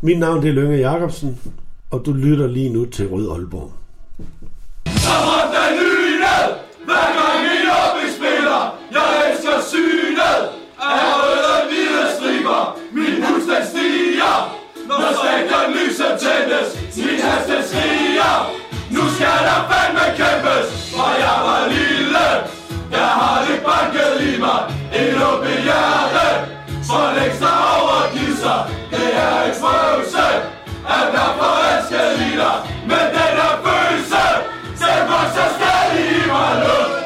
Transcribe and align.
Mit 0.00 0.18
navn 0.18 0.42
det 0.42 0.48
er 0.48 0.52
Lønge 0.52 0.76
Jacobsen, 0.76 1.40
og 1.90 2.02
du 2.06 2.12
lytter 2.12 2.46
lige 2.46 2.70
nu 2.76 2.84
til 2.84 3.08
Rød 3.08 3.26
Aalborg. 3.34 3.72
Så 5.04 5.14
råb 5.26 5.48
der 5.54 5.68
lynet, 5.80 6.48
hver 6.86 7.08
gang 7.18 7.40
I 7.54 7.58
op 7.82 7.96
i 8.04 8.08
spiller. 8.18 8.60
Jeg 8.96 9.06
elsker 9.26 9.56
synet 9.72 10.40
af 10.90 11.00
røde 11.20 11.48
og 11.56 11.62
hvide 11.68 12.04
striber. 12.16 12.60
Min 12.96 13.14
puls 13.24 13.46
den 13.50 13.62
stiger, 13.70 14.34
når 14.88 15.10
stadion 15.20 15.68
lyset 15.76 16.12
tændes. 16.24 16.68
Min 17.06 17.18
hest 17.26 17.46
den 17.50 17.62
skriger, 17.70 18.34
nu 18.94 19.02
skal 19.14 19.38
der 19.48 19.58
fandme 19.70 20.06
kæmpes. 20.18 20.66
For 20.94 21.10
jeg 21.24 21.38
var 21.48 21.62
lille, 21.74 22.26
jeg 22.96 23.08
har 23.18 23.36
det 23.46 23.58
banket 23.68 24.12
i 24.30 24.32
mig. 24.44 24.60
En 24.98 25.14
åben 25.28 25.58
hjerte, 25.66 26.26
for 26.88 27.04
længst 27.16 27.42
er 29.26 29.38
en 29.48 29.54
prøvelse, 29.62 30.26
at 30.96 31.06
være 31.14 31.32
forelsket 31.40 32.12
i 32.28 32.30
dig. 32.42 32.56
Men 32.90 33.04
den 33.16 33.32
her 33.40 33.54
følelse, 33.66 34.24
den 34.82 35.00
vokser 35.12 35.48
stadig 35.56 36.04
i 36.16 36.20
mig 36.32 36.52
nu. 36.64 36.98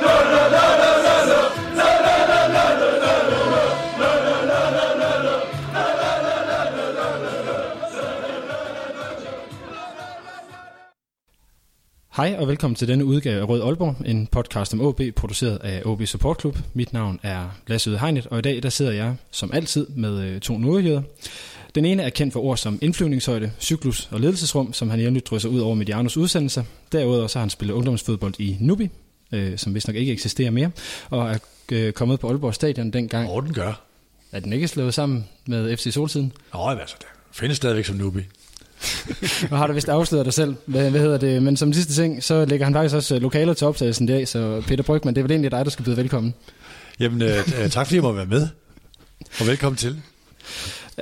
Hej 12.16 12.36
og 12.38 12.48
velkommen 12.48 12.74
til 12.74 12.88
denne 12.88 13.04
udgave 13.04 13.40
af 13.40 13.48
Rød 13.48 13.62
Aalborg, 13.62 13.96
en 14.06 14.26
podcast 14.26 14.74
om 14.74 14.80
OB, 14.80 15.00
produceret 15.16 15.58
af 15.64 15.82
OB 15.84 16.02
Support 16.06 16.40
Club. 16.40 16.58
Mit 16.74 16.92
navn 16.92 17.20
er 17.22 17.58
Lasse 17.66 17.90
Ude 17.90 17.98
Hegnet, 17.98 18.26
og 18.26 18.38
i 18.38 18.42
dag 18.42 18.62
der 18.62 18.68
sidder 18.68 18.92
jeg 18.92 19.16
som 19.30 19.50
altid 19.52 19.86
med 19.88 20.40
to 20.40 20.58
nordjyder. 20.58 21.02
Den 21.74 21.84
ene 21.84 22.02
er 22.02 22.10
kendt 22.10 22.32
for 22.32 22.40
ord 22.40 22.56
som 22.56 22.78
indflyvningshøjde, 22.82 23.52
cyklus 23.60 24.08
og 24.10 24.20
ledelsesrum, 24.20 24.72
som 24.72 24.90
han 24.90 25.00
jævnligt 25.00 25.26
drysser 25.26 25.48
ud 25.48 25.60
over 25.60 25.74
Medianos 25.74 26.16
udsendelser. 26.16 26.64
Derudover 26.92 27.26
så 27.26 27.38
har 27.38 27.42
han 27.42 27.50
spillet 27.50 27.74
ungdomsfodbold 27.74 28.34
i 28.38 28.56
Nubi, 28.60 28.88
øh, 29.32 29.58
som 29.58 29.74
vist 29.74 29.86
nok 29.88 29.96
ikke 29.96 30.12
eksisterer 30.12 30.50
mere, 30.50 30.70
og 31.10 31.30
er 31.30 31.38
øh, 31.72 31.92
kommet 31.92 32.20
på 32.20 32.28
Aalborg 32.28 32.54
Stadion 32.54 32.90
dengang. 32.90 33.30
Og 33.30 33.42
den 33.42 33.54
gør. 33.54 33.80
Er 34.32 34.40
den 34.40 34.52
ikke 34.52 34.68
slået 34.68 34.94
sammen 34.94 35.28
med 35.46 35.76
FC 35.76 35.92
Solsiden? 35.92 36.32
Nå, 36.54 36.68
altså, 36.68 36.96
det 36.98 37.06
findes 37.32 37.56
stadigvæk 37.56 37.84
som 37.84 37.96
nubi. 37.96 38.20
Nu 39.50 39.56
har 39.56 39.66
du 39.66 39.72
vist 39.72 39.88
afsløret 39.88 40.24
dig 40.24 40.34
selv. 40.34 40.54
Hvad, 40.66 40.90
hvad 40.90 41.00
hedder 41.00 41.18
det? 41.18 41.42
Men 41.42 41.56
som 41.56 41.72
sidste 41.72 41.94
ting, 41.94 42.24
så 42.24 42.44
lægger 42.44 42.66
han 42.66 42.74
faktisk 42.74 42.94
også 42.94 43.14
øh, 43.14 43.22
lokaler 43.22 43.54
til 43.54 43.66
optagelsen 43.66 44.08
i 44.08 44.12
dag, 44.12 44.28
så 44.28 44.62
Peter 44.66 44.82
Brygman, 44.82 45.14
det 45.14 45.20
er 45.20 45.22
vel 45.22 45.30
egentlig 45.30 45.50
dig, 45.50 45.64
der 45.64 45.70
skal 45.70 45.84
byde 45.84 45.96
velkommen. 45.96 46.34
Jamen, 47.00 47.22
øh, 47.22 47.38
øh, 47.38 47.70
tak 47.70 47.86
fordi 47.86 47.94
jeg 47.94 48.02
må 48.02 48.12
være 48.12 48.26
med. 48.26 48.48
Og 49.40 49.46
velkommen 49.46 49.76
til. 49.76 50.02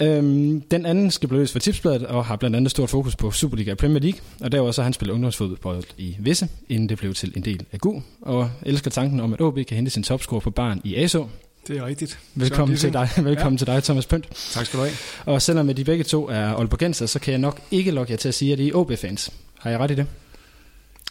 Øhm, 0.01 0.61
den 0.61 0.87
anden 0.87 1.11
skal 1.11 1.29
blive 1.29 1.41
løst 1.41 1.53
for 1.53 1.59
tipsbladet 1.59 2.07
og 2.07 2.25
har 2.25 2.37
blandt 2.37 2.57
andet 2.57 2.71
stort 2.71 2.91
fokus 2.91 3.17
på 3.17 3.31
Superliga 3.31 3.71
og 3.71 3.79
Premier 3.79 4.01
League. 4.01 4.21
Og 4.41 4.53
derudover 4.53 4.73
så 4.73 4.83
har 4.83 4.85
han 4.85 4.93
spillet 4.93 5.15
ungdomsfodbold 5.15 5.85
i 5.99 6.17
Visse, 6.19 6.49
inden 6.69 6.89
det 6.89 6.99
blev 6.99 7.15
til 7.15 7.33
en 7.37 7.45
del 7.45 7.67
af 7.73 7.79
GU. 7.79 8.03
Og 8.21 8.51
elsker 8.63 8.91
tanken 8.91 9.21
om, 9.21 9.33
at 9.33 9.41
OB 9.41 9.55
kan 9.55 9.77
hente 9.77 9.91
sin 9.91 10.03
topscore 10.03 10.41
på 10.41 10.51
barn 10.51 10.81
i 10.85 10.95
ASO. 10.95 11.29
Det 11.69 11.79
er 11.79 11.87
rigtigt. 11.87 12.19
Velkommen, 12.35 12.77
til 12.77 12.93
dig, 12.93 13.09
velkommen 13.17 13.55
ja. 13.55 13.59
til 13.59 13.67
dig, 13.67 13.83
Thomas 13.83 14.07
Pønt. 14.07 14.29
Tak 14.53 14.67
skal 14.67 14.79
du 14.79 14.85
have. 14.85 14.97
Og 15.27 15.43
selvom 15.43 15.75
de 15.75 15.85
begge 15.85 16.05
to 16.05 16.29
er 16.29 16.47
Aalborgenser, 16.47 17.07
så 17.07 17.19
kan 17.19 17.33
jeg 17.33 17.39
nok 17.39 17.61
ikke 17.71 17.91
lokke 17.91 18.13
jer 18.13 18.17
til 18.17 18.29
at 18.29 18.35
sige, 18.35 18.53
at 18.53 18.61
I 18.61 18.69
er 18.71 18.75
OB-fans. 18.75 19.33
Har 19.59 19.71
jeg 19.71 19.79
ret 19.79 19.91
i 19.91 19.95
det? 19.95 20.07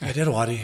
Ja, 0.02 0.08
det 0.08 0.18
er 0.18 0.26
du 0.26 0.32
ret 0.32 0.52
i. 0.52 0.60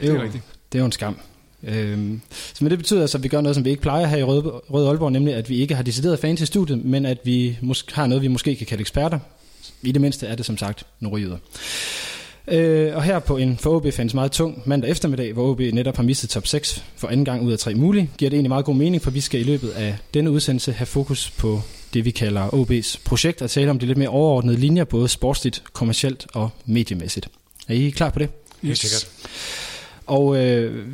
Det 0.00 0.08
er, 0.08 0.14
jo, 0.14 0.22
rigtigt. 0.22 0.44
Det 0.72 0.78
er 0.78 0.82
jo 0.82 0.86
en 0.86 0.92
skam. 0.92 1.18
Øhm, 1.62 2.20
så 2.30 2.64
men 2.64 2.70
det 2.70 2.78
betyder 2.78 3.00
altså, 3.00 3.18
at 3.18 3.24
vi 3.24 3.28
gør 3.28 3.40
noget, 3.40 3.54
som 3.54 3.64
vi 3.64 3.70
ikke 3.70 3.82
plejer 3.82 4.06
her 4.06 4.16
i 4.16 4.22
Røde, 4.22 4.42
Røde 4.42 4.88
Aalborg, 4.88 5.12
nemlig 5.12 5.34
at 5.34 5.50
vi 5.50 5.56
ikke 5.56 5.74
har 5.74 5.82
decideret 5.82 6.18
fans 6.18 6.40
i 6.40 6.46
studiet, 6.46 6.84
men 6.84 7.06
at 7.06 7.18
vi 7.24 7.58
måske 7.60 7.94
har 7.94 8.06
noget, 8.06 8.22
vi 8.22 8.28
måske 8.28 8.56
kan 8.56 8.66
kalde 8.66 8.80
eksperter. 8.80 9.18
I 9.82 9.92
det 9.92 10.00
mindste 10.00 10.26
er 10.26 10.34
det 10.34 10.46
som 10.46 10.58
sagt 10.58 10.86
nordjyder. 11.00 11.36
Øh, 12.48 12.96
og 12.96 13.02
her 13.02 13.18
på 13.18 13.36
en 13.36 13.56
for 13.56 13.76
OB-fans 13.76 14.14
meget 14.14 14.32
tung 14.32 14.62
mandag 14.66 14.90
eftermiddag, 14.90 15.32
hvor 15.32 15.50
OB 15.50 15.60
netop 15.60 15.96
har 15.96 16.02
mistet 16.02 16.30
top 16.30 16.46
6 16.46 16.84
for 16.96 17.08
anden 17.08 17.24
gang 17.24 17.42
ud 17.42 17.52
af 17.52 17.58
tre 17.58 17.74
mulige, 17.74 18.10
giver 18.18 18.28
det 18.30 18.36
egentlig 18.36 18.48
meget 18.48 18.64
god 18.64 18.74
mening, 18.74 19.02
for 19.02 19.10
vi 19.10 19.20
skal 19.20 19.40
i 19.40 19.44
løbet 19.44 19.70
af 19.70 19.96
denne 20.14 20.30
udsendelse 20.30 20.72
have 20.72 20.86
fokus 20.86 21.30
på 21.30 21.60
det, 21.94 22.04
vi 22.04 22.10
kalder 22.10 22.48
OB's 22.48 23.00
projekt, 23.04 23.42
og 23.42 23.50
tale 23.50 23.70
om 23.70 23.78
de 23.78 23.86
lidt 23.86 23.98
mere 23.98 24.08
overordnede 24.08 24.56
linjer, 24.56 24.84
både 24.84 25.08
sportsligt, 25.08 25.62
kommercielt 25.72 26.26
og 26.34 26.50
mediemæssigt. 26.66 27.28
Er 27.68 27.74
I 27.74 27.90
klar 27.90 28.10
på 28.10 28.18
det? 28.18 28.28
Helt 28.62 28.78
sikkert. 28.78 29.08
Og 30.06 30.44
øh, 30.44 30.86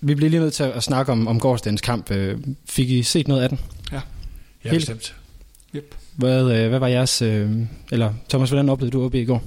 vi 0.00 0.14
bliver 0.14 0.30
lige 0.30 0.40
nødt 0.40 0.54
til 0.54 0.62
at 0.62 0.82
snakke 0.82 1.12
om, 1.12 1.26
om 1.28 1.40
gårdsdagens 1.40 1.80
kamp. 1.80 2.10
Øh, 2.10 2.38
Fik 2.68 2.90
I 2.90 3.02
set 3.02 3.28
noget 3.28 3.42
af 3.42 3.48
den? 3.48 3.60
Ja, 3.92 4.00
Helt- 4.58 4.74
bestemt. 4.74 5.14
Yep. 5.74 5.94
Hvad, 6.16 6.40
øh, 6.56 6.68
hvad 6.68 6.78
var 6.78 6.86
jeres... 6.86 7.22
Øh, 7.22 7.50
eller 7.92 8.12
Thomas, 8.28 8.50
hvordan 8.50 8.68
oplevede 8.68 8.92
du 8.92 9.04
OB 9.04 9.14
i 9.14 9.24
går? 9.24 9.42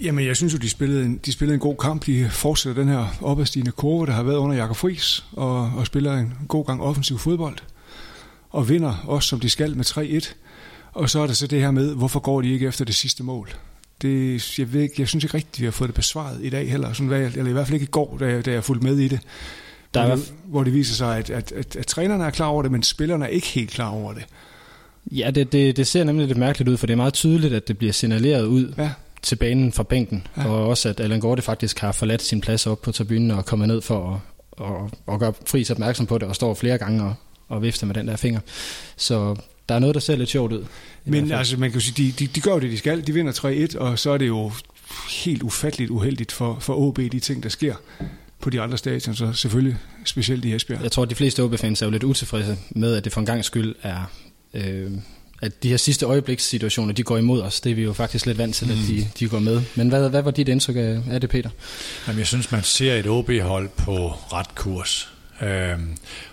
Jamen, 0.00 0.26
jeg 0.26 0.36
synes 0.36 0.52
jo, 0.52 0.58
de 0.58 0.70
spillede, 0.70 1.04
en, 1.04 1.20
de 1.26 1.32
spillede 1.32 1.54
en 1.54 1.60
god 1.60 1.76
kamp. 1.76 2.06
De 2.06 2.30
fortsætter 2.30 2.82
den 2.82 2.92
her 2.92 3.06
opadstigende 3.22 3.70
kurve, 3.72 4.06
der 4.06 4.12
har 4.12 4.22
været 4.22 4.36
under 4.36 4.56
Jakob 4.56 4.76
Friis, 4.76 5.24
og, 5.32 5.56
og 5.76 5.86
spiller 5.86 6.14
en 6.14 6.34
god 6.48 6.64
gang 6.66 6.82
offensiv 6.82 7.18
fodbold. 7.18 7.56
Og 8.50 8.68
vinder 8.68 9.04
også, 9.06 9.28
som 9.28 9.40
de 9.40 9.50
skal, 9.50 9.76
med 9.76 9.84
3-1. 10.24 10.34
Og 10.92 11.10
så 11.10 11.20
er 11.20 11.26
der 11.26 11.34
så 11.34 11.46
det 11.46 11.60
her 11.60 11.70
med, 11.70 11.94
hvorfor 11.94 12.20
går 12.20 12.40
de 12.42 12.52
ikke 12.52 12.66
efter 12.66 12.84
det 12.84 12.94
sidste 12.94 13.22
mål? 13.22 13.50
Det, 14.02 14.58
jeg, 14.58 14.72
ved 14.72 14.80
ikke, 14.80 14.94
jeg 14.98 15.08
synes 15.08 15.24
ikke 15.24 15.36
rigtigt, 15.36 15.60
vi 15.60 15.64
har 15.64 15.70
fået 15.72 15.88
det 15.88 15.94
besvaret 15.94 16.38
i 16.42 16.50
dag 16.50 16.70
heller. 16.70 16.92
Sådan, 16.92 17.06
hvad, 17.06 17.18
jeg- 17.18 17.32
eller 17.36 17.50
i 17.50 17.52
hvert 17.52 17.66
fald 17.66 17.74
ikke 17.74 17.84
i 17.84 17.90
går, 17.90 18.16
da 18.20 18.26
jeg, 18.26 18.46
da 18.46 18.52
jeg 18.52 18.64
fulgte 18.64 18.86
med 18.86 18.96
i 18.98 19.08
det. 19.08 19.20
Der 19.94 20.00
er 20.00 20.16
hvor, 20.44 20.64
det 20.64 20.72
viser 20.74 20.94
sig, 20.94 21.18
at, 21.18 21.30
at, 21.30 21.52
at, 21.52 21.76
at 21.76 21.86
trænerne 21.86 22.24
er 22.24 22.30
klar 22.30 22.46
over 22.46 22.62
det, 22.62 22.72
men 22.72 22.82
spillerne 22.82 23.24
er 23.24 23.28
ikke 23.28 23.46
helt 23.46 23.70
klar 23.70 23.88
over 23.88 24.12
det. 24.14 24.24
Ja, 25.12 25.30
det, 25.30 25.52
det, 25.52 25.76
det 25.76 25.86
ser 25.86 26.04
nemlig 26.04 26.26
lidt 26.26 26.38
mærkeligt 26.38 26.68
ud, 26.68 26.76
for 26.76 26.86
det 26.86 26.92
er 26.92 26.96
meget 26.96 27.14
tydeligt, 27.14 27.54
at 27.54 27.68
det 27.68 27.78
bliver 27.78 27.92
signaleret 27.92 28.44
ud 28.44 28.74
Ja, 28.78 28.90
til 29.22 29.36
banen 29.36 29.72
fra 29.72 29.82
bænken, 29.82 30.26
ja. 30.36 30.48
Og 30.48 30.66
også 30.68 30.88
at 30.88 31.00
Allan 31.00 31.20
Gorte 31.20 31.42
faktisk 31.42 31.78
har 31.78 31.92
forladt 31.92 32.22
sin 32.22 32.40
plads 32.40 32.66
op 32.66 32.82
på 32.82 32.92
tribunen 32.92 33.30
og 33.30 33.46
kommet 33.46 33.68
ned 33.68 33.80
for 33.80 34.22
at, 34.58 34.66
at, 34.66 35.14
at 35.14 35.20
gøre 35.20 35.32
Friis 35.46 35.70
opmærksom 35.70 36.06
på 36.06 36.18
det, 36.18 36.28
og 36.28 36.34
står 36.34 36.54
flere 36.54 36.78
gange 36.78 37.02
og, 37.04 37.14
og 37.48 37.62
vifter 37.62 37.86
med 37.86 37.94
den 37.94 38.08
der 38.08 38.16
finger. 38.16 38.40
Så 38.96 39.36
der 39.68 39.74
er 39.74 39.78
noget, 39.78 39.94
der 39.94 40.00
ser 40.00 40.16
lidt 40.16 40.30
sjovt 40.30 40.52
ud. 40.52 40.64
Men 41.04 41.32
altså, 41.32 41.56
man 41.56 41.70
kan 41.70 41.80
jo 41.80 41.84
sige, 41.84 42.04
de, 42.04 42.12
de, 42.12 42.26
de 42.26 42.40
gør 42.40 42.52
jo 42.52 42.58
det, 42.58 42.70
de 42.70 42.78
skal. 42.78 43.06
De 43.06 43.12
vinder 43.12 43.32
3-1, 43.74 43.78
og 43.78 43.98
så 43.98 44.10
er 44.10 44.18
det 44.18 44.26
jo 44.26 44.52
helt 45.24 45.42
ufatteligt 45.42 45.90
uheldigt 45.90 46.32
for, 46.32 46.58
for 46.60 46.74
OB, 46.74 46.96
de 46.96 47.20
ting, 47.20 47.42
der 47.42 47.48
sker 47.48 47.74
på 48.40 48.50
de 48.50 48.60
andre 48.60 48.78
stadion, 48.78 49.14
så 49.14 49.32
selvfølgelig 49.32 49.76
specielt 50.04 50.44
i 50.44 50.54
Esbjerg. 50.54 50.82
Jeg 50.82 50.92
tror, 50.92 51.02
at 51.02 51.10
de 51.10 51.14
fleste 51.14 51.42
OB-fans 51.42 51.82
er 51.82 51.86
jo 51.86 51.92
lidt 51.92 52.04
utilfredse 52.04 52.56
med, 52.70 52.94
at 52.94 53.04
det 53.04 53.12
for 53.12 53.20
en 53.20 53.26
gang 53.26 53.44
skyld 53.44 53.74
er... 53.82 54.10
Øh, 54.54 54.90
at 55.42 55.62
de 55.62 55.68
her 55.68 55.76
sidste 55.76 56.06
øjeblikssituationer, 56.06 56.92
de 56.92 57.02
går 57.02 57.16
imod 57.16 57.42
os. 57.42 57.60
Det 57.60 57.72
er 57.72 57.76
vi 57.76 57.82
jo 57.82 57.92
faktisk 57.92 58.26
lidt 58.26 58.38
vant 58.38 58.54
til, 58.54 58.66
mm. 58.66 58.72
at 58.72 58.78
de, 58.88 59.08
de 59.18 59.28
går 59.28 59.38
med. 59.38 59.62
Men 59.74 59.88
hvad, 59.88 60.10
hvad 60.10 60.22
var 60.22 60.30
dit 60.30 60.48
indtryk 60.48 60.76
af, 60.76 61.00
af 61.10 61.20
det, 61.20 61.30
Peter? 61.30 61.50
Jamen, 62.06 62.18
jeg 62.18 62.26
synes, 62.26 62.52
man 62.52 62.62
ser 62.62 62.94
et 62.94 63.06
OB-hold 63.06 63.68
på 63.68 64.08
ret 64.08 64.54
kurs. 64.54 65.12
Øh, 65.42 65.78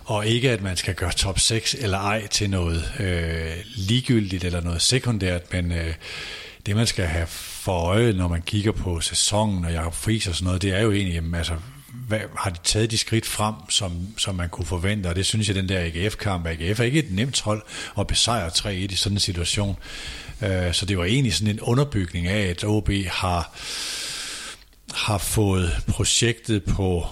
og 0.05 0.27
ikke, 0.27 0.51
at 0.51 0.61
man 0.61 0.77
skal 0.77 0.95
gøre 0.95 1.11
top 1.11 1.39
6 1.39 1.73
eller 1.73 1.97
ej 1.97 2.27
til 2.27 2.49
noget 2.49 2.91
øh, 2.99 3.53
ligegyldigt 3.75 4.43
eller 4.43 4.61
noget 4.61 4.81
sekundært, 4.81 5.53
men 5.53 5.71
øh, 5.71 5.93
det, 6.65 6.75
man 6.75 6.87
skal 6.87 7.05
have 7.05 7.27
for 7.27 7.79
øje, 7.79 8.13
når 8.13 8.27
man 8.27 8.41
kigger 8.41 8.71
på 8.71 9.01
sæsonen 9.01 9.65
og 9.65 9.71
Jacob 9.71 9.93
Friis 9.93 10.27
og 10.27 10.35
sådan 10.35 10.45
noget, 10.45 10.61
det 10.61 10.73
er 10.73 10.81
jo 10.81 10.91
egentlig, 10.91 11.15
jamen, 11.15 11.35
altså, 11.35 11.53
hvad, 12.07 12.19
har 12.37 12.49
de 12.49 12.59
taget 12.63 12.91
de 12.91 12.97
skridt 12.97 13.25
frem, 13.25 13.55
som, 13.69 13.91
som 14.17 14.35
man 14.35 14.49
kunne 14.49 14.65
forvente, 14.65 15.07
og 15.07 15.15
det 15.15 15.25
synes 15.25 15.47
jeg, 15.47 15.55
den 15.55 15.69
der 15.69 15.79
AGF-kamp, 15.79 16.47
AGF 16.47 16.79
er 16.79 16.83
ikke 16.83 16.99
et 16.99 17.11
nemt 17.11 17.41
hold 17.41 17.61
at 17.99 18.07
besejre 18.07 18.49
3-1 18.49 18.69
i 18.69 18.95
sådan 18.95 19.15
en 19.15 19.19
situation. 19.19 19.77
Øh, 20.41 20.73
så 20.73 20.85
det 20.85 20.97
var 20.97 21.05
egentlig 21.05 21.33
sådan 21.33 21.53
en 21.53 21.61
underbygning 21.61 22.27
af, 22.27 22.41
at 22.41 22.63
OB 22.63 22.89
har 23.07 23.51
har 24.93 25.17
fået 25.17 25.77
projektet 25.87 26.63
på 26.63 27.07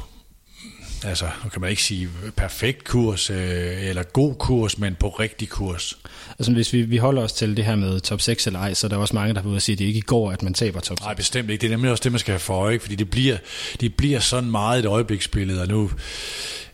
altså, 1.06 1.25
nu 1.44 1.50
kan 1.50 1.62
man 1.62 1.69
ikke 1.69 1.84
sige 1.84 2.09
perfekt 2.36 2.84
kurs 2.84 3.30
øh, 3.30 3.88
eller 3.88 4.03
god 4.03 4.36
kurs, 4.36 4.78
men 4.78 4.96
på 4.96 5.09
rigtig 5.09 5.50
kurs. 5.50 5.97
Altså 6.40 6.52
hvis 6.53 6.73
vi, 6.73 6.82
vi 6.82 6.97
holder 6.97 7.22
os 7.22 7.34
til 7.34 7.58
det 7.58 7.66
her 7.66 7.76
med 7.76 8.00
top 8.00 8.22
6 8.22 8.47
eller 8.47 8.59
ej, 8.59 8.73
så 8.73 8.88
er 8.88 8.90
der 8.90 8.97
også 8.97 9.16
mange, 9.16 9.34
der 9.34 9.41
har 9.41 9.47
været 9.47 9.55
at 9.55 9.61
sige, 9.61 9.73
at 9.73 9.79
det 9.79 9.85
ikke 9.85 10.02
går, 10.02 10.32
at 10.32 10.44
man 10.44 10.53
taber 10.53 10.79
top 10.79 10.97
6. 10.97 11.02
Nej, 11.02 11.14
bestemt 11.14 11.50
ikke. 11.50 11.61
Det 11.61 11.67
er 11.67 11.72
nemlig 11.72 11.91
også 11.91 12.03
det, 12.03 12.11
man 12.11 12.20
skal 12.20 12.32
have 12.32 12.40
for 12.40 12.53
øje, 12.53 12.73
ikke? 12.73 12.84
fordi 12.84 12.96
det 12.96 13.09
bliver, 13.09 13.38
det 13.82 13.96
bliver 13.96 14.20
sådan 14.20 14.52
meget 14.52 14.79
et 14.79 14.85
øjebliksbillede, 14.85 15.61
og 15.61 15.67
nu 15.67 15.91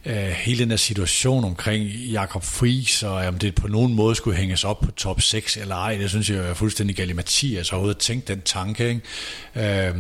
øh, 0.06 0.16
hele 0.16 0.60
den 0.60 0.70
der 0.70 0.76
situation 0.76 1.44
omkring 1.44 1.90
Jakob 1.90 2.44
Friis, 2.44 3.04
og 3.04 3.14
om 3.14 3.38
det 3.38 3.56
på 3.56 3.68
nogen 3.68 3.94
måde 3.94 4.16
skulle 4.16 4.38
hænges 4.38 4.64
op 4.64 4.80
på 4.80 4.92
top 4.92 5.22
6 5.22 5.58
eller 5.58 5.76
ej, 5.76 5.98
det 5.98 6.10
synes 6.10 6.30
jeg 6.30 6.38
er 6.38 6.54
fuldstændig 6.54 6.96
galimatias 6.96 7.72
overhovedet 7.72 7.96
at 7.96 8.02
tænke 8.02 8.28
den 8.28 8.42
tanke. 8.42 8.90
Ikke? 8.90 9.88
Øh, 9.88 9.96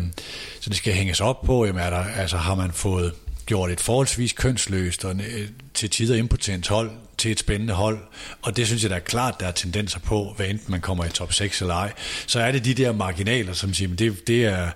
så 0.59 0.69
det 0.69 0.77
skal 0.77 0.93
hænges 0.93 1.21
op 1.21 1.41
på, 1.41 1.65
jamen 1.65 1.81
er 1.81 1.89
der, 1.89 2.03
altså 2.03 2.37
har 2.37 2.55
man 2.55 2.71
fået 2.71 3.13
gjort 3.49 3.71
et 3.71 3.79
forholdsvis 3.79 4.33
kønsløst 4.33 5.05
og 5.05 5.15
øh, 5.15 5.47
til 5.73 5.89
tider 5.89 6.15
impotent 6.15 6.67
hold 6.67 6.91
til 7.17 7.31
et 7.31 7.39
spændende 7.39 7.73
hold, 7.73 7.99
og 8.41 8.57
det 8.57 8.67
synes 8.67 8.83
jeg 8.83 8.89
der 8.89 8.95
er 8.95 8.99
klart, 8.99 9.39
der 9.39 9.47
er 9.47 9.51
tendenser 9.51 9.99
på, 9.99 10.33
hvad 10.35 10.47
enten 10.47 10.71
man 10.71 10.81
kommer 10.81 11.05
i 11.05 11.09
top 11.09 11.33
6 11.33 11.61
eller 11.61 11.73
ej, 11.73 11.93
så 12.27 12.39
er 12.39 12.51
det 12.51 12.65
de 12.65 12.73
der 12.73 12.91
marginaler, 12.91 13.53
som 13.53 13.73
siger, 13.73 13.89
men 13.89 13.97
det, 13.97 14.27
det, 14.27 14.45
er, 14.45 14.69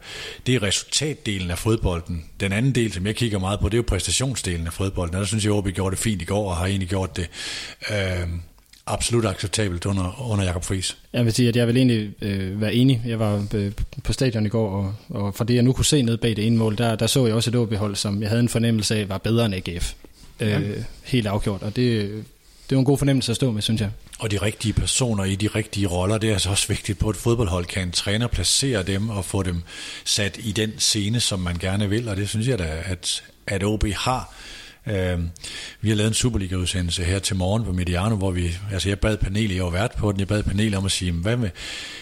det 0.45 0.55
er 0.55 0.63
resultatdelen 0.63 1.51
af 1.51 1.57
fodbolden. 1.57 2.25
Den 2.39 2.51
anden 2.51 2.75
del, 2.75 2.93
som 2.93 3.05
jeg 3.05 3.15
kigger 3.15 3.39
meget 3.39 3.59
på, 3.59 3.69
det 3.69 3.73
er 3.73 3.77
jo 3.77 3.85
præstationsdelen 3.87 4.67
af 4.67 4.73
fodbolden, 4.73 5.15
og 5.15 5.19
der 5.19 5.27
synes 5.27 5.45
jeg, 5.45 5.53
at 5.53 5.57
OB 5.57 5.67
gjorde 5.67 5.95
det 5.95 6.03
fint 6.03 6.21
i 6.21 6.25
går, 6.25 6.49
og 6.49 6.57
har 6.57 6.65
egentlig 6.65 6.89
gjort 6.89 7.17
det 7.17 7.29
øh, 7.91 8.27
absolut 8.85 9.25
acceptabelt 9.25 9.85
under, 9.85 10.31
under 10.31 10.45
Jakob 10.45 10.63
Friis. 10.63 10.97
Jeg 11.13 11.25
vil 11.25 11.33
sige, 11.33 11.49
at 11.49 11.55
jeg 11.55 11.67
vil 11.67 11.77
egentlig 11.77 12.13
øh, 12.21 12.61
være 12.61 12.73
enig. 12.73 13.01
Jeg 13.05 13.19
var 13.19 13.45
øh, 13.53 13.71
på 14.03 14.13
stadion 14.13 14.45
i 14.45 14.49
går, 14.49 14.69
og, 14.69 14.95
og 15.09 15.35
fra 15.35 15.43
det 15.43 15.55
jeg 15.55 15.63
nu 15.63 15.73
kunne 15.73 15.85
se 15.85 16.01
ned 16.01 16.17
bag 16.17 16.35
det 16.35 16.47
ene 16.47 16.57
mål, 16.57 16.77
der, 16.77 16.95
der 16.95 17.07
så 17.07 17.25
jeg 17.25 17.35
også 17.35 17.49
et 17.49 17.55
OB-hold, 17.55 17.95
som 17.95 18.21
jeg 18.21 18.29
havde 18.29 18.39
en 18.39 18.49
fornemmelse 18.49 18.95
af 18.95 19.09
var 19.09 19.17
bedre 19.17 19.45
end 19.45 19.55
AGF. 19.55 19.93
Øh, 20.39 20.49
ja. 20.49 20.59
Helt 21.03 21.27
afgjort, 21.27 21.63
og 21.63 21.75
det, 21.75 22.09
det 22.69 22.75
var 22.75 22.79
en 22.79 22.85
god 22.85 22.97
fornemmelse 22.97 23.31
at 23.31 23.35
stå 23.35 23.51
med, 23.51 23.61
synes 23.61 23.81
jeg. 23.81 23.89
Og 24.19 24.31
de 24.31 24.37
rigtige 24.37 24.73
personer 24.73 25.23
i 25.23 25.35
de 25.35 25.47
rigtige 25.47 25.87
roller, 25.87 26.17
det 26.17 26.29
er 26.29 26.33
altså 26.33 26.49
også 26.49 26.67
vigtigt 26.67 26.99
på 26.99 27.09
et 27.09 27.15
fodboldhold. 27.15 27.65
Kan 27.65 27.83
en 27.83 27.91
træner 27.91 28.27
placere 28.27 28.83
dem 28.83 29.09
og 29.09 29.25
få 29.25 29.43
dem 29.43 29.61
sat 30.05 30.37
i 30.43 30.51
den 30.51 30.71
scene, 30.77 31.19
som 31.19 31.39
man 31.39 31.57
gerne 31.57 31.89
vil, 31.89 32.09
og 32.09 32.17
det 32.17 32.29
synes 32.29 32.47
jeg 32.47 32.59
da, 32.59 32.83
at, 32.85 33.23
at 33.47 33.63
OB 33.63 33.83
har. 33.95 34.33
Øh, 34.87 35.19
vi 35.81 35.89
har 35.89 35.95
lavet 35.95 36.07
en 36.07 36.13
Superliga-udsendelse 36.13 37.03
her 37.03 37.19
til 37.19 37.35
morgen 37.35 37.63
på 37.63 37.71
Mediano, 37.71 38.15
hvor 38.15 38.31
vi, 38.31 38.57
altså 38.71 38.89
jeg 38.89 38.99
bad 38.99 39.17
panelet, 39.17 39.55
jeg 39.55 39.63
var 39.63 39.69
vært 39.69 39.91
på 39.91 40.11
den, 40.11 40.19
jeg 40.19 40.27
bad 40.27 40.43
panelet 40.43 40.77
om 40.77 40.85
at 40.85 40.91
sige, 40.91 41.11
hvad 41.11 41.37
med, 41.37 41.49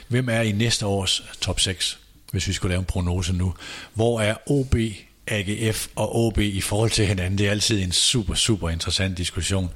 hvem 0.07 0.30
er 0.30 0.42
i 0.42 0.51
næste 0.51 0.86
års 0.86 1.24
top 1.42 1.60
6, 1.60 2.00
hvis 2.31 2.48
vi 2.48 2.54
skulle 2.54 2.69
lave 2.69 2.80
en 2.80 2.86
prognose 2.86 3.33
nu? 3.33 3.54
Hvor 3.94 4.22
er 4.22 4.36
OB, 4.48 4.75
AGF 5.28 5.88
og 5.95 6.16
OB 6.16 6.38
i 6.38 6.62
forhold 6.62 6.89
til 6.89 7.06
hinanden? 7.06 7.38
Det 7.38 7.48
er 7.48 7.51
altid 7.51 7.81
en 7.81 7.92
super, 7.92 8.36
super 8.36 8.69
interessant 8.69 9.18
diskussion. 9.18 9.69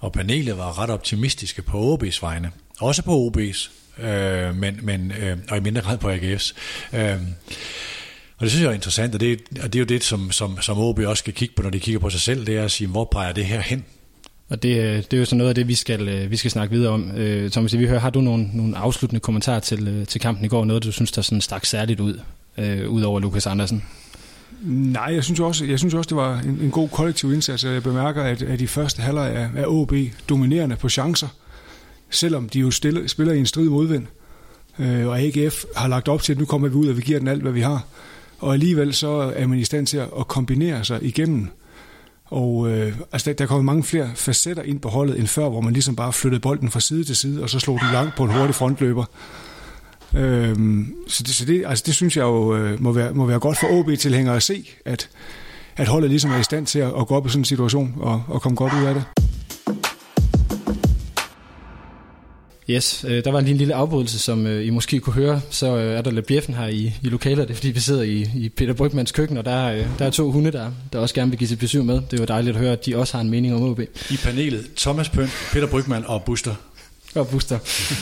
Og 0.00 0.12
panelet 0.12 0.58
var 0.58 0.78
ret 0.78 0.90
optimistiske 0.90 1.62
på 1.62 1.94
OB's 1.94 2.18
vegne, 2.22 2.50
også 2.80 3.02
på 3.02 3.30
OB's, 3.30 3.70
øh, 4.04 4.56
men, 4.56 4.78
men, 4.82 5.12
øh, 5.12 5.38
og 5.50 5.56
i 5.56 5.60
mindre 5.60 5.82
grad 5.82 5.98
på 5.98 6.12
AGF's. 6.12 6.54
Øh, 6.92 7.20
og 8.42 8.46
det 8.46 8.50
synes 8.50 8.62
jeg 8.62 8.70
er 8.70 8.74
interessant, 8.74 9.14
og 9.14 9.20
det, 9.20 9.40
og 9.62 9.72
det 9.72 9.74
er 9.74 9.80
jo 9.80 9.84
det, 9.84 10.04
som, 10.04 10.30
som, 10.30 10.60
som 10.60 10.78
OB 10.78 10.98
også 10.98 11.20
skal 11.20 11.32
kigge 11.32 11.54
på, 11.54 11.62
når 11.62 11.70
de 11.70 11.80
kigger 11.80 11.98
på 11.98 12.10
sig 12.10 12.20
selv, 12.20 12.46
det 12.46 12.56
er 12.56 12.64
at 12.64 12.70
sige, 12.70 12.88
hvor 12.88 13.04
peger 13.04 13.32
det 13.32 13.44
her 13.44 13.60
hen? 13.60 13.84
Og 14.48 14.62
det, 14.62 15.10
det 15.10 15.16
er 15.16 15.20
jo 15.20 15.24
så 15.24 15.34
noget 15.34 15.48
af 15.48 15.54
det, 15.54 15.68
vi 15.68 15.74
skal, 15.74 16.08
øh, 16.08 16.30
vi 16.30 16.36
skal 16.36 16.50
snakke 16.50 16.74
videre 16.74 16.92
om. 16.92 17.10
Øh, 17.16 17.50
Thomas, 17.50 17.78
vi 17.78 17.86
hører, 17.86 18.00
har 18.00 18.10
du 18.10 18.20
nogle, 18.20 18.48
nogle 18.52 18.76
afsluttende 18.76 19.20
kommentarer 19.20 19.60
til, 19.60 19.88
øh, 19.88 20.06
til 20.06 20.20
kampen 20.20 20.44
i 20.44 20.48
går? 20.48 20.64
Noget, 20.64 20.84
du 20.84 20.92
synes, 20.92 21.12
der 21.12 21.22
sådan 21.22 21.40
stak 21.40 21.64
særligt 21.64 22.00
ud, 22.00 22.20
øh, 22.58 22.90
ud 22.90 23.02
over 23.02 23.20
Lukas 23.20 23.46
Andersen? 23.46 23.84
Nej, 24.62 25.14
jeg 25.14 25.24
synes 25.24 25.40
også, 25.40 25.64
jeg 25.64 25.78
synes 25.78 25.94
også 25.94 26.08
det 26.08 26.16
var 26.16 26.38
en, 26.38 26.58
en 26.62 26.70
god 26.70 26.88
kollektiv 26.88 27.32
indsats. 27.32 27.64
Jeg 27.64 27.82
bemærker, 27.82 28.22
at, 28.22 28.42
at 28.42 28.58
de 28.58 28.68
første 28.68 29.02
halvleg 29.02 29.32
er, 29.34 29.48
er 29.56 29.66
OB 29.66 29.92
dominerende 30.28 30.76
på 30.76 30.88
chancer, 30.88 31.28
selvom 32.10 32.48
de 32.48 32.58
jo 32.58 32.70
stille, 32.70 33.08
spiller 33.08 33.32
i 33.32 33.38
en 33.38 33.46
strid 33.46 33.68
modvind. 33.68 34.06
Øh, 34.78 35.06
og 35.06 35.20
AGF 35.20 35.64
har 35.76 35.88
lagt 35.88 36.08
op 36.08 36.22
til, 36.22 36.32
at 36.32 36.38
nu 36.38 36.44
kommer 36.44 36.68
vi 36.68 36.74
ud, 36.74 36.88
og 36.88 36.96
vi 36.96 37.02
giver 37.02 37.18
den 37.18 37.28
alt, 37.28 37.42
hvad 37.42 37.52
vi 37.52 37.60
har 37.60 37.86
og 38.42 38.52
alligevel 38.52 38.94
så 38.94 39.32
er 39.36 39.46
man 39.46 39.58
i 39.58 39.64
stand 39.64 39.86
til 39.86 39.96
at 39.98 40.28
kombinere 40.28 40.84
sig 40.84 40.98
igennem. 41.02 41.48
Og 42.24 42.70
øh, 42.70 42.96
altså, 43.12 43.30
der, 43.30 43.36
der 43.36 43.46
kommer 43.46 43.62
mange 43.72 43.82
flere 43.82 44.10
facetter 44.14 44.62
ind 44.62 44.80
på 44.80 44.88
holdet 44.88 45.18
end 45.18 45.26
før, 45.26 45.48
hvor 45.48 45.60
man 45.60 45.72
ligesom 45.72 45.96
bare 45.96 46.12
flyttede 46.12 46.40
bolden 46.40 46.70
fra 46.70 46.80
side 46.80 47.04
til 47.04 47.16
side, 47.16 47.42
og 47.42 47.50
så 47.50 47.58
slog 47.58 47.78
den 47.80 47.88
langt 47.92 48.16
på 48.16 48.24
en 48.24 48.30
hurtig 48.30 48.54
frontløber. 48.54 49.04
Øhm, 50.14 50.94
så 51.08 51.22
det, 51.22 51.34
så 51.34 51.44
det, 51.44 51.64
altså 51.66 51.84
det 51.86 51.94
synes 51.94 52.16
jeg 52.16 52.22
jo 52.22 52.56
øh, 52.56 52.82
må, 52.82 52.92
være, 52.92 53.12
må 53.14 53.26
være 53.26 53.38
godt 53.38 53.58
for 53.60 53.66
OB-tilhængere 53.70 54.36
at 54.36 54.42
se, 54.42 54.68
at, 54.84 55.08
at 55.76 55.88
holdet 55.88 56.10
ligesom 56.10 56.30
er 56.30 56.38
i 56.38 56.42
stand 56.42 56.66
til 56.66 56.78
at, 56.78 56.92
at 57.00 57.06
gå 57.06 57.14
op 57.14 57.26
i 57.26 57.28
sådan 57.28 57.40
en 57.40 57.44
situation 57.44 57.94
og, 57.96 58.22
og 58.28 58.42
komme 58.42 58.56
godt 58.56 58.72
ud 58.72 58.84
af 58.86 58.94
det. 58.94 59.04
Yes, 62.70 63.04
øh, 63.08 63.24
der 63.24 63.32
var 63.32 63.40
lige 63.40 63.50
en 63.50 63.56
lille 63.56 63.74
afbrydelse, 63.74 64.18
som 64.18 64.46
øh, 64.46 64.66
I 64.66 64.70
måske 64.70 65.00
kunne 65.00 65.14
høre. 65.14 65.40
Så 65.50 65.76
øh, 65.76 65.96
er 65.96 66.02
der 66.02 66.10
lidt 66.10 66.26
bjeffen 66.26 66.54
her 66.54 66.66
i, 66.66 66.94
i 67.02 67.08
lokalet, 67.08 67.48
det 67.48 67.54
er 67.54 67.56
fordi 67.56 67.70
vi 67.70 67.80
sidder 67.80 68.02
i, 68.02 68.30
i 68.36 68.48
Peter 68.48 68.72
Brygmans 68.72 69.12
køkken, 69.12 69.36
og 69.36 69.44
der, 69.44 69.66
øh, 69.66 69.86
der 69.98 70.04
er 70.04 70.10
to 70.10 70.30
hunde, 70.30 70.52
der, 70.52 70.70
der 70.92 70.98
også 70.98 71.14
gerne 71.14 71.30
vil 71.30 71.38
give 71.38 71.48
sit 71.48 71.58
besøg 71.58 71.84
med. 71.84 72.00
Det 72.10 72.18
var 72.20 72.26
dejligt 72.26 72.56
at 72.56 72.62
høre, 72.62 72.72
at 72.72 72.86
de 72.86 72.96
også 72.96 73.16
har 73.16 73.20
en 73.20 73.30
mening 73.30 73.54
om 73.54 73.62
OB. 73.62 73.80
I 74.10 74.16
panelet 74.22 74.66
Thomas 74.76 75.08
Pønt, 75.08 75.30
Peter 75.52 75.66
Brygman 75.66 76.04
og 76.06 76.22
Buster. 76.24 76.54
Og 77.14 77.28
Buster. 77.28 77.58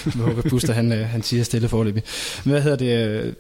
Jeg 0.07 0.13
håber, 0.23 0.43
Buster 0.51 0.73
han, 0.73 0.91
han 0.91 1.23
siger 1.23 1.43
stille 1.43 1.69
forløbig. 1.69 2.03
Hvad 2.45 2.63
hedder 2.63 2.77
det? 2.77 3.35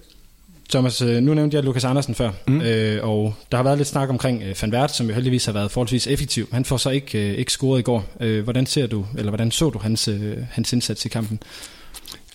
Thomas, 0.70 1.02
øh, 1.02 1.22
nu 1.22 1.34
nævnte 1.34 1.54
jeg 1.54 1.64
Lukas 1.64 1.84
Andersen 1.84 2.14
før, 2.14 2.30
mm. 2.48 2.60
øh, 2.60 3.04
og 3.04 3.34
der 3.50 3.56
har 3.58 3.64
været 3.64 3.78
lidt 3.78 3.88
snak 3.88 4.08
omkring 4.08 4.42
øh, 4.42 4.54
Van 4.62 4.74
Wert, 4.74 4.96
som 4.96 5.06
jo 5.06 5.14
heldigvis 5.14 5.44
har 5.44 5.52
været 5.52 5.70
forholdsvis 5.70 6.06
effektiv. 6.06 6.48
Han 6.52 6.64
får 6.64 6.76
så 6.76 6.90
ikke, 6.90 7.30
øh, 7.30 7.38
ikke 7.38 7.52
scoret 7.52 7.78
i 7.78 7.82
går. 7.82 8.04
Øh, 8.20 8.44
hvordan 8.44 8.66
ser 8.66 8.86
du, 8.86 9.06
eller 9.18 9.30
hvordan 9.30 9.50
så 9.50 9.70
du 9.70 9.78
hans, 9.78 10.08
øh, 10.08 10.36
hans 10.50 10.72
indsats 10.72 11.06
i 11.06 11.08
kampen? 11.08 11.40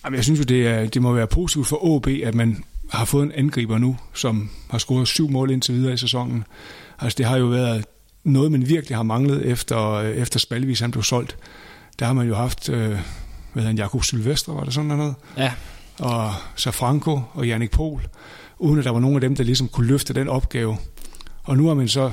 Jamen, 0.04 0.16
jeg 0.16 0.24
synes 0.24 0.40
jo, 0.40 0.44
det, 0.44 0.66
er, 0.66 0.86
det 0.86 1.02
må 1.02 1.12
være 1.12 1.26
positivt 1.26 1.66
for 1.66 1.84
OB, 1.84 2.06
at 2.24 2.34
man 2.34 2.64
har 2.90 3.04
fået 3.04 3.24
en 3.24 3.32
angriber 3.32 3.78
nu, 3.78 3.96
som 4.14 4.50
har 4.70 4.78
scoret 4.78 5.08
syv 5.08 5.30
mål 5.30 5.50
indtil 5.50 5.74
videre 5.74 5.92
i 5.92 5.96
sæsonen. 5.96 6.44
Altså, 6.98 7.16
det 7.16 7.26
har 7.26 7.36
jo 7.36 7.46
været 7.46 7.84
noget, 8.24 8.52
man 8.52 8.68
virkelig 8.68 8.96
har 8.96 9.02
manglet 9.02 9.46
efter, 9.46 9.92
øh, 9.92 10.10
efter 10.10 10.38
Spalvis 10.38 10.80
han 10.80 10.90
blev 10.90 11.02
solgt. 11.02 11.36
Der 11.98 12.06
har 12.06 12.12
man 12.12 12.28
jo 12.28 12.34
haft, 12.34 12.68
øh, 12.68 12.88
hvad 12.88 12.98
hedder 13.54 13.66
han, 13.66 13.76
Jakob 13.76 14.04
Sylvestre, 14.04 14.54
var 14.54 14.64
det 14.64 14.74
sådan 14.74 14.88
noget? 14.88 15.14
Ja, 15.36 15.52
og 15.98 16.32
Safranco 16.56 17.20
og 17.34 17.46
Jannik 17.46 17.70
Pol, 17.70 18.08
uden 18.58 18.78
at 18.78 18.84
der 18.84 18.90
var 18.90 19.00
nogen 19.00 19.16
af 19.16 19.20
dem, 19.20 19.36
der 19.36 19.44
ligesom 19.44 19.68
kunne 19.68 19.86
løfte 19.86 20.14
den 20.14 20.28
opgave. 20.28 20.76
Og 21.44 21.56
nu 21.56 21.66
har 21.66 21.74
man 21.74 21.88
så 21.88 22.12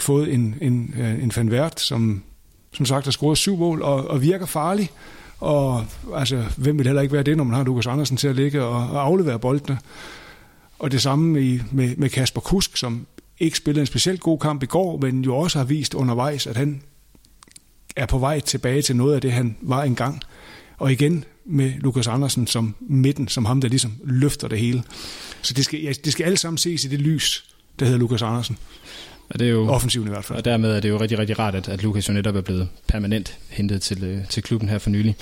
fået 0.00 0.32
en, 0.32 0.54
en, 0.60 0.94
øh, 0.98 1.22
en 1.22 1.32
fanvært, 1.32 1.80
som 1.80 2.22
som 2.74 2.86
sagt 2.86 3.04
har 3.04 3.12
scoret 3.12 3.38
syv 3.38 3.56
mål 3.56 3.82
og, 3.82 4.08
og 4.08 4.22
virker 4.22 4.46
farlig. 4.46 4.90
Og 5.40 5.84
altså, 6.14 6.44
hvem 6.56 6.78
vil 6.78 6.86
heller 6.86 7.02
ikke 7.02 7.14
være 7.14 7.22
det, 7.22 7.36
når 7.36 7.44
man 7.44 7.54
har 7.54 7.64
Lukas 7.64 7.86
Andersen 7.86 8.16
til 8.16 8.28
at 8.28 8.36
ligge 8.36 8.62
og, 8.62 8.90
og 8.90 9.02
aflevere 9.02 9.38
boldene. 9.38 9.78
Og 10.78 10.92
det 10.92 11.02
samme 11.02 11.42
i, 11.42 11.60
med, 11.72 11.96
med 11.96 12.10
Kasper 12.10 12.40
Kusk, 12.40 12.76
som 12.76 13.06
ikke 13.38 13.56
spillede 13.56 13.80
en 13.80 13.86
specielt 13.86 14.20
god 14.20 14.38
kamp 14.38 14.62
i 14.62 14.66
går, 14.66 14.98
men 14.98 15.24
jo 15.24 15.36
også 15.36 15.58
har 15.58 15.64
vist 15.64 15.94
undervejs, 15.94 16.46
at 16.46 16.56
han 16.56 16.82
er 17.96 18.06
på 18.06 18.18
vej 18.18 18.40
tilbage 18.40 18.82
til 18.82 18.96
noget 18.96 19.14
af 19.14 19.20
det, 19.20 19.32
han 19.32 19.56
var 19.60 19.82
engang. 19.82 20.20
Og 20.78 20.92
igen 20.92 21.24
med 21.46 21.72
Lukas 21.80 22.06
Andersen 22.06 22.46
som 22.46 22.74
midten, 22.80 23.28
som 23.28 23.44
ham, 23.44 23.60
der 23.60 23.68
ligesom 23.68 23.92
løfter 24.04 24.48
det 24.48 24.58
hele. 24.58 24.82
Så 25.42 25.54
det 25.54 25.64
skal, 25.64 25.80
ja, 25.80 25.92
det 26.04 26.12
skal 26.12 26.24
alle 26.24 26.36
sammen 26.36 26.58
ses 26.58 26.84
i 26.84 26.88
det 26.88 27.00
lys, 27.00 27.44
der 27.78 27.84
hedder 27.84 27.98
Lukas 27.98 28.22
Andersen. 28.22 28.58
Og 29.30 29.38
det 29.38 29.46
er 29.46 29.50
jo, 29.50 29.68
Offensiven 29.68 30.06
i 30.06 30.10
hvert 30.10 30.24
fald. 30.24 30.38
Og 30.38 30.44
dermed 30.44 30.76
er 30.76 30.80
det 30.80 30.88
jo 30.88 31.00
rigtig, 31.00 31.18
rigtig 31.18 31.38
rart, 31.38 31.54
at, 31.54 31.68
at 31.68 31.82
Lukas 31.82 32.08
jo 32.08 32.12
netop 32.12 32.36
er 32.36 32.40
blevet 32.40 32.68
permanent 32.86 33.38
hentet 33.48 33.82
til, 33.82 34.04
øh, 34.04 34.18
til 34.28 34.42
klubben 34.42 34.68
her 34.68 34.78
for 34.78 34.90
nylig. 34.90 35.16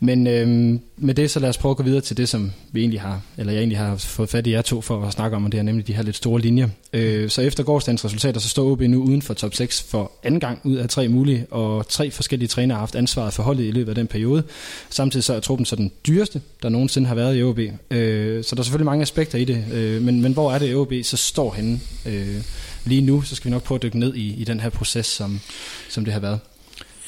Men 0.00 0.26
øhm, 0.26 0.80
med 0.96 1.14
det, 1.14 1.30
så 1.30 1.40
lad 1.40 1.48
os 1.48 1.58
prøve 1.58 1.70
at 1.70 1.76
gå 1.76 1.82
videre 1.82 2.00
til 2.00 2.16
det, 2.16 2.28
som 2.28 2.52
vi 2.72 2.80
egentlig 2.80 3.00
har, 3.00 3.20
eller 3.38 3.52
jeg 3.52 3.60
egentlig 3.60 3.78
har 3.78 3.96
fået 3.96 4.28
fat 4.28 4.46
i 4.46 4.50
jer 4.50 4.62
to 4.62 4.80
for 4.80 5.04
at 5.06 5.12
snakke 5.12 5.36
om, 5.36 5.44
og 5.44 5.52
det 5.52 5.58
er 5.58 5.62
nemlig 5.62 5.86
de 5.86 5.94
her 5.94 6.02
lidt 6.02 6.16
store 6.16 6.40
linjer. 6.40 6.68
Øh, 6.92 7.30
så 7.30 7.42
efter 7.42 7.62
gårdsdagens 7.62 8.04
resultater, 8.04 8.40
så 8.40 8.48
står 8.48 8.70
OB 8.70 8.80
nu 8.80 9.02
uden 9.02 9.22
for 9.22 9.34
top 9.34 9.54
6 9.54 9.82
for 9.82 10.12
anden 10.22 10.40
gang 10.40 10.60
ud 10.64 10.76
af 10.76 10.88
tre 10.88 11.08
mulige, 11.08 11.46
og 11.50 11.88
tre 11.88 12.10
forskellige 12.10 12.48
trænere 12.48 12.76
har 12.76 12.80
haft 12.82 12.94
ansvaret 12.94 13.32
for 13.32 13.42
holdet 13.42 13.64
i 13.64 13.70
løbet 13.70 13.88
af 13.88 13.94
den 13.94 14.06
periode. 14.06 14.42
Samtidig 14.90 15.24
så 15.24 15.34
er 15.34 15.40
truppen 15.40 15.64
så 15.64 15.76
den 15.76 15.92
dyreste, 16.06 16.40
der 16.62 16.68
nogensinde 16.68 17.08
har 17.08 17.14
været 17.14 17.38
i 17.38 17.42
OB. 17.42 17.58
Øh, 17.58 18.44
så 18.44 18.54
der 18.54 18.60
er 18.60 18.64
selvfølgelig 18.64 18.86
mange 18.86 19.02
aspekter 19.02 19.38
i 19.38 19.44
det, 19.44 19.64
øh, 19.72 20.02
men, 20.02 20.22
men 20.22 20.32
hvor 20.32 20.52
er 20.52 20.58
det 20.58 20.76
OB 20.76 20.92
så 21.02 21.16
står 21.16 21.52
henne? 21.52 21.80
Øh, 22.06 22.42
lige 22.84 23.00
nu, 23.00 23.22
så 23.22 23.36
skal 23.36 23.50
vi 23.50 23.50
nok 23.50 23.62
prøve 23.62 23.76
at 23.76 23.82
dykke 23.82 23.98
ned 23.98 24.14
i, 24.14 24.34
i 24.34 24.44
den 24.44 24.60
her 24.60 24.68
proces, 24.68 25.06
som, 25.06 25.40
som 25.88 26.04
det 26.04 26.12
har 26.12 26.20
været. 26.20 26.40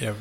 Ja, 0.01 0.13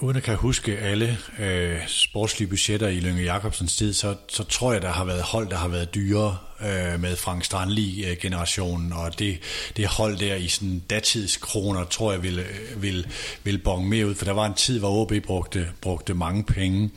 uden 0.00 0.16
at 0.16 0.22
kan 0.22 0.36
huske 0.36 0.78
alle 0.78 1.18
øh, 1.38 1.78
sportslige 1.86 2.48
budgetter 2.48 2.88
i 2.88 3.00
Lønge 3.00 3.22
Jacobsens 3.22 3.76
tid, 3.76 3.92
så, 3.92 4.14
så 4.28 4.44
tror 4.44 4.72
jeg, 4.72 4.82
der 4.82 4.92
har 4.92 5.04
været 5.04 5.22
hold, 5.22 5.48
der 5.48 5.56
har 5.56 5.68
været 5.68 5.94
dyre 5.94 6.36
øh, 6.60 7.00
med 7.00 7.16
Frank 7.16 7.44
Strandli-generationen, 7.44 8.92
og 8.92 9.18
det, 9.18 9.38
det 9.76 9.86
hold 9.86 10.18
der 10.18 10.34
i 10.34 10.48
sådan 10.48 10.82
datidskroner, 10.90 11.84
tror 11.84 12.12
jeg, 12.12 12.22
vil, 12.22 12.44
vil, 12.76 13.06
vil 13.44 13.58
bonge 13.58 13.88
mere 13.88 14.06
ud, 14.06 14.14
for 14.14 14.24
der 14.24 14.32
var 14.32 14.46
en 14.46 14.54
tid, 14.54 14.78
hvor 14.78 14.90
OB 14.90 15.12
brugte, 15.26 15.68
brugte 15.80 16.14
mange 16.14 16.44
penge. 16.44 16.90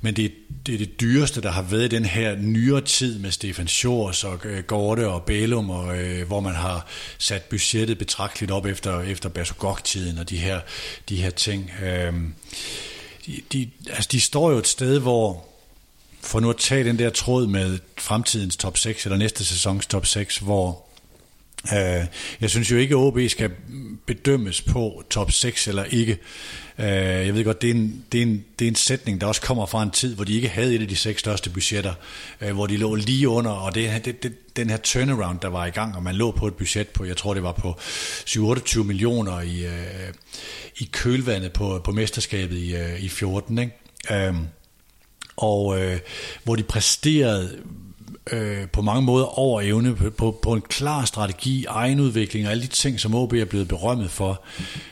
Men 0.00 0.16
det, 0.16 0.32
det 0.66 0.74
er 0.74 0.78
det 0.78 1.00
dyreste, 1.00 1.42
der 1.42 1.50
har 1.50 1.62
været 1.62 1.84
i 1.84 1.96
den 1.96 2.04
her 2.04 2.36
nyere 2.36 2.80
tid 2.80 3.18
med 3.18 3.30
Stefan 3.30 3.68
Schors 3.68 4.24
og 4.24 4.40
øh, 4.44 4.64
Gorte 4.64 5.08
og 5.08 5.22
Bælum, 5.22 5.70
og, 5.70 5.98
øh, 5.98 6.26
hvor 6.26 6.40
man 6.40 6.54
har 6.54 6.86
sat 7.18 7.42
budgettet 7.42 7.98
betragteligt 7.98 8.52
op 8.52 8.66
efter, 8.66 9.00
efter 9.00 9.28
Basogok-tiden 9.28 10.18
og 10.18 10.30
de 10.30 10.36
her, 10.36 10.60
de 11.08 11.16
her 11.16 11.30
ting. 11.30 11.70
Øh, 11.82 12.12
de, 13.26 13.40
de, 13.52 13.70
altså 13.86 14.08
de 14.12 14.20
står 14.20 14.50
jo 14.50 14.58
et 14.58 14.66
sted, 14.66 14.98
hvor 14.98 15.55
for 16.26 16.40
nu 16.40 16.50
at 16.50 16.56
tage 16.56 16.84
den 16.84 16.98
der 16.98 17.10
tråd 17.10 17.46
med 17.46 17.78
fremtidens 17.98 18.56
top 18.56 18.78
6, 18.78 19.04
eller 19.04 19.18
næste 19.18 19.44
sæsons 19.44 19.86
top 19.86 20.06
6, 20.06 20.38
hvor 20.38 20.86
øh, 21.72 22.06
jeg 22.40 22.50
synes 22.50 22.70
jo 22.70 22.76
ikke, 22.76 22.94
at 22.94 22.98
OB 22.98 23.18
skal 23.28 23.50
bedømmes 24.06 24.62
på 24.62 25.04
top 25.10 25.32
6 25.32 25.68
eller 25.68 25.84
ikke. 25.84 26.18
Øh, 26.78 26.86
jeg 26.86 27.34
ved 27.34 27.44
godt, 27.44 27.62
det 27.62 27.70
er, 27.70 27.74
en, 27.74 28.04
det, 28.12 28.18
er 28.18 28.22
en, 28.22 28.44
det 28.58 28.64
er 28.64 28.68
en 28.68 28.74
sætning, 28.74 29.20
der 29.20 29.26
også 29.26 29.40
kommer 29.40 29.66
fra 29.66 29.82
en 29.82 29.90
tid, 29.90 30.14
hvor 30.14 30.24
de 30.24 30.34
ikke 30.34 30.48
havde 30.48 30.74
et 30.74 30.82
af 30.82 30.88
de 30.88 30.96
seks 30.96 31.20
største 31.20 31.50
budgetter, 31.50 31.94
øh, 32.40 32.54
hvor 32.54 32.66
de 32.66 32.76
lå 32.76 32.94
lige 32.94 33.28
under, 33.28 33.50
og 33.50 33.74
det, 33.74 34.04
det, 34.04 34.22
det, 34.22 34.56
den 34.56 34.70
her 34.70 34.76
turnaround, 34.76 35.40
der 35.40 35.48
var 35.48 35.66
i 35.66 35.70
gang, 35.70 35.96
og 35.96 36.02
man 36.02 36.14
lå 36.14 36.30
på 36.30 36.46
et 36.46 36.54
budget 36.54 36.88
på, 36.88 37.04
jeg 37.04 37.16
tror 37.16 37.34
det 37.34 37.42
var 37.42 37.52
på 37.52 37.74
7-28 37.78 38.82
millioner 38.82 39.40
i, 39.40 39.64
øh, 39.64 40.12
i 40.78 40.88
kølvandet 40.92 41.52
på, 41.52 41.80
på 41.84 41.92
mesterskabet 41.92 42.56
i, 42.56 42.76
øh, 42.76 43.02
i 43.02 43.08
14, 43.08 43.58
ikke? 43.58 43.72
Øh, 44.10 44.34
og 45.36 45.80
øh, 45.80 45.98
hvor 46.44 46.56
de 46.56 46.62
præsterede 46.62 47.58
øh, 48.32 48.68
på 48.68 48.82
mange 48.82 49.02
måder 49.02 49.38
over 49.38 49.60
evne 49.60 49.96
på, 49.96 50.10
på, 50.10 50.38
på 50.42 50.52
en 50.52 50.60
klar 50.60 51.04
strategi, 51.04 51.64
egenudvikling 51.68 52.46
og 52.46 52.50
alle 52.50 52.62
de 52.62 52.68
ting, 52.68 53.00
som 53.00 53.14
OB 53.14 53.32
er 53.32 53.44
blevet 53.44 53.68
berømmet 53.68 54.10
for. 54.10 54.42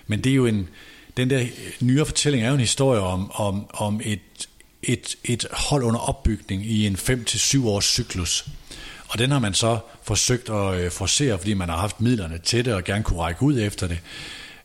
Men 0.07 0.25
det 0.25 0.31
er 0.31 0.37
jo 0.37 0.47
en, 0.47 0.69
den 1.17 1.31
der 1.31 1.47
nyere 1.81 2.07
fortælling 2.07 2.45
er 2.45 2.49
jo 2.49 2.55
en 2.55 2.61
historie 2.61 3.01
om, 3.01 3.31
om, 3.35 3.67
om 3.75 4.01
et, 4.05 4.21
et, 4.83 5.17
et 5.25 5.47
hold 5.53 5.83
under 5.85 6.01
opbygning 6.01 6.67
i 6.67 6.87
en 6.87 6.95
5-7 6.95 7.67
års 7.67 7.85
cyklus. 7.85 8.47
Og 9.09 9.19
den 9.19 9.31
har 9.31 9.39
man 9.39 9.55
så 9.55 9.79
forsøgt 10.03 10.51
at 10.51 10.75
øh, 10.75 10.91
forsere, 10.91 11.39
fordi 11.39 11.55
man 11.55 11.69
har 11.69 11.77
haft 11.77 12.01
midlerne 12.01 12.39
til 12.39 12.65
det 12.65 12.75
og 12.75 12.85
gerne 12.85 13.05
kunne 13.05 13.21
række 13.21 13.43
ud 13.43 13.61
efter 13.61 13.87
det. 13.87 13.99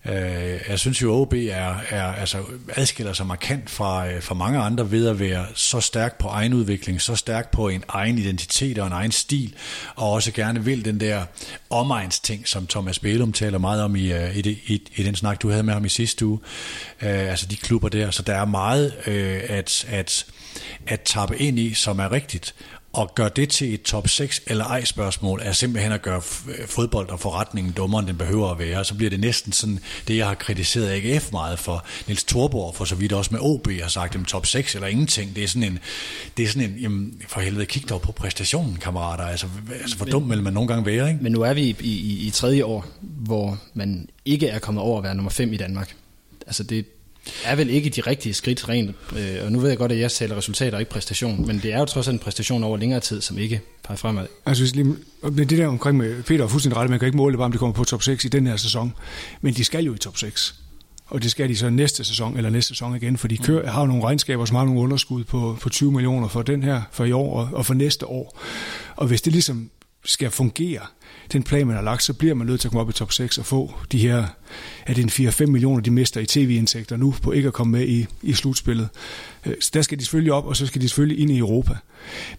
Øh, 0.06 0.60
jeg 0.70 0.80
synes 0.80 1.02
jo, 1.02 1.14
OB 1.14 1.34
er, 1.34 1.76
er, 1.90 2.04
altså, 2.04 2.38
adskiller 2.76 3.14
sig 3.14 3.26
markant 3.26 3.70
fra, 3.70 4.08
øh, 4.08 4.24
fra 4.24 4.36
mange 4.36 4.60
andre 4.60 4.92
ved 4.92 5.08
at 5.08 5.20
være 5.20 5.46
så 5.56 5.80
stærk 5.80 6.18
på 6.18 6.28
egen 6.28 6.54
udvikling, 6.54 7.02
så 7.02 7.16
stærk 7.16 7.52
på 7.52 7.68
en 7.68 7.84
egen 7.88 8.18
identitet 8.18 8.78
og 8.78 8.88
en 8.88 8.94
egen 8.94 9.12
stil, 9.12 9.56
og 9.96 10.12
også 10.12 10.32
gerne 10.32 10.66
vil 10.66 10.86
den 10.86 11.00
der 11.00 11.26
omegns 11.70 12.20
ting, 12.20 12.48
som 12.48 12.68
Thomas 12.68 13.00
Bælum 13.00 13.34
taler 13.34 13.58
meget 13.58 13.84
om 13.84 13.96
i, 13.96 14.12
øh, 14.12 14.38
i, 14.38 14.50
i, 14.50 14.88
i 14.96 15.04
den 15.04 15.16
snak, 15.16 15.42
du 15.42 15.50
havde 15.50 15.64
med 15.64 15.74
ham 15.74 15.86
i 15.86 15.90
sidste 15.90 16.26
uge. 16.26 16.40
Øh, 17.02 17.30
altså 17.30 17.46
de 17.46 17.56
klubber 17.56 17.90
der, 17.90 18.12
så 18.12 18.24
der 18.24 18.36
er 18.36 18.46
meget 18.46 18.94
øh, 19.08 19.42
at, 19.50 19.86
at, 19.90 20.26
at 20.88 21.02
tappe 21.02 21.38
ind 21.38 21.60
i, 21.60 21.74
som 21.74 22.00
er 22.00 22.12
rigtigt. 22.12 22.56
Og 22.94 23.16
gør 23.16 23.30
det 23.30 23.50
til 23.50 23.74
et 23.74 23.82
top 23.82 24.08
6 24.08 24.42
eller 24.48 24.66
ej 24.66 24.84
spørgsmål, 24.84 25.42
er 25.44 25.52
simpelthen 25.52 25.92
at 25.92 26.02
gøre 26.02 26.22
fodbold 26.66 27.10
og 27.10 27.20
forretningen 27.20 27.74
dummere, 27.74 28.00
end 28.00 28.08
den 28.08 28.18
behøver 28.18 28.52
at 28.52 28.60
være. 28.60 28.86
Så 28.86 28.96
bliver 28.96 29.10
det 29.10 29.20
næsten 29.20 29.52
sådan, 29.52 29.80
det 30.08 30.18
jeg 30.18 30.28
har 30.28 30.36
kritiseret 30.36 30.90
AGF 30.90 31.32
meget 31.32 31.60
for. 31.60 31.86
Niels 32.08 32.24
Thorborg 32.24 32.76
for 32.76 32.86
så 32.86 32.96
vidt 32.96 33.14
også 33.14 33.30
med 33.32 33.40
OB 33.42 33.68
har 33.82 33.88
sagt, 33.88 34.16
at 34.16 34.26
top 34.28 34.46
6 34.46 34.76
eller 34.76 34.88
ingenting. 34.88 35.36
Det 35.36 35.44
er 35.44 35.48
sådan 35.48 35.64
en, 35.64 35.80
det 36.38 36.44
er 36.44 36.48
sådan 36.48 36.70
en 36.70 36.78
jamen, 36.78 37.22
for 37.28 37.42
helvede, 37.42 37.66
kig 37.66 37.90
dog 37.90 38.02
på 38.02 38.12
præstationen, 38.12 38.76
kammerater. 38.76 39.24
Altså, 39.24 39.48
altså 39.82 39.98
for 39.98 40.06
dum 40.06 40.30
vil 40.30 40.44
man 40.44 40.54
nogle 40.54 40.68
gange 40.68 40.86
være, 40.86 41.10
ikke? 41.10 41.24
Men 41.24 41.32
nu 41.32 41.42
er 41.42 41.54
vi 41.54 41.62
i, 41.62 41.76
i, 41.82 42.28
i 42.28 42.30
tredje 42.30 42.66
år, 42.66 42.86
hvor 43.02 43.58
man 43.74 44.10
ikke 44.26 44.48
er 44.48 44.60
kommet 44.60 44.84
over 44.84 44.98
at 44.98 45.04
være 45.04 45.16
nummer 45.16 45.32
5 45.32 45.54
i 45.54 45.58
Danmark. 45.58 45.96
Altså 46.48 46.64
det, 46.64 46.86
er 47.46 47.56
vel 47.56 47.70
ikke 47.70 47.90
de 47.90 48.02
rigtige 48.02 48.34
skridt 48.34 48.70
rent, 48.70 48.96
øh, 49.18 49.46
og 49.46 49.52
nu 49.52 49.60
ved 49.60 49.70
jeg 49.70 49.78
godt, 49.78 49.92
at 49.92 50.00
jeg 50.00 50.12
taler 50.12 50.38
resultater 50.38 50.78
og 50.78 50.82
ikke 50.82 50.92
præstation, 50.92 51.48
men 51.48 51.60
det 51.60 51.74
er 51.74 51.80
jo 51.80 51.86
trods 51.86 52.08
alt 52.08 52.14
en 52.14 52.20
præstation 52.20 52.64
over 52.64 52.78
længere 52.78 53.00
tid, 53.00 53.22
som 53.22 53.38
ikke 53.38 53.62
peger 53.84 53.98
fremad. 53.98 54.26
Altså 54.46 54.76
lige, 54.76 54.96
det 55.38 55.50
der 55.50 55.68
omkring 55.68 55.98
med 55.98 56.24
Peter 56.24 56.44
er 56.44 56.48
fuldstændig 56.48 56.78
ret, 56.78 56.90
man 56.90 57.00
kan 57.00 57.06
ikke 57.06 57.18
måle 57.18 57.38
bare, 57.38 57.46
om 57.46 57.52
de 57.52 57.58
kommer 57.58 57.74
på 57.74 57.84
top 57.84 58.04
6 58.04 58.26
i 58.26 58.28
den 58.28 58.48
her 58.48 58.58
sæson, 58.58 58.94
men 59.42 59.54
de 59.54 59.64
skal 59.64 59.84
jo 59.84 59.94
i 59.94 59.98
top 59.98 60.18
6. 60.18 60.56
Og 61.08 61.24
det 61.24 61.32
skal 61.32 61.50
de 61.50 61.58
så 61.58 61.70
næste 61.70 62.04
sæson, 62.04 62.38
eller 62.38 62.50
næste 62.50 62.68
sæson 62.68 62.96
igen, 62.96 63.18
for 63.18 63.28
de 63.28 63.38
kører, 63.38 63.72
har 63.72 63.86
nogle 63.86 64.04
regnskaber, 64.04 64.46
som 64.46 64.56
har 64.56 64.66
nogle 64.66 64.80
underskud 64.80 65.24
på, 65.24 65.58
på 65.62 65.70
20 65.70 65.92
millioner 65.92 66.28
for 66.28 66.42
den 66.42 66.64
her, 66.64 66.82
for 66.92 67.06
i 67.06 67.12
år 67.12 67.40
og, 67.40 67.50
og 67.54 67.66
for 67.66 67.74
næste 67.74 68.06
år. 68.06 68.40
Og 68.96 69.08
hvis 69.08 69.22
det 69.22 69.34
ligesom 69.34 69.70
skal 70.06 70.32
fungere, 70.32 70.82
den 71.34 71.44
plan, 71.44 71.68
man 71.68 71.76
har 71.76 71.84
lagt, 71.84 72.04
så 72.04 72.14
bliver 72.14 72.34
man 72.34 72.48
nødt 72.48 72.62
til 72.62 72.68
at 72.68 72.72
komme 72.72 72.82
op 72.82 72.90
i 72.90 72.94
top 72.94 73.12
6 73.12 73.38
og 73.38 73.46
få 73.46 73.74
de 73.92 74.00
her, 74.00 74.26
er 74.86 74.94
det 74.94 75.20
en 75.20 75.28
4-5 75.28 75.46
millioner, 75.46 75.82
de 75.82 75.92
mister 75.92 76.22
i 76.22 76.26
tv-indtægter 76.26 76.98
nu, 76.98 77.16
på 77.22 77.32
ikke 77.32 77.48
at 77.48 77.54
komme 77.54 77.72
med 77.72 77.88
i, 77.88 78.06
i 78.22 78.34
slutspillet. 78.34 78.90
Øh, 79.46 79.54
så 79.60 79.72
der 79.74 79.82
skal 79.82 80.00
de 80.00 80.04
selvfølgelig 80.04 80.34
op, 80.34 80.46
og 80.46 80.56
så 80.56 80.68
skal 80.68 80.82
de 80.82 80.90
selvfølgelig 80.90 81.20
ind 81.20 81.32
i 81.32 81.38
Europa. 81.38 81.76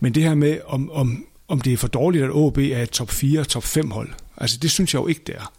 Men 0.01 0.15
det 0.15 0.23
her 0.23 0.35
med, 0.35 0.59
om, 0.67 0.91
om, 0.91 1.25
om 1.49 1.61
det 1.61 1.73
er 1.73 1.77
for 1.77 1.89
dårligt, 1.89 2.25
at 2.25 2.31
OB 2.33 2.59
er 2.59 2.83
et 2.83 2.91
top 2.91 3.11
4, 3.11 3.45
top 3.45 3.65
5 3.65 3.91
hold, 3.91 4.09
altså 4.37 4.59
det 4.63 4.71
synes 4.71 4.95
jeg 4.95 5.01
jo 5.01 5.07
ikke, 5.07 5.23
det 5.27 5.35
er. 5.35 5.53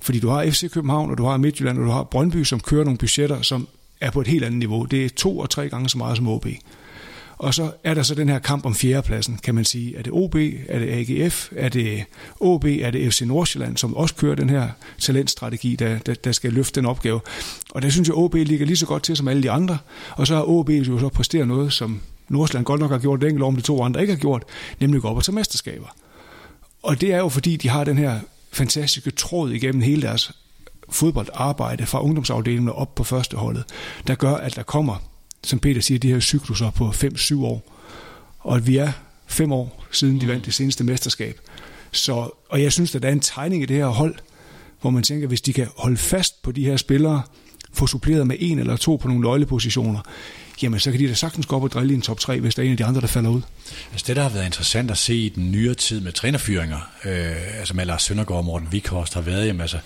Fordi 0.00 0.18
du 0.18 0.28
har 0.28 0.50
FC 0.50 0.70
København, 0.70 1.10
og 1.10 1.18
du 1.18 1.24
har 1.24 1.36
Midtjylland, 1.36 1.78
og 1.78 1.84
du 1.84 1.90
har 1.90 2.04
Brøndby, 2.04 2.44
som 2.44 2.60
kører 2.60 2.84
nogle 2.84 2.98
budgetter, 2.98 3.42
som 3.42 3.68
er 4.00 4.10
på 4.10 4.20
et 4.20 4.26
helt 4.26 4.44
andet 4.44 4.58
niveau. 4.58 4.84
Det 4.84 5.04
er 5.04 5.08
to 5.08 5.38
og 5.38 5.50
tre 5.50 5.68
gange 5.68 5.88
så 5.88 5.98
meget 5.98 6.16
som 6.16 6.28
OB. 6.28 6.46
Og 7.38 7.54
så 7.54 7.70
er 7.84 7.94
der 7.94 8.02
så 8.02 8.14
den 8.14 8.28
her 8.28 8.38
kamp 8.38 8.66
om 8.66 8.74
fjerdepladsen, 8.74 9.38
kan 9.42 9.54
man 9.54 9.64
sige. 9.64 9.96
Er 9.96 10.02
det 10.02 10.12
OB, 10.12 10.34
er 10.68 10.78
det 10.78 10.88
AGF, 10.88 11.48
er 11.56 11.68
det 11.68 12.04
OB, 12.40 12.64
er 12.64 12.90
det 12.90 13.12
FC 13.12 13.20
Nordsjælland, 13.20 13.76
som 13.76 13.96
også 13.96 14.14
kører 14.14 14.34
den 14.34 14.50
her 14.50 14.68
talentstrategi, 14.98 15.76
der, 15.76 15.98
der, 15.98 16.14
der 16.14 16.32
skal 16.32 16.52
løfte 16.52 16.80
den 16.80 16.86
opgave. 16.86 17.20
Og 17.70 17.82
der 17.82 17.88
synes 17.90 18.08
jeg, 18.08 18.16
OB 18.16 18.34
ligger 18.34 18.66
lige 18.66 18.76
så 18.76 18.86
godt 18.86 19.02
til 19.02 19.16
som 19.16 19.28
alle 19.28 19.42
de 19.42 19.50
andre. 19.50 19.78
Og 20.10 20.26
så 20.26 20.34
har 20.34 20.48
OB 20.48 20.70
jo 20.70 20.98
så 20.98 21.08
præsteret 21.08 21.48
noget, 21.48 21.72
som 21.72 22.00
Nordsjælland 22.28 22.64
godt 22.64 22.80
nok 22.80 22.90
har 22.90 22.98
gjort 22.98 23.20
det 23.20 23.28
enkelt 23.28 23.44
om 23.44 23.56
de 23.56 23.62
to 23.62 23.82
andre 23.82 24.00
ikke 24.00 24.12
har 24.12 24.20
gjort, 24.20 24.42
nemlig 24.80 25.02
gå 25.02 25.08
op 25.08 25.16
og 25.16 25.24
tage 25.24 25.34
mesterskaber. 25.34 25.96
Og 26.82 27.00
det 27.00 27.12
er 27.12 27.18
jo 27.18 27.28
fordi, 27.28 27.56
de 27.56 27.68
har 27.68 27.84
den 27.84 27.98
her 27.98 28.20
fantastiske 28.52 29.10
tråd 29.10 29.50
igennem 29.50 29.82
hele 29.82 30.02
deres 30.02 30.32
fodboldarbejde 30.90 31.86
fra 31.86 32.02
ungdomsafdelingen 32.02 32.68
op 32.68 32.94
på 32.94 33.04
førsteholdet, 33.04 33.64
der 34.06 34.14
gør, 34.14 34.34
at 34.34 34.56
der 34.56 34.62
kommer 34.62 35.13
som 35.46 35.58
Peter 35.58 35.80
siger, 35.80 35.98
de 35.98 36.12
her 36.12 36.20
cykluser 36.20 36.70
på 36.70 36.88
5-7 36.88 37.36
år. 37.36 37.70
Og 38.38 38.56
at 38.56 38.66
vi 38.66 38.76
er 38.76 38.92
fem 39.26 39.52
år 39.52 39.84
siden 39.92 40.20
de 40.20 40.28
vandt 40.28 40.46
det 40.46 40.54
seneste 40.54 40.84
mesterskab. 40.84 41.40
Så, 41.92 42.30
og 42.48 42.62
jeg 42.62 42.72
synes, 42.72 42.94
at 42.94 43.02
der 43.02 43.08
er 43.08 43.12
en 43.12 43.20
tegning 43.20 43.62
i 43.62 43.66
det 43.66 43.76
her 43.76 43.86
hold, 43.86 44.14
hvor 44.80 44.90
man 44.90 45.02
tænker, 45.02 45.26
hvis 45.28 45.40
de 45.40 45.52
kan 45.52 45.68
holde 45.76 45.96
fast 45.96 46.42
på 46.42 46.52
de 46.52 46.64
her 46.64 46.76
spillere, 46.76 47.22
få 47.72 47.86
suppleret 47.86 48.26
med 48.26 48.36
en 48.40 48.58
eller 48.58 48.76
to 48.76 48.96
på 48.96 49.08
nogle 49.08 49.22
nøglepositioner, 49.22 50.00
jamen 50.62 50.80
så 50.80 50.90
kan 50.90 51.00
de 51.00 51.08
da 51.08 51.14
sagtens 51.14 51.46
gå 51.46 51.56
op 51.56 51.62
og 51.62 51.70
drille 51.70 51.92
i 51.92 51.96
en 51.96 52.02
top 52.02 52.20
3, 52.20 52.40
hvis 52.40 52.54
der 52.54 52.62
er 52.62 52.66
en 52.66 52.72
af 52.72 52.76
de 52.76 52.84
andre, 52.84 53.00
der 53.00 53.06
falder 53.06 53.30
ud. 53.30 53.42
Altså 53.92 54.04
det, 54.06 54.16
der 54.16 54.22
har 54.22 54.28
været 54.28 54.46
interessant 54.46 54.90
at 54.90 54.98
se 54.98 55.14
i 55.14 55.28
den 55.28 55.50
nyere 55.52 55.74
tid 55.74 56.00
med 56.00 56.12
trænerfyringer, 56.12 56.90
øh, 57.04 57.58
altså 57.58 57.74
med 57.74 57.84
Lars 57.84 58.02
Søndergaard 58.02 58.38
og 58.38 58.44
Morten 58.44 58.68
Vikhorst, 58.72 59.14
har 59.14 59.20
været, 59.20 59.46
jamen 59.46 59.60
altså, 59.60 59.78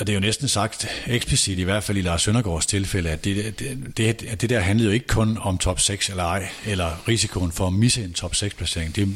og 0.00 0.06
det 0.06 0.08
er 0.08 0.14
jo 0.14 0.20
næsten 0.20 0.48
sagt 0.48 0.88
eksplicit, 1.06 1.58
i 1.58 1.62
hvert 1.62 1.84
fald 1.84 1.98
i 1.98 2.02
Lars 2.02 2.22
Søndergaards 2.22 2.66
tilfælde, 2.66 3.10
at 3.10 3.24
det, 3.24 3.58
det, 3.58 3.96
det, 3.96 4.22
at 4.22 4.40
det 4.40 4.50
der 4.50 4.60
handlede 4.60 4.88
jo 4.88 4.94
ikke 4.94 5.06
kun 5.06 5.38
om 5.40 5.58
top 5.58 5.80
6 5.80 6.08
eller 6.08 6.24
ej, 6.24 6.48
eller 6.66 7.08
risikoen 7.08 7.52
for 7.52 7.66
at 7.66 7.72
misse 7.72 8.04
en 8.04 8.12
top 8.12 8.34
6 8.34 8.54
placering. 8.54 8.96
Det, 8.96 9.08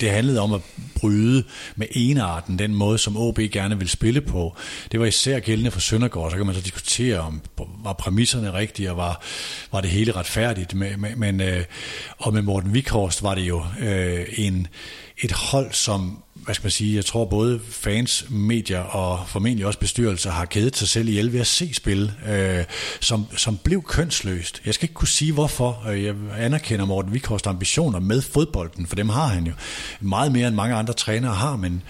det 0.00 0.10
handlede 0.10 0.40
om 0.40 0.52
at 0.52 0.60
bryde 0.94 1.44
med 1.76 1.86
enarten, 1.90 2.58
den 2.58 2.74
måde, 2.74 2.98
som 2.98 3.16
OB 3.16 3.38
gerne 3.38 3.78
vil 3.78 3.88
spille 3.88 4.20
på. 4.20 4.56
Det 4.92 5.00
var 5.00 5.06
især 5.06 5.40
gældende 5.40 5.70
for 5.70 5.80
Søndergaard, 5.80 6.30
så 6.30 6.36
kan 6.36 6.46
man 6.46 6.54
så 6.54 6.60
diskutere 6.60 7.18
om, 7.18 7.40
var 7.84 7.92
præmisserne 7.92 8.52
rigtige, 8.52 8.90
og 8.90 8.96
var, 8.96 9.22
var 9.72 9.80
det 9.80 9.90
hele 9.90 10.12
retfærdigt. 10.12 10.74
Men, 10.74 11.06
men, 11.16 11.40
øh, 11.40 11.64
og 12.18 12.34
med 12.34 12.42
Morten 12.42 12.74
Vikhorst 12.74 13.22
var 13.22 13.34
det 13.34 13.42
jo 13.42 13.64
øh, 13.80 14.26
en, 14.36 14.66
et 15.18 15.32
hold, 15.32 15.72
som 15.72 16.22
hvad 16.44 16.54
skal 16.54 16.64
man 16.64 16.70
sige, 16.70 16.96
jeg 16.96 17.04
tror 17.04 17.24
både 17.24 17.60
fans, 17.70 18.26
medier 18.30 18.80
og 18.80 19.28
formentlig 19.28 19.66
også 19.66 19.78
bestyrelser 19.78 20.30
har 20.30 20.44
kædet 20.44 20.76
sig 20.76 20.88
selv 20.88 21.08
ihjel 21.08 21.32
ved 21.32 21.40
at 21.40 21.46
se 21.46 21.74
spil, 21.74 22.12
øh, 22.28 22.64
som, 23.00 23.26
som 23.36 23.56
blev 23.56 23.82
kønsløst. 23.82 24.62
Jeg 24.66 24.74
skal 24.74 24.84
ikke 24.84 24.94
kunne 24.94 25.08
sige 25.08 25.32
hvorfor. 25.32 25.88
Øh, 25.90 26.04
jeg 26.04 26.14
anerkender 26.38 26.84
Morten 26.84 27.12
Vikhorst 27.12 27.46
ambitioner 27.46 28.00
med 28.00 28.22
fodbolden, 28.22 28.86
for 28.86 28.96
dem 28.96 29.08
har 29.08 29.26
han 29.26 29.46
jo 29.46 29.52
meget 30.00 30.32
mere 30.32 30.48
end 30.48 30.56
mange 30.56 30.74
andre 30.74 30.94
trænere 30.94 31.34
har, 31.34 31.56
men, 31.56 31.82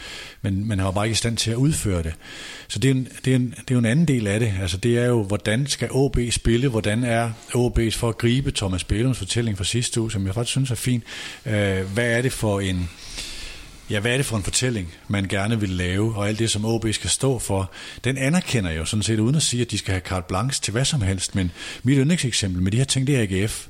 men 0.43 0.69
man 0.69 0.79
har 0.79 0.91
bare 0.91 1.07
ikke 1.07 1.13
i 1.13 1.17
stand 1.17 1.37
til 1.37 1.51
at 1.51 1.57
udføre 1.57 2.03
det. 2.03 2.15
Så 2.69 2.79
det 2.79 2.91
er, 2.91 2.95
en, 2.95 3.09
det, 3.25 3.31
er 3.31 3.37
en, 3.37 3.51
det 3.51 3.71
er 3.71 3.75
jo 3.75 3.79
en 3.79 3.85
anden 3.85 4.09
del 4.09 4.27
af 4.27 4.41
det. 4.41 4.55
Altså 4.61 4.77
det 4.77 4.99
er 4.99 5.07
jo, 5.07 5.23
hvordan 5.23 5.67
skal 5.67 5.89
OB 5.91 6.19
spille? 6.31 6.69
Hvordan 6.69 7.05
er 7.05 7.31
OB's 7.55 7.97
for 7.99 8.09
at 8.09 8.19
gribe 8.19 8.51
Thomas 8.51 8.85
Bælums 8.85 9.19
fortælling 9.19 9.59
fra 9.59 9.65
sidste 9.65 10.01
uge, 10.01 10.13
som 10.13 10.27
jeg 10.27 10.35
faktisk 10.35 10.51
synes 10.51 10.71
er 10.71 10.75
fin. 10.75 11.03
Øh, 11.47 11.93
hvad 11.95 12.11
er 12.11 12.23
det 12.23 12.33
for 12.33 12.61
en 12.61 12.91
ja, 13.91 14.01
hvad 14.01 14.13
er 14.13 14.17
det 14.17 14.27
for 14.27 14.37
en 14.37 14.43
fortælling, 14.43 14.95
man 15.09 15.25
gerne 15.29 15.61
vil 15.61 15.69
lave, 15.69 16.15
og 16.17 16.29
alt 16.29 16.39
det, 16.39 16.51
som 16.51 16.65
OB 16.65 16.87
skal 16.93 17.11
stå 17.11 17.39
for, 17.39 17.71
den 18.05 18.19
anerkender 18.19 18.71
jeg 18.71 18.79
jo 18.79 18.85
sådan 18.85 19.03
set, 19.03 19.19
uden 19.19 19.37
at 19.37 19.43
sige, 19.43 19.63
at 19.63 19.71
de 19.71 19.79
skal 19.79 19.93
have 19.93 20.03
carte 20.03 20.27
blanche 20.29 20.63
til 20.63 20.73
hvad 20.73 20.85
som 20.85 21.03
helst, 21.03 21.35
men 21.35 21.53
mit 21.83 21.99
yndlingseksempel 21.99 22.63
med 22.63 22.73
de 22.73 22.77
her 22.77 22.85
ting, 22.85 23.07
det 23.07 23.17
er 23.17 23.43
AGF 23.43 23.67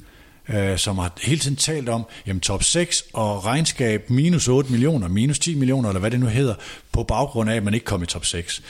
øh, 0.51 0.79
som 0.79 0.99
har 0.99 1.13
hele 1.23 1.41
tiden 1.41 1.57
talt 1.57 1.89
om, 1.89 2.07
jamen 2.27 2.41
top 2.41 2.63
6 2.63 3.05
og 3.13 3.45
regnskab 3.45 4.11
minus 4.11 4.49
8 4.49 4.71
millioner, 4.71 5.09
minus 5.09 5.39
10 5.39 5.55
millioner, 5.55 5.89
eller 5.89 6.01
hvad 6.01 6.11
det 6.11 6.21
nu 6.21 6.27
hedder, 6.27 6.55
på 6.93 7.03
baggrund 7.03 7.51
af, 7.51 7.57
at 7.57 7.65
man 7.65 7.75
ikke 7.75 7.87
kom 7.87 8.03
i 8.03 8.07
top 8.07 8.27
6. 8.27 8.63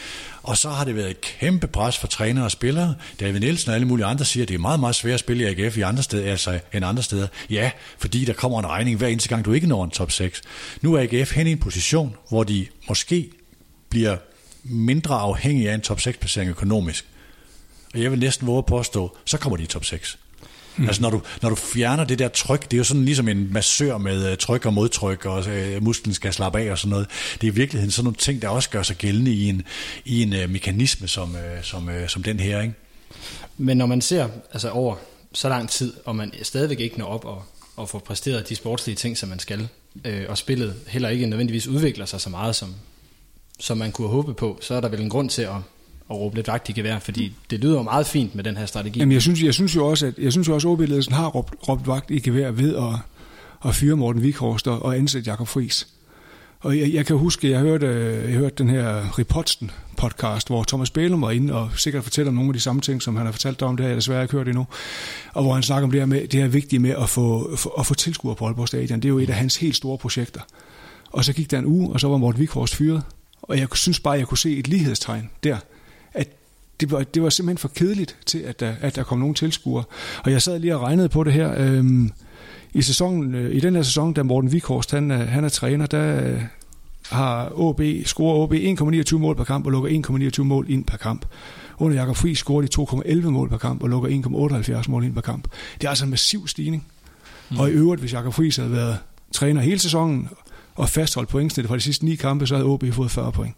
Og 0.42 0.56
så 0.56 0.68
har 0.68 0.84
det 0.84 0.96
været 0.96 1.10
et 1.10 1.20
kæmpe 1.20 1.66
pres 1.66 1.98
for 1.98 2.06
trænere 2.06 2.44
og 2.44 2.50
spillere. 2.50 2.94
David 3.20 3.40
Nielsen 3.40 3.68
og 3.68 3.74
alle 3.74 3.86
mulige 3.86 4.06
andre 4.06 4.24
siger, 4.24 4.44
at 4.44 4.48
det 4.48 4.54
er 4.54 4.58
meget, 4.58 4.80
meget 4.80 4.94
svært 4.94 5.14
at 5.14 5.20
spille 5.20 5.44
i 5.44 5.46
AGF 5.46 5.76
i 5.76 5.80
andre 5.80 6.02
steder, 6.02 6.30
altså 6.30 6.60
end 6.72 6.84
andre 6.84 7.02
steder. 7.02 7.26
Ja, 7.50 7.70
fordi 7.98 8.24
der 8.24 8.32
kommer 8.32 8.58
en 8.58 8.66
regning 8.66 8.98
hver 8.98 9.08
eneste 9.08 9.28
gang, 9.28 9.44
du 9.44 9.52
ikke 9.52 9.66
når 9.66 9.84
en 9.84 9.90
top 9.90 10.10
6. 10.10 10.42
Nu 10.82 10.94
er 10.94 11.06
AGF 11.10 11.32
hen 11.32 11.46
i 11.46 11.52
en 11.52 11.58
position, 11.58 12.16
hvor 12.28 12.44
de 12.44 12.66
måske 12.88 13.30
bliver 13.88 14.16
mindre 14.62 15.14
afhængige 15.14 15.70
af 15.70 15.74
en 15.74 15.80
top 15.80 15.98
6-placering 15.98 16.50
økonomisk. 16.50 17.04
Og 17.94 18.02
jeg 18.02 18.10
vil 18.10 18.18
næsten 18.18 18.46
våge 18.46 18.58
at 18.58 18.66
påstå, 18.66 19.16
så 19.24 19.38
kommer 19.38 19.56
de 19.56 19.62
i 19.62 19.66
top 19.66 19.84
6. 19.84 20.18
Mm. 20.76 20.86
Altså 20.86 21.02
når 21.02 21.10
du, 21.10 21.22
når 21.42 21.48
du 21.48 21.54
fjerner 21.54 22.04
det 22.04 22.18
der 22.18 22.28
tryk, 22.28 22.62
det 22.62 22.72
er 22.72 22.78
jo 22.78 22.84
sådan 22.84 23.04
ligesom 23.04 23.28
en 23.28 23.52
massør 23.52 23.98
med 23.98 24.32
uh, 24.32 24.38
tryk 24.38 24.66
og 24.66 24.72
modtryk, 24.74 25.26
og 25.26 25.48
øh, 25.48 25.82
musklen 25.82 26.14
skal 26.14 26.32
slappe 26.32 26.60
af 26.60 26.70
og 26.70 26.78
sådan 26.78 26.90
noget. 26.90 27.06
Det 27.40 27.46
er 27.46 27.52
i 27.52 27.54
virkeligheden 27.54 27.90
sådan 27.90 28.04
nogle 28.04 28.16
ting, 28.16 28.42
der 28.42 28.48
også 28.48 28.70
gør 28.70 28.82
sig 28.82 28.96
gældende 28.96 29.32
i 29.32 29.48
en, 29.48 29.62
i 30.04 30.22
en 30.22 30.32
øh, 30.32 30.50
mekanisme 30.50 31.08
som, 31.08 31.36
øh, 31.36 31.62
som, 31.62 31.88
øh, 31.88 32.08
som 32.08 32.22
den 32.22 32.40
her. 32.40 32.60
Ikke? 32.60 32.74
Men 33.58 33.76
når 33.76 33.86
man 33.86 34.00
ser 34.00 34.28
altså 34.52 34.70
over 34.70 34.96
så 35.32 35.48
lang 35.48 35.70
tid, 35.70 35.92
og 36.04 36.16
man 36.16 36.32
stadigvæk 36.42 36.80
ikke 36.80 36.98
når 36.98 37.06
op 37.06 37.24
og, 37.24 37.42
og 37.76 37.88
får 37.88 37.98
præsteret 37.98 38.48
de 38.48 38.56
sportslige 38.56 38.96
ting, 38.96 39.18
som 39.18 39.28
man 39.28 39.38
skal, 39.38 39.68
øh, 40.04 40.24
og 40.28 40.38
spillet 40.38 40.74
heller 40.86 41.08
ikke 41.08 41.26
nødvendigvis 41.26 41.66
udvikler 41.66 42.06
sig 42.06 42.20
så 42.20 42.30
meget, 42.30 42.56
som, 42.56 42.74
som 43.58 43.78
man 43.78 43.92
kunne 43.92 44.08
håbe 44.08 44.34
på, 44.34 44.58
så 44.62 44.74
er 44.74 44.80
der 44.80 44.88
vel 44.88 45.00
en 45.00 45.10
grund 45.10 45.30
til 45.30 45.42
at 45.42 45.56
at 46.10 46.16
råbe 46.16 46.36
lidt 46.36 46.48
vagt 46.48 46.68
i 46.68 46.72
gevær, 46.72 46.98
fordi 46.98 47.32
det 47.50 47.60
lyder 47.60 47.76
jo 47.76 47.82
meget 47.82 48.06
fint 48.06 48.34
med 48.34 48.44
den 48.44 48.56
her 48.56 48.66
strategi. 48.66 48.98
Jamen, 48.98 49.12
jeg 49.12 49.22
synes, 49.22 49.42
jeg 49.42 49.54
synes 49.54 49.76
jo 49.76 49.86
også, 49.86 50.06
at 50.06 50.18
jeg 50.18 50.32
synes 50.32 50.48
jo 50.48 50.54
også, 50.54 50.68
at 50.68 50.72
OB-ledelsen 50.72 51.14
har 51.14 51.28
råbt, 51.28 51.54
råbt 51.68 51.86
vagt 51.86 52.10
i 52.10 52.18
gevær 52.18 52.50
ved 52.50 52.76
at, 52.76 52.94
at 53.68 53.74
fyre 53.74 53.96
Morten 53.96 54.22
Vikhorst 54.22 54.68
og 54.68 54.96
ansætte 54.96 55.30
Jakob 55.30 55.48
Friis. 55.48 55.88
Og 56.60 56.78
jeg, 56.78 56.92
jeg 56.92 57.06
kan 57.06 57.16
huske, 57.16 57.50
jeg 57.50 57.60
hørte, 57.60 57.86
øh, 57.86 58.30
jeg 58.30 58.38
hørte 58.38 58.54
den 58.58 58.70
her 58.70 59.18
Ripotsten 59.18 59.70
podcast, 59.96 60.48
hvor 60.48 60.64
Thomas 60.64 60.90
Bælum 60.90 61.22
var 61.22 61.30
inde 61.30 61.54
og 61.54 61.70
sikkert 61.76 62.04
fortæller 62.04 62.30
om 62.30 62.34
nogle 62.34 62.48
af 62.48 62.54
de 62.54 62.60
samme 62.60 62.80
ting, 62.80 63.02
som 63.02 63.16
han 63.16 63.26
har 63.26 63.32
fortalt 63.32 63.60
dig 63.60 63.68
om, 63.68 63.76
det 63.76 63.84
har 63.84 63.88
jeg 63.88 63.96
desværre 63.96 64.22
ikke 64.22 64.32
hørt 64.32 64.48
endnu. 64.48 64.66
Og 65.32 65.42
hvor 65.42 65.54
han 65.54 65.62
snakker 65.62 65.84
om 65.84 65.90
det 65.90 66.00
her, 66.00 66.06
med, 66.06 66.28
det 66.28 66.40
her 66.40 66.48
vigtige 66.48 66.80
med 66.80 66.90
at 66.90 67.08
få, 67.08 67.56
for, 67.56 67.80
at 67.80 67.86
få 67.86 67.94
tilskuere 67.94 68.36
på 68.36 68.46
Aalborg 68.46 68.68
Stadion. 68.68 69.00
Det 69.00 69.04
er 69.04 69.08
jo 69.08 69.18
et 69.18 69.30
af 69.30 69.36
hans 69.36 69.56
helt 69.56 69.76
store 69.76 69.98
projekter. 69.98 70.40
Og 71.12 71.24
så 71.24 71.32
gik 71.32 71.50
der 71.50 71.58
en 71.58 71.66
uge, 71.66 71.92
og 71.92 72.00
så 72.00 72.08
var 72.08 72.16
Morten 72.16 72.40
Vikhorst 72.40 72.74
fyret. 72.74 73.02
Og 73.42 73.58
jeg 73.58 73.68
synes 73.74 74.00
bare, 74.00 74.14
at 74.14 74.18
jeg 74.18 74.26
kunne 74.26 74.38
se 74.38 74.56
et 74.56 74.68
lighedstegn 74.68 75.30
der. 75.44 75.56
Det 76.80 76.90
var, 76.90 77.02
det 77.02 77.22
var 77.22 77.28
simpelthen 77.28 77.58
for 77.58 77.68
kedeligt 77.68 78.16
til, 78.26 78.38
at 78.38 78.60
der, 78.60 78.74
at 78.80 78.96
der 78.96 79.02
kom 79.02 79.18
nogen 79.18 79.34
tilskuere. 79.34 79.84
Og 80.24 80.32
jeg 80.32 80.42
sad 80.42 80.58
lige 80.58 80.76
og 80.76 80.82
regnede 80.82 81.08
på 81.08 81.24
det 81.24 81.32
her. 81.32 81.54
Øhm, 81.58 82.12
i, 82.74 82.82
sæsonen, 82.82 83.34
øh, 83.34 83.56
I 83.56 83.60
den 83.60 83.74
her 83.74 83.82
sæson, 83.82 84.12
da 84.12 84.22
Morten 84.22 84.52
Vikhorst 84.52 84.90
han, 84.90 85.10
han 85.10 85.44
er 85.44 85.48
træner, 85.48 85.86
der 85.86 86.32
øh, 86.32 86.42
har 87.10 87.52
OB, 87.54 87.80
scorer 88.04 88.34
OB 88.34 88.52
1,29 88.52 89.18
mål 89.18 89.36
per 89.36 89.44
kamp 89.44 89.66
og 89.66 89.72
lukker 89.72 90.30
1,29 90.38 90.42
mål 90.42 90.66
ind 90.68 90.84
per 90.84 90.96
kamp. 90.96 91.26
Under 91.78 91.96
Jakob 91.96 92.16
Friis 92.16 92.38
scorer 92.38 92.62
de 92.62 92.68
2,11 93.20 93.28
mål 93.28 93.48
per 93.48 93.58
kamp 93.58 93.82
og 93.82 93.88
lukker 93.88 94.08
1,78 94.82 94.90
mål 94.90 95.04
ind 95.04 95.14
per 95.14 95.20
kamp. 95.20 95.48
Det 95.80 95.84
er 95.84 95.88
altså 95.88 96.04
en 96.04 96.10
massiv 96.10 96.48
stigning. 96.48 96.86
Mm. 97.50 97.58
Og 97.58 97.68
i 97.68 97.72
øvrigt, 97.72 98.00
hvis 98.00 98.12
Jakob 98.12 98.34
Friis 98.34 98.56
havde 98.56 98.72
været 98.72 98.98
træner 99.32 99.60
hele 99.60 99.78
sæsonen 99.78 100.28
og 100.74 100.88
fastholdt 100.88 101.28
pointsnittet 101.28 101.68
fra 101.68 101.76
de 101.76 101.80
sidste 101.80 102.04
ni 102.04 102.14
kampe, 102.14 102.46
så 102.46 102.54
havde 102.54 102.66
OB 102.66 102.84
fået 102.92 103.10
40 103.10 103.32
point 103.32 103.56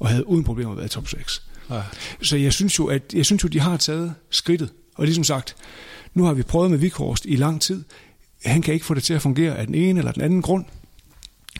og 0.00 0.08
havde 0.08 0.28
uden 0.28 0.44
problemer 0.44 0.74
været 0.74 0.86
i 0.86 0.88
top 0.88 1.08
6. 1.08 1.42
Ja. 1.70 1.82
Så 2.22 2.36
jeg 2.36 2.52
synes, 2.52 2.78
jo, 2.78 2.86
at, 2.86 3.02
jeg 3.14 3.26
synes 3.26 3.44
jo, 3.44 3.48
de 3.48 3.60
har 3.60 3.76
taget 3.76 4.14
skridtet. 4.30 4.72
Og 4.94 5.04
ligesom 5.04 5.24
sagt, 5.24 5.56
nu 6.14 6.24
har 6.24 6.32
vi 6.32 6.42
prøvet 6.42 6.70
med 6.70 6.78
Vikhorst 6.78 7.26
i 7.28 7.36
lang 7.36 7.60
tid. 7.60 7.84
Han 8.44 8.62
kan 8.62 8.74
ikke 8.74 8.86
få 8.86 8.94
det 8.94 9.02
til 9.02 9.14
at 9.14 9.22
fungere 9.22 9.56
af 9.56 9.66
den 9.66 9.74
ene 9.74 9.98
eller 9.98 10.12
den 10.12 10.22
anden 10.22 10.42
grund. 10.42 10.64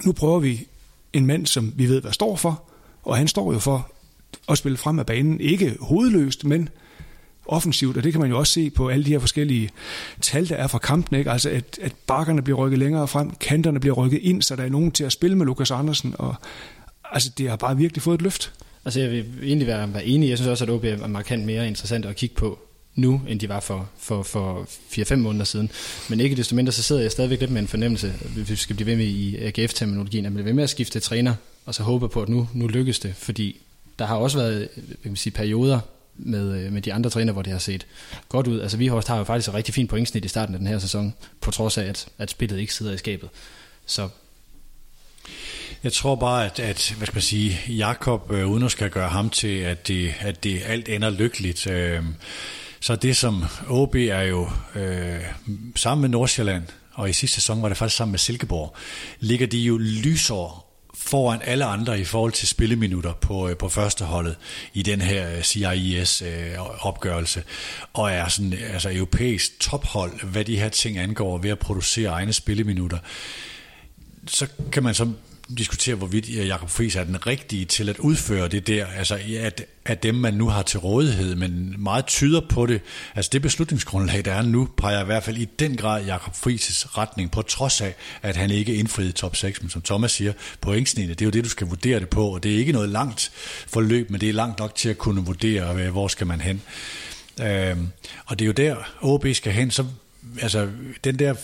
Nu 0.04 0.12
prøver 0.12 0.38
vi 0.38 0.66
en 1.12 1.26
mand, 1.26 1.46
som 1.46 1.72
vi 1.76 1.88
ved, 1.88 2.00
hvad 2.00 2.12
står 2.12 2.36
for, 2.36 2.62
og 3.02 3.16
han 3.16 3.28
står 3.28 3.52
jo 3.52 3.58
for 3.58 3.90
at 4.48 4.58
spille 4.58 4.78
frem 4.78 4.98
af 4.98 5.06
banen, 5.06 5.40
ikke 5.40 5.76
hovedløst, 5.80 6.44
men 6.44 6.68
offensivt, 7.46 7.96
og 7.96 8.04
det 8.04 8.12
kan 8.12 8.20
man 8.20 8.30
jo 8.30 8.38
også 8.38 8.52
se 8.52 8.70
på 8.70 8.88
alle 8.88 9.04
de 9.04 9.10
her 9.10 9.18
forskellige 9.18 9.70
tal, 10.20 10.48
der 10.48 10.56
er 10.56 10.66
fra 10.66 10.78
kampen, 10.78 11.18
ikke? 11.18 11.30
altså 11.30 11.50
at, 11.50 11.78
at 11.82 11.94
bakkerne 12.06 12.42
bliver 12.42 12.58
rykket 12.58 12.78
længere 12.78 13.08
frem, 13.08 13.30
kanterne 13.30 13.80
bliver 13.80 13.94
rykket 13.94 14.18
ind, 14.22 14.42
så 14.42 14.56
der 14.56 14.62
er 14.62 14.68
nogen 14.68 14.92
til 14.92 15.04
at 15.04 15.12
spille 15.12 15.36
med 15.36 15.46
Lukas 15.46 15.70
Andersen, 15.70 16.14
og 16.18 16.34
altså 17.12 17.30
det 17.38 17.48
har 17.48 17.56
bare 17.56 17.76
virkelig 17.76 18.02
fået 18.02 18.14
et 18.14 18.22
løft. 18.22 18.52
Altså 18.84 19.00
jeg 19.00 19.10
vil 19.10 19.24
egentlig 19.42 19.66
være, 19.66 19.94
være 19.94 20.04
enig, 20.04 20.28
jeg 20.28 20.38
synes 20.38 20.48
også, 20.48 20.64
at 20.64 20.70
OB 20.70 20.84
er 20.84 21.06
markant 21.06 21.44
mere 21.44 21.66
interessant 21.66 22.06
at 22.06 22.16
kigge 22.16 22.34
på 22.34 22.58
nu, 22.94 23.22
end 23.28 23.40
de 23.40 23.48
var 23.48 23.60
for, 23.60 23.90
for, 23.98 24.22
for 24.22 24.66
4-5 24.92 25.14
måneder 25.14 25.44
siden. 25.44 25.70
Men 26.08 26.20
ikke 26.20 26.36
desto 26.36 26.56
mindre, 26.56 26.72
så 26.72 26.82
sidder 26.82 27.02
jeg 27.02 27.10
stadigvæk 27.10 27.40
lidt 27.40 27.50
med 27.50 27.60
en 27.60 27.68
fornemmelse, 27.68 28.14
hvis 28.34 28.50
vi 28.50 28.56
skal 28.56 28.76
blive 28.76 28.86
ved 28.86 28.96
med 28.96 29.04
i 29.04 29.36
AGF-terminologien, 29.36 30.26
at 30.26 30.32
man 30.32 30.36
bliver 30.36 30.44
ved 30.44 30.54
med 30.54 30.64
at 30.64 30.70
skifte 30.70 31.00
træner, 31.00 31.34
og 31.66 31.74
så 31.74 31.82
håber 31.82 32.08
på, 32.08 32.22
at 32.22 32.28
nu, 32.28 32.48
nu 32.54 32.66
lykkes 32.66 32.98
det, 32.98 33.14
fordi 33.16 33.60
der 33.98 34.06
har 34.06 34.16
også 34.16 34.38
været 34.38 34.68
vil 35.02 35.16
sige, 35.16 35.32
perioder 35.32 35.80
med, 36.16 36.64
øh, 36.64 36.72
med 36.72 36.82
de 36.82 36.92
andre 36.92 37.10
træner, 37.10 37.32
hvor 37.32 37.42
det 37.42 37.52
har 37.52 37.58
set 37.58 37.86
godt 38.28 38.46
ud. 38.46 38.60
Altså 38.60 38.76
Vihorst 38.76 39.08
har 39.08 39.18
jo 39.18 39.24
faktisk 39.24 39.48
et 39.48 39.54
rigtig 39.54 39.74
fint 39.74 39.90
pointsnit 39.90 40.24
i 40.24 40.28
starten 40.28 40.54
af 40.54 40.58
den 40.58 40.68
her 40.68 40.78
sæson, 40.78 41.14
på 41.40 41.50
trods 41.50 41.78
af, 41.78 41.84
at, 41.84 42.08
at 42.18 42.30
spillet 42.30 42.58
ikke 42.58 42.74
sidder 42.74 42.92
i 42.92 42.98
skabet. 42.98 43.28
Så 43.86 44.08
jeg 45.84 45.92
tror 45.92 46.14
bare, 46.14 46.44
at, 46.46 46.60
at 46.60 46.94
hvad 46.96 47.06
skal 47.06 47.16
man 47.16 47.22
sige, 47.22 47.60
Jakob, 47.68 48.32
øh, 48.32 48.50
uden 48.50 48.62
at 48.62 48.70
skal 48.70 48.90
gøre 48.90 49.08
ham 49.08 49.30
til, 49.30 49.58
at 49.58 49.88
det, 49.88 50.14
at 50.20 50.44
det 50.44 50.62
alt 50.66 50.88
ender 50.88 51.10
lykkeligt, 51.10 51.66
øh, 51.66 52.02
så 52.80 52.96
det 52.96 53.16
som 53.16 53.44
OB 53.68 53.94
er 53.94 54.22
jo 54.22 54.50
øh, 54.74 55.20
sammen 55.76 56.00
med 56.00 56.08
Nordsjælland, 56.08 56.64
og 56.92 57.10
i 57.10 57.12
sidste 57.12 57.34
sæson 57.34 57.62
var 57.62 57.68
det 57.68 57.76
faktisk 57.76 57.96
sammen 57.96 58.12
med 58.12 58.18
Silkeborg, 58.18 58.76
ligger 59.20 59.46
de 59.46 59.58
jo 59.58 59.76
lysår 59.78 60.70
foran 60.94 61.40
alle 61.44 61.64
andre 61.64 62.00
i 62.00 62.04
forhold 62.04 62.32
til 62.32 62.48
spilleminutter 62.48 63.12
på, 63.12 63.48
øh, 63.48 63.56
på 63.56 63.68
førsteholdet 63.68 64.36
i 64.74 64.82
den 64.82 65.00
her 65.00 65.36
øh, 65.36 65.42
CIS-opgørelse, 65.42 67.40
øh, 67.40 67.44
og 67.92 68.12
er 68.12 68.28
sådan 68.28 68.52
altså 68.52 68.90
europæisk 68.92 69.60
tophold, 69.60 70.24
hvad 70.26 70.44
de 70.44 70.58
her 70.58 70.68
ting 70.68 70.98
angår 70.98 71.38
ved 71.38 71.50
at 71.50 71.58
producere 71.58 72.10
egne 72.10 72.32
spilleminutter. 72.32 72.98
Så 74.26 74.46
kan 74.72 74.82
man 74.82 74.94
så 74.94 75.12
diskutere, 75.58 75.94
hvorvidt 75.94 76.28
Jakob 76.28 76.70
Friis 76.70 76.96
er 76.96 77.04
den 77.04 77.26
rigtige 77.26 77.64
til 77.64 77.88
at 77.88 77.98
udføre 77.98 78.48
det 78.48 78.66
der, 78.66 78.86
altså 78.86 79.18
at, 79.38 79.64
at 79.84 80.02
dem, 80.02 80.14
man 80.14 80.34
nu 80.34 80.48
har 80.48 80.62
til 80.62 80.78
rådighed, 80.78 81.34
men 81.34 81.74
meget 81.78 82.06
tyder 82.06 82.40
på 82.48 82.66
det. 82.66 82.80
Altså 83.14 83.28
det 83.32 83.42
beslutningsgrundlag, 83.42 84.24
der 84.24 84.32
er 84.32 84.42
nu, 84.42 84.68
peger 84.76 85.02
i 85.02 85.04
hvert 85.04 85.24
fald 85.24 85.36
i 85.36 85.44
den 85.44 85.76
grad 85.76 86.04
Jakob 86.04 86.34
Friis' 86.34 86.98
retning, 86.98 87.30
på 87.30 87.42
trods 87.42 87.80
af, 87.80 87.94
at 88.22 88.36
han 88.36 88.50
ikke 88.50 88.74
indfriede 88.74 89.12
top 89.12 89.36
6, 89.36 89.62
men 89.62 89.70
som 89.70 89.82
Thomas 89.82 90.12
siger, 90.12 90.32
pointsnittet, 90.60 91.18
det 91.18 91.24
er 91.24 91.26
jo 91.26 91.30
det, 91.30 91.44
du 91.44 91.48
skal 91.48 91.66
vurdere 91.66 92.00
det 92.00 92.08
på, 92.08 92.34
og 92.34 92.42
det 92.42 92.54
er 92.54 92.56
ikke 92.56 92.72
noget 92.72 92.88
langt 92.88 93.32
forløb, 93.66 94.10
men 94.10 94.20
det 94.20 94.28
er 94.28 94.32
langt 94.32 94.58
nok 94.58 94.74
til 94.74 94.88
at 94.88 94.98
kunne 94.98 95.24
vurdere, 95.24 95.76
øh, 95.76 95.90
hvor 95.90 96.08
skal 96.08 96.26
man 96.26 96.40
hen. 96.40 96.62
Øhm, 97.42 97.88
og 98.26 98.38
det 98.38 98.44
er 98.44 98.46
jo 98.46 98.52
der, 98.52 98.76
OB 99.00 99.26
skal 99.32 99.52
hen, 99.52 99.70
så 99.70 99.84
altså 100.42 100.68
den 101.04 101.18
der 101.18 101.34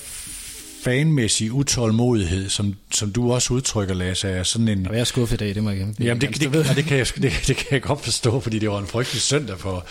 fanmæssig 0.87 1.53
utålmodighed, 1.53 2.49
som, 2.49 2.75
som 2.91 3.13
du 3.13 3.33
også 3.33 3.55
udtrykker, 3.55 3.95
Lasse, 3.95 4.29
er 4.29 4.43
sådan 4.43 4.69
en... 4.69 4.87
Og 4.89 4.95
jeg 4.95 5.01
er 5.01 5.05
skuffet 5.05 5.37
i 5.37 5.45
dag, 5.45 5.55
det 5.55 5.63
må 5.63 5.71
jeg 5.71 5.79
gerne. 5.79 5.95
Jamen, 6.01 6.21
det, 6.21 6.41
det, 6.41 6.53
det, 6.53 6.77
det, 6.77 6.85
kan 6.85 6.99
jeg, 6.99 7.07
det, 7.07 7.33
det 7.47 7.57
kan 7.57 7.67
jeg 7.71 7.83
godt 7.83 8.01
forstå, 8.01 8.41
fordi 8.41 8.59
det 8.59 8.71
var 8.71 8.79
en 8.79 8.87
frygtelig 8.87 9.23
søndag 9.23 9.59
for, 9.59 9.85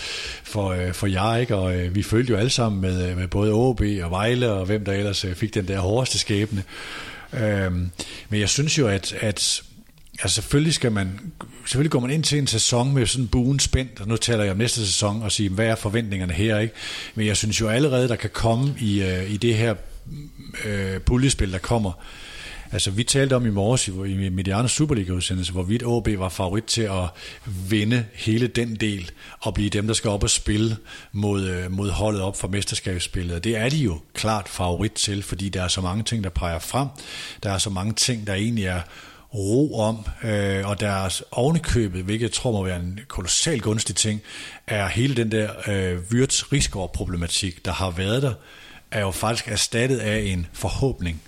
for, 0.43 0.69
øh, 0.69 0.93
for 0.93 1.07
jer, 1.07 1.35
ikke? 1.35 1.55
og 1.55 1.75
øh, 1.75 1.95
vi 1.95 2.03
følte 2.03 2.31
jo 2.31 2.37
alle 2.37 2.49
sammen 2.49 2.81
med, 2.81 3.09
øh, 3.09 3.17
med 3.17 3.27
både 3.27 3.51
OB 3.51 3.81
og 4.03 4.11
Vejle, 4.11 4.51
og 4.51 4.65
hvem 4.65 4.85
der 4.85 4.93
ellers 4.93 5.25
fik 5.33 5.53
den 5.53 5.67
der 5.67 5.79
hårdeste 5.79 6.19
skæbne. 6.19 6.63
Øhm, 7.33 7.89
men 8.29 8.39
jeg 8.39 8.49
synes 8.49 8.77
jo, 8.77 8.87
at, 8.87 9.13
at 9.21 9.61
Altså 10.21 10.35
selvfølgelig 10.35 10.73
skal 10.73 10.91
man, 10.91 11.19
selvfølgelig 11.65 11.91
går 11.91 11.99
man 11.99 12.11
ind 12.11 12.23
til 12.23 12.37
en 12.37 12.47
sæson 12.47 12.93
med 12.93 13.05
sådan 13.05 13.27
buen 13.27 13.59
spændt, 13.59 14.01
og 14.01 14.07
nu 14.07 14.17
taler 14.17 14.43
jeg 14.43 14.51
om 14.51 14.57
næste 14.57 14.85
sæson, 14.85 15.23
og 15.23 15.31
sige, 15.31 15.49
hvad 15.49 15.65
er 15.65 15.75
forventningerne 15.75 16.33
her, 16.33 16.59
ikke? 16.59 16.73
Men 17.15 17.27
jeg 17.27 17.37
synes 17.37 17.61
jo 17.61 17.67
allerede, 17.67 18.07
der 18.07 18.15
kan 18.15 18.29
komme 18.33 18.75
i, 18.79 19.03
i 19.27 19.37
det 19.37 19.55
her 19.55 19.75
øh, 20.65 20.99
puljespil, 20.99 21.51
der 21.51 21.57
kommer. 21.57 21.91
Altså, 22.71 22.91
vi 22.91 23.03
talte 23.03 23.35
om 23.35 23.45
i 23.45 23.49
morges 23.49 23.87
i 23.87 23.91
i 23.91 24.29
Mediano 24.29 24.67
Superliga-udsendelse, 24.67 25.51
hvorvidt 25.51 25.83
OB 25.85 26.07
var 26.17 26.29
favorit 26.29 26.63
til 26.63 26.81
at 26.81 27.09
vinde 27.69 28.05
hele 28.13 28.47
den 28.47 28.75
del 28.75 29.11
og 29.39 29.53
blive 29.53 29.69
dem, 29.69 29.87
der 29.87 29.93
skal 29.93 30.09
op 30.09 30.23
og 30.23 30.29
spille 30.29 30.77
mod, 31.11 31.43
øh, 31.43 31.71
mod 31.71 31.89
holdet 31.89 32.21
op 32.21 32.37
for 32.37 32.47
mesterskabsspillet. 32.47 33.35
Og 33.35 33.43
det 33.43 33.57
er 33.57 33.69
de 33.69 33.77
jo 33.77 33.99
klart 34.13 34.49
favorit 34.49 34.91
til, 34.91 35.23
fordi 35.23 35.49
der 35.49 35.63
er 35.63 35.67
så 35.67 35.81
mange 35.81 36.03
ting, 36.03 36.23
der 36.23 36.29
peger 36.29 36.59
frem. 36.59 36.87
Der 37.43 37.51
er 37.51 37.57
så 37.57 37.69
mange 37.69 37.93
ting, 37.93 38.27
der 38.27 38.33
egentlig 38.33 38.65
er 38.65 38.81
ro 39.33 39.79
om, 39.79 40.05
øh, 40.23 40.69
og 40.69 40.79
deres 40.79 41.23
ovenikøbet, 41.31 42.03
hvilket 42.03 42.23
jeg 42.23 42.31
tror 42.31 42.51
må 42.51 42.63
være 42.63 42.79
en 42.79 42.99
kolossal 43.07 43.59
gunstig 43.59 43.95
ting, 43.95 44.21
er 44.67 44.87
hele 44.87 45.15
den 45.15 45.31
der 45.31 45.49
øh, 45.67 45.99
Wirtz 46.11 46.43
problematik 46.93 47.65
der 47.65 47.71
har 47.71 47.89
været 47.89 48.21
der 48.21 48.33
er 48.91 49.01
jo 49.01 49.11
faktisk 49.11 49.47
erstattet 49.47 49.97
af 49.97 50.19
en 50.19 50.47
forhåbning, 50.53 51.21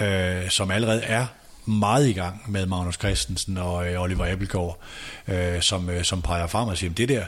øh, 0.00 0.50
som 0.50 0.70
allerede 0.70 1.02
er 1.02 1.26
meget 1.64 2.08
i 2.08 2.12
gang 2.12 2.42
med 2.48 2.66
Magnus 2.66 2.94
Christensen 2.94 3.58
og 3.58 3.92
øh, 3.92 4.02
Oliver 4.02 4.32
Appelgaard, 4.32 4.78
øh, 5.28 5.62
som, 5.62 5.90
øh, 5.90 6.04
som 6.04 6.22
peger 6.22 6.46
frem 6.46 6.68
og 6.68 6.76
siger, 6.78 6.92
det 6.92 7.08
der, 7.08 7.24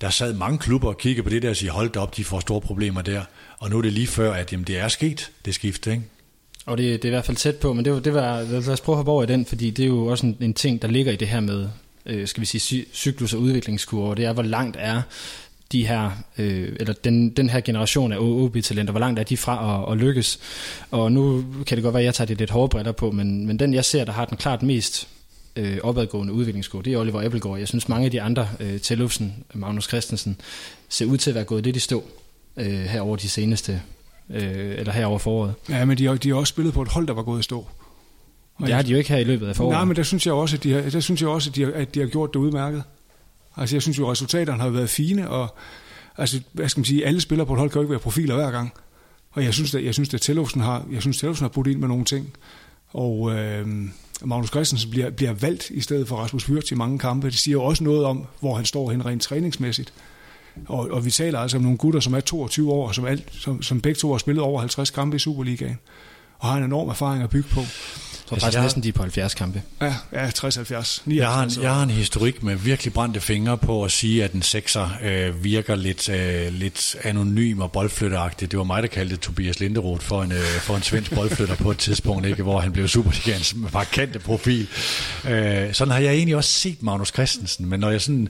der 0.00 0.10
sad 0.10 0.34
mange 0.34 0.58
klubber 0.58 0.88
og 0.88 0.98
kiggede 0.98 1.22
på 1.22 1.30
det 1.30 1.42
der 1.42 1.50
og 1.50 1.56
siger, 1.56 1.72
hold 1.72 1.90
da 1.90 2.00
op, 2.00 2.16
de 2.16 2.24
får 2.24 2.40
store 2.40 2.60
problemer 2.60 3.02
der. 3.02 3.22
Og 3.58 3.70
nu 3.70 3.78
er 3.78 3.82
det 3.82 3.92
lige 3.92 4.06
før, 4.06 4.32
at 4.32 4.52
jamen, 4.52 4.64
det 4.66 4.78
er 4.78 4.88
sket, 4.88 5.30
det 5.44 5.54
skifte, 5.54 5.90
ikke? 5.90 6.02
Og 6.66 6.78
det, 6.78 7.02
det 7.02 7.04
er 7.04 7.12
i 7.12 7.14
hvert 7.14 7.24
fald 7.24 7.36
tæt 7.36 7.56
på, 7.56 7.72
men 7.72 7.84
det, 7.84 7.92
var, 7.92 8.00
det 8.00 8.14
var, 8.14 8.42
lad 8.42 8.68
os 8.68 8.80
prøve 8.80 8.94
at 8.94 8.96
hoppe 8.96 9.12
over 9.12 9.22
i 9.22 9.26
den, 9.26 9.46
fordi 9.46 9.70
det 9.70 9.82
er 9.82 9.86
jo 9.86 10.06
også 10.06 10.26
en, 10.26 10.36
en 10.40 10.54
ting, 10.54 10.82
der 10.82 10.88
ligger 10.88 11.12
i 11.12 11.16
det 11.16 11.28
her 11.28 11.40
med, 11.40 11.68
øh, 12.06 12.28
skal 12.28 12.40
vi 12.40 12.46
sige, 12.46 12.84
cyklus- 12.94 13.34
og 13.34 13.40
udviklingskurve, 13.40 14.14
det 14.14 14.24
er, 14.24 14.32
hvor 14.32 14.42
langt 14.42 14.76
er 14.80 15.02
de 15.72 15.86
her, 15.86 16.10
øh, 16.38 16.76
eller 16.80 16.94
den, 16.94 17.30
den 17.30 17.50
her 17.50 17.60
generation 17.60 18.12
af 18.12 18.18
OB-talenter, 18.20 18.90
hvor 18.90 19.00
langt 19.00 19.18
er 19.18 19.24
de 19.24 19.36
fra 19.36 19.84
at, 19.86 19.92
at 19.92 19.98
lykkes? 19.98 20.38
Og 20.90 21.12
nu 21.12 21.44
kan 21.66 21.76
det 21.76 21.82
godt 21.82 21.94
være, 21.94 22.02
at 22.02 22.06
jeg 22.06 22.14
tager 22.14 22.26
det 22.26 22.38
lidt 22.38 22.50
hårde 22.50 22.68
briller 22.68 22.92
på, 22.92 23.10
men, 23.10 23.46
men 23.46 23.58
den 23.58 23.74
jeg 23.74 23.84
ser, 23.84 24.04
der 24.04 24.12
har 24.12 24.24
den 24.24 24.36
klart 24.36 24.62
mest 24.62 25.08
øh, 25.56 25.78
opadgående 25.82 26.32
udviklingskurve, 26.32 26.82
det 26.82 26.92
er 26.92 26.98
Oliver 26.98 27.24
Appelgaard. 27.24 27.58
Jeg 27.58 27.68
synes, 27.68 27.88
mange 27.88 28.04
af 28.04 28.10
de 28.10 28.22
andre, 28.22 28.48
øh, 28.60 28.80
Tellufsen, 28.80 29.34
Magnus 29.54 29.84
Christensen, 29.88 30.40
ser 30.88 31.06
ud 31.06 31.16
til 31.16 31.30
at 31.30 31.34
være 31.34 31.44
gået 31.44 31.64
lidt 31.64 31.76
i 31.76 31.80
stå 31.80 32.04
øh, 32.56 32.66
her 32.66 33.00
over 33.00 33.16
de 33.16 33.28
seneste, 33.28 33.82
øh, 34.30 34.78
eller 34.78 34.92
her 34.92 35.06
over 35.06 35.18
foråret. 35.18 35.54
Ja, 35.68 35.84
men 35.84 35.98
de 35.98 36.06
har, 36.06 36.14
de 36.14 36.28
har 36.28 36.36
også 36.36 36.50
spillet 36.50 36.74
på 36.74 36.82
et 36.82 36.88
hold, 36.88 37.06
der 37.06 37.14
var 37.14 37.22
gået 37.22 37.40
i 37.40 37.42
stå. 37.42 37.66
Og 38.54 38.66
det 38.66 38.74
har 38.74 38.82
de 38.82 38.90
jo 38.90 38.98
ikke 38.98 39.10
her 39.10 39.18
i 39.18 39.24
løbet 39.24 39.48
af 39.48 39.56
foråret. 39.56 39.74
Nej, 39.74 39.84
men 39.84 39.96
der 39.96 40.02
synes 40.02 40.26
jeg 40.26 40.34
også, 40.34 40.56
at 40.56 40.62
de 40.62 40.72
har, 40.72 40.90
der 40.90 41.00
synes 41.00 41.20
jeg 41.20 41.28
også, 41.28 41.50
at 41.50 41.56
de 41.56 41.64
har, 41.64 41.72
at 41.72 41.94
de 41.94 42.00
har 42.00 42.06
gjort 42.06 42.30
det 42.34 42.40
udmærket. 42.40 42.82
Altså 43.56 43.76
jeg 43.76 43.82
synes 43.82 43.98
jo, 43.98 44.04
at 44.04 44.10
resultaterne 44.10 44.62
har 44.62 44.68
været 44.68 44.90
fine, 44.90 45.30
og 45.30 45.56
altså, 46.16 46.40
hvad 46.52 46.68
skal 46.68 46.80
man 46.80 46.84
sige, 46.84 47.06
alle 47.06 47.20
spillere 47.20 47.46
på 47.46 47.52
et 47.52 47.58
hold 47.58 47.70
kan 47.70 47.78
jo 47.78 47.82
ikke 47.82 47.90
være 47.90 48.00
profiler 48.00 48.34
hver 48.34 48.50
gang. 48.50 48.72
Og 49.30 49.44
jeg 49.44 49.54
synes, 49.54 49.74
at, 49.74 49.84
jeg 49.84 49.94
synes, 49.94 50.14
at 50.14 50.20
Tellufsen 50.20 50.60
har, 50.60 50.86
jeg 50.92 51.00
synes, 51.00 51.18
Tellufsen 51.18 51.44
har 51.44 51.48
budt 51.48 51.66
ind 51.66 51.78
med 51.78 51.88
nogle 51.88 52.04
ting. 52.04 52.32
Og 52.88 53.32
øh, 53.34 53.66
Magnus 54.24 54.48
Christensen 54.48 54.90
bliver, 54.90 55.10
bliver 55.10 55.32
valgt 55.32 55.70
i 55.70 55.80
stedet 55.80 56.08
for 56.08 56.16
Rasmus 56.16 56.48
Wirtz 56.48 56.70
i 56.70 56.74
mange 56.74 56.98
kampe. 56.98 57.26
Det 57.26 57.38
siger 57.38 57.52
jo 57.52 57.64
også 57.64 57.84
noget 57.84 58.04
om, 58.04 58.26
hvor 58.40 58.54
han 58.54 58.64
står 58.64 58.90
hen 58.90 59.06
rent 59.06 59.22
træningsmæssigt. 59.22 59.92
Og, 60.66 60.90
og 60.90 61.04
vi 61.04 61.10
taler 61.10 61.38
altså 61.38 61.56
om 61.56 61.62
nogle 61.62 61.78
gutter, 61.78 62.00
som 62.00 62.14
er 62.14 62.20
22 62.20 62.72
år, 62.72 62.92
som, 62.92 63.04
alt, 63.04 63.28
som, 63.32 63.62
som 63.62 63.80
begge 63.80 63.98
to 63.98 64.10
har 64.10 64.18
spillet 64.18 64.42
over 64.42 64.60
50 64.60 64.90
kampe 64.90 65.16
i 65.16 65.18
Superligaen, 65.18 65.78
og 66.38 66.48
har 66.48 66.56
en 66.56 66.64
enorm 66.64 66.88
erfaring 66.88 67.22
at 67.22 67.30
bygge 67.30 67.48
på 67.48 67.60
tror 68.30 68.36
altså, 68.36 68.46
faktisk 68.46 68.56
jeg... 68.56 68.62
næsten, 68.62 68.82
de 68.82 68.88
er 68.88 68.92
på 68.92 69.02
70 69.02 69.34
kampe. 69.34 69.62
Ja, 69.80 69.94
ja 70.12 70.28
60-70. 70.28 71.02
Jeg 71.14 71.28
har, 71.28 71.42
en, 71.42 71.50
jeg 71.62 71.74
har 71.74 71.82
en 71.82 71.90
historik 71.90 72.42
med 72.42 72.56
virkelig 72.56 72.92
brændte 72.92 73.20
fingre 73.20 73.58
på 73.58 73.84
at 73.84 73.92
sige, 73.92 74.24
at 74.24 74.32
en 74.32 74.42
sekser 74.42 74.90
øh, 75.02 75.44
virker 75.44 75.74
lidt, 75.74 76.08
øh, 76.08 76.52
lidt 76.52 76.96
anonym 77.04 77.60
og 77.60 77.72
boldflytteragtig. 77.72 78.50
Det 78.50 78.58
var 78.58 78.64
mig, 78.64 78.82
der 78.82 78.88
kaldte 78.88 79.16
Tobias 79.16 79.60
Linderoth 79.60 80.04
for 80.04 80.22
en, 80.22 80.32
øh, 80.32 80.38
for 80.38 80.76
en 80.76 80.82
svensk 80.82 81.14
boldflytter 81.14 81.54
på 81.54 81.70
et 81.70 81.78
tidspunkt, 81.78 82.26
ikke, 82.26 82.42
hvor 82.42 82.60
han 82.60 82.72
blev 82.72 82.88
Superligans 82.88 83.54
markante 83.72 84.18
profil. 84.18 84.68
Øh, 85.28 85.74
sådan 85.74 85.92
har 85.92 85.98
jeg 85.98 86.12
egentlig 86.14 86.36
også 86.36 86.50
set 86.50 86.82
Magnus 86.82 87.08
Christensen, 87.08 87.66
men 87.66 87.80
når 87.80 87.90
jeg 87.90 88.00
sådan 88.00 88.28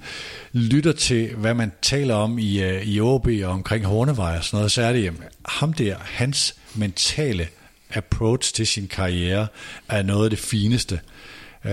lytter 0.53 0.93
til, 0.93 1.35
hvad 1.37 1.55
man 1.55 1.73
taler 1.83 2.15
om 2.15 2.39
i, 2.39 2.63
øh, 2.63 2.83
i 2.83 3.01
OB 3.01 3.29
og 3.45 3.51
omkring 3.51 3.85
Hornevej 3.85 4.37
og 4.37 4.45
sådan 4.45 4.57
noget, 4.57 4.73
så 4.73 4.83
er 4.83 4.93
det 4.93 5.05
jamen, 5.05 5.23
ham 5.47 5.73
der, 5.73 5.97
hans 6.05 6.55
mentale 6.75 7.49
approach 7.95 8.55
til 8.55 8.67
sin 8.67 8.89
karriere 8.89 9.47
er 9.89 10.03
noget 10.03 10.25
af 10.25 10.31
det 10.31 10.39
fineste. 10.39 11.01
Uh, 11.65 11.71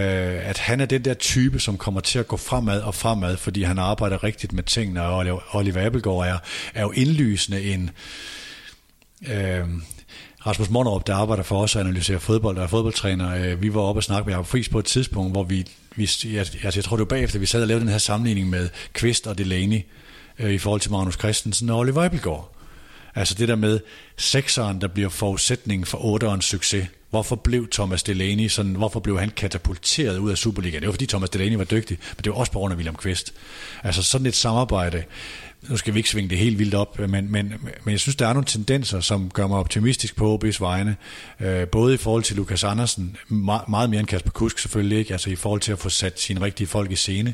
at 0.50 0.58
han 0.58 0.82
er 0.82 0.86
den 0.86 1.06
der 1.06 1.14
type, 1.14 1.60
som 1.60 1.78
kommer 1.78 2.02
til 2.02 2.20
at 2.20 2.28
gå 2.28 2.38
fremad 2.38 2.82
og 2.82 2.96
fremad, 2.96 3.38
fordi 3.38 3.64
han 3.64 3.80
arbejder 3.80 4.24
rigtigt 4.24 4.54
med 4.54 4.64
tingene, 4.64 5.04
og 5.04 5.42
Oliver 5.54 5.86
Appelgaard 5.86 6.28
er, 6.28 6.38
er 6.74 6.82
jo 6.82 6.92
indlysende 6.92 7.64
en... 7.64 7.90
Øh, 9.28 9.66
Rasmus 10.48 10.70
Monderup, 10.70 11.08
der 11.08 11.16
arbejder 11.16 11.44
for 11.44 11.62
os 11.62 11.76
og 11.76 11.82
analyserer 11.82 12.20
fodbold 12.20 12.58
og 12.58 12.64
er 12.64 12.68
fodboldtræner, 12.68 13.36
øh, 13.36 13.62
vi 13.62 13.74
var 13.74 13.82
oppe 13.82 14.00
og 14.00 14.04
snakke 14.04 14.26
med 14.26 14.34
Jacob 14.34 14.46
Friis 14.46 14.70
på 14.70 14.80
et 14.80 14.86
tidspunkt, 14.86 15.32
hvor 15.32 15.44
vi, 15.44 15.66
vi 15.96 16.10
jeg, 16.26 16.40
altså 16.40 16.72
jeg 16.76 16.84
tror 16.84 16.98
det 16.98 17.00
var 17.00 17.16
bagefter, 17.16 17.40
vi 17.40 17.46
sad 17.46 17.62
og 17.62 17.68
lavede 17.68 17.82
den 17.82 17.92
her 17.92 17.98
sammenligning 17.98 18.50
med 18.50 18.70
Kvist 18.94 19.28
og 19.28 19.38
Delaney 19.38 19.82
øh, 20.40 20.52
i 20.52 20.58
forhold 20.58 20.82
til 20.82 20.92
Magnus 20.92 21.14
Christensen 21.14 21.70
og 21.70 21.80
Oliver 21.80 22.06
Appelgaard. 22.06 22.57
Altså 23.18 23.36
det 23.36 23.48
der 23.48 23.56
med 23.56 23.80
sekseren, 24.18 24.82
der 24.82 24.88
bliver 24.88 25.10
forudsætningen 25.10 25.86
for 25.86 26.06
otterens 26.06 26.46
succes. 26.46 26.88
Hvorfor 27.10 27.36
blev 27.36 27.68
Thomas 27.72 28.04
Delaney 28.04 28.48
sådan, 28.48 28.76
hvorfor 28.76 29.00
blev 29.00 29.20
han 29.20 29.30
katapulteret 29.30 30.18
ud 30.18 30.32
af 30.32 30.38
Superligaen? 30.38 30.82
Det 30.82 30.88
var 30.88 30.94
fordi 30.94 31.06
Thomas 31.06 31.30
Delaney 31.30 31.56
var 31.56 31.64
dygtig, 31.64 31.98
men 32.18 32.24
det 32.24 32.32
var 32.32 32.38
også 32.38 32.52
på 32.52 32.60
grund 32.60 32.72
af 32.72 32.76
William 32.76 32.96
Kvist. 32.96 33.34
Altså 33.84 34.04
sådan 34.04 34.28
et 34.28 34.36
samarbejde, 34.36 35.04
nu 35.62 35.78
skal 35.78 35.94
vi 35.94 36.00
ikke 36.00 36.10
svinge 36.10 36.30
det 36.30 36.38
helt 36.38 36.60
vildt 36.60 36.74
op, 36.74 37.00
men, 37.00 37.10
men, 37.10 37.54
men 37.84 37.92
jeg 37.92 38.00
synes, 38.00 38.16
der 38.16 38.28
er 38.28 38.34
nogle 38.34 38.46
tendenser, 38.46 39.00
som 39.00 39.30
gør 39.30 39.48
mig 39.48 39.58
optimistisk 39.58 40.16
på 40.16 40.40
OB's 40.44 40.58
vegne. 40.60 40.96
Øh, 41.40 41.68
både 41.68 41.94
i 41.94 41.98
forhold 41.98 42.24
til 42.24 42.36
Lukas 42.36 42.64
Andersen, 42.64 43.18
meget, 43.28 43.70
meget 43.70 43.90
mere 43.90 44.00
end 44.00 44.08
Kasper 44.08 44.32
Kusk 44.32 44.60
selvfølgelig 44.60 44.98
ikke, 44.98 45.14
altså 45.14 45.30
i 45.30 45.36
forhold 45.36 45.62
til 45.62 45.72
at 45.72 45.80
få 45.80 45.90
sat 45.90 46.20
sine 46.20 46.42
rigtige 46.42 46.68
folk 46.68 46.92
i 46.92 46.96
scene. 46.96 47.34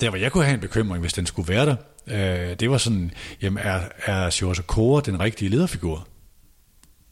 Der 0.00 0.08
hvor 0.08 0.18
jeg 0.18 0.32
kunne 0.32 0.44
have 0.44 0.54
en 0.54 0.60
bekymring, 0.60 1.00
hvis 1.00 1.12
den 1.12 1.26
skulle 1.26 1.48
være 1.48 1.66
der, 1.66 1.76
øh, 2.06 2.56
det 2.60 2.70
var 2.70 2.78
sådan, 2.78 3.10
jamen 3.42 3.62
er, 3.62 3.80
er 4.06 4.30
Sjors 4.30 4.60
Kåre 4.66 5.02
den 5.06 5.20
rigtige 5.20 5.48
lederfigur? 5.48 6.08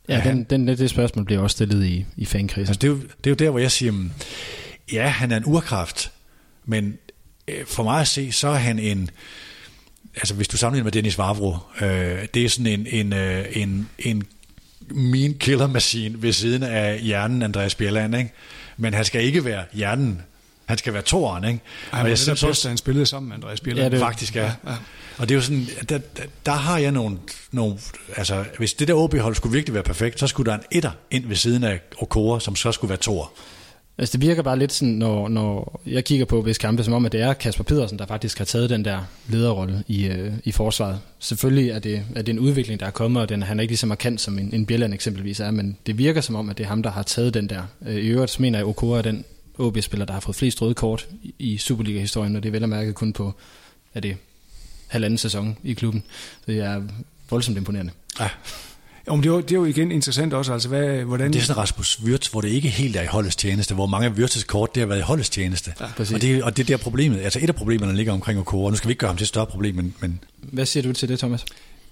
Ja, 0.09 0.21
den, 0.25 0.45
den, 0.45 0.69
det 0.69 0.91
spørgsmål 0.91 1.25
bliver 1.25 1.41
også 1.41 1.55
stillet 1.55 1.85
i, 1.85 2.07
i 2.17 2.25
fankrisen. 2.25 2.69
Altså 2.69 2.79
det, 2.81 2.85
er 2.85 2.93
jo, 2.93 2.97
det 2.97 3.27
er 3.27 3.31
jo 3.31 3.35
der, 3.35 3.51
hvor 3.51 3.59
jeg 3.59 3.71
siger, 3.71 3.93
ja, 4.93 5.09
han 5.09 5.33
er 5.33 5.37
en 5.37 5.43
urkraft, 5.47 6.13
men 6.65 6.99
øh, 7.49 7.67
for 7.67 7.83
mig 7.83 8.01
at 8.01 8.09
se, 8.09 8.33
så 8.33 8.49
er 8.49 8.59
han 8.59 8.79
en, 8.79 9.11
altså 10.17 10.35
hvis 10.35 10.49
du 10.49 10.57
sammenligner 10.57 10.85
med 10.85 10.93
Dennis 10.93 11.19
Vavro, 11.19 11.57
øh, 11.81 12.27
det 12.35 12.45
er 12.45 12.49
sådan 12.49 12.67
en, 12.67 12.87
en, 12.87 13.13
øh, 13.13 13.47
en, 13.53 13.89
en 13.99 14.25
mean 14.91 15.35
killer 15.35 15.67
machine 15.67 16.23
ved 16.23 16.33
siden 16.33 16.63
af 16.63 17.01
hjernen 17.01 17.43
Andreas 17.43 17.75
Bjelland, 17.75 18.17
ikke? 18.17 18.33
Men 18.77 18.95
han 18.95 19.05
skal 19.05 19.25
ikke 19.25 19.45
være 19.45 19.65
hjernen 19.73 20.23
han 20.69 20.79
skal 20.79 20.93
være 20.93 21.03
toeren, 21.03 21.45
ikke? 21.45 21.61
Ej, 21.93 22.03
og 22.03 22.09
jeg 22.09 22.19
synes 22.19 22.43
også, 22.43 22.69
han 22.69 22.77
spillede 22.77 23.07
sammen 23.07 23.29
med 23.29 23.37
Andreas 23.37 23.61
Bjelland. 23.61 23.85
Ja, 23.85 23.91
det 23.91 24.01
faktisk 24.01 24.37
er. 24.37 24.43
Ja. 24.43 24.51
ja. 24.67 24.77
Og 25.19 25.29
det 25.29 25.35
er 25.35 25.35
jo 25.35 25.43
sådan, 25.43 25.67
der, 25.89 25.99
der, 25.99 26.23
der 26.47 26.53
har 26.53 26.79
jeg 26.79 26.93
nogle, 26.93 27.19
nogle, 27.53 27.79
altså 28.17 28.45
hvis 28.59 28.75
det 28.75 28.89
der 28.89 28.95
OB-hold 28.95 29.35
skulle 29.35 29.53
virkelig 29.53 29.75
være 29.75 29.83
perfekt, 29.83 30.21
så 30.21 30.27
skulle 30.27 30.51
der 30.51 30.57
en 30.57 30.65
etter 30.71 30.91
ind 31.11 31.27
ved 31.27 31.37
siden 31.37 31.65
af 31.65 31.81
Okora, 31.99 32.41
som 32.41 32.57
så 32.57 32.73
skulle 32.73 32.89
være 32.89 32.99
toer. 32.99 33.33
Altså 33.99 34.19
det 34.19 34.27
virker 34.27 34.43
bare 34.43 34.59
lidt 34.59 34.73
sådan, 34.73 34.95
når, 34.95 35.29
når 35.29 35.81
jeg 35.87 36.05
kigger 36.05 36.25
på 36.25 36.43
hvis 36.43 36.59
kampe, 36.59 36.85
som 36.85 36.95
om 36.95 37.07
at 37.07 37.13
det 37.13 37.21
er 37.21 37.33
Kasper 37.33 37.65
Pedersen, 37.65 37.99
der 37.99 38.07
faktisk 38.07 38.39
har 38.39 38.45
taget 38.45 38.71
den 38.71 38.85
der 38.85 39.01
lederrolle 39.29 39.85
i, 39.87 40.07
øh, 40.07 40.33
i 40.45 40.53
forsvaret. 40.53 41.01
Selvfølgelig 41.19 41.71
er 41.71 41.79
det, 41.79 42.03
er 42.17 42.23
det 42.23 42.33
en 42.33 42.39
udvikling, 42.39 42.81
der 42.81 42.87
er 42.87 42.91
kommet, 42.91 43.23
og 43.23 43.29
den, 43.29 43.43
han 43.43 43.59
er 43.59 43.63
ikke 43.63 43.73
lige 43.73 43.79
så 43.79 43.87
markant 43.87 44.21
som 44.21 44.39
en, 44.39 44.51
en 44.53 44.67
Bjelland 44.67 44.95
eksempelvis 44.95 45.41
er, 45.41 45.51
men 45.51 45.77
det 45.87 45.99
virker 45.99 46.21
som 46.21 46.35
om, 46.35 46.51
at 46.51 46.59
det 46.59 46.65
er 46.65 46.69
ham, 46.69 46.83
der 46.83 46.91
har 46.91 47.03
taget 47.03 47.35
den 47.35 47.49
der. 47.49 47.63
Øh, 47.87 47.95
I 47.95 48.07
øvrigt 48.09 48.31
så 48.31 48.43
mener 48.43 48.59
jeg, 48.59 48.67
at 48.67 48.71
Okora 48.71 48.99
er 48.99 49.03
den 49.03 49.25
OB-spiller, 49.59 50.07
der 50.07 50.13
har 50.13 50.21
fået 50.21 50.37
flest 50.37 50.63
røde 50.63 50.75
kort 50.75 51.09
i 51.39 51.59
Superliga-historien, 51.59 52.37
og 52.37 52.43
det 52.43 52.49
er 52.49 52.53
vel 52.53 52.63
at 52.63 52.69
mærke 52.69 52.93
kun 52.93 53.13
på, 53.13 53.35
er 53.95 54.01
det 54.01 54.17
halvanden 54.87 55.19
sæson 55.19 55.57
i 55.65 55.73
klubben. 55.73 56.03
Så 56.41 56.53
det 56.53 56.61
er 56.61 56.83
voldsomt 57.31 57.57
imponerende. 57.57 57.93
Ja. 58.21 58.29
Jo, 59.09 59.15
men 59.15 59.23
det, 59.23 59.29
er 59.29 59.35
jo, 59.35 59.41
det 59.41 59.53
er 59.53 59.57
jo 59.57 59.65
igen 59.65 59.93
interessant 59.93 60.35
også, 60.35 60.53
altså 60.53 60.69
hvad, 60.69 61.05
hvordan... 61.05 61.33
Det 61.33 61.39
er 61.39 61.43
sådan 61.43 61.63
Rasmus 61.63 62.01
Wirtz, 62.05 62.29
hvor 62.29 62.41
det 62.41 62.49
ikke 62.49 62.69
helt 62.69 62.97
er 62.97 63.03
i 63.03 63.07
holdets 63.07 63.37
tjeneste, 63.37 63.75
hvor 63.75 63.87
mange 63.87 64.07
af 64.07 64.13
Wirtz's 64.13 64.45
kort, 64.45 64.75
det 64.75 64.81
har 64.81 64.87
været 64.87 64.99
i 64.99 65.03
holdets 65.03 65.31
tjeneste. 65.31 65.73
Ja, 65.81 65.87
og, 66.15 66.23
det, 66.23 66.43
og 66.43 66.57
det 66.57 66.63
er 66.63 66.77
der 66.77 66.83
problemet, 66.83 67.21
altså 67.21 67.39
et 67.43 67.49
af 67.49 67.55
problemerne 67.55 67.97
ligger 67.97 68.13
omkring 68.13 68.41
Okora. 68.41 68.71
Nu 68.71 68.77
skal 68.77 68.89
vi 68.89 68.93
ikke 68.93 69.01
gøre 69.01 69.09
ham 69.09 69.17
til 69.17 69.25
et 69.25 69.29
større 69.29 69.47
problem, 69.47 69.75
men... 69.75 69.95
men... 70.01 70.21
Hvad 70.43 70.67
siger 70.67 70.83
du 70.83 70.93
til 70.93 71.09
det, 71.09 71.19
Thomas? 71.19 71.45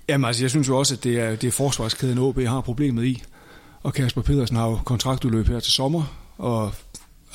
Jamen 0.09 0.25
altså, 0.25 0.43
jeg 0.43 0.51
synes 0.51 0.69
jo 0.69 0.79
også, 0.79 0.95
at 0.95 1.05
det 1.05 1.21
er, 1.21 1.37
det 1.37 1.49
er 1.49 1.53
forsvarskæden 1.53 2.19
OB 2.19 2.41
har 2.41 2.61
problemet 2.61 3.05
i. 3.05 3.23
Og 3.83 3.95
Kasper 3.95 4.23
Pedersen 4.23 4.57
har 4.57 4.67
jo 4.67 4.77
kontraktudløb 4.85 5.49
her 5.49 5.61
til 5.61 5.73
sommer, 5.73 6.17
og 6.39 6.75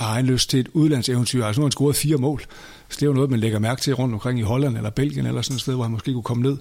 har 0.01 0.13
han 0.13 0.25
lyst 0.25 0.49
til 0.49 0.59
et 0.59 0.69
udlandseventyr. 0.73 1.45
Altså 1.45 1.59
nu 1.59 1.63
har 1.63 1.67
han 1.67 1.71
scoret 1.71 1.95
fire 1.95 2.17
mål. 2.17 2.41
Så 2.89 2.95
det 2.95 3.01
er 3.01 3.07
jo 3.07 3.13
noget, 3.13 3.29
man 3.29 3.39
lægger 3.39 3.59
mærke 3.59 3.81
til 3.81 3.93
rundt 3.93 4.13
omkring 4.13 4.39
i 4.39 4.41
Holland 4.41 4.77
eller 4.77 4.89
Belgien 4.89 5.25
eller 5.25 5.41
sådan 5.41 5.55
et 5.55 5.61
sted, 5.61 5.73
hvor 5.73 5.83
han 5.83 5.91
måske 5.91 6.13
kunne 6.13 6.23
komme 6.23 6.43
ned. 6.43 6.57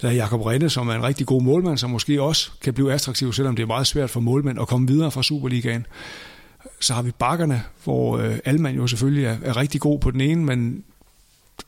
Eller 0.00 0.12
Jakob 0.12 0.40
Rinde, 0.40 0.70
som 0.70 0.88
er 0.88 0.94
en 0.94 1.02
rigtig 1.02 1.26
god 1.26 1.42
målmand, 1.42 1.78
som 1.78 1.90
måske 1.90 2.22
også 2.22 2.50
kan 2.60 2.74
blive 2.74 2.92
attraktiv, 2.92 3.32
selvom 3.32 3.56
det 3.56 3.62
er 3.62 3.66
meget 3.66 3.86
svært 3.86 4.10
for 4.10 4.20
målmænd 4.20 4.60
at 4.60 4.68
komme 4.68 4.86
videre 4.86 5.10
fra 5.10 5.22
Superligaen. 5.22 5.86
Så 6.80 6.94
har 6.94 7.02
vi 7.02 7.10
bakkerne, 7.10 7.62
hvor 7.84 8.18
øh, 8.18 8.38
Alman 8.44 8.74
jo 8.76 8.86
selvfølgelig 8.86 9.24
er, 9.24 9.36
er 9.42 9.56
rigtig 9.56 9.80
god 9.80 9.98
på 9.98 10.10
den 10.10 10.20
ene, 10.20 10.44
men 10.44 10.84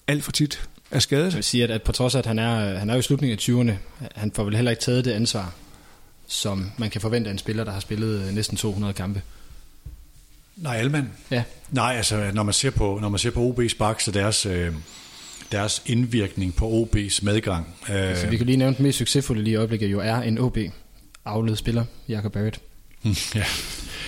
alt 0.06 0.24
for 0.24 0.32
tit 0.32 0.68
er 0.90 0.98
skadet. 0.98 1.24
Jeg 1.26 1.34
vil 1.34 1.44
sige, 1.44 1.64
at, 1.64 1.70
at 1.70 1.82
på 1.82 1.92
trods 1.92 2.14
af, 2.14 2.18
at 2.18 2.26
han 2.26 2.38
er, 2.38 2.78
han 2.78 2.90
er 2.90 2.94
jo 2.94 2.98
i 2.98 3.02
slutningen 3.02 3.38
af 3.38 3.72
20'erne, 3.72 3.72
han 4.14 4.32
får 4.34 4.44
vel 4.44 4.54
heller 4.54 4.70
ikke 4.70 4.82
taget 4.82 5.04
det 5.04 5.12
ansvar, 5.12 5.54
som 6.26 6.70
man 6.76 6.90
kan 6.90 7.00
forvente 7.00 7.28
af 7.28 7.32
en 7.32 7.38
spiller, 7.38 7.64
der 7.64 7.72
har 7.72 7.80
spillet 7.80 8.28
øh, 8.28 8.34
næsten 8.34 8.56
200 8.56 8.94
kampe. 8.94 9.22
Nej, 10.56 10.76
Alman? 10.76 11.10
Ja. 11.30 11.42
Nej, 11.70 11.94
altså 11.96 12.30
når 12.34 12.42
man 12.42 12.54
ser 12.54 12.70
på, 12.70 12.98
når 13.02 13.08
man 13.08 13.18
ser 13.18 13.30
på 13.30 13.54
OB's 13.58 13.76
baks 13.78 14.08
og 14.08 14.14
deres, 14.14 14.46
øh, 14.46 14.72
deres 15.52 15.82
indvirkning 15.86 16.54
på 16.54 16.66
OB's 16.82 17.18
medgang. 17.22 17.66
Øh, 17.88 17.96
altså, 17.96 18.26
vi 18.26 18.36
kan 18.36 18.46
lige 18.46 18.56
nævne 18.56 18.76
den 18.76 18.82
mest 18.82 18.98
succesfulde 18.98 19.42
lige 19.42 19.52
i 19.52 19.56
øjeblikket 19.56 19.92
jo 19.92 20.00
er 20.00 20.16
en 20.16 20.38
OB 20.38 20.58
afledet 21.24 21.58
spiller, 21.58 21.84
Jakob 22.08 22.32
Barrett. 22.32 22.60
ja. 23.34 23.44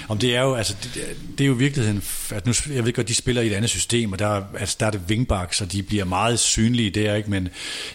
Om 0.08 0.18
det 0.18 0.36
er 0.36 0.42
jo, 0.42 0.54
altså, 0.54 0.76
det, 0.84 1.16
det 1.38 1.44
er 1.44 1.48
jo 1.48 1.54
virkeligheden, 1.54 2.02
at 2.30 2.46
nu, 2.46 2.52
jeg 2.74 2.84
ved 2.84 2.92
godt, 2.92 3.08
de 3.08 3.14
spiller 3.14 3.42
i 3.42 3.46
et 3.46 3.52
andet 3.52 3.70
system, 3.70 4.12
og 4.12 4.18
der, 4.18 4.42
altså, 4.58 4.76
der 4.80 4.86
er 4.86 4.90
det 4.90 5.00
wingbacks, 5.08 5.56
så 5.56 5.66
de 5.66 5.82
bliver 5.82 6.04
meget 6.04 6.38
synlige 6.38 6.90
der, 6.90 7.14
ikke? 7.14 7.30
men 7.30 7.44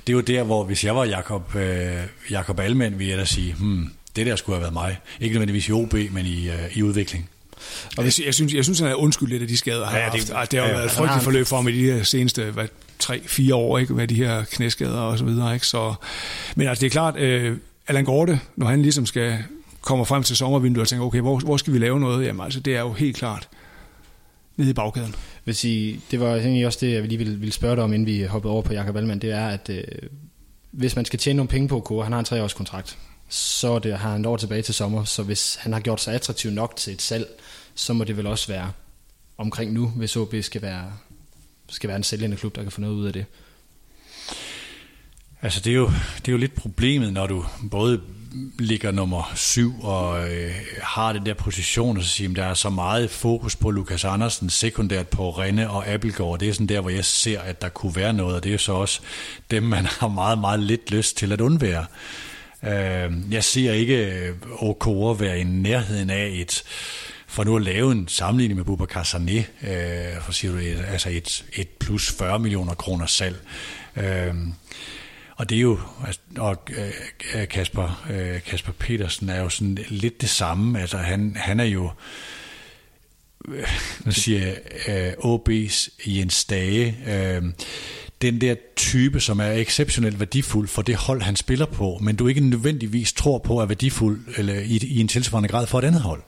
det 0.08 0.14
er 0.14 0.14
jo 0.14 0.22
der, 0.22 0.44
hvor 0.44 0.64
hvis 0.64 0.84
jeg 0.84 0.96
var 0.96 1.06
Jakob, 1.06 1.56
øh, 1.56 1.96
Jakob 2.32 2.60
Almen, 2.60 3.00
ville 3.00 3.12
jeg 3.12 3.20
da 3.20 3.26
sige, 3.26 3.54
hmm, 3.54 3.94
det 4.16 4.26
der 4.26 4.36
skulle 4.36 4.56
have 4.56 4.62
været 4.62 4.74
mig. 4.74 4.98
Ikke 5.20 5.34
nødvendigvis 5.34 5.70
i 5.70 5.72
OB, 5.72 5.94
men 5.94 6.26
i, 6.26 6.50
øh, 6.50 6.78
i 6.78 6.84
udvikling. 6.84 7.30
Og 7.98 8.06
jeg, 8.06 8.14
jeg, 8.26 8.34
synes, 8.34 8.54
jeg 8.54 8.64
synes, 8.64 8.80
han 8.80 8.90
er 8.90 8.96
undskyld 8.96 9.30
lidt 9.30 9.42
af 9.42 9.48
de 9.48 9.58
skader, 9.58 9.86
han 9.86 9.98
ja, 9.98 10.04
har 10.04 10.12
haft. 10.12 10.28
Det, 10.28 10.52
det 10.52 10.60
har 10.60 10.68
jo 10.68 10.72
ja, 10.72 10.78
været 10.78 10.86
et 10.86 10.92
frygteligt 10.92 11.24
forløb 11.24 11.48
for 11.48 11.56
ham 11.56 11.68
i 11.68 11.72
de 11.72 11.92
her 11.92 12.04
seneste 12.04 12.44
hvad, 12.44 12.68
3-4 13.04 13.54
år, 13.54 13.78
ikke, 13.78 13.94
med 13.94 14.08
de 14.08 14.16
her 14.16 14.44
knæskader 14.44 15.00
og 15.00 15.18
så 15.18 15.26
videre. 15.26 15.54
Ikke? 15.54 15.68
Så, 15.68 15.94
men 16.56 16.68
altså, 16.68 16.82
det 16.82 16.86
er 16.86 16.92
klart, 16.92 17.18
øh, 17.18 17.58
Allan 17.88 18.06
Gorte, 18.06 18.40
når 18.56 18.68
han 18.68 18.82
ligesom 18.82 19.06
skal 19.06 19.38
komme 19.82 20.06
frem 20.06 20.24
til 20.24 20.36
sommervinduet 20.36 20.82
og 20.82 20.88
tænker, 20.88 21.06
okay, 21.06 21.22
hvor, 21.22 21.40
hvor 21.40 21.58
skal 21.58 21.74
vi 21.74 21.80
lave 21.80 22.00
noget? 22.00 22.26
Jamen 22.26 22.42
altså, 22.42 22.60
det 22.60 22.76
er 22.76 22.80
jo 22.80 22.94
helt 22.94 23.18
klart 23.18 23.50
nede 24.58 24.70
i 24.70 24.74
bagkæden. 24.74 25.16
Vil 25.46 25.56
sige, 25.56 26.02
det 26.12 26.20
var 26.20 26.36
egentlig 26.36 26.66
også 26.66 26.80
det, 26.82 26.94
jeg 26.94 27.04
lige 27.04 27.18
ville, 27.18 27.40
ville 27.40 27.54
spørge 27.54 27.76
dig 27.76 27.84
om, 27.84 27.94
inden 27.94 28.08
vi 28.08 28.24
hoppede 28.24 28.52
over 28.52 28.62
på 28.62 28.74
Jakob 28.74 28.96
Allmann, 28.96 29.22
det 29.22 29.32
er, 29.32 29.48
at 29.48 29.70
øh, 29.70 29.84
hvis 30.72 30.96
man 30.96 31.06
skal 31.06 31.20
tjene 31.20 31.38
nogle 31.38 31.48
penge 31.48 31.68
på 31.68 31.80
Kåre, 31.80 32.04
han 32.04 32.12
har 32.12 32.20
en 32.20 32.26
treårs 32.26 32.54
kontrakt, 32.54 32.98
så 33.34 33.80
det, 33.80 34.00
har 34.00 34.12
han 34.12 34.26
år 34.26 34.38
tilbage 34.38 34.62
til 34.62 34.74
sommer, 34.74 35.04
så 35.04 35.24
hvis 35.24 35.58
han 35.60 35.74
har 35.74 35.80
gjort 35.80 36.02
sig 36.02 36.14
attraktiv 36.14 36.52
nok 36.52 36.76
til 36.76 36.94
et 36.94 37.02
salg, 37.02 37.28
så 37.76 37.94
må 37.94 38.04
det 38.04 38.18
vel 38.18 38.28
også 38.28 38.48
være 38.48 38.72
omkring 39.38 39.74
nu, 39.74 39.88
hvis 39.88 40.16
OB 40.16 40.36
skal 40.42 40.62
være, 40.62 40.94
skal 41.70 41.88
være 41.88 41.98
en 41.98 42.04
sælgende 42.04 42.38
klub, 42.38 42.56
der 42.56 42.64
kan 42.64 42.72
få 42.72 42.82
noget 42.82 42.96
ud 42.96 43.08
af 43.08 43.14
det. 43.14 43.26
Altså 45.42 45.60
det 45.60 45.72
er 45.72 45.76
jo, 45.76 45.92
det 46.16 46.28
er 46.28 46.32
jo 46.32 46.38
lidt 46.38 46.56
problemet, 46.56 47.14
når 47.14 47.28
du 47.28 47.46
både 47.72 48.02
ligger 48.60 48.92
nummer 48.92 49.32
syv 49.36 49.84
og 49.84 50.32
øh, 50.32 50.52
har 50.82 51.14
den 51.14 51.26
der 51.26 51.34
position, 51.34 51.98
og 51.98 52.04
så 52.04 52.10
siger, 52.10 52.30
at 52.30 52.36
der 52.36 52.46
er 52.46 52.54
så 52.54 52.70
meget 52.70 53.10
fokus 53.10 53.56
på 53.56 53.72
Lukas 53.72 54.04
Andersen, 54.04 54.50
sekundært 54.50 55.08
på 55.08 55.30
Renne 55.30 55.70
og 55.70 55.88
Appelgaard. 55.88 56.40
Det 56.40 56.50
er 56.50 56.54
sådan 56.54 56.68
der, 56.68 56.82
hvor 56.82 56.90
jeg 56.90 57.06
ser, 57.06 57.42
at 57.42 57.62
der 57.62 57.70
kunne 57.70 57.96
være 57.96 58.14
noget, 58.14 58.36
og 58.36 58.44
det 58.44 58.54
er 58.54 58.58
så 58.58 58.74
også 58.74 59.02
dem, 59.52 59.64
man 59.64 59.86
har 59.86 60.08
meget, 60.08 60.38
meget 60.40 60.60
lidt 60.60 60.92
lyst 60.92 61.18
til 61.18 61.32
at 61.32 61.42
undvære. 61.42 61.86
Øh, 62.64 63.34
jeg 63.34 63.44
ser 63.44 63.74
ikke 63.74 63.96
øh, 63.96 64.36
Okora 64.52 65.18
være 65.20 65.40
i 65.40 65.44
nærheden 65.44 66.10
af 66.10 66.30
et 66.34 66.64
for 67.34 67.44
nu 67.44 67.56
at 67.56 67.62
lave 67.62 67.92
en 67.92 68.08
sammenligning 68.08 68.58
med 68.58 68.66
Bubakar 68.66 69.04
Sané, 69.04 69.68
øh, 69.70 70.22
for 70.22 70.32
siger 70.32 70.52
du, 70.52 70.58
et, 70.58 70.86
altså 70.88 71.10
et, 71.10 71.46
et 71.54 71.68
plus 71.68 72.12
40 72.12 72.40
millioner 72.40 72.74
kroner 72.74 73.06
salg. 73.06 73.40
Øh, 73.96 74.34
og 75.36 75.50
det 75.50 75.58
er 75.58 75.62
jo, 75.62 75.80
altså, 76.06 76.22
og 76.38 76.58
øh, 76.78 76.92
øh, 77.36 77.48
Kasper, 77.48 78.06
øh, 78.10 78.42
Kasper 78.42 78.72
Petersen 78.72 79.30
er 79.30 79.42
jo 79.42 79.50
sådan 79.50 79.78
lidt 79.90 80.22
det 80.22 80.30
samme, 80.30 80.82
altså 80.82 80.98
han, 80.98 81.36
han 81.36 81.60
er 81.60 81.64
jo, 81.64 81.92
øh, 83.48 83.68
nu 84.06 84.12
siger 84.12 84.40
jeg, 84.88 85.16
uh, 85.18 85.36
OB's 85.36 85.90
Jens 86.06 86.46
Dage, 86.46 86.96
den 88.24 88.42
der 88.42 88.56
type, 88.76 89.20
som 89.20 89.40
er 89.40 89.52
exceptionelt 89.52 90.20
værdifuld 90.20 90.68
for 90.68 90.82
det 90.82 90.96
hold, 90.96 91.22
han 91.22 91.36
spiller 91.36 91.66
på, 91.66 92.00
men 92.02 92.16
du 92.16 92.28
ikke 92.28 92.42
nødvendigvis 92.42 93.14
tror 93.14 93.38
på 93.38 93.60
er 93.60 93.66
værdifuld 93.66 94.20
eller 94.38 94.54
i, 94.54 94.80
i 94.84 95.00
en 95.00 95.08
tilsvarende 95.08 95.50
grad 95.50 95.68
for 95.68 95.80
et 95.80 95.86
andet 95.86 96.02
hold. 96.02 96.22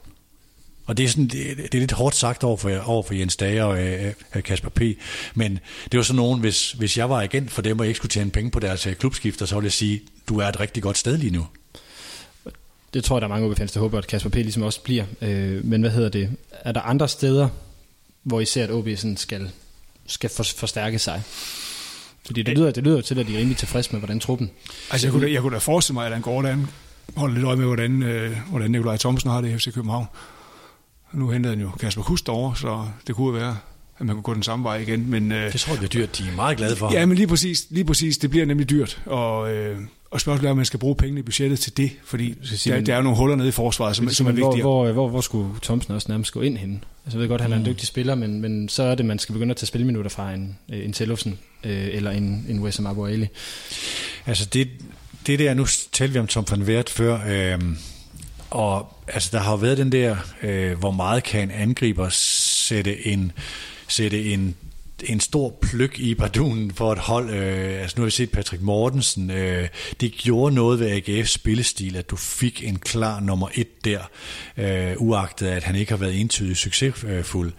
Og 0.86 0.96
det 0.96 1.04
er, 1.04 1.08
sådan, 1.08 1.26
det, 1.28 1.56
det 1.56 1.74
er 1.74 1.78
lidt 1.78 1.92
hårdt 1.92 2.16
sagt 2.16 2.44
over 2.44 2.56
for, 2.56 2.78
over 2.78 3.02
for 3.02 3.14
Jens 3.14 3.36
Dager 3.36 3.64
og 3.64 3.82
øh, 3.82 4.06
øh, 4.06 4.12
øh, 4.34 4.42
Kasper 4.42 4.68
P. 4.68 4.80
Men 5.34 5.58
det 5.92 5.96
var 5.96 6.02
sådan 6.02 6.16
nogen, 6.16 6.40
hvis, 6.40 6.72
hvis 6.72 6.98
jeg 6.98 7.10
var 7.10 7.22
agent 7.22 7.50
for 7.50 7.62
dem, 7.62 7.80
og 7.80 7.86
ikke 7.86 7.96
skulle 7.96 8.10
tjene 8.10 8.30
penge 8.30 8.50
på 8.50 8.60
deres 8.60 8.86
øh, 8.86 8.94
klubskifter, 8.94 9.46
så 9.46 9.54
ville 9.54 9.66
jeg 9.66 9.72
sige, 9.72 10.00
du 10.28 10.38
er 10.38 10.46
et 10.46 10.60
rigtig 10.60 10.82
godt 10.82 10.98
sted 10.98 11.18
lige 11.18 11.30
nu. 11.30 11.46
Det 12.94 13.04
tror 13.04 13.16
jeg, 13.16 13.20
der 13.20 13.26
er 13.26 13.28
mange 13.28 13.48
OB-fans, 13.48 13.72
der 13.72 13.80
håber, 13.80 13.98
at 13.98 14.06
Kasper 14.06 14.30
P. 14.30 14.34
ligesom 14.34 14.62
også 14.62 14.80
bliver. 14.80 15.04
Øh, 15.20 15.64
men 15.64 15.80
hvad 15.80 15.90
hedder 15.90 16.08
det? 16.08 16.30
Er 16.50 16.72
der 16.72 16.80
andre 16.80 17.08
steder, 17.08 17.48
hvor 18.22 18.40
I 18.40 18.44
ser, 18.44 18.64
at 18.64 18.70
OB 18.70 18.88
sådan 18.96 19.16
skal, 19.16 19.50
skal 20.06 20.30
for, 20.30 20.42
forstærke 20.42 20.98
sig? 20.98 21.22
Fordi 22.26 22.42
det 22.42 22.58
lyder, 22.58 22.70
det 22.70 22.84
lyder 22.84 23.00
til, 23.00 23.18
at 23.18 23.26
de 23.26 23.34
er 23.34 23.38
rimelig 23.38 23.56
tilfredse 23.56 23.92
med, 23.92 24.00
hvordan 24.00 24.20
truppen... 24.20 24.50
Altså, 24.90 25.06
jeg 25.06 25.12
kunne, 25.12 25.26
da, 25.26 25.32
jeg 25.32 25.42
kunne 25.42 25.54
da 25.54 25.58
forestille 25.58 25.94
mig, 25.94 26.06
at 26.06 26.12
han 26.12 26.22
går 26.22 26.42
der 26.42 26.56
holder 27.16 27.34
lidt 27.34 27.46
øje 27.46 27.56
med, 27.56 27.64
hvordan, 27.66 28.02
øh, 28.02 28.36
hvordan 28.50 28.70
Nikolaj 28.70 28.96
Thomsen 28.96 29.30
har 29.30 29.40
det 29.40 29.50
i 29.50 29.58
FC 29.58 29.74
København. 29.74 30.06
Nu 31.12 31.30
hentede 31.30 31.54
han 31.54 31.62
jo 31.62 31.70
Kasper 31.70 32.02
Kust 32.02 32.28
over, 32.28 32.54
så 32.54 32.84
det 33.06 33.14
kunne 33.14 33.34
være, 33.34 33.58
at 33.98 34.06
man 34.06 34.14
kunne 34.14 34.22
gå 34.22 34.34
den 34.34 34.42
samme 34.42 34.64
vej 34.64 34.76
igen. 34.76 35.10
Men, 35.10 35.32
øh, 35.32 35.52
det 35.52 35.60
tror 35.60 35.72
jeg 35.72 35.78
bliver 35.78 35.88
dyrt. 36.06 36.18
De 36.18 36.28
er 36.28 36.36
meget 36.36 36.56
glade 36.56 36.76
for 36.76 36.92
Ja, 36.92 37.06
men 37.06 37.16
lige 37.16 37.26
præcis, 37.26 37.66
lige 37.70 37.84
præcis 37.84 38.18
det 38.18 38.30
bliver 38.30 38.46
nemlig 38.46 38.70
dyrt. 38.70 39.02
Og, 39.06 39.54
øh, 39.54 39.78
og 40.16 40.20
spørgsmålet 40.20 40.48
er, 40.48 40.50
om 40.50 40.56
man 40.56 40.66
skal 40.66 40.78
bruge 40.78 40.96
pengene 40.96 41.20
i 41.20 41.22
budgettet 41.22 41.58
til 41.58 41.76
det, 41.76 41.90
fordi 42.04 42.34
der, 42.64 42.80
der 42.80 42.96
er 42.96 43.02
nogle 43.02 43.18
huller 43.18 43.36
nede 43.36 43.48
i 43.48 43.52
forsvaret, 43.52 43.96
som, 43.96 44.08
som 44.08 44.26
er 44.26 44.30
vigtige. 44.30 44.62
Hvor, 44.62 44.84
hvor, 44.84 44.92
hvor, 44.92 45.08
hvor 45.08 45.20
skulle 45.20 45.48
Thomsen 45.62 45.94
også 45.94 46.06
nærmest 46.08 46.32
gå 46.32 46.40
ind 46.40 46.56
henne? 46.56 46.80
Altså, 47.04 47.18
jeg 47.18 47.20
ved 47.20 47.28
godt, 47.28 47.40
han 47.40 47.52
er 47.52 47.56
en 47.56 47.62
mm. 47.62 47.66
dygtig 47.66 47.86
spiller, 47.86 48.14
men, 48.14 48.40
men 48.40 48.68
så 48.68 48.82
er 48.82 48.94
det, 48.94 49.06
man 49.06 49.18
skal 49.18 49.32
begynde 49.32 49.50
at 49.50 49.56
tage 49.56 49.66
spilminutter 49.66 50.10
fra 50.10 50.32
en, 50.32 50.58
en 50.68 50.92
Tellufsen 50.92 51.38
øh, 51.64 51.88
eller 51.92 52.10
en, 52.10 52.46
en 52.48 52.60
Wessam 52.60 52.86
Abu 52.86 53.06
Ali. 53.06 53.26
Altså, 54.26 54.44
det, 54.44 54.68
det 55.26 55.38
der, 55.38 55.54
nu 55.54 55.66
talte 55.92 56.12
vi 56.12 56.18
om 56.18 56.26
Tom 56.26 56.46
van 56.50 56.62
Wert 56.62 56.90
før, 56.90 57.20
øh, 57.28 57.60
og 58.50 58.96
altså, 59.08 59.28
der 59.32 59.38
har 59.38 59.50
jo 59.50 59.56
været 59.56 59.78
den 59.78 59.92
der, 59.92 60.16
øh, 60.42 60.78
hvor 60.78 60.90
meget 60.90 61.22
kan 61.22 61.42
en 61.42 61.50
angriber 61.50 62.08
sætte 62.08 63.06
en, 63.06 63.32
sætte 63.88 64.24
en 64.24 64.54
en 65.04 65.20
stor 65.20 65.58
pløk 65.62 65.98
i 65.98 66.14
Bardunen 66.14 66.70
for 66.74 66.92
et 66.92 66.98
hold. 66.98 67.30
Øh, 67.30 67.80
altså 67.80 67.94
nu 67.96 68.02
har 68.02 68.04
vi 68.04 68.10
set 68.10 68.30
Patrick 68.30 68.62
Mortensen. 68.62 69.30
Øh, 69.30 69.68
det 70.00 70.12
gjorde 70.12 70.54
noget 70.54 70.80
ved 70.80 70.96
AGF's 70.96 71.26
spillestil, 71.26 71.96
at 71.96 72.10
du 72.10 72.16
fik 72.16 72.64
en 72.64 72.78
klar 72.78 73.20
nummer 73.20 73.48
et 73.54 73.84
der, 73.84 74.00
øh, 74.56 74.94
uagtet 74.98 75.46
at 75.46 75.64
han 75.64 75.76
ikke 75.76 75.92
har 75.92 75.98
været 75.98 76.20
entydigt 76.20 76.58
succesfuld. 76.58 77.52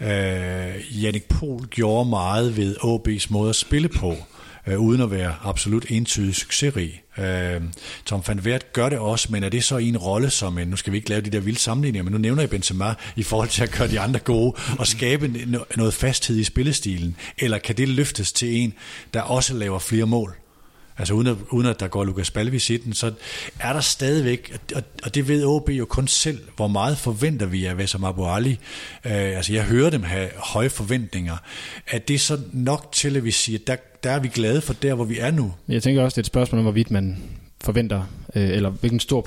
Øh, 0.00 1.02
Jannik 1.02 1.28
Pohl 1.28 1.66
gjorde 1.66 2.08
meget 2.08 2.56
ved 2.56 2.76
AB's 2.76 3.26
måde 3.30 3.48
at 3.48 3.56
spille 3.56 3.88
på 3.88 4.16
øh, 4.66 4.80
uden 4.80 5.00
at 5.00 5.10
være 5.10 5.34
absolut 5.42 5.86
entydigt 5.90 6.36
succesrig. 6.36 7.02
Øh, 7.18 7.62
Tom 8.04 8.22
van 8.26 8.40
Wert 8.40 8.72
gør 8.72 8.88
det 8.88 8.98
også, 8.98 9.28
men 9.30 9.44
er 9.44 9.48
det 9.48 9.64
så 9.64 9.76
i 9.76 9.88
en 9.88 9.96
rolle 9.96 10.30
som 10.30 10.58
en, 10.58 10.68
nu 10.68 10.76
skal 10.76 10.92
vi 10.92 10.96
ikke 10.96 11.08
lave 11.08 11.20
de 11.20 11.30
der 11.30 11.40
vilde 11.40 11.58
sammenligninger, 11.58 12.04
men 12.04 12.12
nu 12.12 12.18
nævner 12.18 12.42
jeg 12.42 12.50
Benzema 12.50 12.94
i 13.16 13.22
forhold 13.22 13.48
til 13.48 13.62
at 13.62 13.70
gøre 13.70 13.88
de 13.88 14.00
andre 14.00 14.20
gode 14.20 14.54
og 14.78 14.86
skabe 14.86 15.32
noget 15.76 15.94
fasthed 15.94 16.36
i 16.36 16.44
spillestilen, 16.44 17.16
eller 17.38 17.58
kan 17.58 17.76
det 17.76 17.88
løftes 17.88 18.32
til 18.32 18.56
en, 18.56 18.74
der 19.14 19.20
også 19.20 19.54
laver 19.54 19.78
flere 19.78 20.06
mål? 20.06 20.36
Altså 20.98 21.14
uden 21.14 21.26
at, 21.26 21.36
uden 21.50 21.66
at 21.66 21.80
der 21.80 21.88
går 21.88 22.04
Lukas 22.04 22.30
Balvis 22.30 22.70
i 22.70 22.76
den, 22.76 22.92
så 22.92 23.12
er 23.60 23.72
der 23.72 23.80
stadigvæk, 23.80 24.58
og, 24.74 24.82
og 25.04 25.14
det 25.14 25.28
ved 25.28 25.44
OB 25.44 25.68
jo 25.68 25.84
kun 25.84 26.08
selv, 26.08 26.38
hvor 26.56 26.68
meget 26.68 26.98
forventer 26.98 27.46
vi 27.46 27.64
af 27.64 27.78
Vessam 27.78 28.04
Abu 28.04 28.26
Ali. 28.26 28.50
Øh, 29.04 29.12
altså 29.12 29.52
jeg 29.52 29.64
hører 29.64 29.90
dem 29.90 30.02
have 30.02 30.28
høje 30.36 30.70
forventninger. 30.70 31.36
at 31.86 32.08
det 32.08 32.20
så 32.20 32.40
nok 32.52 32.92
til, 32.92 33.16
at 33.16 33.24
vi 33.24 33.30
siger, 33.30 33.58
der, 33.66 33.76
der 34.02 34.10
er 34.10 34.18
vi 34.18 34.28
glade 34.28 34.60
for 34.60 34.72
der, 34.72 34.94
hvor 34.94 35.04
vi 35.04 35.18
er 35.18 35.30
nu? 35.30 35.54
Jeg 35.68 35.82
tænker 35.82 36.02
også, 36.02 36.14
det 36.14 36.18
er 36.18 36.22
et 36.22 36.26
spørgsmål 36.26 36.58
om, 36.58 36.64
hvorvidt 36.64 36.90
man 36.90 37.22
forventer, 37.60 38.02
øh, 38.34 38.48
eller 38.50 38.70
hvilken 38.70 39.00
stor 39.00 39.20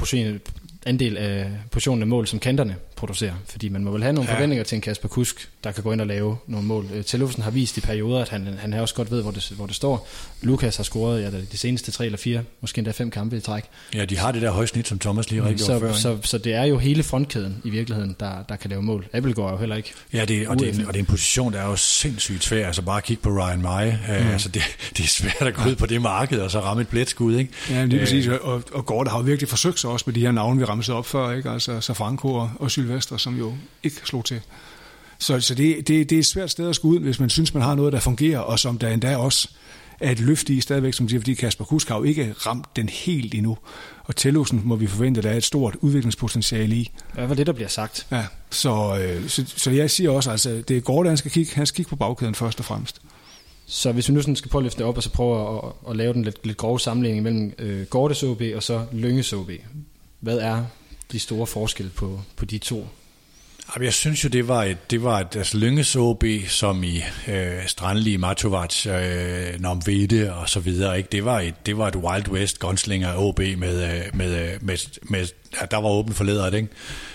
andel 0.85 1.17
af 1.17 1.51
portionen 1.71 2.01
af 2.01 2.07
mål, 2.07 2.27
som 2.27 2.39
kanterne 2.39 2.75
producerer. 3.01 3.33
Fordi 3.49 3.69
man 3.69 3.83
må 3.83 3.91
vel 3.91 4.03
have 4.03 4.13
nogle 4.13 4.29
ja. 4.29 4.35
forventninger 4.35 4.63
til 4.63 4.75
en 4.75 4.81
Kasper 4.81 5.07
Kusk, 5.07 5.49
der 5.63 5.71
kan 5.71 5.83
gå 5.83 5.91
ind 5.91 6.01
og 6.01 6.07
lave 6.07 6.37
nogle 6.47 6.67
mål. 6.67 6.87
Øh, 6.93 7.03
Tellufsen 7.03 7.43
har 7.43 7.51
vist 7.51 7.77
i 7.77 7.81
perioder, 7.81 8.21
at 8.21 8.29
han, 8.29 8.47
han 8.59 8.73
også 8.73 8.95
godt 8.95 9.11
ved, 9.11 9.21
hvor 9.21 9.31
det, 9.31 9.51
hvor 9.55 9.65
det 9.65 9.75
står. 9.75 10.07
Lukas 10.41 10.77
har 10.77 10.83
scoret 10.83 11.21
ja, 11.21 11.29
de 11.51 11.57
seneste 11.57 11.91
tre 11.91 12.05
eller 12.05 12.17
fire, 12.17 12.43
måske 12.61 12.79
endda 12.79 12.91
fem 12.91 13.11
kampe 13.11 13.37
i 13.37 13.39
træk. 13.39 13.63
Ja, 13.93 14.05
de 14.05 14.17
har 14.17 14.31
det 14.31 14.41
der 14.41 14.51
høje 14.51 14.67
snit, 14.67 14.87
som 14.87 14.99
Thomas 14.99 15.31
lige 15.31 15.43
rigtig 15.43 15.65
så, 15.65 15.79
før. 15.79 15.93
Så, 15.93 16.17
så, 16.23 16.37
det 16.37 16.53
er 16.53 16.63
jo 16.63 16.77
hele 16.77 17.03
frontkæden 17.03 17.61
i 17.63 17.69
virkeligheden, 17.69 18.15
der, 18.19 18.43
der 18.49 18.55
kan 18.55 18.69
lave 18.69 18.81
mål. 18.81 19.07
Appelgaard 19.13 19.47
er 19.47 19.51
jo 19.51 19.57
heller 19.57 19.75
ikke 19.75 19.93
Ja, 20.13 20.25
det, 20.25 20.47
og, 20.47 20.59
det, 20.59 20.67
og 20.87 20.93
det 20.93 20.95
er 20.95 20.99
en 20.99 21.05
position, 21.05 21.53
der 21.53 21.59
er 21.59 21.67
jo 21.67 21.75
sindssygt 21.75 22.43
svær. 22.43 22.67
Altså 22.67 22.81
bare 22.81 23.01
kigge 23.01 23.23
på 23.23 23.29
Ryan 23.29 23.61
May. 23.61 23.91
Mm. 23.91 24.31
Altså 24.31 24.49
det, 24.49 24.61
det 24.97 25.03
er 25.03 25.07
svært 25.07 25.41
at 25.41 25.53
gå 25.53 25.69
ud 25.69 25.75
på 25.75 25.85
det 25.85 26.01
marked 26.01 26.39
og 26.39 26.51
så 26.51 26.59
ramme 26.59 26.81
et 26.81 26.87
blætskud. 26.87 27.35
Ikke? 27.35 27.51
Ja, 27.69 27.85
lige 27.85 27.99
præcis. 27.99 28.27
Og, 28.27 28.63
og 28.73 28.85
Gård 28.85 29.09
har 29.09 29.17
jo 29.17 29.23
virkelig 29.23 29.49
forsøgt 29.49 29.79
sig 29.79 29.89
også 29.89 30.03
med 30.07 30.13
de 30.13 30.19
her 30.19 30.31
navne, 30.31 30.59
vi 30.59 30.65
ramte 30.65 30.93
op 30.93 31.05
før. 31.05 31.31
Ikke? 31.31 31.49
Altså 31.49 31.81
Safranco 31.81 32.33
og, 32.33 32.51
og 32.59 32.71
Sylvester, 32.91 33.17
som 33.17 33.37
jo 33.37 33.53
ikke 33.83 33.95
slog 34.03 34.25
til. 34.25 34.41
Så, 35.19 35.39
så 35.39 35.55
det, 35.55 35.87
det, 35.87 36.09
det 36.09 36.15
er 36.15 36.19
et 36.19 36.25
svært 36.25 36.51
sted 36.51 36.69
at 36.69 36.75
skulle 36.75 36.99
ud, 36.99 37.03
hvis 37.03 37.19
man 37.19 37.29
synes, 37.29 37.53
man 37.53 37.63
har 37.63 37.75
noget, 37.75 37.93
der 37.93 37.99
fungerer, 37.99 38.39
og 38.39 38.59
som 38.59 38.77
der 38.77 38.89
endda 38.89 39.17
også 39.17 39.49
er 39.99 40.11
et 40.11 40.19
løft 40.19 40.49
i 40.49 40.61
stadigvæk, 40.61 40.93
som 40.93 41.09
siger, 41.09 41.19
fordi 41.19 41.33
Kasper 41.33 41.65
Kusk 41.65 41.89
har 41.89 41.97
jo 41.97 42.03
ikke 42.03 42.33
ramt 42.37 42.75
den 42.75 42.89
helt 42.89 43.33
endnu. 43.33 43.57
Og 44.03 44.15
Tellusen 44.15 44.61
må 44.63 44.75
vi 44.75 44.87
forvente, 44.87 45.21
der 45.21 45.29
er 45.29 45.37
et 45.37 45.43
stort 45.43 45.75
udviklingspotentiale 45.81 46.75
i. 46.75 46.91
Hvad 47.13 47.27
var 47.27 47.35
det, 47.35 47.47
der 47.47 47.53
bliver 47.53 47.67
sagt? 47.67 48.07
Ja, 48.11 48.25
så, 48.49 48.99
øh, 49.01 49.29
så, 49.29 49.43
så 49.55 49.71
jeg 49.71 49.91
siger 49.91 50.09
også, 50.09 50.31
altså, 50.31 50.63
det 50.67 50.77
er 50.77 50.81
Gordon, 50.81 51.07
han 51.07 51.17
skal 51.17 51.31
kigge, 51.31 51.55
han 51.55 51.65
skal 51.65 51.75
kigge 51.75 51.89
på 51.89 51.95
bagkæden 51.95 52.35
først 52.35 52.59
og 52.59 52.65
fremmest. 52.65 53.01
Så 53.65 53.91
hvis 53.91 54.09
vi 54.09 54.13
nu 54.13 54.21
sådan 54.21 54.35
skal 54.35 54.51
prøve 54.51 54.59
at 54.59 54.63
løfte 54.63 54.77
det 54.77 54.85
op, 54.85 54.97
og 54.97 55.03
så 55.03 55.09
prøve 55.09 55.57
at, 55.57 55.71
at 55.89 55.95
lave 55.95 56.13
den 56.13 56.23
lidt, 56.23 56.45
lidt 56.45 56.57
grove 56.57 56.79
sammenligning 56.79 57.23
mellem 57.23 57.53
øh, 57.59 57.85
Gordes 57.85 58.23
OB 58.23 58.41
og 58.55 58.63
så 58.63 58.85
Lynges 58.91 59.33
OB. 59.33 59.49
Hvad 60.19 60.37
er 60.37 60.63
de 61.11 61.19
store 61.19 61.47
forskelle 61.47 61.91
på, 61.91 62.21
på 62.35 62.45
de 62.45 62.57
to 62.57 62.87
jeg 63.79 63.93
synes 63.93 64.23
jo, 64.23 64.29
det 64.29 64.47
var 64.47 64.63
et, 64.63 64.91
det 64.91 65.03
var 65.03 65.19
et 65.19 65.35
altså 65.35 65.57
Lynges 65.57 65.95
OB, 65.95 66.23
som 66.47 66.83
i 66.83 67.03
øh, 67.27 67.67
Strandli, 67.67 68.17
Matovac, 68.17 68.87
øh, 68.87 69.61
Nomvede 69.61 70.33
og 70.33 70.49
så 70.49 70.59
videre. 70.59 70.97
Ikke? 70.97 71.09
Det, 71.11 71.25
var 71.25 71.39
et, 71.39 71.65
det 71.65 71.77
var 71.77 71.87
et 71.87 71.95
Wild 71.95 72.27
West 72.27 72.59
gunslinger 72.59 73.15
OB 73.17 73.39
med, 73.39 73.57
med, 73.57 74.11
med, 74.13 74.59
med, 74.61 74.77
med 75.01 75.27
ja, 75.59 75.65
der 75.65 75.77
var 75.77 75.89
åbent 75.89 76.17
for 76.17 76.23
lederet, 76.23 76.53
ikke? 76.53 76.67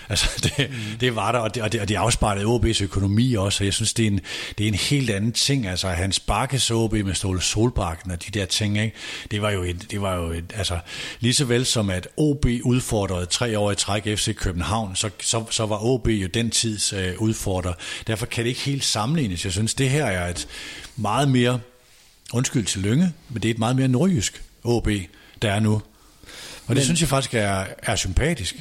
Altså, 0.09 0.29
det, 0.43 0.69
mm. 0.69 0.97
det 0.99 1.15
var 1.15 1.31
der, 1.31 1.39
og 1.39 1.55
det, 1.55 1.63
og 1.63 1.71
det, 1.71 1.81
og 1.81 1.89
det 1.89 1.95
afspejlede 1.95 2.45
OB's 2.45 2.83
økonomi 2.83 3.33
også, 3.33 3.63
og 3.63 3.65
jeg 3.65 3.73
synes, 3.73 3.93
det 3.93 4.03
er 4.03 4.07
en, 4.07 4.19
det 4.57 4.63
er 4.63 4.67
en 4.67 4.73
helt 4.73 5.09
anden 5.09 5.31
ting. 5.31 5.67
Altså, 5.67 5.87
hans 5.87 6.19
Bakkes 6.19 6.71
OB 6.71 6.93
med 6.93 7.13
Ståle 7.13 7.41
Solbakken 7.41 8.11
og 8.11 8.25
de 8.25 8.39
der 8.39 8.45
ting, 8.45 8.77
ikke? 8.77 8.95
Det 9.31 9.41
var 9.41 9.51
jo 9.51 9.63
et, 9.63 9.91
det 9.91 10.01
var 10.01 10.15
jo 10.15 10.31
et, 10.31 10.53
altså, 10.55 10.79
lige 11.19 11.33
så 11.33 11.45
vel 11.45 11.65
som 11.65 11.89
at 11.89 12.07
OB 12.17 12.45
udfordrede 12.63 13.25
tre 13.25 13.59
år 13.59 13.71
i 13.71 13.75
træk 13.75 14.03
FC 14.03 14.35
København, 14.35 14.95
så, 14.95 15.09
så, 15.21 15.43
så 15.49 15.65
var 15.65 15.85
OB 15.85 16.07
jo 16.07 16.27
den 16.27 16.49
tids 16.49 16.93
øh, 16.93 17.13
udfordrer. 17.17 17.73
Derfor 18.07 18.25
kan 18.25 18.43
det 18.43 18.49
ikke 18.49 18.61
helt 18.61 18.83
sammenlignes. 18.83 19.45
Jeg 19.45 19.51
synes, 19.51 19.73
det 19.73 19.89
her 19.89 20.05
er 20.05 20.29
et 20.29 20.47
meget 20.95 21.29
mere, 21.29 21.59
undskyld 22.33 22.65
til 22.65 22.81
Lønge, 22.81 23.13
men 23.29 23.43
det 23.43 23.49
er 23.49 23.53
et 23.53 23.59
meget 23.59 23.75
mere 23.75 23.87
nordjysk 23.87 24.43
OB, 24.63 24.89
der 25.41 25.51
er 25.51 25.59
nu. 25.59 25.81
Og 26.67 26.75
det 26.75 26.81
Men, 26.81 26.83
synes 26.83 27.01
jeg 27.01 27.09
faktisk 27.09 27.33
er, 27.33 27.65
er 27.83 27.95
sympatisk. 27.95 28.55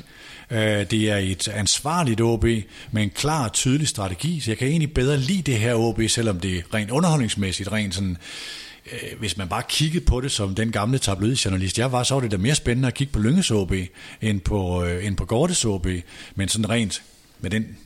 Uh, 0.51 0.57
det 0.57 0.93
er 0.93 1.17
et 1.17 1.49
ansvarligt 1.49 2.21
OB 2.21 2.45
med 2.91 3.03
en 3.03 3.11
klar 3.11 3.45
og 3.45 3.53
tydelig 3.53 3.89
strategi, 3.89 4.41
så 4.41 4.51
jeg 4.51 4.59
kan 4.59 4.69
egentlig 4.69 4.95
bedre 4.95 5.19
lide 5.19 5.43
det 5.43 5.59
her 5.59 5.75
OB, 5.75 6.01
selvom 6.09 6.41
det 6.41 6.59
er 6.59 6.63
rent 6.75 6.91
underholdningsmæssigt, 6.91 7.73
rent 7.73 7.95
sådan, 7.95 8.17
uh, 8.87 9.19
hvis 9.19 9.37
man 9.37 9.49
bare 9.49 9.63
kiggede 9.69 10.05
på 10.05 10.21
det 10.21 10.33
som 10.33 10.55
den 10.55 10.73
gamle 10.73 10.99
tabloidjournalist 10.99 11.79
jeg 11.79 11.93
var, 11.93 12.03
så 12.03 12.15
var 12.15 12.21
det 12.21 12.31
da 12.31 12.37
mere 12.37 12.55
spændende 12.55 12.89
at 12.89 12.95
kigge 12.95 13.13
på 13.13 13.19
Lynges 13.19 13.51
OB, 13.51 13.73
end 14.23 14.41
på, 14.41 14.83
uh, 14.83 15.05
end 15.05 15.17
på 15.17 15.25
Gordes 15.25 15.65
OB, 15.65 15.87
men 16.35 16.49
sådan 16.49 16.71
rent 16.71 17.03
med 17.41 17.51
den 17.51 17.77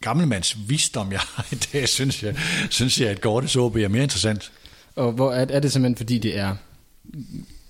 gammelmands 0.00 0.56
visdom, 0.68 1.12
jeg 1.12 1.20
har 1.20 1.46
i 1.52 1.56
dag, 1.72 1.88
synes 1.88 2.22
jeg, 2.22 2.36
synes 2.70 3.00
jeg 3.00 3.08
at 3.08 3.20
Gordes 3.20 3.56
OB 3.56 3.76
er 3.76 3.88
mere 3.88 4.02
interessant. 4.02 4.52
Og 4.96 5.12
hvor 5.12 5.32
er, 5.32 5.46
er 5.50 5.60
det 5.60 5.72
simpelthen, 5.72 5.96
fordi 5.96 6.18
det 6.18 6.38
er 6.38 6.56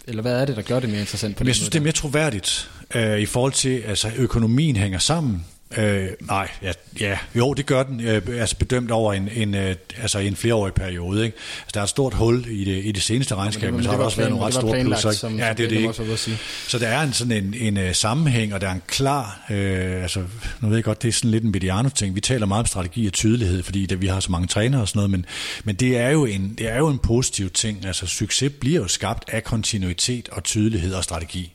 eller 0.07 0.23
hvad 0.23 0.41
er 0.41 0.45
det, 0.45 0.57
der 0.57 0.63
gør 0.63 0.81
det 0.81 0.91
mere 0.91 1.01
interessant? 1.01 1.37
På 1.37 1.45
jeg 1.45 1.55
synes, 1.55 1.71
det 1.71 1.79
er 1.79 1.83
mere 1.83 1.93
troværdigt 1.93 2.71
øh, 2.95 3.19
i 3.19 3.27
forhold 3.27 3.53
til, 3.53 3.81
altså 3.81 4.11
økonomien 4.17 4.77
hænger 4.77 4.99
sammen. 4.99 5.45
Øh, 5.79 6.09
nej, 6.21 6.49
ja, 6.63 6.73
ja, 7.01 7.19
jo, 7.35 7.55
det 7.55 7.67
gør 7.67 7.83
den, 7.83 8.01
øh, 8.01 8.23
altså 8.41 8.57
bedømt 8.57 8.91
over 8.91 9.13
en, 9.13 9.29
en, 9.33 9.55
øh, 9.55 9.75
altså 10.03 10.19
en 10.19 10.37
flereårig 10.37 10.75
periode. 10.75 11.25
Ikke? 11.25 11.37
Altså, 11.37 11.71
der 11.75 11.81
er 11.81 11.85
et 11.85 11.91
stort 11.91 12.15
hul 12.15 12.45
i 12.49 12.65
det, 12.65 12.85
i 12.85 12.93
det 12.93 13.03
seneste 13.03 13.35
regnskab, 13.35 13.63
men, 13.63 13.69
det, 13.69 13.75
men 13.75 13.85
så 13.85 13.91
har 13.91 13.97
der 13.97 14.05
også 14.05 14.17
været 14.17 14.31
nogle 14.31 14.47
ret 14.47 14.55
store 14.55 14.85
plusser. 14.85 15.11
Som, 15.11 15.39
ja, 15.39 15.53
det 15.53 15.65
er 15.65 15.69
det, 15.69 15.77
ikke. 15.77 15.89
Også 15.89 16.17
sige. 16.17 16.39
Så 16.69 16.79
der 16.79 16.89
er 16.89 17.03
en 17.03 17.13
sådan 17.13 17.45
en, 17.45 17.55
en 17.55 17.87
uh, 17.89 17.93
sammenhæng, 17.93 18.55
og 18.55 18.61
der 18.61 18.69
er 18.69 18.73
en 18.73 18.83
klar, 18.87 19.47
øh, 19.51 20.03
altså 20.03 20.25
nu 20.61 20.69
ved 20.69 20.77
jeg 20.77 20.85
godt, 20.85 21.03
det 21.03 21.09
er 21.09 21.13
sådan 21.13 21.31
lidt 21.31 21.45
en 21.45 21.51
Mediano-ting. 21.51 22.15
Vi 22.15 22.21
taler 22.21 22.47
meget 22.47 22.61
om 22.61 22.67
strategi 22.67 23.07
og 23.07 23.13
tydelighed, 23.13 23.63
fordi 23.63 23.87
det, 23.87 24.03
vi 24.03 24.07
har 24.07 24.21
så 24.21 24.33
mange 24.33 24.47
trænere 24.47 24.81
og 24.81 24.89
sådan 24.89 24.99
noget, 24.99 25.11
men, 25.11 25.27
men 25.65 25.75
det, 25.75 25.97
er 25.97 26.11
jo 26.11 26.25
en, 26.25 26.55
det 26.59 26.69
er 26.69 26.79
jo 26.79 26.89
en 26.89 26.99
positiv 26.99 27.51
ting. 27.51 27.87
Altså 27.87 28.07
succes 28.07 28.53
bliver 28.61 28.81
jo 28.81 28.89
skabt 28.89 29.25
af 29.29 29.45
kontinuitet 29.45 30.29
og 30.29 30.45
tydelighed 30.45 30.95
og 30.95 31.05
strategi. 31.05 31.53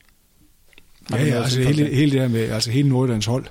Ja, 1.11 1.23
ja 1.23 1.43
altså 1.43 1.61
hele, 1.61 1.95
hele 1.95 2.11
det 2.11 2.21
her 2.21 2.27
med, 2.27 2.49
altså 2.49 2.71
hele 2.71 2.89
Nordjyllands 2.89 3.25
hold, 3.25 3.45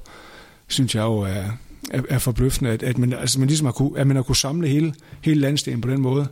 synes 0.73 0.95
jeg 0.95 1.03
jo 1.03 1.19
er, 1.19 1.45
er, 1.91 2.03
er 2.09 2.19
forbløffende, 2.19 2.71
at, 2.71 2.83
at, 2.83 2.99
man, 2.99 3.13
altså 3.13 3.39
man 3.39 3.49
ligesom 3.49 3.65
har 3.65 3.73
kunne, 3.73 3.99
at 3.99 4.07
man 4.07 4.17
har 4.17 4.23
kunne 4.23 4.37
samle 4.37 4.69
hele, 4.69 4.95
hele 5.21 5.41
landstenen 5.41 5.81
på 5.81 5.91
den 5.91 6.01
måde. 6.01 6.29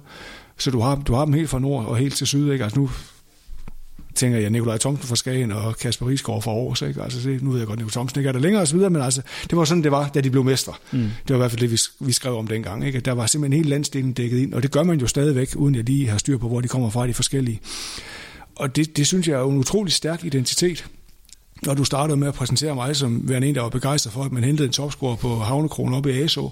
Så 0.59 0.71
du 0.71 0.81
har, 0.81 0.95
du 0.97 1.15
har 1.15 1.25
dem 1.25 1.35
helt 1.35 1.51
fra 1.51 1.59
nord 1.59 1.87
og 1.87 1.97
helt 1.97 2.17
til 2.17 2.27
syd. 2.27 2.53
Ikke? 2.53 2.65
Altså 2.65 2.81
nu 2.81 2.91
tænker 4.15 4.39
jeg 4.39 4.51
Nikolaj 4.51 4.79
Thomsen 4.79 5.09
fra 5.09 5.17
Skagen 5.17 5.53
og 5.53 5.77
Kasper 5.77 6.09
Risgaard 6.09 6.43
fra 6.43 6.51
Aarhus. 6.51 6.83
Ikke? 6.83 7.03
Altså, 7.03 7.29
det, 7.31 7.43
nu 7.43 7.51
ved 7.51 7.59
jeg 7.59 7.67
godt, 7.67 7.77
at 7.77 7.79
Nikolaj 7.79 7.93
Thomsen 7.93 8.21
ikke 8.21 8.29
er 8.29 8.33
der 8.33 8.41
længere 8.41 8.63
osv., 8.63 8.79
men 8.79 8.97
altså, 8.97 9.23
det 9.51 9.59
var 9.59 9.65
sådan, 9.65 9.83
det 9.83 9.93
var, 9.93 10.09
da 10.09 10.21
de 10.21 10.31
blev 10.31 10.45
mestre. 10.45 10.73
Mm. 10.93 10.99
Det 10.99 11.11
var 11.29 11.35
i 11.35 11.39
hvert 11.39 11.51
fald 11.51 11.61
det, 11.61 11.71
vi, 11.71 11.79
vi 12.01 12.13
skrev 12.13 12.37
om 12.37 12.47
dengang. 12.47 12.87
Ikke? 12.87 13.01
Der 13.01 13.13
var 13.13 13.27
simpelthen 13.27 13.57
hele 13.57 13.71
landsdelen 13.71 14.13
dækket 14.13 14.39
ind, 14.39 14.55
og 14.55 14.63
det 14.63 14.71
gør 14.71 14.83
man 14.83 15.01
jo 15.01 15.07
stadigvæk, 15.07 15.49
uden 15.57 15.75
jeg 15.75 15.85
lige 15.85 16.09
har 16.09 16.19
styr 16.19 16.39
på, 16.39 16.49
hvor 16.49 16.61
de 16.61 16.69
kommer 16.69 16.91
fra, 16.91 17.07
de 17.07 17.15
forskellige. 17.15 17.61
Og 18.57 18.77
det, 18.77 18.97
det 18.97 19.07
synes 19.07 19.29
jeg 19.29 19.41
er 19.41 19.45
en 19.45 19.57
utrolig 19.57 19.93
stærk 19.93 20.25
identitet. 20.25 20.87
Når 21.63 21.75
du 21.75 21.85
startede 21.85 22.17
med 22.17 22.29
at 22.29 22.35
præsentere 22.35 22.75
mig 22.75 22.97
som 22.97 23.29
værende 23.29 23.49
en, 23.49 23.55
der 23.55 23.63
var 23.63 23.69
begejstret 23.69 24.13
for, 24.13 24.25
at 24.25 24.33
man 24.33 24.45
hentede 24.45 24.67
en 24.67 24.73
topscorer 24.73 25.17
på 25.17 25.37
Havnekronen 25.37 25.95
op 25.95 26.07
i 26.07 26.11
ASO, 26.11 26.51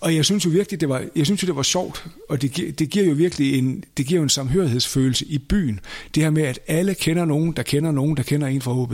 og 0.00 0.14
jeg 0.14 0.24
synes 0.24 0.44
jo 0.44 0.50
virkelig, 0.50 0.80
det 0.80 0.88
var, 0.88 1.04
jeg 1.16 1.26
synes 1.26 1.42
jo, 1.42 1.46
det 1.46 1.56
var 1.56 1.62
sjovt, 1.62 2.06
og 2.28 2.42
det, 2.42 2.78
det 2.78 2.90
giver 2.90 3.04
jo 3.04 3.12
virkelig 3.12 3.58
en, 3.58 3.84
det 3.96 4.06
giver 4.06 4.18
jo 4.18 4.22
en 4.22 4.28
samhørighedsfølelse 4.28 5.24
i 5.24 5.38
byen. 5.38 5.80
Det 6.14 6.22
her 6.22 6.30
med, 6.30 6.42
at 6.42 6.60
alle 6.66 6.94
kender 6.94 7.24
nogen, 7.24 7.52
der 7.52 7.62
kender 7.62 7.92
nogen, 7.92 8.16
der 8.16 8.22
kender 8.22 8.46
en 8.46 8.62
fra 8.62 8.84
HB. 8.84 8.92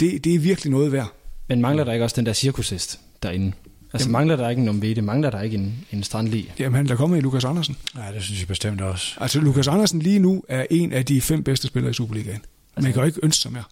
Det, 0.00 0.24
det 0.24 0.34
er 0.34 0.38
virkelig 0.38 0.70
noget 0.70 0.92
værd. 0.92 1.12
Men 1.48 1.60
mangler 1.60 1.84
der 1.84 1.92
ikke 1.92 2.04
også 2.04 2.16
den 2.16 2.26
der 2.26 2.32
cirkushest 2.32 3.00
derinde? 3.22 3.52
Altså 3.92 4.04
Jamen, 4.04 4.12
mangler 4.12 4.36
der 4.36 4.48
ikke 4.48 4.62
en 4.62 4.68
omvede? 4.68 5.02
Mangler 5.02 5.30
der 5.30 5.42
ikke 5.42 5.56
en, 5.56 5.74
en 5.92 6.02
strandli? 6.02 6.52
Jamen 6.58 6.76
han 6.76 6.88
der 6.88 6.96
kommer 6.96 7.16
i 7.16 7.20
Lukas 7.20 7.44
Andersen. 7.44 7.76
Nej, 7.94 8.10
det 8.10 8.22
synes 8.22 8.40
jeg 8.40 8.48
bestemt 8.48 8.80
også. 8.80 9.14
Altså 9.20 9.40
Lukas 9.40 9.68
Andersen 9.68 10.00
lige 10.00 10.18
nu 10.18 10.44
er 10.48 10.66
en 10.70 10.92
af 10.92 11.04
de 11.04 11.20
fem 11.20 11.42
bedste 11.42 11.66
spillere 11.66 11.90
i 11.90 11.94
Superligaen. 11.94 12.40
Altså, 12.76 12.86
Man 12.86 12.92
kan 12.92 13.00
jo 13.00 13.06
ikke 13.06 13.20
ønske 13.22 13.40
sig 13.42 13.52
mere. 13.52 13.64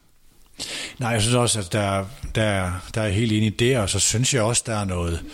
Nej, 0.98 1.10
jeg 1.10 1.22
synes 1.22 1.34
også, 1.34 1.58
at 1.58 1.72
der, 1.72 2.06
der, 2.34 2.72
der 2.94 3.02
er 3.02 3.08
helt 3.08 3.32
enig 3.32 3.46
i 3.46 3.50
det, 3.50 3.78
og 3.78 3.90
så 3.90 3.98
synes 3.98 4.34
jeg 4.34 4.42
også, 4.42 4.62
der 4.66 4.76
er 4.76 4.84
noget 4.84 5.24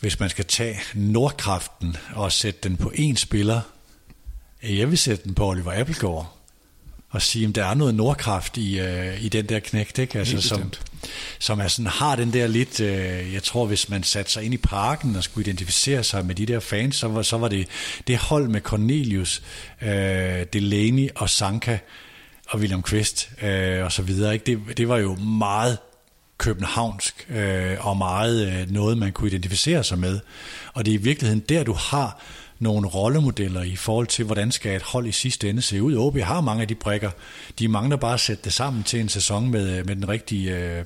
hvis 0.00 0.20
man 0.20 0.30
skal 0.30 0.44
tage 0.44 0.78
Nordkraften 0.94 1.96
og 2.14 2.32
sætte 2.32 2.60
den 2.68 2.76
på 2.76 2.92
én 2.94 3.14
spiller, 3.14 3.60
jeg 4.62 4.90
vil 4.90 4.98
sætte 4.98 5.24
den 5.24 5.34
på 5.34 5.48
Oliver 5.48 5.80
Appelgaard 5.80 6.36
og 7.10 7.22
sige, 7.22 7.48
at 7.48 7.54
der 7.54 7.64
er 7.64 7.74
noget 7.74 7.94
Nordkraft 7.94 8.56
i, 8.56 8.80
uh, 8.80 9.24
i 9.24 9.28
den 9.28 9.46
der 9.46 9.60
knægt, 9.60 9.98
ikke? 9.98 10.18
Altså, 10.18 10.40
som, 10.40 10.72
som 11.38 11.60
er 11.60 11.68
sådan, 11.68 11.86
har 11.86 12.16
den 12.16 12.32
der 12.32 12.46
lidt, 12.46 12.80
uh, 12.80 13.34
jeg 13.34 13.42
tror, 13.42 13.66
hvis 13.66 13.88
man 13.88 14.02
satte 14.02 14.32
sig 14.32 14.44
ind 14.44 14.54
i 14.54 14.56
parken 14.56 15.16
og 15.16 15.24
skulle 15.24 15.46
identificere 15.46 16.04
sig 16.04 16.26
med 16.26 16.34
de 16.34 16.46
der 16.46 16.60
fans, 16.60 16.96
så 16.96 17.08
var, 17.08 17.22
så 17.22 17.38
var 17.38 17.48
det 17.48 17.68
det 18.06 18.18
hold 18.18 18.48
med 18.48 18.60
Cornelius, 18.60 19.42
uh, 19.82 19.88
Delaney 20.52 21.08
og 21.14 21.30
Sanka 21.30 21.78
og 22.48 22.60
William 22.60 22.82
Quist 22.82 23.30
øh, 23.42 23.84
og 23.84 23.92
så 23.92 24.02
videre. 24.02 24.34
Ikke? 24.34 24.46
Det, 24.46 24.76
det 24.76 24.88
var 24.88 24.98
jo 24.98 25.14
meget 25.14 25.78
københavnsk 26.38 27.26
øh, 27.30 27.86
og 27.86 27.96
meget 27.96 28.46
øh, 28.46 28.70
noget, 28.70 28.98
man 28.98 29.12
kunne 29.12 29.30
identificere 29.30 29.84
sig 29.84 29.98
med. 29.98 30.20
Og 30.74 30.84
det 30.84 30.94
er 30.94 30.98
i 30.98 31.02
virkeligheden 31.02 31.44
der, 31.48 31.64
du 31.64 31.72
har 31.72 32.20
nogle 32.58 32.88
rollemodeller 32.88 33.62
i 33.62 33.76
forhold 33.76 34.06
til, 34.06 34.24
hvordan 34.24 34.52
skal 34.52 34.76
et 34.76 34.82
hold 34.82 35.06
i 35.06 35.12
sidste 35.12 35.50
ende 35.50 35.62
se 35.62 35.82
ud. 35.82 35.96
OB 35.96 36.18
har 36.18 36.40
mange 36.40 36.62
af 36.62 36.68
de 36.68 36.74
brækker. 36.74 37.10
De 37.58 37.68
mangler 37.68 37.96
bare 37.96 38.14
at 38.14 38.20
sætte 38.20 38.44
det 38.44 38.52
sammen 38.52 38.82
til 38.82 39.00
en 39.00 39.08
sæson 39.08 39.50
med, 39.50 39.78
øh, 39.78 39.86
med 39.86 39.96
den 39.96 40.08
rigtige... 40.08 40.56
Øh, 40.56 40.84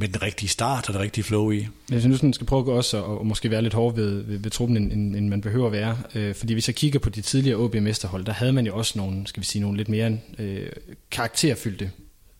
med 0.00 0.08
den 0.08 0.22
rigtige 0.22 0.48
start 0.48 0.88
og 0.88 0.94
det 0.94 1.02
rigtige 1.02 1.24
flow 1.24 1.50
i. 1.50 1.66
Jeg 1.90 2.00
synes, 2.00 2.22
man 2.22 2.32
skal 2.32 2.46
prøve 2.46 2.72
også 2.72 2.96
at 2.96 3.02
og 3.02 3.26
måske 3.26 3.50
være 3.50 3.62
lidt 3.62 3.74
hård 3.74 3.94
ved, 3.94 4.22
ved, 4.22 4.38
ved 4.38 4.50
truppen, 4.50 4.76
end, 4.76 5.16
end, 5.16 5.28
man 5.28 5.40
behøver 5.40 5.66
at 5.66 5.72
være. 5.72 5.98
Øh, 6.14 6.34
fordi 6.34 6.52
hvis 6.52 6.68
jeg 6.68 6.74
kigger 6.74 6.98
på 6.98 7.10
de 7.10 7.20
tidligere 7.20 7.56
OB-mesterhold, 7.56 8.24
der 8.24 8.32
havde 8.32 8.52
man 8.52 8.66
jo 8.66 8.76
også 8.76 8.98
nogle, 8.98 9.26
skal 9.26 9.40
vi 9.40 9.46
sige, 9.46 9.62
nogle 9.62 9.76
lidt 9.76 9.88
mere 9.88 10.18
øh, 10.38 10.68
karakterfyldte 11.10 11.90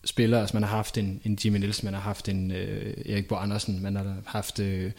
spillere. 0.03 0.41
Altså 0.41 0.55
man 0.55 0.63
har 0.63 0.69
haft 0.69 0.97
en, 0.97 1.21
en 1.25 1.37
Jimmy 1.45 1.57
Nielsen, 1.57 1.85
man 1.85 1.93
har 1.93 2.01
haft 2.01 2.29
en 2.29 2.51
øh, 2.51 2.93
Erik 3.05 3.27
Bo 3.27 3.35
Andersen, 3.35 3.83
man 3.83 3.95
har 3.95 4.15
haft 4.25 4.59
øh, 4.59 4.91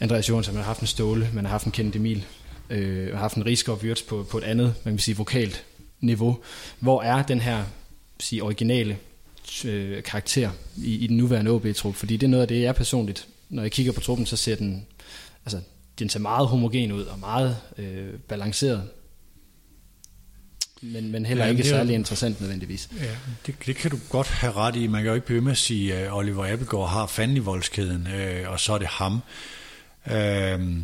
Andreas 0.00 0.28
Johansson, 0.28 0.54
man 0.54 0.62
har 0.62 0.68
haft 0.68 0.80
en 0.80 0.86
Ståle, 0.86 1.30
man 1.34 1.44
har 1.44 1.50
haft 1.50 1.66
en 1.66 1.72
Kenneth 1.72 1.96
Emil, 1.96 2.24
øh, 2.70 3.04
man 3.04 3.12
har 3.12 3.20
haft 3.20 3.36
en 3.36 3.46
Rigskov 3.46 3.78
Wirtz 3.82 4.02
på, 4.02 4.26
på 4.30 4.38
et 4.38 4.44
andet, 4.44 4.74
man 4.84 4.94
kan 4.94 4.98
sige, 4.98 5.16
vokalt 5.16 5.64
niveau. 6.00 6.38
Hvor 6.80 7.02
er 7.02 7.22
den 7.22 7.40
her 7.40 7.64
sige, 8.18 8.42
originale 8.42 8.96
øh, 9.64 10.02
karakter 10.02 10.50
i, 10.76 10.94
i 10.94 11.06
den 11.06 11.16
nuværende 11.16 11.50
OB-trup? 11.50 11.94
Fordi 11.94 12.16
det 12.16 12.26
er 12.26 12.30
noget 12.30 12.42
af 12.42 12.48
det, 12.48 12.62
jeg 12.62 12.74
personligt, 12.74 13.28
når 13.48 13.62
jeg 13.62 13.72
kigger 13.72 13.92
på 13.92 14.00
truppen, 14.00 14.26
så 14.26 14.36
ser 14.36 14.56
den, 14.56 14.86
altså, 15.44 15.60
den 15.98 16.08
ser 16.08 16.20
meget 16.20 16.48
homogen 16.48 16.92
ud 16.92 17.02
og 17.02 17.18
meget 17.18 17.56
øh, 17.78 18.14
balanceret 18.28 18.88
men, 20.82 21.12
men 21.12 21.26
heller 21.26 21.44
ja, 21.44 21.50
ikke 21.50 21.64
særlig 21.64 21.94
interessant 21.94 22.40
nødvendigvis. 22.40 22.88
Ja, 23.00 23.16
det, 23.46 23.54
det 23.66 23.76
kan 23.76 23.90
du 23.90 23.98
godt 24.08 24.26
have 24.26 24.52
ret 24.52 24.76
i. 24.76 24.86
Man 24.86 25.02
kan 25.02 25.08
jo 25.08 25.14
ikke 25.14 25.26
blive 25.26 25.40
med 25.40 25.52
at 25.52 25.58
sige, 25.58 25.94
at 25.94 26.12
Oliver 26.12 26.52
Appelgaard 26.52 26.88
har 26.88 27.06
fanden 27.06 27.36
i 27.36 27.40
voldskæden, 27.40 28.06
øh, 28.06 28.50
og 28.50 28.60
så 28.60 28.72
er 28.72 28.78
det 28.78 28.86
ham. 28.86 29.20
Øh, 30.10 30.76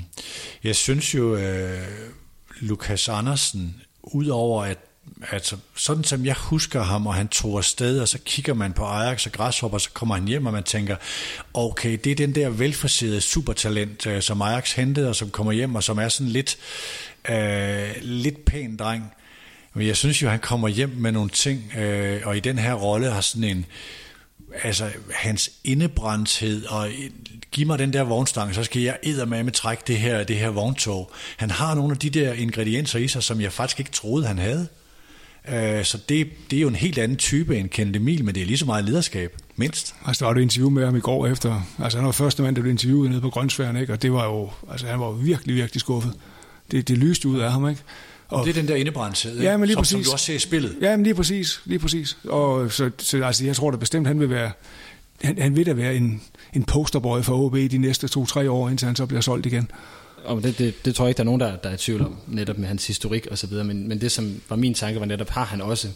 jeg 0.65 0.77
synes 0.77 1.15
jo, 1.15 1.37
øh, 1.37 1.89
Lukas 2.61 3.09
Andersen, 3.09 3.83
udover 4.03 4.65
at 4.65 4.79
altså, 5.31 5.57
sådan 5.75 6.05
som 6.05 6.27
jeg 6.27 6.35
husker 6.39 6.83
ham, 6.83 7.07
og 7.07 7.15
han 7.15 7.29
tog 7.29 7.59
afsted, 7.59 8.01
og 8.01 8.09
så 8.09 8.19
kigger 8.25 8.55
man 8.55 8.73
på 8.73 8.85
Ajax 8.85 9.27
og 9.27 9.33
Græshopper, 9.33 9.79
så 9.79 9.91
kommer 9.91 10.15
han 10.15 10.25
hjem, 10.25 10.47
og 10.47 10.53
man 10.53 10.65
tænker, 10.65 10.97
okay, 11.55 11.99
det 12.05 12.13
er 12.13 12.17
den 12.17 12.35
der 12.35 12.49
velforserede 12.49 13.21
supertalent, 13.21 14.07
øh, 14.07 14.23
som 14.23 14.43
Ajax 14.43 14.73
hentede, 14.73 15.09
og 15.09 15.17
som 15.17 15.31
kommer 15.31 15.53
hjem, 15.53 15.75
og 15.75 15.83
som 15.83 15.99
er 15.99 16.09
sådan 16.09 16.33
lidt, 16.33 16.59
øh, 17.29 17.91
lidt 18.03 18.45
pæn 18.45 18.77
dreng. 18.77 19.13
Men 19.75 19.87
jeg 19.87 19.97
synes 19.97 20.23
jo, 20.23 20.29
han 20.29 20.41
kommer 20.41 20.69
hjem 20.69 20.91
med 20.97 21.13
nogle 21.13 21.31
ting, 21.31 21.77
øh, 21.77 22.21
og 22.25 22.37
i 22.37 22.41
den 22.41 22.59
her 22.59 22.75
rolle 22.75 23.11
har 23.11 23.21
sådan 23.21 23.45
en, 23.45 23.67
altså 24.63 24.91
hans 25.15 25.51
indebrændthed, 25.65 26.65
og 26.67 26.91
giv 27.51 27.67
mig 27.67 27.79
den 27.79 27.93
der 27.93 28.03
vognstang, 28.03 28.55
så 28.55 28.65
skal 28.65 28.83
jeg 28.83 28.99
med 29.27 29.53
trække 29.53 29.83
det 29.87 29.99
her, 29.99 30.25
det 30.25 30.37
her 30.37 30.49
vogntog. 30.49 31.13
Han 31.37 31.51
har 31.51 31.75
nogle 31.75 31.93
af 31.93 31.99
de 31.99 32.11
der 32.11 32.33
ingredienser 32.33 32.99
i 32.99 33.09
sig, 33.09 33.23
som 33.23 33.41
jeg 33.41 33.53
faktisk 33.53 33.81
ikke 33.81 33.93
troede, 33.93 34.27
han 34.27 34.39
havde. 34.39 34.69
Øh, 35.53 35.85
så 35.85 35.99
det, 36.09 36.29
det 36.51 36.57
er 36.57 36.61
jo 36.61 36.69
en 36.69 36.75
helt 36.75 36.99
anden 36.99 37.17
type 37.17 37.59
end 37.59 37.69
Kenneth 37.69 38.01
Emil, 38.01 38.25
men 38.25 38.35
det 38.35 38.43
er 38.43 38.47
lige 38.47 38.59
så 38.59 38.67
meget 38.67 38.85
lederskab, 38.85 39.37
mindst. 39.57 39.95
Altså, 40.07 40.25
der 40.25 40.31
var 40.31 40.39
et 40.39 40.43
interview 40.43 40.71
med 40.71 40.85
ham 40.85 40.97
i 40.97 41.01
går 41.01 41.27
efter, 41.27 41.63
altså 41.83 41.99
han 41.99 42.07
var 42.07 42.13
første 42.13 42.43
mand, 42.43 42.57
der 42.57 42.63
blev 42.63 42.71
interviewet 42.71 43.11
nede 43.11 43.21
på 43.21 43.31
Grønsværen, 43.31 43.77
ikke? 43.77 43.93
og 43.93 44.03
det 44.03 44.13
var 44.13 44.25
jo, 44.25 44.51
altså 44.71 44.87
han 44.87 45.01
var 45.01 45.11
virkelig, 45.11 45.55
virkelig 45.55 45.81
skuffet. 45.81 46.13
Det, 46.71 46.89
det 46.89 46.99
lyste 46.99 47.29
ud 47.29 47.39
af 47.41 47.53
ham, 47.53 47.69
ikke? 47.69 47.83
Og, 48.29 48.45
det 48.45 48.51
er 48.51 48.61
den 48.61 48.69
der 48.69 48.75
indebrændthed, 48.75 49.41
ja, 49.41 49.57
men 49.57 49.67
lige 49.67 49.75
som, 49.75 49.81
præcis. 49.81 49.93
som 49.93 50.03
du 50.05 50.13
også 50.13 50.25
ser 50.27 50.35
i 50.35 50.39
spillet. 50.39 50.77
Ja, 50.81 50.97
men 50.97 51.05
lige 51.05 51.15
præcis. 51.15 51.61
Lige 51.65 51.79
præcis. 51.79 52.19
Og 52.25 52.73
så, 52.73 52.91
så 52.99 53.25
altså, 53.25 53.45
jeg 53.45 53.57
tror 53.57 53.71
da 53.71 53.77
bestemt, 53.77 54.07
han 54.07 54.21
vil 54.21 54.31
være, 54.31 54.51
han, 55.23 55.39
han 55.39 55.57
vil 55.57 55.67
da 55.67 55.73
være 55.73 55.95
en, 55.95 56.23
en 56.53 56.65
posterboy 56.65 57.23
for 57.23 57.37
OB 57.39 57.57
de 57.57 57.79
næste 57.79 58.09
to-tre 58.09 58.51
år, 58.51 58.69
indtil 58.69 58.87
han 58.87 58.97
så 58.97 59.07
bliver 59.07 59.21
solgt 59.21 59.47
igen. 59.47 59.71
Og 60.27 60.43
det, 60.43 60.59
det, 60.59 60.85
det 60.85 60.95
tror 60.95 61.05
jeg 61.05 61.11
ikke, 61.11 61.17
der 61.17 61.23
er 61.23 61.25
nogen, 61.25 61.41
der, 61.41 61.57
der 61.57 61.69
er 61.69 61.75
i 61.75 61.77
tvivl 61.77 62.01
om, 62.01 62.17
netop 62.27 62.59
med 62.59 62.69
hans 62.69 62.87
historik 62.87 63.27
og 63.31 63.39
så 63.39 63.47
videre. 63.47 63.65
Men, 63.65 63.89
men 63.89 64.01
det, 64.01 64.13
som 64.13 64.41
var 64.49 64.57
min 64.57 64.75
tanke, 64.75 65.01
var 65.01 65.07
netop, 65.07 65.29
har 65.29 65.45
han 65.45 65.61
også, 65.61 65.89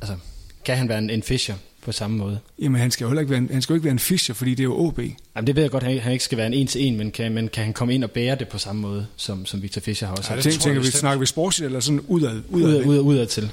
altså, 0.00 0.16
kan 0.64 0.76
han 0.76 0.88
være 0.88 0.98
en, 0.98 1.10
en 1.10 1.22
Fischer 1.22 1.54
på 1.84 1.92
samme 1.92 2.16
måde? 2.16 2.38
Jamen, 2.58 2.80
han 2.80 2.90
skal 2.90 3.04
jo 3.04 3.08
heller 3.08 3.20
ikke 3.20 3.30
være 3.30 3.38
en, 3.38 3.48
han 3.52 3.62
skal 3.62 3.72
jo 3.72 3.76
ikke 3.76 3.84
være 3.84 3.92
en 3.92 3.98
Fischer, 3.98 4.34
fordi 4.34 4.50
det 4.50 4.60
er 4.60 4.64
jo 4.64 4.78
OB. 4.78 4.98
Jamen, 4.98 5.46
det 5.46 5.56
ved 5.56 5.62
jeg 5.62 5.70
godt, 5.70 5.82
han, 5.82 5.98
han 5.98 6.12
ikke 6.12 6.24
skal 6.24 6.38
være 6.38 6.46
en 6.46 6.54
en-til-en, 6.54 6.96
men 6.96 7.10
kan, 7.10 7.32
men 7.32 7.48
kan 7.48 7.64
han 7.64 7.72
komme 7.72 7.94
ind 7.94 8.04
og 8.04 8.10
bære 8.10 8.34
det 8.34 8.48
på 8.48 8.58
samme 8.58 8.82
måde, 8.82 9.06
som, 9.16 9.46
som 9.46 9.62
Victor 9.62 9.80
Fischer 9.80 10.08
har 10.08 10.16
også? 10.16 10.34
Ja, 10.34 10.40
tænker, 10.40 10.60
tænker 10.60 10.80
vi, 10.80 10.86
snakker 10.86 11.20
vi 11.20 11.26
sportsligt 11.26 11.66
eller 11.66 11.80
sådan 11.80 12.00
udad? 12.00 12.40
Udad, 12.48 12.68
udad, 12.68 12.86
udad, 12.86 13.00
udad 13.00 13.26
til? 13.26 13.52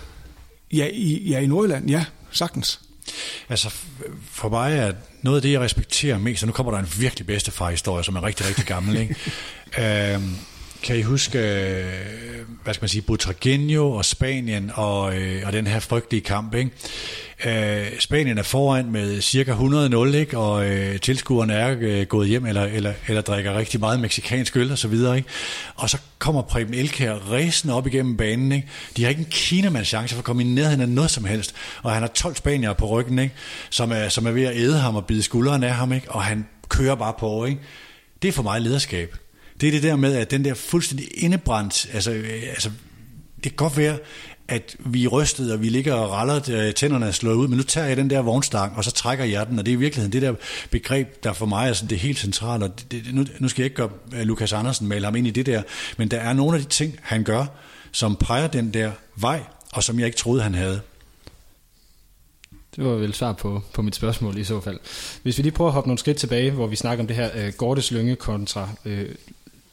Ja 0.74 0.88
i, 0.94 1.30
ja, 1.30 1.40
i 1.40 1.48
Nordjylland, 1.48 1.90
ja, 1.90 2.06
sagtens. 2.32 2.80
Altså, 3.50 3.74
for 4.32 4.50
mig 4.50 4.78
er 4.78 4.94
noget 5.22 5.38
af 5.38 5.42
det, 5.42 5.52
jeg 5.52 5.62
respekterer 5.62 6.18
mest, 6.18 6.44
og 6.44 6.48
nu 6.48 6.54
kommer 6.54 6.72
der 6.72 6.80
en 6.80 6.90
virkelig 6.98 7.28
bedstefar-historie, 7.28 8.04
som 8.04 8.16
er 8.16 8.24
rigtig, 8.24 8.48
rigtig 8.48 8.66
gammel, 8.66 8.98
ikke? 8.98 9.16
øhm, 10.14 10.38
kan 10.86 10.98
I 10.98 11.02
huske, 11.02 11.40
øh, 11.40 11.84
hvad 12.64 12.74
skal 12.74 12.84
man 12.84 12.90
sige, 12.90 13.02
Butragenio 13.02 13.92
og 13.92 14.06
Spanien 14.06 14.72
og, 14.76 15.18
øh, 15.18 15.42
og 15.46 15.54
den 15.54 15.68
her 15.68 15.80
frygtelige 15.80 16.22
kamp, 16.22 16.54
ikke? 16.54 16.72
Øh, 17.46 18.00
Spanien 18.00 18.38
er 18.38 18.44
foran 18.44 18.92
med 18.92 19.22
cirka 19.22 19.54
100-0, 19.54 20.16
ikke? 20.16 20.38
og 20.38 20.70
øh, 20.70 21.00
tilskuerne 21.00 21.54
er 21.54 21.76
øh, 21.80 22.06
gået 22.06 22.28
hjem 22.28 22.46
eller, 22.46 22.64
eller, 22.64 22.94
eller 23.08 23.22
drikker 23.22 23.58
rigtig 23.58 23.80
meget 23.80 24.00
meksikansk 24.00 24.58
øl 24.58 24.72
og 24.72 24.78
så 24.78 24.88
videre. 24.88 25.18
Ikke? 25.18 25.30
Og 25.76 25.90
så 25.90 25.98
kommer 26.20 26.42
Preben 26.42 26.74
Elkær 26.74 27.14
ræsende 27.14 27.74
op 27.74 27.88
igennem 27.88 28.18
banen. 28.18 28.52
Ikke? 28.52 28.68
De 28.98 29.04
har 29.04 29.10
ikke 29.10 29.20
en 29.20 29.28
kinamands 29.32 29.88
chance 29.88 30.16
for 30.16 30.20
at 30.20 30.26
komme 30.26 30.44
i 30.44 30.46
nærheden 30.46 30.82
af 30.82 30.90
noget 30.90 31.12
som 31.12 31.26
helst. 31.26 31.56
Og 31.84 31.92
han 31.92 32.02
har 32.02 32.08
12 32.08 32.36
spanier 32.36 32.74
på 32.74 32.88
ryggen, 32.88 33.20
ikke? 33.20 33.36
Som, 33.70 33.92
er, 33.92 34.10
som 34.10 34.26
er 34.26 34.32
ved 34.32 34.44
at 34.44 34.56
æde 34.56 34.78
ham 34.78 34.96
og 34.96 35.06
bide 35.06 35.24
skulderen 35.24 35.64
af 35.64 35.74
ham. 35.76 35.94
Ikke? 35.94 36.12
Og 36.12 36.24
han 36.24 36.48
kører 36.70 36.96
bare 36.96 37.14
på. 37.20 37.46
Ikke? 37.46 37.62
Det 38.22 38.28
er 38.28 38.32
for 38.32 38.44
mig 38.44 38.62
lederskab. 38.62 39.16
Det 39.62 39.68
er 39.68 39.72
det 39.72 39.84
der 39.84 39.96
med, 39.96 40.16
at 40.16 40.32
den 40.32 40.46
der 40.46 40.54
fuldstændig 40.54 41.24
indebrændt, 41.24 41.90
altså, 41.94 42.12
øh, 42.12 42.44
altså 42.50 42.70
det 43.36 43.44
kan 43.44 43.56
godt 43.56 43.78
være, 43.78 43.98
at 44.48 44.76
vi 44.80 45.06
er 45.06 45.08
rystet, 45.08 45.54
og 45.54 45.62
vi 45.62 45.70
ligger 45.70 45.94
og 45.94 46.12
raller, 46.12 46.36
øh, 46.52 46.74
tænderne 46.74 47.06
er 47.06 47.12
slået 47.12 47.36
ud, 47.36 47.48
men 47.48 47.58
nu 47.58 47.64
tager 47.64 47.88
jeg 47.88 47.98
den 47.98 48.10
der 48.10 48.22
vognstang, 48.22 48.78
og 48.78 48.84
så 48.84 48.92
trækker 48.92 49.26
jeg 49.26 49.48
den, 49.48 49.60
og 49.60 49.66
det 49.66 49.72
er 49.72 49.76
i 49.76 49.80
virkeligheden 49.80 50.12
det 50.14 50.22
der 50.22 50.34
begreb, 50.70 51.24
der 51.24 51.34
for 51.34 51.46
mig 51.46 51.70
er 51.70 51.74
sådan 51.74 51.90
det 51.90 52.00
helt 52.00 52.20
centrale, 52.20 52.66
og 52.66 52.80
det, 52.80 52.92
det, 52.92 53.14
nu, 53.14 53.26
nu 53.40 53.48
skal 53.48 53.62
jeg 53.62 53.66
ikke 53.66 53.76
gøre 53.76 53.90
øh, 54.14 54.22
Lukas 54.22 54.54
Andersen 54.54 54.88
male 54.88 55.06
ham 55.06 55.16
ind 55.16 55.28
i 55.28 55.32
det 55.32 55.46
der, 55.46 55.64
men 55.98 56.12
der 56.12 56.18
er 56.18 56.34
nogle 56.34 56.58
af 56.58 56.64
de 56.64 56.70
ting, 56.70 57.00
han 57.02 57.24
gør, 57.24 57.46
som 57.92 58.16
peger 58.16 58.48
den 58.48 58.74
der 58.74 58.92
vej, 59.16 59.44
og 59.74 59.84
som 59.84 60.00
jeg 60.00 60.06
ikke 60.06 60.18
troede, 60.18 60.42
han 60.42 60.54
havde. 60.54 60.82
Det 62.76 62.86
var 62.86 62.92
vel 62.92 63.14
svar 63.14 63.34
på, 63.34 63.62
på 63.74 63.82
mit 63.82 63.96
spørgsmål 63.96 64.38
i 64.38 64.44
så 64.44 64.62
fald. 64.62 64.80
Hvis 65.24 65.38
vi 65.38 65.44
lige 65.44 65.54
prøver 65.54 65.70
at 65.70 65.74
hoppe 65.74 65.88
nogle 65.88 66.00
skridt 66.00 66.18
tilbage, 66.18 66.52
hvor 66.52 66.68
vi 66.68 66.76
snakker 66.76 67.04
om 67.04 67.08
det 67.08 67.16
her 67.16 67.30
øh, 67.36 67.54
Gordes 67.54 67.92
Lønge 67.92 68.16
kontra 68.16 68.70
øh, 68.86 69.10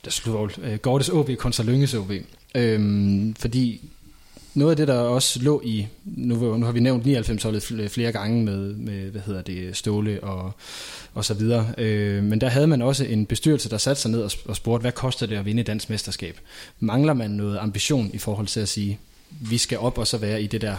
der 0.05 0.11
slutter 0.11 0.64
øh, 0.64 0.78
Gordes 0.78 1.09
OB 1.09 1.30
kontra 1.38 1.64
Lynges 1.64 1.94
OB. 1.94 2.11
Øhm, 2.55 3.34
fordi 3.34 3.80
noget 4.55 4.70
af 4.70 4.76
det, 4.76 4.88
der 4.88 4.98
også 4.98 5.42
lå 5.42 5.62
i, 5.64 5.86
nu, 6.05 6.57
nu 6.57 6.64
har 6.64 6.72
vi 6.72 6.80
nævnt 6.80 7.07
99-holdet 7.07 7.90
flere 7.90 8.12
gange 8.12 8.44
med, 8.44 8.74
med, 8.74 9.11
hvad 9.11 9.20
hedder 9.20 9.42
det, 9.42 9.76
Ståle 9.76 10.24
og, 10.24 10.53
og 11.14 11.24
så 11.24 11.34
videre, 11.34 11.74
øh, 11.78 12.24
men 12.24 12.40
der 12.40 12.48
havde 12.48 12.66
man 12.66 12.82
også 12.82 13.05
en 13.05 13.26
bestyrelse, 13.26 13.70
der 13.70 13.78
satte 13.78 14.03
sig 14.03 14.11
ned 14.11 14.22
og, 14.22 14.30
og 14.46 14.57
spurgte, 14.57 14.82
hvad 14.82 14.92
koster 14.92 15.26
det 15.26 15.36
at 15.36 15.44
vinde 15.44 15.62
dansk 15.62 15.90
mesterskab? 15.90 16.40
Mangler 16.80 17.14
man 17.14 17.30
noget 17.30 17.59
ambition 17.59 18.11
i 18.12 18.18
forhold 18.18 18.46
til 18.46 18.61
at 18.61 18.68
sige, 18.68 18.98
vi 19.30 19.59
skal 19.59 19.78
op 19.78 19.98
og 19.98 20.07
så 20.07 20.18
være 20.18 20.42
i 20.42 20.46
det 20.46 20.61
der 20.61 20.76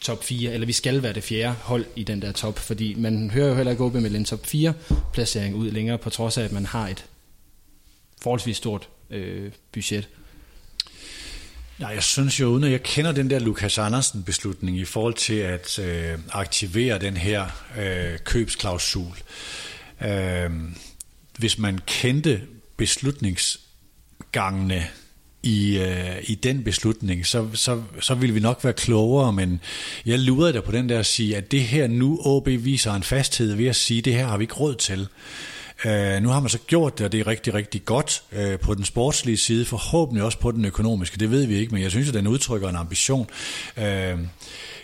top 0.00 0.24
4, 0.24 0.52
eller 0.52 0.66
vi 0.66 0.72
skal 0.72 1.02
være 1.02 1.12
det 1.12 1.22
fjerde 1.22 1.54
hold 1.60 1.84
i 1.96 2.02
den 2.02 2.22
der 2.22 2.32
top, 2.32 2.58
fordi 2.58 2.94
man 2.98 3.30
hører 3.30 3.48
jo 3.48 3.54
heller 3.54 3.70
ikke 3.70 3.84
OB 3.84 3.94
med 3.94 4.10
en 4.10 4.24
top 4.24 4.46
4 4.46 4.72
placering 5.12 5.54
ud 5.54 5.70
længere, 5.70 5.98
på 5.98 6.10
trods 6.10 6.38
af, 6.38 6.44
at 6.44 6.52
man 6.52 6.66
har 6.66 6.88
et 6.88 7.04
forholdsvis 8.20 8.56
stort 8.56 8.88
øh, 9.10 9.52
budget. 9.72 10.08
Nej, 11.78 11.90
jeg 11.90 12.02
synes 12.02 12.40
jo, 12.40 12.46
uden 12.46 12.64
at 12.64 12.70
jeg 12.70 12.82
kender 12.82 13.12
den 13.12 13.30
der 13.30 13.38
Lukas 13.38 13.78
Andersen 13.78 14.22
beslutning 14.22 14.78
i 14.78 14.84
forhold 14.84 15.14
til 15.14 15.34
at 15.34 15.78
øh, 15.78 16.18
aktivere 16.32 16.98
den 16.98 17.16
her 17.16 17.46
øh, 17.78 18.18
købsklausul. 18.24 19.12
Øh, 20.04 20.50
hvis 21.38 21.58
man 21.58 21.80
kendte 21.86 22.42
beslutningsgangene 22.76 24.88
i, 25.42 25.78
øh, 25.78 26.16
i 26.22 26.34
den 26.34 26.64
beslutning, 26.64 27.26
så, 27.26 27.48
så, 27.54 27.82
så 28.00 28.14
ville 28.14 28.34
vi 28.34 28.40
nok 28.40 28.64
være 28.64 28.72
klogere, 28.72 29.32
men 29.32 29.60
jeg 30.06 30.18
lurede 30.18 30.52
der 30.52 30.60
på 30.60 30.72
den 30.72 30.88
der 30.88 30.98
at 30.98 31.06
sige, 31.06 31.36
at 31.36 31.50
det 31.50 31.62
her 31.62 31.86
nu 31.86 32.20
OB 32.24 32.46
viser 32.46 32.92
en 32.92 33.02
fasthed 33.02 33.54
ved 33.54 33.66
at 33.66 33.76
sige, 33.76 33.98
at 33.98 34.04
det 34.04 34.14
her 34.14 34.26
har 34.26 34.36
vi 34.36 34.44
ikke 34.44 34.54
råd 34.54 34.74
til. 34.74 35.08
Uh, 35.84 36.22
nu 36.22 36.28
har 36.28 36.40
man 36.40 36.48
så 36.48 36.58
gjort 36.66 36.98
det, 36.98 37.04
og 37.04 37.12
det 37.12 37.20
er 37.20 37.26
rigtig, 37.26 37.54
rigtig 37.54 37.84
godt 37.84 38.22
uh, 38.32 38.60
på 38.60 38.74
den 38.74 38.84
sportslige 38.84 39.36
side, 39.36 39.64
forhåbentlig 39.64 40.24
også 40.24 40.38
på 40.38 40.52
den 40.52 40.64
økonomiske, 40.64 41.18
det 41.18 41.30
ved 41.30 41.46
vi 41.46 41.54
ikke, 41.54 41.74
men 41.74 41.82
jeg 41.82 41.90
synes, 41.90 42.08
at 42.08 42.14
den 42.14 42.26
udtrykker 42.26 42.68
en 42.68 42.76
ambition. 42.76 43.28
Uh, 43.76 43.82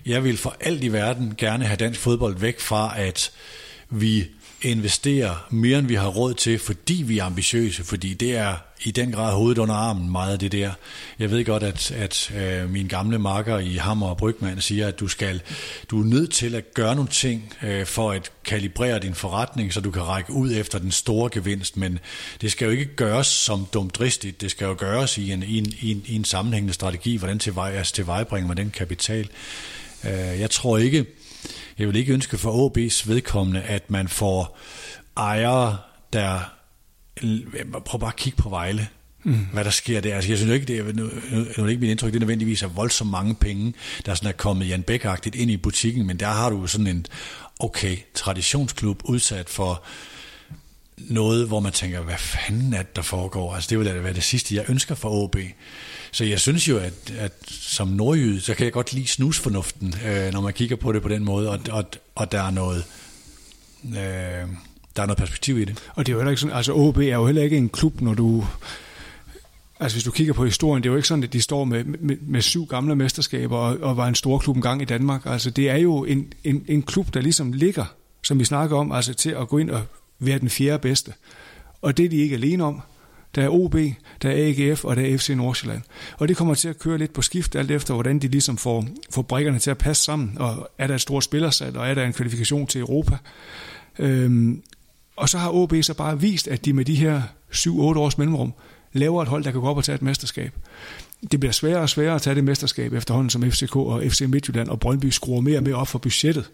jeg 0.06 0.24
vil 0.24 0.36
for 0.36 0.56
alt 0.60 0.84
i 0.84 0.88
verden 0.88 1.34
gerne 1.38 1.64
have 1.64 1.76
dansk 1.76 2.00
fodbold 2.00 2.36
væk 2.38 2.60
fra, 2.60 2.94
at 3.00 3.32
vi 3.90 4.24
investere 4.62 5.36
mere, 5.50 5.78
end 5.78 5.86
vi 5.86 5.94
har 5.94 6.08
råd 6.08 6.34
til, 6.34 6.58
fordi 6.58 7.04
vi 7.06 7.18
er 7.18 7.24
ambitiøse, 7.24 7.84
fordi 7.84 8.14
det 8.14 8.36
er 8.36 8.54
i 8.84 8.90
den 8.90 9.12
grad 9.12 9.34
hovedet 9.34 9.58
under 9.58 9.74
armen 9.74 10.10
meget 10.10 10.32
af 10.32 10.38
det 10.38 10.52
der. 10.52 10.70
Jeg 11.18 11.30
ved 11.30 11.44
godt, 11.44 11.62
at, 11.62 11.90
at 11.90 12.32
øh, 12.36 12.70
min 12.70 12.86
gamle 12.86 13.18
makker 13.18 13.58
i 13.58 13.74
Hammer 13.74 14.06
og 14.06 14.16
Brygman 14.16 14.60
siger, 14.60 14.88
at 14.88 15.00
du 15.00 15.08
skal 15.08 15.40
du 15.90 16.00
er 16.00 16.04
nødt 16.04 16.30
til 16.30 16.54
at 16.54 16.74
gøre 16.74 16.94
nogle 16.94 17.10
ting 17.10 17.54
øh, 17.62 17.86
for 17.86 18.12
at 18.12 18.32
kalibrere 18.44 18.98
din 18.98 19.14
forretning, 19.14 19.72
så 19.72 19.80
du 19.80 19.90
kan 19.90 20.02
række 20.02 20.32
ud 20.32 20.52
efter 20.52 20.78
den 20.78 20.90
store 20.90 21.30
gevinst, 21.32 21.76
men 21.76 21.98
det 22.40 22.52
skal 22.52 22.64
jo 22.64 22.70
ikke 22.70 22.96
gøres 22.96 23.26
som 23.26 23.66
dumdristigt, 23.72 24.40
det 24.40 24.50
skal 24.50 24.64
jo 24.64 24.74
gøres 24.78 25.18
i 25.18 25.32
en, 25.32 25.42
i 25.42 25.58
en, 25.58 25.72
i 25.80 25.90
en, 25.90 26.02
i 26.06 26.14
en 26.14 26.24
sammenhængende 26.24 26.74
strategi, 26.74 27.16
hvordan 27.16 27.38
til, 27.38 27.54
vej, 27.54 27.72
altså 27.72 27.94
til 27.94 28.06
man 28.30 28.56
den 28.56 28.70
kapital. 28.70 29.28
Øh, 30.04 30.40
jeg 30.40 30.50
tror 30.50 30.78
ikke, 30.78 31.06
jeg 31.78 31.88
vil 31.88 31.96
ikke 31.96 32.12
ønske 32.12 32.38
for 32.38 32.68
OB's 32.68 33.08
vedkommende, 33.08 33.62
at 33.62 33.90
man 33.90 34.08
får 34.08 34.58
ejere, 35.16 35.78
der... 36.12 36.40
Prøv 37.84 38.00
bare 38.00 38.10
at 38.10 38.16
kigge 38.16 38.42
på 38.42 38.48
Vejle. 38.48 38.88
Mm. 39.26 39.46
hvad 39.52 39.64
der 39.64 39.70
sker 39.70 40.00
der. 40.00 40.14
Altså, 40.14 40.30
jeg 40.30 40.38
synes 40.38 40.52
ikke, 40.52 40.66
det 40.66 40.78
er, 40.78 40.84
nu, 40.92 41.02
nu 41.30 41.44
er 41.56 41.62
det 41.62 41.70
ikke 41.70 41.80
mit 41.80 41.90
indtryk, 41.90 42.12
det 42.12 42.16
er 42.16 42.20
nødvendigvis 42.20 42.62
er 42.62 42.68
voldsomt 42.68 43.10
mange 43.10 43.34
penge, 43.34 43.74
der 44.06 44.14
sådan 44.14 44.28
er 44.28 44.32
kommet 44.32 44.68
Jan 44.68 44.82
bæk 44.82 45.06
ind 45.34 45.50
i 45.50 45.56
butikken, 45.56 46.06
men 46.06 46.20
der 46.20 46.26
har 46.26 46.50
du 46.50 46.66
sådan 46.66 46.86
en, 46.86 47.06
okay, 47.58 47.96
traditionsklub 48.14 49.00
udsat 49.04 49.48
for 49.48 49.84
noget, 50.98 51.46
hvor 51.46 51.60
man 51.60 51.72
tænker, 51.72 52.00
hvad 52.00 52.18
fanden 52.18 52.74
er 52.74 52.82
det, 52.82 52.96
der 52.96 53.02
foregår? 53.02 53.54
Altså, 53.54 53.70
det 53.70 53.78
vil 53.78 53.86
da 53.86 53.92
være 53.92 54.12
det 54.12 54.22
sidste, 54.22 54.54
jeg 54.54 54.64
ønsker 54.68 54.94
for 54.94 55.10
OB. 55.10 55.36
Så 56.16 56.24
jeg 56.24 56.40
synes 56.40 56.68
jo, 56.68 56.78
at, 56.78 57.12
at 57.18 57.32
som 57.50 57.88
nordjyde, 57.88 58.40
så 58.40 58.54
kan 58.54 58.64
jeg 58.64 58.72
godt 58.72 58.92
lide 58.92 59.06
snusfornuften, 59.06 59.94
øh, 60.06 60.32
når 60.32 60.40
man 60.40 60.52
kigger 60.52 60.76
på 60.76 60.92
det 60.92 61.02
på 61.02 61.08
den 61.08 61.24
måde, 61.24 61.50
og, 61.50 61.60
og, 61.70 61.84
og 62.14 62.32
der 62.32 62.42
er 62.42 62.50
noget... 62.50 62.84
Øh, 63.84 64.48
der 64.96 65.02
er 65.02 65.06
noget 65.06 65.16
perspektiv 65.18 65.58
i 65.58 65.64
det. 65.64 65.82
Og 65.94 66.06
det 66.06 66.12
er 66.12 66.14
jo 66.14 66.20
heller 66.20 66.30
ikke 66.30 66.40
sådan, 66.40 66.56
altså 66.56 66.72
OB 66.72 66.98
er 66.98 67.02
jo 67.02 67.26
heller 67.26 67.42
ikke 67.42 67.56
en 67.56 67.68
klub, 67.68 68.00
når 68.00 68.14
du 68.14 68.46
Altså 69.80 69.96
hvis 69.96 70.04
du 70.04 70.10
kigger 70.10 70.32
på 70.32 70.44
historien, 70.44 70.82
det 70.82 70.88
er 70.88 70.92
jo 70.92 70.96
ikke 70.96 71.08
sådan, 71.08 71.24
at 71.24 71.32
de 71.32 71.42
står 71.42 71.64
med, 71.64 71.84
med, 71.84 72.16
med 72.20 72.42
syv 72.42 72.66
gamle 72.66 72.96
mesterskaber 72.96 73.56
og, 73.56 73.78
og 73.80 73.96
var 73.96 74.08
en 74.08 74.14
stor 74.14 74.38
klub 74.38 74.56
engang 74.56 74.82
i 74.82 74.84
Danmark. 74.84 75.26
Altså 75.26 75.50
det 75.50 75.70
er 75.70 75.76
jo 75.76 76.04
en, 76.04 76.32
en, 76.44 76.64
en 76.68 76.82
klub, 76.82 77.14
der 77.14 77.20
ligesom 77.20 77.52
ligger, 77.52 77.84
som 78.22 78.38
vi 78.38 78.44
snakker 78.44 78.76
om, 78.76 78.92
altså 78.92 79.14
til 79.14 79.30
at 79.30 79.48
gå 79.48 79.58
ind 79.58 79.70
og 79.70 79.82
være 80.18 80.38
den 80.38 80.50
fjerde 80.50 80.78
bedste. 80.78 81.12
Og 81.82 81.96
det 81.96 82.04
er 82.04 82.08
de 82.08 82.16
ikke 82.16 82.34
alene 82.34 82.64
om. 82.64 82.82
Der 83.36 83.42
er 83.42 83.48
OB, 83.48 83.76
der 84.22 84.30
er 84.30 84.70
AGF 84.70 84.84
og 84.84 84.96
der 84.96 85.02
er 85.02 85.18
FC 85.18 85.28
Nordsjælland. 85.28 85.82
Og 86.18 86.28
det 86.28 86.36
kommer 86.36 86.54
til 86.54 86.68
at 86.68 86.78
køre 86.78 86.98
lidt 86.98 87.12
på 87.12 87.22
skift, 87.22 87.56
alt 87.56 87.70
efter 87.70 87.94
hvordan 87.94 88.18
de 88.18 88.28
ligesom 88.28 88.56
får, 88.56 88.84
får 89.10 89.22
brækkerne 89.22 89.58
til 89.58 89.70
at 89.70 89.78
passe 89.78 90.02
sammen. 90.02 90.38
Og 90.38 90.70
er 90.78 90.86
der 90.86 90.94
et 90.94 91.00
stort 91.00 91.24
spillersat, 91.24 91.76
og 91.76 91.88
er 91.88 91.94
der 91.94 92.04
en 92.04 92.12
kvalifikation 92.12 92.66
til 92.66 92.80
Europa. 92.80 93.16
Øhm, 93.98 94.62
og 95.16 95.28
så 95.28 95.38
har 95.38 95.50
OB 95.50 95.74
så 95.82 95.94
bare 95.94 96.20
vist, 96.20 96.48
at 96.48 96.64
de 96.64 96.72
med 96.72 96.84
de 96.84 96.94
her 96.94 97.22
7-8 97.52 97.70
års 97.70 98.18
mellemrum 98.18 98.52
laver 98.92 99.22
et 99.22 99.28
hold, 99.28 99.44
der 99.44 99.50
kan 99.50 99.60
gå 99.60 99.66
op 99.66 99.76
og 99.76 99.84
tage 99.84 99.94
et 99.94 100.02
mesterskab. 100.02 100.52
Det 101.30 101.40
bliver 101.40 101.52
sværere 101.52 101.80
og 101.80 101.88
sværere 101.88 102.14
at 102.14 102.22
tage 102.22 102.34
det 102.34 102.44
mesterskab 102.44 102.92
efterhånden, 102.92 103.30
som 103.30 103.50
FCK 103.50 103.76
og 103.76 104.02
FC 104.02 104.20
Midtjylland 104.20 104.68
og 104.68 104.80
Brøndby 104.80 105.06
skruer 105.06 105.40
mere 105.40 105.58
og 105.58 105.62
mere 105.62 105.74
op 105.74 105.88
for 105.88 105.98
budgettet. 105.98 106.50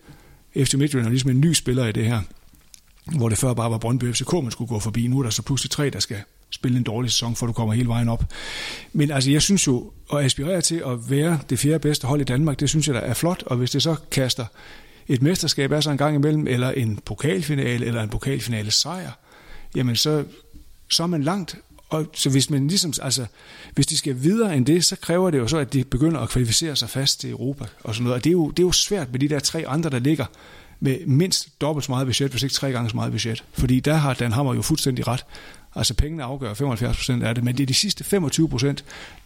FC 0.56 0.74
Midtjylland 0.74 1.06
er 1.06 1.10
ligesom 1.10 1.30
en 1.30 1.40
ny 1.40 1.52
spiller 1.52 1.86
i 1.86 1.92
det 1.92 2.06
her 2.06 2.20
hvor 3.04 3.28
det 3.28 3.38
før 3.38 3.54
bare 3.54 3.70
var 3.70 3.78
Brøndby 3.78 4.12
FCK, 4.12 4.32
man 4.32 4.50
skulle 4.50 4.68
gå 4.68 4.78
forbi. 4.78 5.06
Nu 5.06 5.18
er 5.18 5.22
der 5.22 5.30
så 5.30 5.42
pludselig 5.42 5.70
tre, 5.70 5.90
der 5.90 5.98
skal 6.00 6.16
spille 6.52 6.78
en 6.78 6.82
dårlig 6.82 7.10
sæson, 7.10 7.36
for 7.36 7.46
du 7.46 7.52
kommer 7.52 7.74
hele 7.74 7.88
vejen 7.88 8.08
op. 8.08 8.24
Men 8.92 9.10
altså, 9.10 9.30
jeg 9.30 9.42
synes 9.42 9.66
jo, 9.66 9.92
at 10.12 10.24
aspirere 10.24 10.60
til 10.60 10.82
at 10.86 11.10
være 11.10 11.38
det 11.50 11.58
fjerde 11.58 11.78
bedste 11.78 12.06
hold 12.06 12.20
i 12.20 12.24
Danmark, 12.24 12.60
det 12.60 12.68
synes 12.68 12.86
jeg, 12.86 12.94
der 12.94 13.00
er 13.00 13.14
flot, 13.14 13.42
og 13.46 13.56
hvis 13.56 13.70
det 13.70 13.82
så 13.82 13.96
kaster 14.10 14.46
et 15.08 15.22
mesterskab 15.22 15.72
er 15.72 15.80
så 15.80 15.90
en 15.90 15.98
gang 15.98 16.14
imellem, 16.14 16.46
eller 16.46 16.70
en 16.70 16.98
pokalfinale, 17.04 17.86
eller 17.86 18.02
en 18.02 18.08
pokalfinale 18.08 18.70
sejr, 18.70 19.10
jamen 19.74 19.96
så, 19.96 20.24
så 20.88 21.02
er 21.02 21.06
man 21.06 21.22
langt. 21.22 21.56
Og 21.88 22.06
så 22.14 22.30
hvis 22.30 22.50
man 22.50 22.68
ligesom, 22.68 22.92
altså, 23.02 23.26
hvis 23.74 23.86
de 23.86 23.96
skal 23.96 24.22
videre 24.22 24.56
end 24.56 24.66
det, 24.66 24.84
så 24.84 24.96
kræver 24.96 25.30
det 25.30 25.38
jo 25.38 25.48
så, 25.48 25.58
at 25.58 25.72
de 25.72 25.84
begynder 25.84 26.20
at 26.20 26.28
kvalificere 26.28 26.76
sig 26.76 26.90
fast 26.90 27.20
til 27.20 27.30
Europa 27.30 27.64
og 27.84 27.94
sådan 27.94 28.04
noget. 28.04 28.16
Og 28.16 28.24
det 28.24 28.30
er 28.30 28.32
jo, 28.32 28.50
det 28.50 28.58
er 28.58 28.66
jo 28.66 28.72
svært 28.72 29.12
med 29.12 29.20
de 29.20 29.28
der 29.28 29.38
tre 29.38 29.64
andre, 29.68 29.90
der 29.90 29.98
ligger 29.98 30.26
med 30.80 31.06
mindst 31.06 31.60
dobbelt 31.60 31.84
så 31.84 31.92
meget 31.92 32.06
budget, 32.06 32.30
hvis 32.30 32.42
ikke 32.42 32.54
tre 32.54 32.72
gange 32.72 32.90
så 32.90 32.96
meget 32.96 33.12
budget. 33.12 33.44
Fordi 33.52 33.80
der 33.80 33.94
har 33.94 34.14
Dan 34.14 34.32
Hammer 34.32 34.54
jo 34.54 34.62
fuldstændig 34.62 35.06
ret. 35.06 35.24
Altså 35.74 35.94
pengene 35.94 36.22
afgør 36.22 36.54
75% 36.54 37.24
af 37.24 37.34
det, 37.34 37.44
men 37.44 37.56
det 37.56 37.62
er 37.62 37.66
de 37.66 37.74
sidste 37.74 38.04
25% 38.16 38.74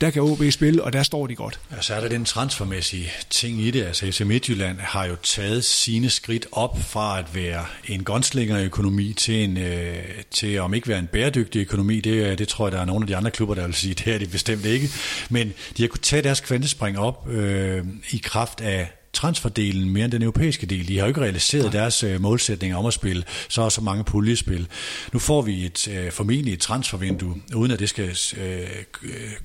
der 0.00 0.10
kan 0.10 0.22
OB 0.22 0.42
spille, 0.50 0.84
og 0.84 0.92
der 0.92 1.02
står 1.02 1.26
de 1.26 1.34
godt. 1.34 1.60
Ja, 1.72 1.82
så 1.82 1.94
er 1.94 2.00
der 2.00 2.08
den 2.08 2.24
transfermæssige 2.24 3.10
ting 3.30 3.60
i 3.60 3.70
det. 3.70 3.84
Altså 3.84 4.06
FC 4.12 4.20
Midtjylland 4.20 4.78
har 4.78 5.04
jo 5.04 5.16
taget 5.22 5.64
sine 5.64 6.10
skridt 6.10 6.46
op 6.52 6.78
fra 6.82 7.18
at 7.18 7.34
være 7.34 7.64
en 7.88 8.04
gunslinger-økonomi 8.04 9.12
til, 9.12 9.44
en, 9.44 9.56
øh, 9.56 9.96
til 10.30 10.58
om 10.58 10.74
ikke 10.74 10.88
være 10.88 10.98
en 10.98 11.06
bæredygtig 11.06 11.60
økonomi. 11.60 12.00
Det, 12.00 12.10
øh, 12.10 12.38
det 12.38 12.48
tror 12.48 12.66
jeg, 12.66 12.72
der 12.72 12.80
er 12.80 12.84
nogle 12.84 13.02
af 13.02 13.06
de 13.06 13.16
andre 13.16 13.30
klubber, 13.30 13.54
der 13.54 13.66
vil 13.66 13.74
sige, 13.74 13.94
det 14.04 14.14
er 14.14 14.18
de 14.18 14.26
bestemt 14.26 14.64
ikke. 14.64 14.88
Men 15.30 15.52
de 15.76 15.82
har 15.82 15.88
kunnet 15.88 16.02
tage 16.02 16.22
deres 16.22 16.40
kvantespring 16.40 16.98
op 16.98 17.28
øh, 17.28 17.84
i 18.10 18.20
kraft 18.24 18.60
af 18.60 18.92
transferdelen 19.16 19.90
mere 19.90 20.04
end 20.04 20.12
den 20.12 20.22
europæiske 20.22 20.66
del. 20.66 20.88
De 20.88 20.98
har 20.98 21.04
jo 21.04 21.08
ikke 21.08 21.20
realiseret 21.20 21.64
Nej. 21.64 21.72
deres 21.72 22.02
øh, 22.02 22.20
målsætninger 22.20 22.76
om 22.76 22.86
at 22.86 22.92
spille 22.92 23.24
så 23.48 23.62
og 23.62 23.72
så 23.72 23.80
mange 23.80 24.04
puljespil. 24.04 24.66
Nu 25.12 25.18
får 25.18 25.42
vi 25.42 25.64
et 25.66 25.88
øh, 25.88 26.12
formentlig 26.12 26.54
et 26.54 26.60
transfervindue, 26.60 27.34
uden 27.54 27.72
at 27.72 27.78
det 27.78 27.88
skal 27.88 28.16
øh, 28.36 28.66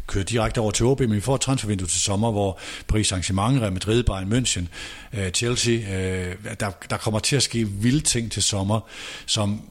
køre 0.08 0.24
direkte 0.24 0.62
over 0.62 0.72
til 0.72 0.86
OB, 0.86 1.00
men 1.00 1.14
vi 1.14 1.20
får 1.20 1.36
et 1.36 1.42
transfervindue 1.42 1.88
til 1.88 2.02
sommer, 2.02 2.32
hvor 2.32 2.60
Paris 2.88 3.12
Saint-Germain, 3.12 3.62
Real 3.62 3.74
Madrid, 3.74 4.04
Bayern 4.04 4.34
München, 4.34 4.64
øh, 5.20 5.32
Chelsea, 5.32 5.74
øh, 5.74 6.36
der, 6.60 6.72
der 6.90 6.98
kommer 6.98 7.20
til 7.20 7.36
at 7.36 7.44
ske 7.44 7.68
vilde 7.68 8.00
ting 8.00 8.32
til 8.32 8.44
sommer, 8.44 8.80
som 9.26 9.62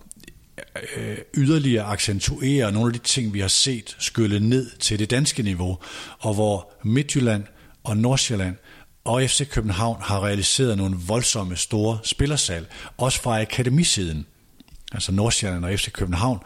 øh, 0.96 1.18
yderligere 1.34 1.84
accentuerer 1.84 2.70
nogle 2.70 2.88
af 2.88 2.92
de 2.92 3.07
ting, 3.07 3.34
vi 3.34 3.40
har 3.40 3.48
set 3.48 3.96
skylle 3.98 4.40
ned 4.40 4.70
til 4.78 4.98
det 4.98 5.11
danske 5.11 5.42
niveau, 5.42 5.78
og 6.18 6.34
hvor 6.34 6.72
Midtjylland 6.84 7.44
og 7.84 7.96
Nordsjælland 7.96 8.57
og 9.05 9.22
FC 9.22 9.48
København 9.48 9.96
har 10.01 10.24
realiseret 10.24 10.78
nogle 10.78 10.96
voldsomme 11.07 11.57
store 11.57 11.98
spillersal, 12.03 12.66
også 12.98 13.22
fra 13.22 13.40
akademisiden. 13.40 14.26
Altså 14.92 15.12
Nordsjælland 15.12 15.64
og 15.64 15.78
FC 15.78 15.92
København, 15.92 16.38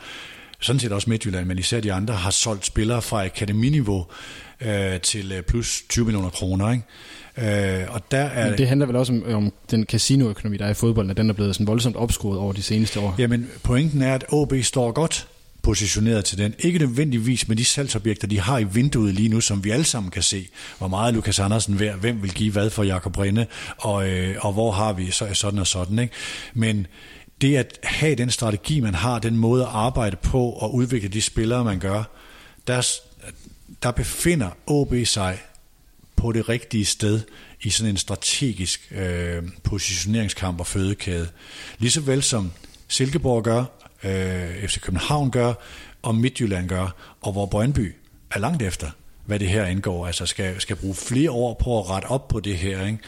sådan 0.61 0.81
set 0.81 0.93
også 0.93 1.11
Midtjylland, 1.11 1.47
men 1.47 1.59
især 1.59 1.81
de 1.81 1.93
andre, 1.93 2.15
har 2.15 2.31
solgt 2.31 2.67
spillere 2.67 3.03
fra 3.03 3.25
akademiniveau 3.25 4.07
øh, 4.61 5.01
til 5.01 5.33
øh, 5.33 5.43
plus 5.43 5.83
20 5.89 6.05
millioner 6.05 6.31
kroner. 6.31 6.71
Ikke? 6.71 7.81
Øh, 7.83 7.95
og 7.95 8.11
der 8.11 8.19
er, 8.19 8.49
men 8.49 8.59
det 8.59 8.69
handler 8.69 8.87
vel 8.87 8.97
også 8.97 9.13
om, 9.13 9.35
om 9.35 9.53
den 9.71 9.85
casinoøkonomi, 9.85 10.57
der 10.57 10.67
er 10.67 10.71
i 10.71 10.75
fodbolden, 10.75 11.11
at 11.11 11.17
den 11.17 11.31
er 11.31 11.35
blevet 11.35 11.55
sådan 11.55 11.67
voldsomt 11.67 11.97
opskruet 11.97 12.39
over 12.39 12.53
de 12.53 12.63
seneste 12.63 13.01
år. 13.01 13.15
Jamen, 13.19 13.51
pointen 13.63 14.03
er, 14.03 14.15
at 14.15 14.25
OB 14.33 14.53
står 14.63 14.93
godt 14.93 15.29
positioneret 15.65 16.25
til 16.25 16.39
den. 16.39 16.55
Ikke 16.59 16.79
nødvendigvis 16.79 17.49
med 17.49 17.57
de 17.57 17.65
salgsobjekter, 17.65 18.27
de 18.27 18.41
har 18.41 18.59
i 18.59 18.65
vinduet 18.65 19.15
lige 19.15 19.29
nu, 19.29 19.41
som 19.41 19.65
vi 19.65 19.71
alle 19.71 19.85
sammen 19.85 20.11
kan 20.11 20.23
se. 20.23 20.49
Hvor 20.79 20.89
meget 20.89 21.13
er 21.13 21.15
Lukas 21.15 21.39
Andersen 21.39 21.81
værd, 21.81 21.99
hvem 21.99 22.23
vil 22.23 22.35
give 22.35 22.53
hvad 22.53 22.71
for 22.71 22.83
Jakob 22.83 23.19
Rinde, 23.19 23.47
og, 23.77 24.09
øh, 24.09 24.37
og 24.41 24.53
hvor 24.53 24.73
har 24.73 24.93
vi 24.93 25.11
så, 25.11 25.35
sådan 25.35 25.59
og 25.59 25.67
sådan. 25.67 25.99
Ikke? 25.99 26.15
Men 26.55 26.87
det 27.41 27.57
at 27.57 27.79
have 27.83 28.15
den 28.15 28.31
strategi, 28.31 28.81
man 28.81 28.95
har, 28.95 29.19
den 29.19 29.37
måde 29.37 29.63
at 29.63 29.69
arbejde 29.73 30.17
på 30.17 30.51
og 30.51 30.75
udvikle 30.75 31.09
de 31.09 31.23
spillere, 31.23 31.65
man 31.65 31.79
gør, 31.79 32.03
der, 32.67 32.87
der 33.83 33.91
befinder 33.91 34.51
OB 34.67 34.95
sig 35.05 35.39
på 36.17 36.33
det 36.33 36.49
rigtige 36.49 36.85
sted 36.85 37.21
i 37.61 37.71
sådan 37.71 37.91
en 37.91 37.97
strategisk 37.97 38.93
øh, 38.97 39.43
positioneringskamp 39.63 40.61
og 40.61 40.67
fødekæde. 40.67 41.29
Ligeså 41.79 42.01
vel 42.01 42.23
som 42.23 42.53
Silkeborg 42.89 43.43
gør, 43.43 43.65
øh, 44.05 44.69
FC 44.69 44.81
København 44.81 45.31
gør, 45.31 45.55
og 46.03 46.15
Midtjylland 46.15 46.69
gør, 46.69 46.95
og 47.21 47.33
hvor 47.33 47.47
Brøndby 47.47 47.95
er 48.31 48.39
langt 48.39 48.63
efter, 48.63 48.91
hvad 49.27 49.39
det 49.39 49.49
her 49.49 49.67
indgår. 49.67 50.07
Altså 50.07 50.27
skal, 50.27 50.61
skal 50.61 50.77
bruge 50.77 50.95
flere 50.95 51.31
år 51.31 51.55
på 51.55 51.81
at 51.81 51.91
rette 51.91 52.07
op 52.07 52.29
på 52.29 52.41
det 52.41 52.57
her. 52.57 52.87
Ikke? 52.87 52.99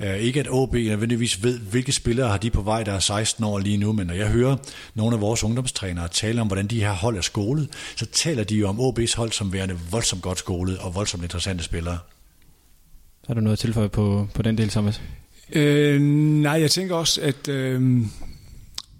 Uh, 0.00 0.14
ikke 0.14 0.40
at 0.40 0.46
OB 0.50 0.74
nødvendigvis 0.74 1.42
ved, 1.42 1.58
hvilke 1.58 1.92
spillere 1.92 2.28
har 2.28 2.36
de 2.36 2.50
på 2.50 2.62
vej, 2.62 2.82
der 2.82 2.92
er 2.92 2.98
16 2.98 3.44
år 3.44 3.58
lige 3.58 3.76
nu, 3.76 3.92
men 3.92 4.06
når 4.06 4.14
jeg 4.14 4.28
hører 4.28 4.56
nogle 4.94 5.14
af 5.16 5.20
vores 5.20 5.44
ungdomstrænere 5.44 6.08
tale 6.08 6.40
om, 6.40 6.46
hvordan 6.46 6.66
de 6.66 6.80
her 6.80 6.92
hold 6.92 7.16
er 7.16 7.20
skolet, 7.20 7.68
så 7.96 8.06
taler 8.06 8.44
de 8.44 8.54
jo 8.54 8.68
om 8.68 8.80
OB's 8.80 9.16
hold 9.16 9.32
som 9.32 9.52
værende 9.52 9.78
voldsomt 9.90 10.22
godt 10.22 10.38
skolet 10.38 10.78
og 10.78 10.94
voldsomt 10.94 11.22
interessante 11.22 11.64
spillere. 11.64 11.98
Så 13.22 13.26
har 13.26 13.34
du 13.34 13.40
noget 13.40 13.52
at 13.52 13.58
tilføje 13.58 13.88
på, 13.88 14.28
på 14.34 14.42
den 14.42 14.58
del, 14.58 14.68
Thomas? 14.68 15.02
Øh, 15.52 16.00
nej, 16.00 16.60
jeg 16.60 16.70
tænker 16.70 16.94
også, 16.94 17.20
at 17.20 17.48
øh, 17.48 18.02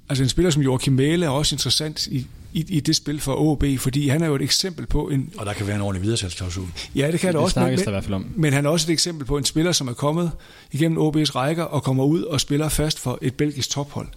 altså 0.09 0.23
en 0.23 0.29
spiller 0.29 0.51
som 0.51 0.63
Joachim 0.63 0.93
Mæle 0.93 1.27
er 1.27 1.31
også 1.31 1.55
interessant 1.55 2.07
i, 2.07 2.27
i, 2.53 2.65
i 2.69 2.81
det 2.81 2.97
spil 2.97 3.21
for 3.21 3.35
OB, 3.35 3.65
fordi 3.79 4.09
han 4.09 4.23
er 4.23 4.27
jo 4.27 4.35
et 4.35 4.43
eksempel 4.43 4.87
på 4.87 5.09
en... 5.09 5.31
Og 5.37 5.47
der 5.47 5.53
kan 5.53 5.67
være 5.67 5.77
en 5.77 5.83
ordentlig 5.83 6.03
videresalgsklausul. 6.03 6.67
Ja, 6.95 7.11
det 7.13 7.21
kan 7.21 7.27
det 7.27 7.35
der 7.35 7.41
også. 7.41 7.61
Men, 7.61 7.69
Men, 7.69 7.79
der 7.79 7.89
i 7.89 7.91
hvert 7.91 8.05
fald 8.05 8.15
om. 8.15 8.27
men 8.37 8.53
han 8.53 8.67
er 8.67 8.71
også 8.71 8.91
et 8.91 8.93
eksempel 8.93 9.27
på 9.27 9.39
en 9.39 9.45
spiller, 9.45 9.73
som 9.73 9.89
er 9.89 9.93
kommet 9.93 10.31
igennem 10.73 10.99
OB's 10.99 11.35
rækker 11.35 11.63
og 11.63 11.83
kommer 11.83 12.05
ud 12.05 12.23
og 12.23 12.41
spiller 12.41 12.69
fast 12.69 13.01
for 13.01 13.19
et 13.23 13.35
belgisk 13.35 13.71
tophold. 13.71 14.09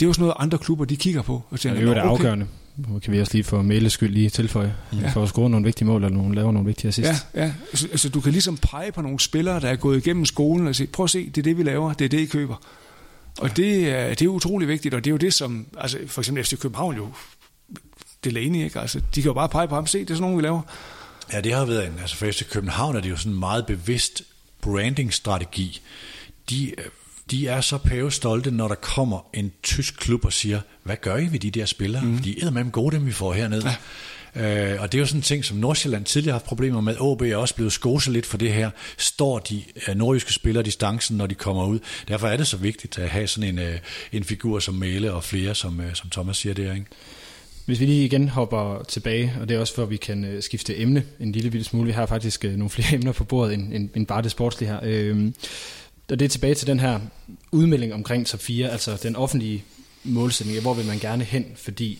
Det 0.00 0.04
er 0.04 0.08
jo 0.08 0.12
sådan 0.12 0.22
noget, 0.22 0.34
andre 0.38 0.58
klubber 0.58 0.84
de 0.84 0.96
kigger 0.96 1.22
på. 1.22 1.42
Og 1.50 1.60
tænker, 1.60 1.80
det 1.80 1.84
er 1.84 1.88
jo 1.88 1.94
det 1.94 2.02
okay. 2.02 2.10
afgørende. 2.10 2.46
Nu 2.76 2.98
kan 2.98 3.12
vi 3.12 3.20
også 3.20 3.34
lige 3.34 3.44
få 3.44 3.62
Mæles 3.62 3.92
skyld 3.92 4.12
lige 4.12 4.30
tilføje, 4.30 4.74
ja. 4.92 5.10
for 5.10 5.22
at 5.22 5.28
score 5.28 5.50
nogle 5.50 5.64
vigtige 5.64 5.88
mål, 5.88 6.04
eller 6.04 6.16
nogle, 6.16 6.34
lave 6.34 6.52
nogle 6.52 6.66
vigtige 6.66 6.88
assist. 6.88 7.08
Ja, 7.34 7.42
ja. 7.42 7.52
Altså, 7.70 7.88
altså, 7.90 8.08
du 8.08 8.20
kan 8.20 8.32
ligesom 8.32 8.56
pege 8.56 8.92
på 8.92 9.02
nogle 9.02 9.20
spillere, 9.20 9.60
der 9.60 9.68
er 9.68 9.76
gået 9.76 9.96
igennem 9.96 10.24
skolen 10.24 10.66
og 10.66 10.74
sige, 10.74 10.86
prøv 10.86 11.04
at 11.04 11.10
se, 11.10 11.26
det 11.26 11.38
er 11.38 11.42
det, 11.42 11.58
vi 11.58 11.62
laver, 11.62 11.92
det 11.92 12.04
er 12.04 12.08
det, 12.08 12.20
I 12.20 12.26
køber. 12.26 12.56
Og 13.38 13.56
det 13.56 13.88
er, 13.88 14.08
det 14.08 14.22
er 14.22 14.28
utrolig 14.28 14.68
vigtigt, 14.68 14.94
og 14.94 15.04
det 15.04 15.10
er 15.10 15.12
jo 15.12 15.16
det, 15.16 15.34
som 15.34 15.66
altså 15.78 15.98
for 16.06 16.20
eksempel 16.20 16.44
FC 16.44 16.58
København 16.58 16.96
jo 16.96 17.12
Delaney, 18.24 18.64
ikke? 18.64 18.80
Altså, 18.80 19.00
de 19.14 19.22
kan 19.22 19.28
jo 19.28 19.32
bare 19.32 19.48
pege 19.48 19.68
på 19.68 19.74
ham, 19.74 19.86
se, 19.86 19.98
det 19.98 20.10
er 20.10 20.14
sådan 20.14 20.22
nogen, 20.22 20.36
vi 20.36 20.42
laver. 20.42 20.62
Ja, 21.32 21.40
det 21.40 21.52
har 21.52 21.64
været 21.64 21.86
en, 21.86 21.98
altså 22.00 22.16
for 22.16 22.26
FC 22.26 22.48
København 22.48 22.96
er 22.96 23.00
det 23.00 23.10
jo 23.10 23.16
sådan 23.16 23.32
en 23.32 23.38
meget 23.38 23.66
bevidst 23.66 24.22
branding-strategi. 24.60 25.80
De, 26.50 26.74
de 27.30 27.48
er 27.48 27.60
så 27.60 27.78
pævestolte, 27.78 28.50
når 28.50 28.68
der 28.68 28.74
kommer 28.74 29.26
en 29.34 29.52
tysk 29.62 29.96
klub 29.96 30.24
og 30.24 30.32
siger, 30.32 30.60
hvad 30.82 30.96
gør 30.96 31.16
I 31.16 31.32
ved 31.32 31.38
de 31.38 31.50
der 31.50 31.66
spillere? 31.66 32.04
Mm. 32.04 32.18
De 32.18 32.44
er 32.44 32.50
med 32.50 32.70
gode, 32.72 32.96
dem 32.96 33.06
vi 33.06 33.12
får 33.12 33.32
hernede. 33.32 33.68
Ja. 33.68 33.76
Øh, 34.36 34.80
og 34.80 34.92
det 34.92 34.98
er 34.98 35.00
jo 35.00 35.06
sådan 35.06 35.18
en 35.18 35.22
ting, 35.22 35.44
som 35.44 35.56
Nordsjælland 35.56 36.04
tidligere 36.04 36.32
har 36.32 36.38
haft 36.38 36.46
problemer 36.46 36.80
med. 36.80 36.96
OB 37.00 37.22
er 37.22 37.36
også 37.36 37.54
blevet 37.54 37.72
skoset 37.72 38.12
lidt 38.12 38.26
for 38.26 38.38
det 38.38 38.52
her. 38.52 38.70
Står 38.96 39.38
de 39.38 39.54
nordiske 39.54 39.94
nordjyske 39.94 40.32
spillere 40.32 40.64
distancen, 40.64 41.16
når 41.16 41.26
de 41.26 41.34
kommer 41.34 41.66
ud? 41.66 41.78
Derfor 42.08 42.28
er 42.28 42.36
det 42.36 42.46
så 42.46 42.56
vigtigt 42.56 42.98
at 42.98 43.08
have 43.08 43.26
sådan 43.26 43.48
en, 43.48 43.58
øh, 43.58 43.78
en 44.12 44.24
figur 44.24 44.58
som 44.58 44.74
Mæle 44.74 45.12
og 45.12 45.24
flere, 45.24 45.54
som, 45.54 45.80
øh, 45.80 45.94
som 45.94 46.10
Thomas 46.10 46.36
siger 46.36 46.54
der. 46.54 46.74
Ikke? 46.74 46.86
Hvis 47.66 47.80
vi 47.80 47.86
lige 47.86 48.04
igen 48.04 48.28
hopper 48.28 48.84
tilbage, 48.88 49.36
og 49.40 49.48
det 49.48 49.54
er 49.54 49.60
også 49.60 49.74
for, 49.74 49.82
at 49.82 49.90
vi 49.90 49.96
kan 49.96 50.36
skifte 50.40 50.78
emne 50.78 51.04
en 51.20 51.32
lille 51.32 51.50
bitte 51.50 51.64
smule. 51.64 51.86
Vi 51.86 51.92
har 51.92 52.06
faktisk 52.06 52.44
nogle 52.44 52.70
flere 52.70 52.94
emner 52.98 53.12
på 53.12 53.24
bordet 53.24 53.54
end, 53.54 53.72
end, 53.72 53.90
end 53.94 54.06
bare 54.06 54.22
det 54.22 54.30
sportslige 54.30 54.70
her. 54.70 54.80
Øh, 54.82 55.32
og 56.10 56.18
det 56.18 56.24
er 56.24 56.28
tilbage 56.28 56.54
til 56.54 56.66
den 56.66 56.80
her 56.80 57.00
udmelding 57.52 57.94
omkring 57.94 58.26
top 58.26 58.40
4, 58.40 58.70
altså 58.70 58.98
den 59.02 59.16
offentlige 59.16 59.64
målsætning, 60.04 60.60
hvor 60.60 60.74
vil 60.74 60.86
man 60.86 60.98
gerne 60.98 61.24
hen, 61.24 61.46
fordi 61.56 61.98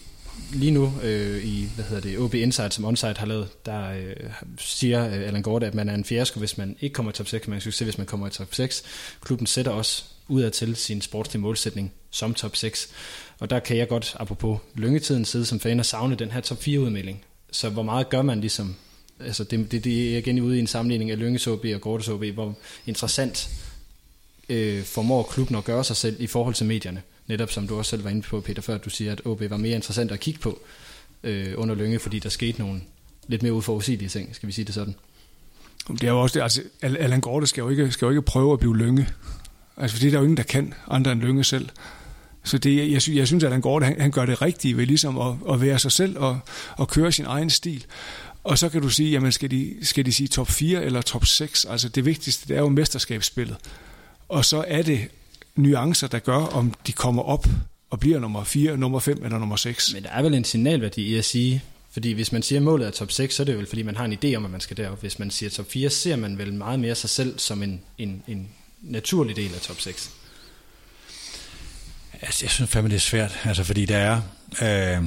lige 0.53 0.70
nu 0.70 0.93
øh, 1.03 1.45
i, 1.45 1.68
hvad 1.74 1.85
hedder 1.85 2.03
det, 2.03 2.18
OB 2.18 2.35
Insight, 2.35 2.74
som 2.74 2.85
Onsite 2.85 3.14
har 3.18 3.26
lavet, 3.26 3.66
der 3.66 3.91
øh, 3.91 4.16
siger 4.59 5.07
øh, 5.07 5.12
Allan 5.12 5.43
Gorte, 5.43 5.66
at 5.66 5.74
man 5.74 5.89
er 5.89 5.95
en 5.95 6.05
fiasko, 6.05 6.39
hvis 6.39 6.59
man 6.59 6.76
ikke 6.80 6.95
kommer 6.95 7.12
i 7.12 7.14
top 7.14 7.28
6, 7.28 7.49
man 7.49 7.55
kan 7.55 7.62
succes, 7.62 7.87
hvis 7.87 7.99
man 7.99 8.07
kommer 8.07 8.26
i 8.26 8.30
top 8.30 8.55
6. 8.55 8.83
Klubben 9.20 9.47
sætter 9.47 9.70
også 9.70 10.05
af 10.30 10.53
til 10.53 10.76
sin 10.76 11.01
sportslige 11.01 11.41
målsætning 11.41 11.93
som 12.11 12.35
top 12.35 12.57
6. 12.57 12.89
Og 13.39 13.51
der 13.51 13.59
kan 13.59 13.76
jeg 13.76 13.89
godt, 13.89 14.16
apropos 14.20 14.59
lyngetiden, 14.74 15.24
sidde 15.24 15.47
som 15.47 15.61
fan 15.61 15.78
og 15.78 15.87
savne 15.87 16.14
den 16.14 16.30
her 16.30 16.41
top 16.41 16.59
4-udmelding. 16.59 17.24
Så 17.51 17.68
hvor 17.68 17.83
meget 17.83 18.09
gør 18.09 18.22
man 18.22 18.41
ligesom, 18.41 18.76
altså 19.20 19.45
det, 19.45 19.72
det, 19.72 19.85
det 19.85 20.14
er 20.14 20.18
igen 20.18 20.41
ude 20.41 20.57
i 20.57 20.61
en 20.61 20.66
sammenligning 20.66 21.11
af 21.11 21.18
Lynges 21.18 21.47
OB 21.47 21.64
og 21.74 21.80
Gortes 21.80 22.09
OB, 22.09 22.24
hvor 22.24 22.55
interessant 22.87 23.51
øh, 24.49 24.85
formår 24.85 25.22
klubben 25.22 25.57
at 25.57 25.64
gøre 25.64 25.85
sig 25.85 25.97
selv 25.97 26.16
i 26.20 26.26
forhold 26.26 26.55
til 26.55 26.66
medierne. 26.66 27.03
Netop 27.27 27.51
som 27.51 27.68
du 27.68 27.79
også 27.79 27.91
selv 27.91 28.05
var 28.05 28.11
inde 28.11 28.23
på, 28.23 28.41
Peter, 28.41 28.62
før 28.62 28.79
du 28.79 28.91
siger, 28.91 29.12
at 29.12 29.27
OB 29.27 29.51
var 29.51 29.57
mere 29.57 29.75
interessant 29.75 30.12
at 30.12 30.20
kigge 30.20 30.41
på 30.41 30.61
øh, 31.23 31.55
under 31.57 31.75
Lønge, 31.75 31.99
fordi 31.99 32.18
der 32.18 32.29
skete 32.29 32.59
nogle 32.59 32.81
lidt 33.29 33.43
mere 33.43 33.53
uforudsigelige 33.53 34.09
ting, 34.09 34.35
skal 34.35 34.47
vi 34.47 34.53
sige 34.53 34.64
det 34.64 34.75
sådan. 34.75 34.95
Det 35.89 36.05
er 36.05 36.09
jo 36.09 36.20
også 36.20 36.39
det, 36.39 36.43
altså 36.43 36.62
Allan 36.83 37.20
Gorte 37.20 37.47
skal 37.47 37.62
jo 37.62 37.68
ikke, 37.68 37.91
skal 37.91 38.07
jo 38.07 38.11
ikke 38.11 38.23
prøve 38.23 38.53
at 38.53 38.59
blive 38.59 38.77
Lønge. 38.77 39.09
Altså, 39.77 39.97
fordi 39.97 40.11
der 40.11 40.16
er 40.16 40.20
jo 40.20 40.25
ingen, 40.25 40.37
der 40.37 40.43
kan 40.43 40.75
andre 40.89 41.12
end 41.12 41.20
Lønge 41.20 41.45
selv. 41.45 41.68
Så 42.45 42.59
det, 42.59 42.77
jeg, 42.77 43.16
jeg 43.16 43.27
synes, 43.27 43.45
at 43.45 43.45
Allan 43.45 43.61
Gorte, 43.61 43.87
han, 43.87 44.01
han 44.01 44.11
gør 44.11 44.27
det 44.27 44.43
rigtige 44.43 44.77
ved 44.77 44.87
ligesom 44.87 45.18
at, 45.18 45.35
at 45.51 45.61
være 45.61 45.79
sig 45.79 45.93
selv 45.93 46.18
og, 46.18 46.39
og 46.77 46.89
køre 46.89 47.12
sin 47.12 47.25
egen 47.25 47.51
stil. 47.51 47.85
Og 48.45 48.59
så 48.59 48.68
kan 48.68 48.83
du 48.83 48.89
sige, 48.89 49.11
jamen 49.11 49.33
skal 49.33 49.51
de, 49.51 49.75
skal 49.83 50.07
de 50.07 50.12
sige 50.12 50.29
top 50.29 50.49
4 50.49 50.85
eller 50.85 51.03
top 51.03 51.27
6? 51.27 51.64
Altså 51.64 51.89
det 51.89 52.05
vigtigste, 52.05 52.49
det 52.49 52.57
er 52.57 52.61
jo 52.61 52.68
mesterskabsspillet. 52.68 53.57
Og 54.29 54.45
så 54.45 54.64
er 54.68 54.83
det 54.83 55.09
nuancer, 55.57 56.07
der 56.07 56.18
gør, 56.18 56.36
om 56.36 56.74
de 56.86 56.92
kommer 56.92 57.22
op 57.22 57.46
og 57.90 58.00
bliver 58.00 58.18
nummer 58.18 58.44
4, 58.44 58.76
nummer 58.76 59.00
5 59.00 59.24
eller 59.24 59.38
nummer 59.38 59.57
6. 59.57 59.94
Men 59.94 60.03
der 60.03 60.09
er 60.09 60.22
vel 60.22 60.34
en 60.34 60.44
signalværdi 60.44 61.03
i 61.03 61.18
at 61.18 61.24
sige, 61.24 61.62
fordi 61.92 62.12
hvis 62.12 62.32
man 62.32 62.42
siger, 62.42 62.59
at 62.59 62.62
målet 62.62 62.86
er 62.86 62.90
top 62.90 63.12
6, 63.12 63.34
så 63.34 63.42
er 63.42 63.44
det 63.44 63.59
vel, 63.59 63.66
fordi 63.66 63.82
man 63.82 63.96
har 63.96 64.05
en 64.05 64.12
idé 64.12 64.34
om, 64.36 64.44
at 64.44 64.50
man 64.50 64.61
skal 64.61 64.76
derop. 64.76 65.00
Hvis 65.00 65.18
man 65.18 65.30
siger 65.30 65.50
top 65.50 65.70
4, 65.70 65.90
ser 65.90 66.16
man 66.16 66.38
vel 66.38 66.55
meget 66.55 66.80
mere 66.80 66.94
sig 66.94 67.11
selv 67.11 67.38
som 67.38 67.62
en, 67.62 67.80
en, 67.98 68.22
en 68.26 68.48
naturlig 68.82 69.36
del 69.36 69.55
af 69.55 69.61
top 69.61 69.80
6. 69.80 70.11
Altså, 72.22 72.44
jeg 72.44 72.50
synes 72.50 72.70
fandme, 72.70 72.90
det 72.90 72.96
er 72.96 73.00
svært, 73.00 73.38
altså, 73.44 73.64
fordi 73.64 73.84
der 73.84 73.96
er... 73.96 74.20
Øh, 74.62 75.07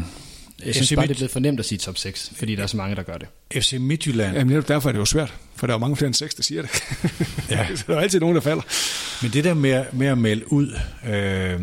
jeg 0.66 0.76
synes 0.76 0.90
FC 0.90 0.96
bare, 0.96 1.08
det 1.08 1.12
er 1.12 1.16
blevet 1.16 1.32
for 1.32 1.40
nemt 1.40 1.60
at 1.60 1.66
sige 1.66 1.80
top 1.80 1.98
6, 1.98 2.32
fordi 2.36 2.56
der 2.56 2.64
er 2.64 2.68
så 2.68 2.78
mange, 2.78 2.96
der 2.96 3.04
gør 3.04 3.18
det. 3.18 3.28
FC 3.64 3.74
Midtjylland... 3.80 4.38
Jamen 4.38 4.64
derfor 4.68 4.90
er 4.90 4.94
det 4.94 5.00
jo 5.00 5.06
svært, 5.06 5.34
for 5.56 5.68
der 5.68 5.74
er 5.74 5.76
jo 5.76 5.80
mange 5.80 5.96
flere 5.96 6.08
end 6.08 6.14
6, 6.14 6.36
der 6.36 6.44
siger 6.44 6.62
det. 6.62 6.84
Ja. 7.50 7.68
så 7.76 7.84
der 7.88 7.96
er 7.96 8.00
altid 8.00 8.20
nogen, 8.20 8.36
der 8.36 8.42
falder. 8.42 8.64
Men 9.22 9.34
det 9.34 9.44
der 9.44 9.54
med, 9.54 9.86
med 9.94 10.08
at 10.08 10.18
melde 10.18 10.52
ud, 10.54 10.80
øh, 11.06 11.62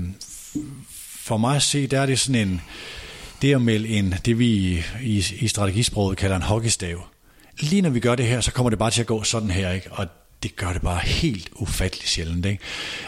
for 1.22 1.36
mig 1.36 1.56
at 1.56 1.62
se, 1.62 1.86
der 1.86 2.00
er 2.00 2.06
det 2.06 2.20
sådan 2.20 2.48
en... 2.48 2.60
Det 3.42 3.54
at 3.54 3.62
melde 3.62 3.88
ind, 3.88 4.14
det 4.24 4.38
vi 4.38 4.46
i, 4.46 4.82
i, 5.02 5.24
i 5.40 5.48
strategisproget 5.48 6.18
kalder 6.18 6.36
en 6.36 6.42
hockeystav. 6.42 7.06
Lige 7.60 7.82
når 7.82 7.90
vi 7.90 8.00
gør 8.00 8.14
det 8.14 8.26
her, 8.26 8.40
så 8.40 8.52
kommer 8.52 8.70
det 8.70 8.78
bare 8.78 8.90
til 8.90 9.00
at 9.00 9.06
gå 9.06 9.22
sådan 9.22 9.50
her, 9.50 9.70
ikke? 9.70 9.92
Og 9.92 10.06
det 10.42 10.56
gør 10.56 10.72
det 10.72 10.82
bare 10.82 11.00
helt 11.00 11.48
ufatteligt 11.52 12.08
sjældent. 12.08 12.46
Ikke? 12.46 12.62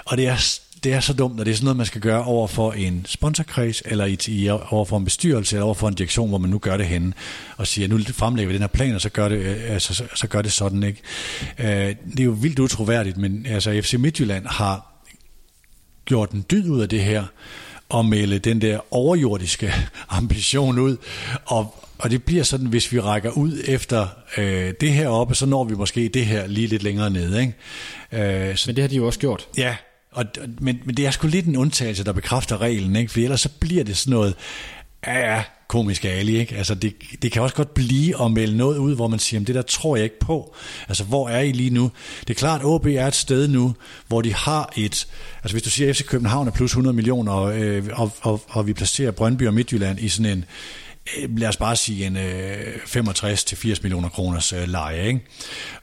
Og 0.05 0.16
det 0.16 0.26
er 0.26 0.36
det 0.85 0.93
er 0.93 1.01
så 1.01 1.12
dumt, 1.12 1.41
at 1.41 1.47
det 1.47 1.53
er 1.53 1.57
sådan 1.57 1.64
noget, 1.64 1.76
man 1.76 1.87
skal 1.87 2.01
gøre 2.01 2.24
over 2.24 2.47
for 2.47 2.72
en 2.72 3.07
sponsorkreds, 3.09 3.82
eller 3.85 4.05
i, 4.05 4.18
i, 4.28 4.49
over 4.49 4.85
for 4.85 4.97
en 4.97 5.05
bestyrelse, 5.05 5.57
eller 5.57 5.64
over 5.64 5.74
for 5.74 5.89
en 5.89 5.95
direktion, 5.95 6.28
hvor 6.28 6.39
man 6.39 6.51
nu 6.51 6.59
gør 6.59 6.76
det 6.76 6.87
henne, 6.87 7.12
og 7.57 7.66
siger, 7.66 7.89
nu 7.89 7.99
fremlægger 7.99 8.49
vi 8.49 8.55
den 8.55 8.62
her 8.62 8.68
plan, 8.68 8.95
og 8.95 9.01
så 9.01 9.09
gør 9.09 9.28
det, 9.28 9.39
øh, 9.39 9.57
altså, 9.68 9.95
så, 9.95 10.05
så 10.14 10.26
gør 10.26 10.43
det 10.43 10.53
sådan. 10.53 10.82
ikke. 10.82 11.01
Øh, 11.59 11.97
det 12.11 12.20
er 12.20 12.24
jo 12.24 12.30
vildt 12.30 12.59
utroværdigt, 12.59 13.16
men 13.16 13.47
altså, 13.47 13.80
FC 13.82 13.95
Midtjylland 13.99 14.47
har 14.47 14.95
gjort 16.05 16.30
en 16.30 16.45
dyd 16.51 16.70
ud 16.70 16.80
af 16.80 16.89
det 16.89 17.01
her, 17.01 17.24
og 17.89 18.05
melde 18.05 18.39
den 18.39 18.61
der 18.61 18.80
overjordiske 18.91 19.72
ambition 20.09 20.78
ud, 20.78 20.97
og, 21.45 21.85
og 21.99 22.11
det 22.11 22.24
bliver 22.24 22.43
sådan, 22.43 22.66
hvis 22.66 22.93
vi 22.93 23.01
rækker 23.01 23.30
ud 23.30 23.62
efter 23.66 24.07
øh, 24.37 24.74
det 24.80 24.93
her 24.93 25.09
oppe, 25.09 25.35
så 25.35 25.47
når 25.47 25.64
vi 25.64 25.74
måske 25.74 26.09
det 26.09 26.26
her 26.26 26.47
lige 26.47 26.66
lidt 26.66 26.82
længere 26.82 27.11
nede. 27.11 27.41
Ikke? 27.41 28.49
Øh, 28.49 28.57
så, 28.57 28.68
men 28.68 28.76
det 28.76 28.82
har 28.82 28.89
de 28.89 28.97
jo 28.97 29.07
også 29.07 29.18
gjort. 29.18 29.49
Ja, 29.59 29.76
og, 30.14 30.24
men, 30.60 30.80
men 30.84 30.96
det 30.96 31.06
er 31.06 31.10
sgu 31.10 31.26
lidt 31.26 31.46
en 31.46 31.56
undtagelse, 31.56 32.04
der 32.04 32.12
bekræfter 32.12 32.60
reglen, 32.60 32.96
ikke? 32.96 33.12
for 33.12 33.20
ellers 33.20 33.40
så 33.40 33.48
bliver 33.60 33.84
det 33.84 33.96
sådan 33.96 34.10
noget, 34.10 34.34
ja, 35.06 35.34
ja, 35.34 35.42
komisk 35.68 36.04
ali, 36.04 36.36
ikke? 36.36 36.56
Altså 36.56 36.74
det, 36.74 36.94
det 37.22 37.32
kan 37.32 37.42
også 37.42 37.54
godt 37.54 37.74
blive 37.74 38.24
at 38.24 38.32
melde 38.32 38.56
noget 38.56 38.78
ud, 38.78 38.94
hvor 38.94 39.08
man 39.08 39.18
siger, 39.18 39.44
det 39.44 39.54
der 39.54 39.62
tror 39.62 39.96
jeg 39.96 40.04
ikke 40.04 40.18
på. 40.20 40.54
Altså 40.88 41.04
hvor 41.04 41.28
er 41.28 41.40
I 41.40 41.52
lige 41.52 41.70
nu? 41.70 41.90
Det 42.20 42.30
er 42.30 42.34
klart, 42.34 42.60
at 42.60 42.66
OB 42.66 42.86
er 42.86 43.06
et 43.06 43.14
sted 43.14 43.48
nu, 43.48 43.74
hvor 44.08 44.22
de 44.22 44.34
har 44.34 44.72
et, 44.76 45.06
altså 45.42 45.54
hvis 45.54 45.62
du 45.62 45.70
siger, 45.70 45.90
at 45.90 45.96
FC 45.96 46.04
København 46.06 46.46
er 46.46 46.52
plus 46.52 46.70
100 46.70 46.94
millioner, 46.94 47.32
og, 47.32 47.60
øh, 47.60 47.84
og, 47.92 48.12
og, 48.20 48.42
og 48.48 48.66
vi 48.66 48.72
placerer 48.72 49.10
Brøndby 49.10 49.46
og 49.46 49.54
Midtjylland 49.54 50.00
i 50.00 50.08
sådan 50.08 50.38
en, 50.38 50.44
Øh, 51.18 51.38
lad 51.38 51.48
os 51.48 51.57
bare 51.57 51.76
sige 51.76 52.07
en 52.07 52.16
øh, 52.16 52.74
65-80 52.86 53.78
millioner 53.82 54.09
kroners 54.09 54.52
øh, 54.52 54.68
leje. 54.68 55.07
Ikke? 55.07 55.20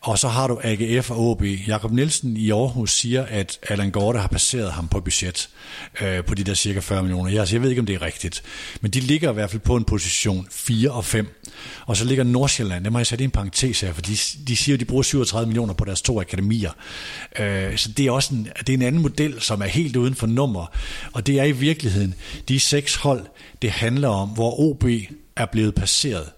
Og 0.01 0.19
så 0.19 0.27
har 0.27 0.47
du 0.47 0.59
AGF 0.63 1.11
og 1.11 1.19
OB. 1.19 1.43
Jakob 1.67 1.91
Nielsen 1.91 2.37
i 2.37 2.51
Aarhus 2.51 2.91
siger, 2.91 3.25
at 3.25 3.59
Allan 3.69 3.91
Gorte 3.91 4.19
har 4.19 4.27
passeret 4.27 4.71
ham 4.71 4.87
på 4.87 4.99
budget 4.99 5.49
øh, 6.01 6.23
på 6.23 6.35
de 6.35 6.43
der 6.43 6.53
cirka 6.53 6.79
40 6.79 7.01
millioner. 7.03 7.29
Jeg, 7.29 7.39
altså, 7.39 7.55
jeg 7.55 7.61
ved 7.61 7.69
ikke, 7.69 7.79
om 7.79 7.85
det 7.85 7.95
er 7.95 8.01
rigtigt. 8.01 8.43
Men 8.81 8.91
de 8.91 8.99
ligger 8.99 9.29
i 9.29 9.33
hvert 9.33 9.49
fald 9.49 9.61
på 9.61 9.75
en 9.75 9.83
position 9.83 10.47
4 10.51 10.91
og 10.91 11.05
5. 11.05 11.40
Og 11.85 11.97
så 11.97 12.05
ligger 12.05 12.23
Nordsjælland, 12.23 12.83
det 12.83 12.91
må 12.91 12.99
jeg 12.99 13.07
sætte 13.07 13.23
i 13.23 13.25
en 13.25 13.31
parentes 13.31 13.81
her, 13.81 13.93
for 13.93 14.01
de, 14.01 14.15
de 14.47 14.55
siger, 14.55 14.75
at 14.75 14.79
de 14.79 14.85
bruger 14.85 15.03
37 15.03 15.47
millioner 15.47 15.73
på 15.73 15.85
deres 15.85 16.01
to 16.01 16.21
akademier. 16.21 16.71
Øh, 17.39 17.77
så 17.77 17.91
det 17.91 18.07
er 18.07 18.11
også 18.11 18.33
en, 18.33 18.47
det 18.59 18.69
er 18.69 18.73
en 18.73 18.81
anden 18.81 19.01
model, 19.01 19.41
som 19.41 19.61
er 19.61 19.65
helt 19.65 19.95
uden 19.95 20.15
for 20.15 20.27
nummer. 20.27 20.65
Og 21.13 21.27
det 21.27 21.39
er 21.39 21.43
i 21.43 21.51
virkeligheden 21.51 22.15
de 22.47 22.59
seks 22.59 22.95
hold, 22.95 23.25
det 23.61 23.71
handler 23.71 24.07
om, 24.07 24.29
hvor 24.29 24.59
OB 24.59 24.85
er 25.35 25.45
blevet 25.45 25.75
passeret 25.75 26.29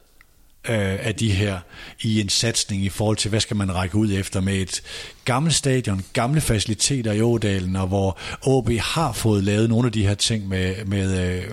øh, 0.70 1.08
af 1.08 1.16
de 1.16 1.32
her 1.32 1.60
i 2.02 2.22
en 2.22 2.30
satsning 2.30 2.84
i 2.84 2.90
forhold 2.90 3.18
til, 3.18 3.30
hvad 3.30 3.40
skal 3.40 3.58
man 3.58 3.76
række 3.76 3.96
ud 3.96 4.12
efter 4.12 4.42
med 4.42 4.56
et 4.56 4.82
gammelt 5.26 5.56
stadion, 5.56 6.06
gamle 6.14 6.42
faciliteter 6.42 7.12
i 7.12 7.22
Ådalen, 7.22 7.76
og 7.76 7.88
hvor 7.88 8.20
OB 8.42 8.72
har 8.80 9.14
fået 9.14 9.44
lavet 9.44 9.70
nogle 9.70 9.86
af 9.86 9.92
de 9.92 10.08
her 10.08 10.16
ting 10.16 10.48
med, 10.48 10.86
med, 10.86 11.36
øh, 11.38 11.44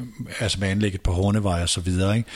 altså 0.40 0.60
med 0.60 0.68
anlægget 0.68 1.00
på 1.00 1.12
Hornevej 1.12 1.62
og 1.62 1.68
så 1.68 1.80
videre. 1.80 2.16
Ikke? 2.16 2.28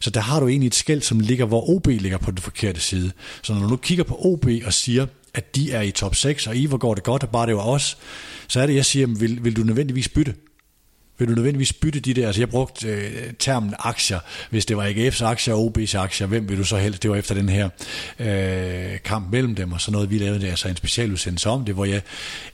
Så 0.00 0.10
der 0.10 0.20
har 0.20 0.40
du 0.40 0.48
egentlig 0.48 0.66
et 0.66 0.74
skæld, 0.74 1.02
som 1.02 1.20
ligger, 1.20 1.46
hvor 1.46 1.70
OB 1.70 1.86
ligger 1.86 2.18
på 2.18 2.30
den 2.30 2.38
forkerte 2.38 2.80
side. 2.80 3.12
Så 3.42 3.54
når 3.54 3.60
du 3.60 3.68
nu 3.68 3.76
kigger 3.76 4.04
på 4.04 4.18
OB 4.20 4.46
og 4.66 4.72
siger, 4.72 5.06
at 5.34 5.56
de 5.56 5.72
er 5.72 5.80
i 5.80 5.90
top 5.90 6.14
6, 6.14 6.46
og 6.46 6.56
I, 6.56 6.66
hvor 6.66 6.78
går 6.78 6.94
det 6.94 7.04
godt, 7.04 7.22
og 7.22 7.28
bare 7.28 7.46
det 7.46 7.56
var 7.56 7.62
os, 7.62 7.98
så 8.48 8.60
er 8.60 8.66
det, 8.66 8.74
jeg 8.74 8.84
siger, 8.84 9.06
vil, 9.06 9.44
vil 9.44 9.56
du 9.56 9.62
nødvendigvis 9.62 10.08
bytte? 10.08 10.34
Vil 11.18 11.28
du 11.28 11.34
nødvendigvis 11.34 11.72
bytte 11.72 12.00
de 12.00 12.14
der? 12.14 12.26
Altså 12.26 12.40
jeg 12.40 12.48
brugte 12.48 12.88
øh, 12.88 13.32
termen 13.38 13.74
aktier. 13.78 14.18
Hvis 14.50 14.66
det 14.66 14.76
var 14.76 14.88
AGF's 14.88 15.24
aktier 15.24 15.54
og 15.54 15.72
OB's 15.76 15.96
aktier, 15.98 16.26
hvem 16.26 16.48
vil 16.48 16.58
du 16.58 16.64
så 16.64 16.76
helst? 16.76 17.02
Det 17.02 17.10
var 17.10 17.16
efter 17.16 17.34
den 17.34 17.48
her 17.48 17.68
øh, 18.18 18.98
kamp 19.04 19.32
mellem 19.32 19.54
dem, 19.54 19.72
og 19.72 19.80
så 19.80 19.90
noget 19.90 20.10
vi 20.10 20.18
lavede 20.18 20.40
der, 20.40 20.50
altså 20.50 20.68
en 20.68 20.76
specialudsendelse 20.76 21.48
om 21.48 21.64
det, 21.64 21.74
hvor 21.74 21.84
jeg 21.84 22.02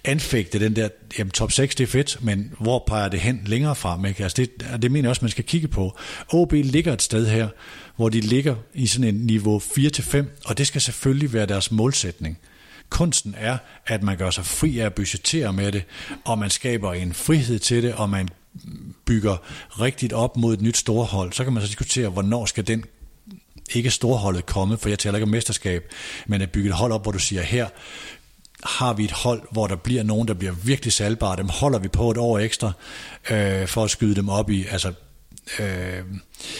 anfægte 0.05 0.61
den 0.61 0.77
der, 0.77 0.89
jamen 1.19 1.31
top 1.31 1.53
6 1.53 1.75
det 1.75 1.85
er 1.85 1.89
fedt, 1.89 2.19
men 2.25 2.53
hvor 2.61 2.85
peger 2.87 3.09
det 3.09 3.21
hen 3.21 3.41
længere 3.47 3.75
frem? 3.75 4.05
Ikke? 4.05 4.23
Altså 4.23 4.37
det, 4.37 4.83
det 4.83 4.91
mener 4.93 5.07
jeg 5.07 5.11
også, 5.11 5.25
man 5.25 5.31
skal 5.31 5.45
kigge 5.45 5.69
på. 5.69 5.99
OB 6.33 6.53
ligger 6.53 6.93
et 6.93 7.03
sted 7.03 7.27
her, 7.27 7.49
hvor 7.97 8.09
de 8.09 8.21
ligger 8.21 8.55
i 8.75 8.87
sådan 8.87 9.15
en 9.15 9.27
niveau 9.27 9.59
4-5, 9.59 10.25
og 10.45 10.59
det 10.59 10.67
skal 10.67 10.81
selvfølgelig 10.81 11.33
være 11.33 11.47
deres 11.47 11.71
målsætning. 11.71 12.39
Kunsten 12.91 13.35
er, 13.39 13.59
at 13.87 14.03
man 14.03 14.17
gør 14.17 14.31
sig 14.31 14.47
fri 14.47 14.79
af 14.79 14.87
at 14.87 14.95
budgettere 14.95 15.53
med 15.53 15.73
det, 15.73 15.83
og 16.25 16.39
man 16.39 16.51
skaber 16.51 16.93
en 16.93 17.13
frihed 17.13 17.59
til 17.59 17.83
det, 17.83 17.95
og 17.95 18.11
man 18.11 18.29
bygger 19.11 19.37
rigtigt 19.81 20.13
op 20.13 20.37
mod 20.37 20.55
et 20.55 20.61
nyt 20.61 20.77
storhold, 20.77 21.33
så 21.33 21.45
kan 21.45 21.53
man 21.53 21.63
så 21.63 21.69
diskutere, 21.69 22.09
hvornår 22.09 22.47
skal 22.47 22.67
den 22.67 22.85
ikke 23.75 23.91
storholdet 23.91 24.47
komme, 24.47 24.79
for 24.79 24.89
jeg 24.89 24.99
taler 24.99 25.19
ikke 25.19 25.25
om 25.25 25.31
mesterskab, 25.31 25.93
men 26.27 26.43
at 26.43 26.51
bygge 26.51 26.69
et 26.69 26.75
hold 26.75 26.93
op, 26.93 27.03
hvor 27.03 27.13
du 27.13 27.19
siger, 27.19 27.43
her 27.43 27.69
har 28.65 28.93
vi 28.93 29.05
et 29.05 29.11
hold, 29.11 29.43
hvor 29.51 29.67
der 29.67 29.77
bliver 29.77 30.03
nogen, 30.03 30.29
der 30.29 30.35
bliver 30.35 30.53
virkelig 30.53 30.93
salgbare, 30.93 31.37
dem 31.37 31.49
holder 31.49 31.79
vi 31.79 31.89
på 31.89 32.11
et 32.11 32.17
år 32.17 32.39
ekstra, 32.39 32.73
øh, 33.31 33.67
for 33.69 33.85
at 33.85 33.91
skyde 33.91 34.15
dem 34.15 34.29
op 34.29 34.51
i, 34.51 34.67
altså 34.71 34.93
øh, 35.59 36.03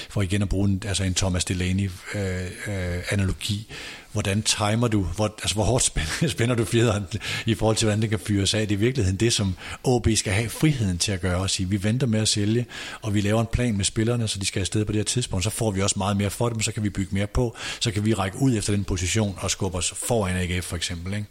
for 0.09 0.23
igen 0.23 0.43
at 0.43 0.49
bruge 0.49 0.69
en, 0.69 0.83
altså 0.87 1.05
en 1.05 1.15
Thomas 1.15 1.45
Delaney 1.45 1.91
øh, 2.15 2.45
øh, 2.45 3.03
analogi, 3.11 3.73
hvordan 4.13 4.43
timer 4.43 4.89
du, 4.89 5.03
hvor, 5.03 5.25
altså 5.43 5.55
hvor 5.55 5.65
hårdt 5.65 5.85
spænder, 5.91 6.29
spænder 6.29 6.55
du 6.55 6.65
fjederen 6.65 7.05
i 7.47 7.55
forhold 7.55 7.77
til, 7.77 7.87
hvordan 7.87 8.03
det 8.03 8.11
kan 8.11 8.19
fyres 8.19 8.55
af. 8.55 8.69
Det 8.69 8.75
er 8.75 8.79
i 8.79 8.81
virkeligheden 8.81 9.21
det, 9.21 9.33
som 9.33 9.55
OB 9.85 10.09
skal 10.15 10.33
have 10.33 10.49
friheden 10.49 10.99
til 10.99 11.13
at 11.13 11.21
gøre 11.21 11.37
og 11.37 11.51
sige, 11.51 11.69
vi 11.69 11.85
venter 11.85 12.07
med 12.07 12.21
at 12.21 12.29
sælge, 12.29 12.67
og 13.03 13.15
vi 13.15 13.21
laver 13.21 13.41
en 13.41 13.47
plan 13.53 13.77
med 13.77 13.85
spillerne, 13.85 14.29
så 14.29 14.39
de 14.39 14.47
skal 14.47 14.61
afsted 14.61 14.85
på 14.85 14.93
det 14.93 14.99
her 14.99 15.05
tidspunkt. 15.05 15.45
Så 15.45 15.51
får 15.51 15.71
vi 15.71 15.83
også 15.83 15.99
meget 15.99 16.17
mere 16.17 16.31
for 16.31 16.49
dem, 16.49 16.61
så 16.61 16.73
kan 16.73 16.83
vi 16.83 16.91
bygge 16.91 17.15
mere 17.15 17.27
på, 17.27 17.57
så 17.81 17.91
kan 17.91 18.05
vi 18.05 18.15
række 18.15 18.39
ud 18.41 18.57
efter 18.57 18.73
den 18.73 18.85
position 18.85 19.35
og 19.39 19.51
skubbe 19.51 19.79
os 19.79 19.91
foran 19.91 20.37
AGF 20.37 20.65
for 20.65 20.77
eksempel. 20.77 21.15
Ikke? 21.15 21.27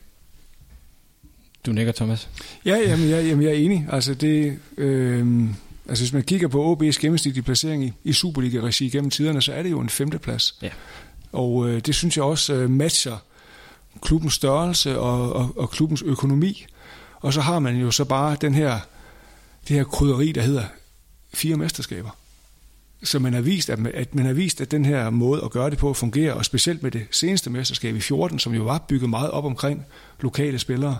Du 1.66 1.72
nikker, 1.72 1.92
Thomas. 1.92 2.30
Ja, 2.66 2.76
jamen, 2.76 3.10
jeg, 3.10 3.26
jamen, 3.26 3.44
jeg 3.44 3.52
er 3.52 3.56
enig. 3.56 3.88
Altså, 3.92 4.14
det, 4.14 4.60
øh, 4.78 5.50
altså, 5.90 6.04
hvis 6.04 6.14
man 6.14 6.24
kigger 6.24 6.48
på 6.48 6.74
OB's 6.74 7.00
gennemsnitlige 7.00 7.44
placering 7.44 7.86
i, 7.86 7.94
i 8.04 8.14
Superliga-regi 8.14 8.90
gennem 8.90 9.10
tiderne, 9.10 9.42
så 9.42 9.54
er 9.54 9.64
det 9.64 9.72
jo 9.72 9.80
en 9.80 9.90
femteplads. 9.90 10.58
Ja. 10.62 10.70
Og 11.32 11.70
øh, 11.70 11.82
det 11.86 11.96
synes 11.96 12.18
jeg 12.18 12.26
også 12.26 12.54
øh, 12.54 12.70
matcher 12.70 13.18
klubbens 14.02 14.34
størrelse 14.34 15.00
og, 15.00 15.34
og, 15.34 15.54
og 15.58 15.70
klubbens 15.70 16.02
økonomi. 16.02 16.66
Og 17.16 17.34
så 17.34 17.42
har 17.42 17.60
man 17.60 17.76
jo 17.76 17.92
så 17.92 18.06
bare 18.06 18.38
den 18.42 18.54
her, 18.54 18.80
det 19.68 19.76
her 19.76 19.84
krydderi, 19.84 20.32
der 20.32 20.42
hedder 20.42 20.64
fire 21.34 21.56
mesterskaber. 21.56 22.10
Så 23.04 23.20
man 23.20 23.34
har 23.34 23.42
vist, 23.42 23.70
at 23.70 23.80
man, 23.80 23.92
at 23.96 24.16
man 24.16 24.26
har 24.26 24.34
vist, 24.34 24.62
at 24.62 24.72
den 24.72 24.86
her 24.86 25.10
måde 25.10 25.44
at 25.44 25.52
gøre 25.52 25.70
det 25.70 25.78
på 25.78 25.94
fungerer, 25.94 26.34
og 26.34 26.46
specielt 26.46 26.84
med 26.84 26.92
det 26.92 27.08
seneste 27.12 27.50
mesterskab 27.50 27.96
i 27.96 28.00
14, 28.00 28.40
som 28.40 28.54
jo 28.54 28.64
var 28.64 28.78
bygget 28.78 29.10
meget 29.10 29.32
op 29.32 29.46
omkring 29.46 29.86
lokale 30.22 30.60
spillere, 30.60 30.98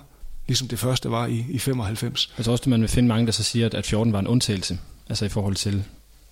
ligesom 0.50 0.68
det 0.68 0.80
første 0.80 1.12
var 1.12 1.26
i, 1.28 1.46
i 1.50 1.58
95. 1.60 2.34
Jeg 2.38 2.46
tror 2.46 2.52
også, 2.52 2.62
at 2.62 2.68
man 2.68 2.82
vil 2.82 2.90
finde 2.90 3.08
mange, 3.10 3.26
der 3.26 3.32
så 3.32 3.44
siger, 3.44 3.70
at 3.74 3.86
14 3.86 4.14
var 4.14 4.20
en 4.20 4.28
undtagelse, 4.28 4.80
altså 5.10 5.26
i 5.26 5.30
forhold 5.30 5.56
til, 5.56 5.84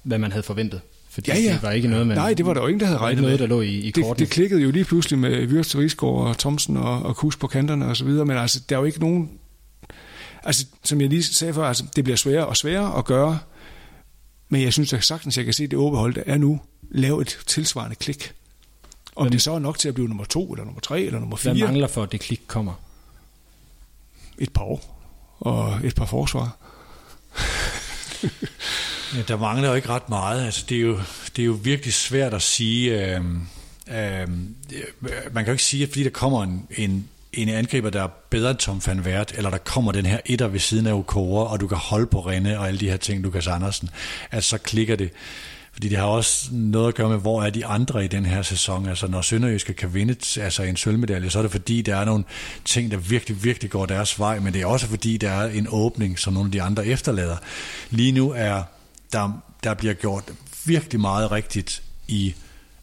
hvad 0.03 0.17
man 0.17 0.31
havde 0.31 0.43
forventet. 0.43 0.81
Fordi 1.09 1.31
Ja, 1.31 1.37
ja. 1.39 1.53
det 1.53 1.63
var 1.63 1.71
ikke 1.71 1.87
noget, 1.87 2.07
man, 2.07 2.17
Nej, 2.17 2.33
det 2.33 2.45
var 2.45 2.53
der 2.53 2.61
jo 2.61 2.67
ingen, 2.67 2.79
der 2.79 2.85
havde 2.85 2.95
det 2.97 3.01
regnet 3.03 3.21
noget, 3.21 3.39
med. 3.39 3.47
der 3.47 3.55
lå 3.55 3.61
i, 3.61 3.67
i 3.79 3.91
det, 3.91 4.03
kortene. 4.03 4.25
det 4.25 4.33
klikkede 4.33 4.61
jo 4.61 4.71
lige 4.71 4.85
pludselig 4.85 5.19
med 5.19 5.47
Wirtz 5.47 5.75
Rigsgaard 5.75 6.13
og 6.27 6.37
Thomsen 6.37 6.77
og, 6.77 7.03
og 7.03 7.15
Kus 7.15 7.35
på 7.37 7.47
kanterne 7.47 7.85
og 7.85 7.97
så 7.97 8.05
videre, 8.05 8.25
men 8.25 8.37
altså, 8.37 8.59
der 8.69 8.75
er 8.75 8.79
jo 8.79 8.85
ikke 8.85 8.99
nogen... 8.99 9.29
Altså, 10.43 10.65
som 10.83 11.01
jeg 11.01 11.09
lige 11.09 11.23
sagde 11.23 11.53
før, 11.53 11.63
altså, 11.67 11.83
det 11.95 12.03
bliver 12.03 12.17
sværere 12.17 12.45
og 12.45 12.57
sværere 12.57 12.97
at 12.97 13.05
gøre, 13.05 13.39
men 14.49 14.61
jeg 14.61 14.73
synes 14.73 14.93
at 14.93 15.03
sagtens, 15.03 15.37
jeg 15.37 15.45
kan 15.45 15.53
se, 15.53 15.63
at 15.63 15.71
det 15.71 15.79
overhold, 15.79 16.13
der 16.13 16.23
er 16.25 16.37
nu, 16.37 16.59
lave 16.91 17.21
et 17.21 17.37
tilsvarende 17.47 17.95
klik. 17.95 18.31
Om 19.15 19.25
Men- 19.25 19.33
det 19.33 19.41
så 19.41 19.51
er 19.51 19.59
nok 19.59 19.79
til 19.79 19.87
at 19.87 19.93
blive 19.93 20.07
nummer 20.07 20.23
to, 20.25 20.51
eller 20.53 20.65
nummer 20.65 20.81
tre, 20.81 21.01
eller 21.01 21.19
nummer 21.19 21.37
Hvad 21.43 21.55
fire, 21.55 21.65
mangler 21.65 21.87
for, 21.87 22.03
at 22.03 22.11
det 22.11 22.19
klik 22.19 22.41
kommer? 22.47 22.73
Et 24.37 24.53
par 24.53 24.63
år 24.63 25.03
og 25.39 25.79
et 25.83 25.95
par 25.95 26.05
forsvar. 26.05 26.57
Ja, 29.15 29.21
der 29.27 29.37
mangler 29.37 29.69
jo 29.69 29.75
ikke 29.75 29.89
ret 29.89 30.09
meget. 30.09 30.45
Altså, 30.45 30.65
det, 30.69 30.77
er 30.77 30.81
jo, 30.81 30.99
det 31.35 31.41
er 31.41 31.45
jo 31.45 31.57
virkelig 31.63 31.93
svært 31.93 32.33
at 32.33 32.41
sige. 32.41 33.15
Øh, 33.15 33.21
øh, 33.91 34.21
øh, 34.21 34.27
man 35.31 35.43
kan 35.43 35.45
jo 35.45 35.51
ikke 35.51 35.63
sige, 35.63 35.83
at 35.83 35.89
fordi 35.89 36.03
der 36.03 36.09
kommer 36.09 36.43
en, 36.43 36.67
en, 36.77 37.09
en 37.33 37.49
angriber, 37.49 37.89
der 37.89 38.03
er 38.03 38.07
bedre 38.29 38.51
end 38.51 38.57
Tom 38.57 38.81
van 38.85 39.05
Vært, 39.05 39.33
eller 39.37 39.49
der 39.49 39.57
kommer 39.57 39.91
den 39.91 40.05
her 40.05 40.19
etter 40.25 40.47
ved 40.47 40.59
siden 40.59 40.87
af 40.87 40.93
Okora, 40.93 41.51
og 41.51 41.59
du 41.59 41.67
kan 41.67 41.77
holde 41.77 42.07
på 42.07 42.19
Renne 42.19 42.59
og 42.59 42.67
alle 42.67 42.79
de 42.79 42.89
her 42.89 42.97
ting, 42.97 43.21
Lukas 43.21 43.47
Andersen, 43.47 43.89
at 44.31 44.43
så 44.43 44.57
klikker 44.57 44.95
det. 44.95 45.11
Fordi 45.77 45.89
det 45.89 45.97
har 45.97 46.05
også 46.05 46.49
noget 46.51 46.87
at 46.87 46.95
gøre 46.95 47.09
med, 47.09 47.17
hvor 47.17 47.43
er 47.43 47.49
de 47.49 47.65
andre 47.65 48.05
i 48.05 48.07
den 48.07 48.25
her 48.25 48.41
sæson. 48.41 48.89
Altså 48.89 49.07
når 49.07 49.21
Sønderjyske 49.21 49.73
kan 49.73 49.93
vinde 49.93 50.15
altså 50.41 50.63
en 50.63 50.77
sølvmedalje, 50.77 51.29
så 51.29 51.37
er 51.37 51.41
det 51.41 51.51
fordi, 51.51 51.81
der 51.81 51.95
er 51.95 52.05
nogle 52.05 52.23
ting, 52.65 52.91
der 52.91 52.97
virkelig, 52.97 53.43
virkelig 53.43 53.71
går 53.71 53.85
deres 53.85 54.19
vej, 54.19 54.39
men 54.39 54.53
det 54.53 54.61
er 54.61 54.65
også 54.65 54.87
fordi, 54.87 55.17
der 55.17 55.29
er 55.29 55.49
en 55.49 55.67
åbning, 55.69 56.19
som 56.19 56.33
nogle 56.33 56.47
af 56.47 56.51
de 56.51 56.61
andre 56.61 56.85
efterlader. 56.85 57.37
Lige 57.89 58.11
nu 58.11 58.31
er 58.31 58.63
der, 59.13 59.41
der 59.63 59.73
bliver 59.73 59.93
gjort 59.93 60.23
virkelig 60.65 61.01
meget 61.01 61.31
rigtigt 61.31 61.83
i 62.07 62.35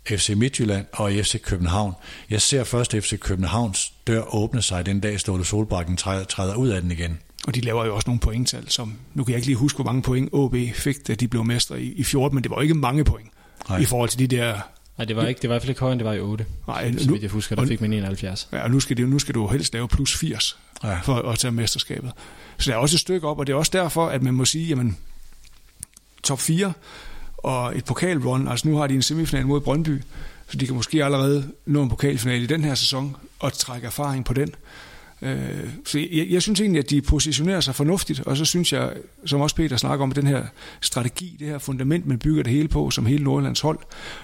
FC 0.07 0.31
Midtjylland 0.37 0.87
og 0.93 1.13
FC 1.13 1.43
København. 1.43 1.93
Jeg 2.31 2.43
ser 2.43 2.65
først 2.65 2.93
FC 2.93 3.19
Københavns 3.19 3.93
dør 4.07 4.35
åbne 4.35 4.63
sig 4.63 4.87
den 4.87 5.01
dag, 5.01 5.21
Ståle 5.21 5.45
Solbakken 5.45 5.97
træder 5.97 6.55
ud 6.55 6.69
af 6.69 6.83
den 6.83 6.91
igen. 6.91 7.19
Og 7.47 7.55
de 7.55 7.61
laver 7.61 7.85
jo 7.85 7.95
også 7.95 8.09
nogle 8.09 8.21
pointtal, 8.21 8.69
som 8.69 8.95
nu 9.15 9.25
kan 9.25 9.33
jeg 9.33 9.37
ikke 9.39 9.47
lige 9.47 9.57
huske, 9.57 9.77
hvor 9.77 9.85
mange 9.85 10.03
point 10.03 10.29
OB 10.33 10.55
fik, 10.75 11.07
da 11.09 11.15
de 11.15 11.29
blev 11.29 11.45
mestre 11.45 11.83
i, 11.83 11.93
i 11.93 12.05
14, 12.05 12.35
men 12.35 12.43
det 12.45 12.51
var 12.51 12.61
ikke 12.63 12.75
mange 12.75 13.05
point 13.05 13.29
Nej. 13.69 13.79
i 13.79 13.85
forhold 13.85 14.09
til 14.09 14.19
de 14.19 14.27
der... 14.37 14.55
Nej, 14.99 15.05
det 15.05 15.17
var 15.17 15.27
ikke, 15.27 15.43
det 15.43 15.49
var 15.51 15.55
i 15.55 15.57
hvert 15.57 15.63
fald 15.63 15.71
ikke 15.71 15.81
højere, 15.81 15.93
end 15.93 15.99
det 15.99 16.07
var 16.07 16.13
i 16.13 16.21
8. 16.21 16.47
Nej, 16.69 16.91
nu- 16.91 17.13
vidt 17.13 17.23
jeg 17.23 17.31
husker, 17.31 17.55
der 17.57 17.63
og- 17.63 17.69
fik 17.69 17.81
man 17.81 17.93
71. 17.93 18.49
Ja, 18.53 18.63
og 18.63 18.71
nu 18.71 18.81
skal, 18.81 18.97
det, 18.97 19.09
nu 19.09 19.19
skal 19.19 19.35
du 19.35 19.47
helst 19.47 19.73
lave 19.75 19.89
plus 19.89 20.17
80 20.17 20.59
Ja. 20.83 20.89
ja. 20.89 21.01
for 21.01 21.15
at 21.15 21.39
tage 21.39 21.53
mesterskabet. 21.53 22.13
Så 22.59 22.71
der 22.71 22.77
er 22.77 22.81
også 22.81 22.97
et 22.97 23.01
stykke 23.01 23.27
op, 23.29 23.39
og 23.39 23.47
det 23.47 23.53
er 23.53 23.57
også 23.57 23.71
derfor, 23.75 24.07
at 24.07 24.23
man 24.23 24.35
må 24.35 24.45
sige, 24.45 24.67
jamen, 24.67 24.97
top 26.23 26.41
4 26.41 26.73
og 27.39 27.79
et 27.79 27.85
pokalrun, 27.85 28.49
altså 28.49 28.69
nu 28.69 28.77
har 28.77 28.87
de 28.87 28.95
en 28.95 29.03
semifinal 29.03 29.47
mod 29.47 29.61
Brøndby, 29.61 30.03
så 30.49 30.57
de 30.57 30.67
kan 30.67 30.75
måske 30.75 31.05
allerede 31.05 31.51
nå 31.67 31.83
en 31.83 31.89
pokalfinal 31.89 32.43
i 32.43 32.47
den 32.47 32.65
her 32.65 32.75
sæson 32.75 33.17
og 33.39 33.53
trække 33.53 33.87
erfaring 33.87 34.25
på 34.25 34.35
den. 34.35 34.55
Øh, 35.23 35.69
Så 35.85 35.99
jeg, 35.99 36.27
jeg 36.31 36.43
synes 36.43 36.61
egentlig, 36.61 36.79
at 36.79 36.91
de 36.91 37.03
positionerer 37.03 37.61
sig 37.61 37.75
fornuftigt, 37.75 38.21
og 38.21 38.37
så 38.37 38.45
synes 38.45 38.73
jeg, 38.73 38.93
som 39.27 39.41
også 39.41 39.57
Peter 39.57 39.77
snakker 39.77 40.03
om, 40.03 40.13
den 40.13 40.27
her 40.27 40.45
strategi, 40.81 41.37
det 41.39 41.49
her 41.49 41.59
fundament, 41.59 42.07
man 42.07 42.19
bygger 42.19 42.43
det 42.43 42.53
hele 42.53 42.69
på, 42.69 42.91
som 42.91 43.07
hele 43.07 43.25
Nordjyllands 43.25 43.61
hold, 43.61 43.79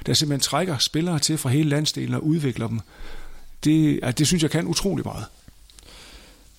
der 0.06 0.14
simpelthen 0.14 0.40
trækker 0.40 0.78
spillere 0.78 1.18
til 1.18 1.38
fra 1.38 1.48
hele 1.48 1.68
landsdelen 1.68 2.14
og 2.14 2.26
udvikler 2.26 2.68
dem, 2.68 2.80
det, 3.64 4.00
at 4.02 4.18
det 4.18 4.26
synes 4.26 4.42
jeg 4.42 4.50
kan 4.50 4.66
utrolig 4.66 5.04
meget. 5.04 5.24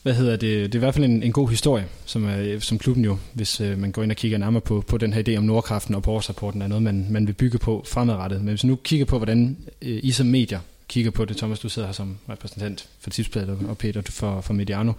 Hvad 0.03 0.13
hedder 0.13 0.35
det? 0.35 0.41
Det 0.41 0.75
er 0.75 0.79
i 0.79 0.79
hvert 0.79 0.93
fald 0.93 1.05
en, 1.05 1.23
en 1.23 1.31
god 1.31 1.49
historie, 1.49 1.85
som, 2.05 2.25
er, 2.25 2.59
som 2.59 2.77
klubben 2.77 3.05
jo, 3.05 3.17
hvis 3.33 3.61
øh, 3.61 3.77
man 3.77 3.91
går 3.91 4.03
ind 4.03 4.11
og 4.11 4.17
kigger 4.17 4.37
nærmere 4.37 4.61
på, 4.61 4.83
på 4.87 4.97
den 4.97 5.13
her 5.13 5.23
idé 5.27 5.37
om 5.37 5.43
Nordkraften 5.43 5.95
og 5.95 6.03
på 6.03 6.11
årsrapporten, 6.11 6.61
er 6.61 6.67
noget, 6.67 6.83
man, 6.83 7.07
man 7.09 7.27
vil 7.27 7.33
bygge 7.33 7.57
på 7.57 7.85
fremadrettet. 7.87 8.39
Men 8.39 8.49
hvis 8.49 8.63
man 8.63 8.69
nu 8.69 8.75
kigger 8.75 9.05
på, 9.05 9.17
hvordan 9.17 9.57
øh, 9.81 9.99
I 10.03 10.11
som 10.11 10.27
medier 10.27 10.59
kigger 10.91 11.11
på 11.11 11.25
det. 11.25 11.37
Thomas, 11.37 11.59
du 11.59 11.69
sidder 11.69 11.87
her 11.87 11.93
som 11.93 12.17
repræsentant 12.29 12.87
for 12.99 13.09
Tipsbladet, 13.09 13.57
og 13.67 13.77
Peter 13.77 14.01
for, 14.09 14.41
for 14.41 14.53
Mediano. 14.53 14.93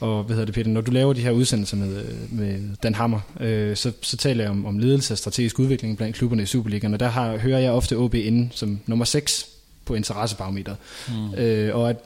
Og 0.00 0.24
hvad 0.24 0.36
hedder 0.36 0.44
det, 0.44 0.54
Peter, 0.54 0.70
når 0.70 0.80
du 0.80 0.90
laver 0.90 1.12
de 1.12 1.20
her 1.20 1.30
udsendelser 1.30 1.76
med, 1.76 2.04
med 2.30 2.76
Dan 2.82 2.94
Hammer, 2.94 3.20
øh, 3.40 3.76
så, 3.76 3.92
så 4.02 4.16
taler 4.16 4.44
jeg 4.44 4.50
om, 4.50 4.66
om 4.66 4.78
ledelse 4.78 5.14
og 5.14 5.18
strategisk 5.18 5.58
udvikling 5.58 5.96
blandt 5.96 6.16
klubberne 6.16 6.42
i 6.42 6.46
Superligaen, 6.46 6.94
og 6.94 7.00
der 7.00 7.08
har, 7.08 7.36
hører 7.36 7.58
jeg 7.58 7.70
ofte 7.70 7.96
OB 7.96 8.14
inde 8.14 8.48
som 8.52 8.80
nummer 8.86 9.04
6 9.04 9.48
på 9.84 9.94
interessebarometeret. 9.94 10.76
Mm. 11.08 11.34
Øh, 11.34 11.76
og 11.76 11.90
at, 11.90 11.96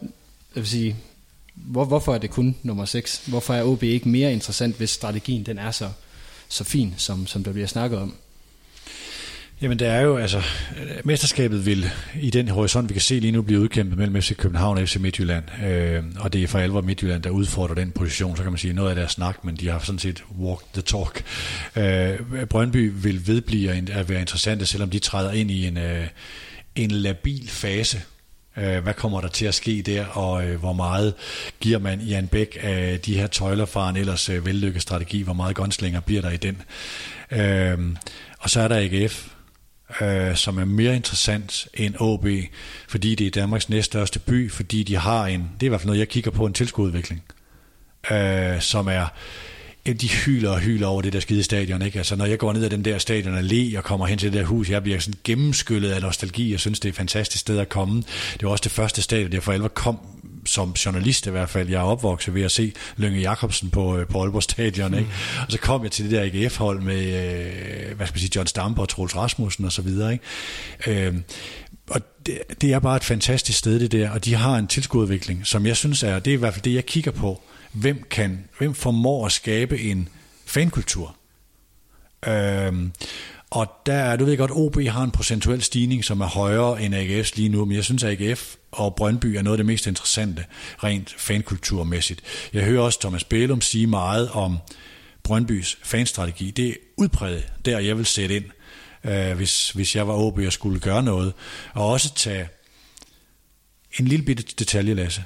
jeg 0.54 0.62
vil 0.62 0.66
sige, 0.66 0.96
hvor, 1.54 1.84
hvorfor 1.84 2.14
er 2.14 2.18
det 2.18 2.30
kun 2.30 2.56
nummer 2.62 2.84
6? 2.84 3.22
Hvorfor 3.26 3.54
er 3.54 3.64
OB 3.64 3.82
ikke 3.82 4.08
mere 4.08 4.32
interessant, 4.32 4.76
hvis 4.76 4.90
strategien 4.90 5.46
den 5.46 5.58
er 5.58 5.70
så, 5.70 5.88
så 6.48 6.64
fin, 6.64 6.94
som, 6.96 7.26
som 7.26 7.44
der 7.44 7.52
bliver 7.52 7.66
snakket 7.66 7.98
om? 7.98 8.14
Jamen 9.62 9.78
det 9.78 9.86
er 9.86 10.00
jo, 10.00 10.16
altså, 10.16 10.42
mesterskabet 11.04 11.66
vil 11.66 11.90
i 12.20 12.30
den 12.30 12.48
horisont, 12.48 12.88
vi 12.88 12.94
kan 12.94 13.00
se 13.00 13.18
lige 13.18 13.32
nu, 13.32 13.42
blive 13.42 13.60
udkæmpet 13.60 13.98
mellem 13.98 14.22
FC 14.22 14.36
København 14.36 14.78
og 14.78 14.88
FC 14.88 14.96
Midtjylland. 14.96 15.44
Øh, 15.64 16.04
og 16.20 16.32
det 16.32 16.42
er 16.42 16.46
for 16.46 16.58
alvor 16.58 16.80
Midtjylland, 16.80 17.22
der 17.22 17.30
udfordrer 17.30 17.74
den 17.74 17.90
position, 17.90 18.36
så 18.36 18.42
kan 18.42 18.52
man 18.52 18.58
sige 18.58 18.72
noget 18.72 18.90
af 18.90 18.96
deres 18.96 19.12
snak, 19.12 19.44
men 19.44 19.56
de 19.56 19.68
har 19.68 19.78
sådan 19.78 19.98
set 19.98 20.24
walk 20.40 20.60
the 20.72 20.82
talk. 20.82 21.24
Øh, 21.76 22.46
Brøndby 22.46 22.92
vil 22.94 23.26
vedblive 23.26 23.92
at 23.92 24.08
være 24.08 24.20
interessante, 24.20 24.66
selvom 24.66 24.90
de 24.90 24.98
træder 24.98 25.32
ind 25.32 25.50
i 25.50 25.66
en, 25.66 25.76
øh, 25.76 26.06
en 26.76 26.90
labil 26.90 27.48
fase 27.48 28.02
Øh, 28.56 28.82
hvad 28.82 28.94
kommer 28.94 29.20
der 29.20 29.28
til 29.28 29.46
at 29.46 29.54
ske 29.54 29.82
der, 29.86 30.06
og 30.06 30.46
øh, 30.46 30.58
hvor 30.58 30.72
meget 30.72 31.14
giver 31.60 31.78
man 31.78 32.00
Jan 32.00 32.26
Bæk 32.26 32.58
af 32.60 33.00
de 33.00 33.14
her 33.14 33.26
tøjler 33.26 33.64
fra 33.64 33.90
en 33.90 33.96
ellers 33.96 34.28
øh, 34.28 34.46
vellykket 34.46 34.82
strategi, 34.82 35.22
hvor 35.22 35.32
meget 35.32 35.56
gunslinger 35.56 36.00
bliver 36.00 36.22
der 36.22 36.30
i 36.30 36.36
den. 36.36 36.62
Øh, 37.30 37.78
og 38.38 38.50
så 38.50 38.60
er 38.60 38.68
der 38.68 38.76
AGF, 38.76 39.28
øh, 40.00 40.36
som 40.36 40.58
er 40.58 40.64
mere 40.64 40.96
interessant 40.96 41.68
end 41.74 41.94
AB, 41.94 42.26
fordi 42.88 43.14
det 43.14 43.26
er 43.26 43.30
Danmarks 43.30 43.68
næststørste 43.68 44.18
by, 44.18 44.50
fordi 44.50 44.82
de 44.82 44.96
har 44.96 45.26
en, 45.26 45.40
det 45.40 45.62
er 45.62 45.66
i 45.66 45.68
hvert 45.68 45.80
fald 45.80 45.86
noget, 45.86 45.98
jeg 45.98 46.08
kigger 46.08 46.30
på, 46.30 46.46
en 46.46 46.52
tilskudsudvikling, 46.52 47.22
øh, 48.10 48.60
som 48.60 48.88
er 48.88 49.06
de 49.94 50.08
hyler 50.08 50.50
og 50.50 50.58
hyler 50.58 50.86
over 50.86 51.02
det 51.02 51.12
der 51.12 51.20
skide 51.20 51.42
stadion. 51.42 51.82
Ikke? 51.82 51.98
Altså, 51.98 52.16
når 52.16 52.26
jeg 52.26 52.38
går 52.38 52.52
ned 52.52 52.64
ad 52.64 52.70
den 52.70 52.84
der 52.84 52.98
stadion 52.98 53.34
og 53.34 53.44
le 53.44 53.78
og 53.78 53.84
kommer 53.84 54.06
hen 54.06 54.18
til 54.18 54.32
det 54.32 54.38
der 54.40 54.46
hus, 54.46 54.70
jeg 54.70 54.82
bliver 54.82 54.98
sådan 54.98 55.18
gennemskyllet 55.24 55.90
af 55.90 56.02
nostalgi. 56.02 56.50
Jeg 56.50 56.60
synes, 56.60 56.80
det 56.80 56.88
er 56.88 56.92
et 56.92 56.96
fantastisk 56.96 57.40
sted 57.40 57.58
at 57.58 57.68
komme. 57.68 58.02
Det 58.32 58.42
var 58.42 58.48
også 58.48 58.62
det 58.62 58.72
første 58.72 59.02
stadion, 59.02 59.32
jeg 59.32 59.42
for 59.42 59.52
alvor 59.52 59.68
kom 59.68 59.98
som 60.48 60.72
journalist 60.72 61.26
i 61.26 61.30
hvert 61.30 61.50
fald. 61.50 61.68
Jeg 61.68 61.78
er 61.78 61.84
opvokset 61.84 62.34
ved 62.34 62.42
at 62.42 62.50
se 62.50 62.72
Lønge 62.96 63.20
Jacobsen 63.20 63.70
på, 63.70 63.96
øh, 63.96 64.06
på 64.06 64.22
Aalborg 64.22 64.42
Stadion. 64.42 64.94
Ikke? 64.94 65.06
Mm. 65.06 65.42
Og 65.46 65.52
så 65.52 65.58
kom 65.58 65.82
jeg 65.82 65.90
til 65.90 66.10
det 66.10 66.12
der 66.12 66.22
AGF-hold 66.22 66.80
med, 66.80 67.00
øh, 67.00 67.96
hvad 67.96 68.06
skal 68.06 68.14
man 68.14 68.20
sige, 68.20 68.32
John 68.36 68.46
Stamper 68.46 68.82
og 68.82 68.88
Troels 68.88 69.16
Rasmussen 69.16 69.64
og 69.64 69.72
så 69.72 69.82
videre. 69.82 70.12
Ikke? 70.12 71.06
Øh, 71.06 71.14
og 71.90 72.00
det, 72.26 72.38
det 72.60 72.72
er 72.72 72.78
bare 72.78 72.96
et 72.96 73.04
fantastisk 73.04 73.58
sted, 73.58 73.80
det 73.80 73.92
der, 73.92 74.10
og 74.10 74.24
de 74.24 74.34
har 74.34 74.56
en 74.56 74.66
tilskudsudvikling, 74.66 75.46
som 75.46 75.66
jeg 75.66 75.76
synes 75.76 76.02
er, 76.02 76.18
det 76.18 76.30
er 76.30 76.34
i 76.34 76.38
hvert 76.38 76.54
fald 76.54 76.62
det, 76.62 76.74
jeg 76.74 76.86
kigger 76.86 77.10
på 77.10 77.42
hvem, 77.72 78.06
kan, 78.10 78.44
hvem 78.58 78.74
formår 78.74 79.26
at 79.26 79.32
skabe 79.32 79.80
en 79.80 80.08
fankultur. 80.46 81.16
Øhm, 82.26 82.92
og 83.50 83.66
der 83.86 84.16
du 84.16 84.24
ved 84.24 84.36
godt, 84.36 84.50
OB 84.54 84.80
har 84.82 85.02
en 85.02 85.10
procentuel 85.10 85.62
stigning, 85.62 86.04
som 86.04 86.20
er 86.20 86.26
højere 86.26 86.82
end 86.82 86.94
AGF 86.94 87.36
lige 87.36 87.48
nu, 87.48 87.64
men 87.64 87.76
jeg 87.76 87.84
synes, 87.84 88.04
at 88.04 88.20
AGF 88.20 88.54
og 88.72 88.94
Brøndby 88.94 89.26
er 89.26 89.42
noget 89.42 89.54
af 89.54 89.58
det 89.58 89.66
mest 89.66 89.86
interessante, 89.86 90.44
rent 90.84 91.14
fankulturmæssigt. 91.18 92.20
Jeg 92.52 92.64
hører 92.64 92.82
også 92.82 93.00
Thomas 93.00 93.24
Bælum 93.24 93.60
sige 93.60 93.86
meget 93.86 94.30
om 94.30 94.58
Brøndbys 95.22 95.78
fanstrategi. 95.82 96.50
Det 96.50 96.68
er 96.68 96.74
udpræget, 96.96 97.52
der 97.64 97.78
jeg 97.78 97.96
vil 97.96 98.06
sætte 98.06 98.36
ind, 98.36 98.44
øh, 99.04 99.36
hvis, 99.36 99.70
hvis 99.70 99.96
jeg 99.96 100.08
var 100.08 100.14
OB 100.14 100.38
og 100.38 100.52
skulle 100.52 100.80
gøre 100.80 101.02
noget. 101.02 101.32
Og 101.74 101.88
også 101.88 102.14
tage 102.14 102.48
en 103.98 104.08
lille 104.08 104.24
bitte 104.24 104.44
detalje, 104.58 104.94
Lasse. 104.94 105.24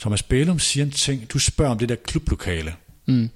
Thomas 0.00 0.22
Bælum 0.22 0.58
siger 0.58 0.84
en 0.84 0.90
ting, 0.90 1.32
du 1.32 1.38
spørger 1.38 1.70
om 1.70 1.78
det 1.78 1.88
der 1.88 1.94
klublokale. 1.94 2.74
Mm. 3.06 3.30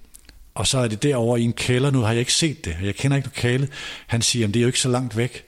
Og 0.56 0.66
så 0.66 0.78
er 0.78 0.88
det 0.88 1.02
derovre 1.02 1.40
i 1.40 1.44
en 1.44 1.52
kælder, 1.52 1.90
nu 1.90 2.00
har 2.00 2.10
jeg 2.10 2.20
ikke 2.20 2.32
set 2.32 2.64
det, 2.64 2.76
jeg 2.82 2.94
kender 2.94 3.16
ikke 3.16 3.28
lokalet. 3.28 3.68
Han 4.06 4.22
siger, 4.22 4.48
at 4.48 4.54
det 4.54 4.60
er 4.60 4.62
jo 4.62 4.66
ikke 4.66 4.80
så 4.80 4.88
langt 4.88 5.16
væk. 5.16 5.44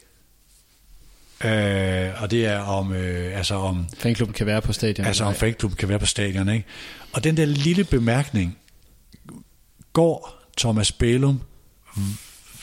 Øh, 1.44 2.22
og 2.22 2.30
det 2.30 2.46
er 2.46 2.58
om... 2.58 2.92
Øh, 2.92 3.38
altså 3.38 3.54
om 3.54 3.86
fanklubben 3.98 4.34
kan 4.34 4.46
være 4.46 4.62
på 4.62 4.72
stadion. 4.72 5.06
Altså 5.06 5.24
om 5.24 5.34
fanklubben 5.34 5.76
kan 5.76 5.88
være 5.88 5.98
på 5.98 6.06
stadion, 6.06 6.48
ikke? 6.48 6.64
Og 7.12 7.24
den 7.24 7.36
der 7.36 7.44
lille 7.44 7.84
bemærkning, 7.84 8.58
går 9.92 10.42
Thomas 10.58 10.92
Bælum, 10.92 11.40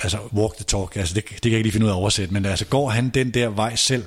altså 0.03 0.17
walk 0.33 0.55
the 0.55 0.65
talk, 0.65 0.95
altså 0.95 1.13
det, 1.13 1.29
det 1.29 1.41
kan 1.41 1.51
jeg 1.51 1.57
ikke 1.57 1.63
lige 1.63 1.71
finde 1.71 1.85
ud 1.85 1.89
af 1.89 1.93
at 1.93 1.97
oversætte, 1.97 2.33
men 2.33 2.45
altså 2.45 2.65
går 2.65 2.89
han 2.89 3.09
den 3.09 3.31
der 3.31 3.49
vej 3.49 3.75
selv, 3.75 4.05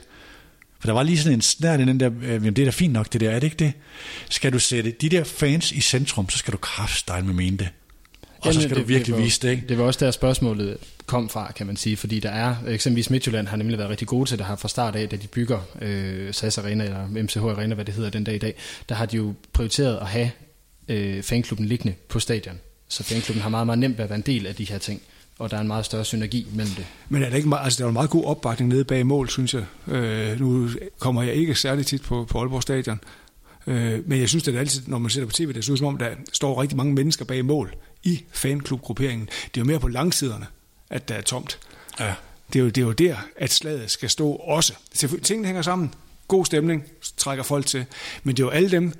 for 0.80 0.86
der 0.88 0.92
var 0.92 1.02
lige 1.02 1.18
sådan 1.18 1.32
en 1.32 1.42
snært 1.42 1.80
i 1.80 1.84
den 1.84 2.00
der, 2.00 2.10
øh, 2.22 2.30
jamen 2.30 2.56
det 2.56 2.62
er 2.62 2.66
da 2.66 2.70
fint 2.70 2.92
nok 2.92 3.12
det 3.12 3.20
der, 3.20 3.30
er 3.30 3.40
det 3.40 3.44
ikke 3.44 3.56
det? 3.56 3.72
Skal 4.30 4.52
du 4.52 4.58
sætte 4.58 4.90
de 4.90 5.08
der 5.08 5.24
fans 5.24 5.72
i 5.72 5.80
centrum, 5.80 6.28
så 6.28 6.38
skal 6.38 6.52
du 6.52 6.58
kraftstyle 6.58 7.22
med 7.22 7.34
mene 7.34 7.56
det. 7.56 7.68
Og 8.40 8.54
så 8.54 8.60
skal 8.60 8.76
det, 8.76 8.82
du 8.82 8.88
virkelig 8.88 9.06
det 9.06 9.14
var, 9.14 9.20
vise 9.20 9.40
det, 9.42 9.50
ikke? 9.50 9.64
Det 9.68 9.78
var 9.78 9.84
også 9.84 10.04
der 10.04 10.10
spørgsmålet 10.10 10.76
kom 11.06 11.28
fra, 11.28 11.52
kan 11.52 11.66
man 11.66 11.76
sige, 11.76 11.96
fordi 11.96 12.20
der 12.20 12.30
er, 12.30 12.56
eksempelvis 12.68 13.10
Midtjylland 13.10 13.46
har 13.46 13.56
nemlig 13.56 13.78
været 13.78 13.90
rigtig 13.90 14.08
gode 14.08 14.28
til 14.28 14.38
det 14.38 14.46
her 14.46 14.56
fra 14.56 14.68
start 14.68 14.96
af, 14.96 15.08
da 15.08 15.16
de 15.16 15.26
bygger 15.26 15.60
øh, 15.82 16.34
SAS 16.34 16.58
Arena, 16.58 16.84
eller 16.84 17.06
MCH 17.22 17.42
Arena, 17.42 17.74
hvad 17.74 17.84
det 17.84 17.94
hedder 17.94 18.10
den 18.10 18.24
dag 18.24 18.34
i 18.34 18.38
dag, 18.38 18.54
der 18.88 18.94
har 18.94 19.06
de 19.06 19.16
jo 19.16 19.34
prioriteret 19.52 19.96
at 19.96 20.06
have 20.06 20.30
øh, 20.88 21.22
fanklubben 21.22 21.66
liggende 21.66 21.94
på 22.08 22.20
stadion. 22.20 22.60
Så 22.88 23.04
fanklubben 23.04 23.42
har 23.42 23.48
meget, 23.48 23.66
meget 23.66 23.78
nemt 23.78 23.98
ved 23.98 24.04
at 24.04 24.10
være 24.10 24.16
en 24.16 24.22
del 24.22 24.46
af 24.46 24.54
de 24.54 24.64
her 24.64 24.78
ting 24.78 25.02
og 25.38 25.50
der 25.50 25.56
er 25.56 25.60
en 25.60 25.66
meget 25.66 25.84
større 25.84 26.04
synergi 26.04 26.46
mellem 26.52 26.74
det. 26.74 26.86
Men 27.08 27.22
er 27.22 27.28
der 27.28 27.36
ikke 27.36 27.48
meget, 27.48 27.64
altså 27.64 27.78
der 27.78 27.84
er 27.84 27.88
en 27.88 27.94
meget 27.94 28.10
god 28.10 28.24
opbakning 28.24 28.70
nede 28.70 28.84
bag 28.84 29.06
mål, 29.06 29.28
synes 29.28 29.54
jeg. 29.54 29.64
Øh, 29.88 30.40
nu 30.40 30.68
kommer 30.98 31.22
jeg 31.22 31.34
ikke 31.34 31.54
særlig 31.54 31.86
tit 31.86 32.02
på, 32.02 32.24
på 32.24 32.38
Aalborg 32.38 32.62
Stadion, 32.62 33.00
øh, 33.68 34.08
men 34.08 34.20
jeg 34.20 34.28
synes, 34.28 34.48
at 34.48 34.54
det 34.54 34.60
altid, 34.60 34.82
når 34.86 34.98
man 34.98 35.10
ser 35.10 35.26
på 35.26 35.32
tv, 35.32 35.52
det 35.52 35.64
synes 35.64 35.78
som 35.78 35.86
om, 35.86 35.98
der 35.98 36.10
står 36.32 36.62
rigtig 36.62 36.76
mange 36.76 36.94
mennesker 36.94 37.24
bag 37.24 37.44
mål 37.44 37.74
i 38.02 38.24
fanklubgrupperingen. 38.32 39.26
Det 39.26 39.60
er 39.60 39.64
jo 39.64 39.64
mere 39.64 39.80
på 39.80 39.88
langsiderne, 39.88 40.46
at 40.90 41.08
der 41.08 41.14
er 41.14 41.22
tomt. 41.22 41.58
Ja. 42.00 42.14
Det 42.52 42.58
er, 42.58 42.62
jo, 42.62 42.68
det 42.68 42.78
er 42.78 42.86
jo 42.86 42.92
der, 42.92 43.16
at 43.36 43.52
slaget 43.52 43.90
skal 43.90 44.10
stå 44.10 44.32
også. 44.32 44.74
Tingene 45.22 45.46
hænger 45.46 45.62
sammen. 45.62 45.94
God 46.28 46.44
stemning, 46.44 46.84
trækker 47.16 47.44
folk 47.44 47.66
til. 47.66 47.84
Men 48.22 48.36
det 48.36 48.42
er 48.42 48.46
jo 48.46 48.50
alle 48.50 48.70
dem, 48.70 48.92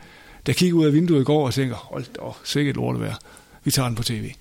der 0.47 0.53
kigger 0.53 0.79
ud 0.79 0.87
af 0.87 0.93
vinduet 0.93 1.21
i 1.21 1.25
går 1.25 1.47
og 1.47 1.55
tænker, 1.55 1.77
hold 1.77 2.05
da, 2.05 2.21
sikkert 2.45 2.77
lort 2.77 2.95
at 2.95 3.01
være. 3.01 3.15
Vi 3.65 3.71
tager 3.71 3.89
den 3.89 3.97
på 3.97 4.03
tv. 4.03 4.33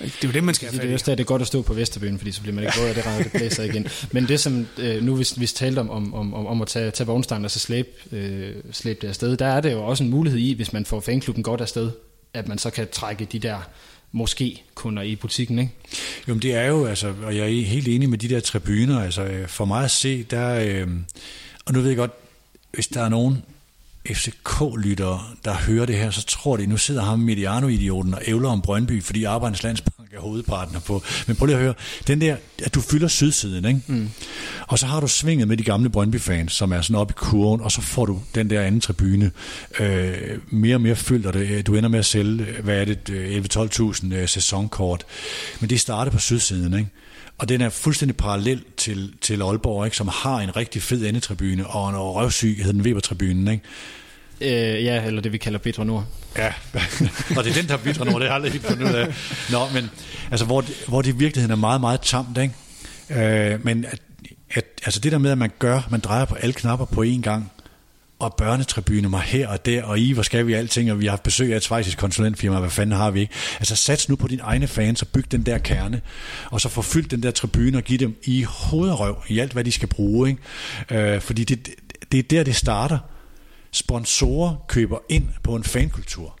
Det 0.00 0.24
er 0.24 0.28
jo 0.28 0.32
det, 0.32 0.44
man 0.44 0.54
skal 0.54 0.68
have 0.68 0.82
Det 0.82 0.90
er 0.90 0.94
også 0.94 1.10
det 1.10 1.20
er 1.20 1.24
godt 1.24 1.42
at 1.42 1.48
stå 1.48 1.62
på 1.62 1.74
Vesterbyen, 1.74 2.18
fordi 2.18 2.32
så 2.32 2.40
bliver 2.40 2.54
man 2.54 2.64
ikke 2.64 2.76
både 2.78 2.88
af 2.88 2.94
det 2.94 3.06
regner, 3.06 3.22
det 3.22 3.32
blæser 3.32 3.62
igen. 3.62 3.86
Men 4.12 4.28
det 4.28 4.40
som, 4.40 4.66
øh, 4.78 5.02
nu 5.02 5.16
hvis 5.16 5.40
vi 5.40 5.46
talte 5.46 5.78
om, 5.78 5.90
om, 5.90 6.14
om, 6.14 6.46
om 6.46 6.62
at 6.62 6.68
tage, 6.68 6.90
tage 6.90 7.06
vognstangen 7.06 7.44
og 7.44 7.50
så 7.50 7.58
slæbe, 7.58 7.88
øh, 8.12 8.54
slæbe 8.72 8.98
det 9.02 9.08
afsted, 9.08 9.36
der 9.36 9.46
er 9.46 9.60
det 9.60 9.72
jo 9.72 9.86
også 9.86 10.04
en 10.04 10.10
mulighed 10.10 10.40
i, 10.40 10.52
hvis 10.52 10.72
man 10.72 10.84
får 10.84 11.00
fanklubben 11.00 11.42
godt 11.42 11.60
afsted, 11.60 11.90
at 12.34 12.48
man 12.48 12.58
så 12.58 12.70
kan 12.70 12.88
trække 12.92 13.24
de 13.32 13.38
der 13.38 13.58
måske 14.12 14.62
kunder 14.74 15.02
i 15.02 15.16
butikken, 15.16 15.58
ikke? 15.58 15.72
Jo, 16.28 16.34
men 16.34 16.42
det 16.42 16.54
er 16.54 16.66
jo, 16.66 16.86
altså, 16.86 17.14
og 17.22 17.36
jeg 17.36 17.44
er 17.44 17.64
helt 17.64 17.88
enig 17.88 18.08
med 18.08 18.18
de 18.18 18.28
der 18.28 18.40
tribuner, 18.40 19.00
altså 19.00 19.44
for 19.46 19.64
mig 19.64 19.84
at 19.84 19.90
se, 19.90 20.22
der, 20.22 20.54
øh, 20.54 20.88
og 21.64 21.72
nu 21.74 21.80
ved 21.80 21.88
jeg 21.88 21.96
godt, 21.96 22.12
hvis 22.72 22.86
der 22.86 23.02
er 23.02 23.08
nogen 23.08 23.42
FCK-lyttere, 24.14 25.20
der 25.44 25.54
hører 25.54 25.86
det 25.86 25.96
her, 25.96 26.10
så 26.10 26.26
tror 26.26 26.56
de, 26.56 26.66
nu 26.66 26.76
sidder 26.76 27.02
ham 27.02 27.18
Mediano-idioten 27.18 28.14
og 28.14 28.20
ævler 28.26 28.48
om 28.48 28.62
Brøndby, 28.62 29.02
fordi 29.02 29.24
Arbejdernes 29.24 29.62
Landsbank 29.62 30.12
er 30.12 30.20
hovedpartner 30.20 30.80
på. 30.80 31.02
Men 31.26 31.36
prøv 31.36 31.46
lige 31.46 31.56
at 31.56 31.62
høre, 31.62 31.74
den 32.06 32.20
der, 32.20 32.36
at 32.64 32.74
du 32.74 32.80
fylder 32.80 33.08
sydsiden, 33.08 33.64
ikke? 33.64 33.80
Mm. 33.86 34.10
og 34.68 34.78
så 34.78 34.86
har 34.86 35.00
du 35.00 35.08
svinget 35.08 35.48
med 35.48 35.56
de 35.56 35.62
gamle 35.64 35.90
Brøndby-fans, 35.90 36.52
som 36.52 36.72
er 36.72 36.80
sådan 36.80 36.96
oppe 36.96 37.12
i 37.12 37.16
kurven, 37.16 37.60
og 37.60 37.72
så 37.72 37.80
får 37.80 38.06
du 38.06 38.20
den 38.34 38.50
der 38.50 38.60
anden 38.60 38.80
tribune 38.80 39.30
øh, 39.80 40.38
mere 40.48 40.76
og 40.76 40.80
mere 40.80 40.96
fyldt, 40.96 41.26
og 41.26 41.32
det, 41.32 41.66
du 41.66 41.74
ender 41.74 41.88
med 41.88 41.98
at 41.98 42.06
sælge, 42.06 42.46
hvad 42.62 42.80
er 42.80 42.84
det, 42.84 43.10
11-12.000 44.10 44.14
øh, 44.14 44.28
sæsonkort. 44.28 45.04
Men 45.60 45.70
det 45.70 45.80
starter 45.80 46.12
på 46.12 46.18
sydsiden, 46.18 46.74
ikke? 46.74 46.90
Og 47.40 47.48
den 47.48 47.60
er 47.60 47.68
fuldstændig 47.68 48.16
parallel 48.16 48.64
til, 48.76 49.12
til 49.20 49.42
Aalborg, 49.42 49.84
ikke? 49.84 49.96
som 49.96 50.08
har 50.08 50.40
en 50.40 50.56
rigtig 50.56 50.82
fed 50.82 51.06
endetribune, 51.06 51.66
og 51.66 51.90
en 51.90 51.96
røvsyg 51.96 52.56
hedder 52.56 52.72
den 52.72 52.80
Weber-tribunen. 52.80 53.48
Ikke? 53.48 54.76
Øh, 54.76 54.84
ja, 54.84 55.04
eller 55.04 55.22
det 55.22 55.32
vi 55.32 55.38
kalder 55.38 55.58
Bitre 55.58 55.84
Nord. 55.84 56.04
Ja, 56.36 56.46
og 57.36 57.44
det 57.44 57.50
er 57.50 57.54
den, 57.54 57.68
der 57.68 57.74
er 57.74 57.78
Bitre 57.78 58.04
Nord, 58.04 58.20
det 58.20 58.22
har 58.22 58.26
jeg 58.26 58.34
aldrig 58.34 58.52
helt 58.52 58.66
fundet 58.66 58.88
ud 58.88 58.94
af. 58.94 59.14
Nå, 59.50 59.68
men 59.74 59.90
altså, 60.30 60.46
hvor, 60.46 60.60
det, 60.60 60.84
hvor 60.88 61.02
det 61.02 61.08
i 61.08 61.16
virkeligheden 61.16 61.52
er 61.52 61.56
meget, 61.56 61.80
meget 61.80 62.00
tamt, 62.00 62.38
ikke? 62.38 62.54
Øh, 63.10 63.64
men 63.64 63.84
at, 63.84 64.00
at, 64.50 64.64
altså 64.84 65.00
det 65.00 65.12
der 65.12 65.18
med, 65.18 65.30
at 65.30 65.38
man 65.38 65.50
gør, 65.58 65.88
man 65.90 66.00
drejer 66.00 66.24
på 66.24 66.34
alle 66.34 66.52
knapper 66.52 66.84
på 66.86 67.02
én 67.02 67.20
gang, 67.20 67.52
og 68.20 68.34
børnetribune 68.34 69.08
mig 69.08 69.20
her 69.20 69.48
og 69.48 69.66
der, 69.66 69.82
og 69.82 69.98
i, 69.98 70.12
hvor 70.12 70.22
skal 70.22 70.46
vi 70.46 70.52
alting, 70.52 70.92
og 70.92 71.00
vi 71.00 71.04
har 71.04 71.10
haft 71.10 71.22
besøg 71.22 71.52
af 71.52 71.56
et 71.56 71.62
svejsisk 71.62 71.98
konsulentfirma, 71.98 72.60
hvad 72.60 72.70
fanden 72.70 72.96
har 72.96 73.10
vi 73.10 73.20
ikke? 73.20 73.34
Altså 73.58 73.76
sats 73.76 74.08
nu 74.08 74.16
på 74.16 74.28
dine 74.28 74.42
egne 74.42 74.68
fans 74.68 75.02
og 75.02 75.08
byg 75.08 75.32
den 75.32 75.46
der 75.46 75.58
kerne, 75.58 76.00
og 76.50 76.60
så 76.60 76.68
få 76.68 76.82
fyldt 76.82 77.10
den 77.10 77.22
der 77.22 77.30
tribune 77.30 77.78
og 77.78 77.82
give 77.82 77.98
dem 77.98 78.16
i 78.24 78.42
hovedrøv 78.42 79.22
i 79.28 79.38
alt, 79.38 79.52
hvad 79.52 79.64
de 79.64 79.72
skal 79.72 79.88
bruge, 79.88 80.28
ikke? 80.28 81.14
Øh, 81.14 81.20
fordi 81.20 81.44
det, 81.44 81.68
det 82.12 82.18
er 82.18 82.22
der, 82.22 82.42
det 82.42 82.56
starter. 82.56 82.98
Sponsorer 83.72 84.64
køber 84.68 84.98
ind 85.08 85.28
på 85.42 85.56
en 85.56 85.64
fankultur. 85.64 86.38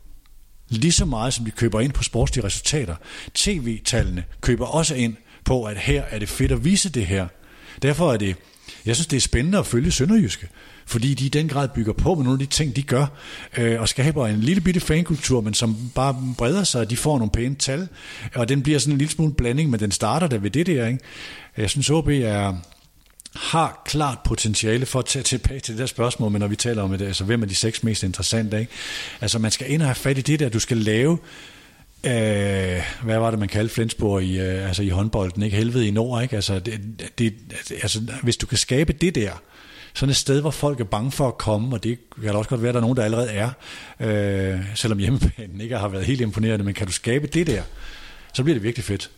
Lige 0.68 0.92
så 0.92 1.04
meget, 1.04 1.34
som 1.34 1.44
de 1.44 1.50
køber 1.50 1.80
ind 1.80 1.92
på 1.92 2.02
sportslige 2.02 2.44
resultater. 2.44 2.96
TV-tallene 3.34 4.24
køber 4.40 4.66
også 4.66 4.94
ind 4.94 5.16
på, 5.44 5.64
at 5.64 5.76
her 5.76 6.02
er 6.02 6.18
det 6.18 6.28
fedt 6.28 6.52
at 6.52 6.64
vise 6.64 6.88
det 6.88 7.06
her. 7.06 7.28
Derfor 7.82 8.12
er 8.12 8.16
det, 8.16 8.36
jeg 8.86 8.96
synes, 8.96 9.06
det 9.06 9.16
er 9.16 9.20
spændende 9.20 9.58
at 9.58 9.66
følge 9.66 9.90
Sønderjyske, 9.90 10.48
fordi 10.86 11.14
de 11.14 11.26
i 11.26 11.28
den 11.28 11.48
grad 11.48 11.68
bygger 11.68 11.92
på 11.92 12.14
med 12.14 12.24
nogle 12.24 12.42
af 12.42 12.48
de 12.48 12.54
ting, 12.54 12.76
de 12.76 12.82
gør, 12.82 13.06
øh, 13.58 13.80
og 13.80 13.88
skaber 13.88 14.26
en 14.26 14.40
lille 14.40 14.60
bitte 14.60 14.80
fankultur, 14.80 15.40
men 15.40 15.54
som 15.54 15.76
bare 15.94 16.34
breder 16.38 16.64
sig, 16.64 16.80
og 16.80 16.90
de 16.90 16.96
får 16.96 17.18
nogle 17.18 17.30
pæne 17.30 17.54
tal, 17.54 17.88
og 18.34 18.48
den 18.48 18.62
bliver 18.62 18.78
sådan 18.78 18.94
en 18.94 18.98
lille 18.98 19.12
smule 19.12 19.34
blanding, 19.34 19.70
men 19.70 19.80
den 19.80 19.90
starter 19.90 20.26
der 20.26 20.38
ved 20.38 20.50
det 20.50 20.66
der. 20.66 20.86
Ikke? 20.86 21.00
Jeg 21.56 21.70
synes, 21.70 21.90
OB 21.90 22.08
er, 22.08 22.56
har 23.36 23.82
klart 23.84 24.18
potentiale 24.24 24.86
for 24.86 24.98
at 24.98 25.04
tage 25.04 25.22
tilbage 25.22 25.60
til 25.60 25.74
det 25.74 25.80
der 25.80 25.86
spørgsmål, 25.86 26.30
men 26.30 26.40
når 26.40 26.48
vi 26.48 26.56
taler 26.56 26.82
om 26.82 26.98
det, 26.98 27.06
altså 27.06 27.24
hvem 27.24 27.42
er 27.42 27.46
de 27.46 27.54
seks 27.54 27.82
mest 27.82 28.02
interessante, 28.02 28.60
ikke? 28.60 28.72
Altså 29.20 29.38
man 29.38 29.50
skal 29.50 29.70
ind 29.70 29.82
og 29.82 29.88
have 29.88 29.94
fat 29.94 30.18
i 30.18 30.20
det 30.20 30.40
der, 30.40 30.48
du 30.48 30.58
skal 30.58 30.76
lave, 30.76 31.18
øh, 32.04 32.82
hvad 33.02 33.18
var 33.18 33.30
det 33.30 33.38
man 33.38 33.48
kaldte 33.48 33.74
Flensborg 33.74 34.22
i, 34.22 34.40
øh, 34.40 34.68
altså 34.68 34.82
i 34.82 34.88
håndbolden, 34.88 35.42
ikke? 35.42 35.56
Helvede 35.56 35.88
i 35.88 35.90
nord, 35.90 36.22
ikke? 36.22 36.36
Altså, 36.36 36.58
det, 36.58 36.80
det, 37.18 37.34
altså 37.70 38.00
hvis 38.22 38.36
du 38.36 38.46
kan 38.46 38.58
skabe 38.58 38.92
det 38.92 39.14
der, 39.14 39.32
sådan 39.94 40.10
et 40.10 40.16
sted, 40.16 40.40
hvor 40.40 40.50
folk 40.50 40.80
er 40.80 40.84
bange 40.84 41.12
for 41.12 41.28
at 41.28 41.38
komme, 41.38 41.76
og 41.76 41.84
det 41.84 41.98
kan 42.22 42.32
da 42.32 42.38
også 42.38 42.50
godt 42.50 42.62
være, 42.62 42.68
at 42.68 42.74
der 42.74 42.80
er 42.80 42.82
nogen, 42.82 42.96
der 42.96 43.04
allerede 43.04 43.30
er, 43.30 43.50
øh, 44.00 44.60
selvom 44.74 44.98
hjemmebanen 44.98 45.60
ikke 45.60 45.76
har 45.76 45.88
været 45.88 46.04
helt 46.04 46.20
imponerende, 46.20 46.64
men 46.64 46.74
kan 46.74 46.86
du 46.86 46.92
skabe 46.92 47.26
det 47.26 47.46
der, 47.46 47.62
så 48.34 48.42
bliver 48.42 48.54
det 48.54 48.62
virkelig 48.62 48.84
fedt. 48.84 49.10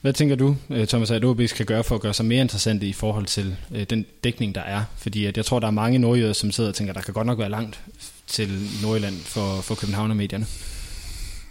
Hvad 0.00 0.12
tænker 0.12 0.36
du, 0.36 0.56
øh, 0.70 0.86
Thomas, 0.86 1.10
at 1.10 1.24
OB 1.24 1.40
skal 1.46 1.66
gøre 1.66 1.84
for 1.84 1.94
at 1.94 2.00
gøre 2.00 2.14
sig 2.14 2.26
mere 2.26 2.40
interessante 2.40 2.86
i 2.86 2.92
forhold 2.92 3.26
til 3.26 3.56
øh, 3.74 3.82
den 3.82 4.06
dækning, 4.24 4.54
der 4.54 4.60
er? 4.60 4.84
Fordi 4.96 5.26
at 5.26 5.36
jeg 5.36 5.44
tror, 5.44 5.60
der 5.60 5.66
er 5.66 5.70
mange 5.70 5.98
nordjyder, 5.98 6.32
som 6.32 6.52
sidder 6.52 6.70
og 6.70 6.74
tænker, 6.74 6.92
der 6.92 7.00
kan 7.00 7.14
godt 7.14 7.26
nok 7.26 7.38
være 7.38 7.50
langt 7.50 7.80
til 8.26 8.68
Nordjylland 8.82 9.20
for, 9.24 9.60
for 9.60 9.74
Københavner-medierne. 9.74 10.46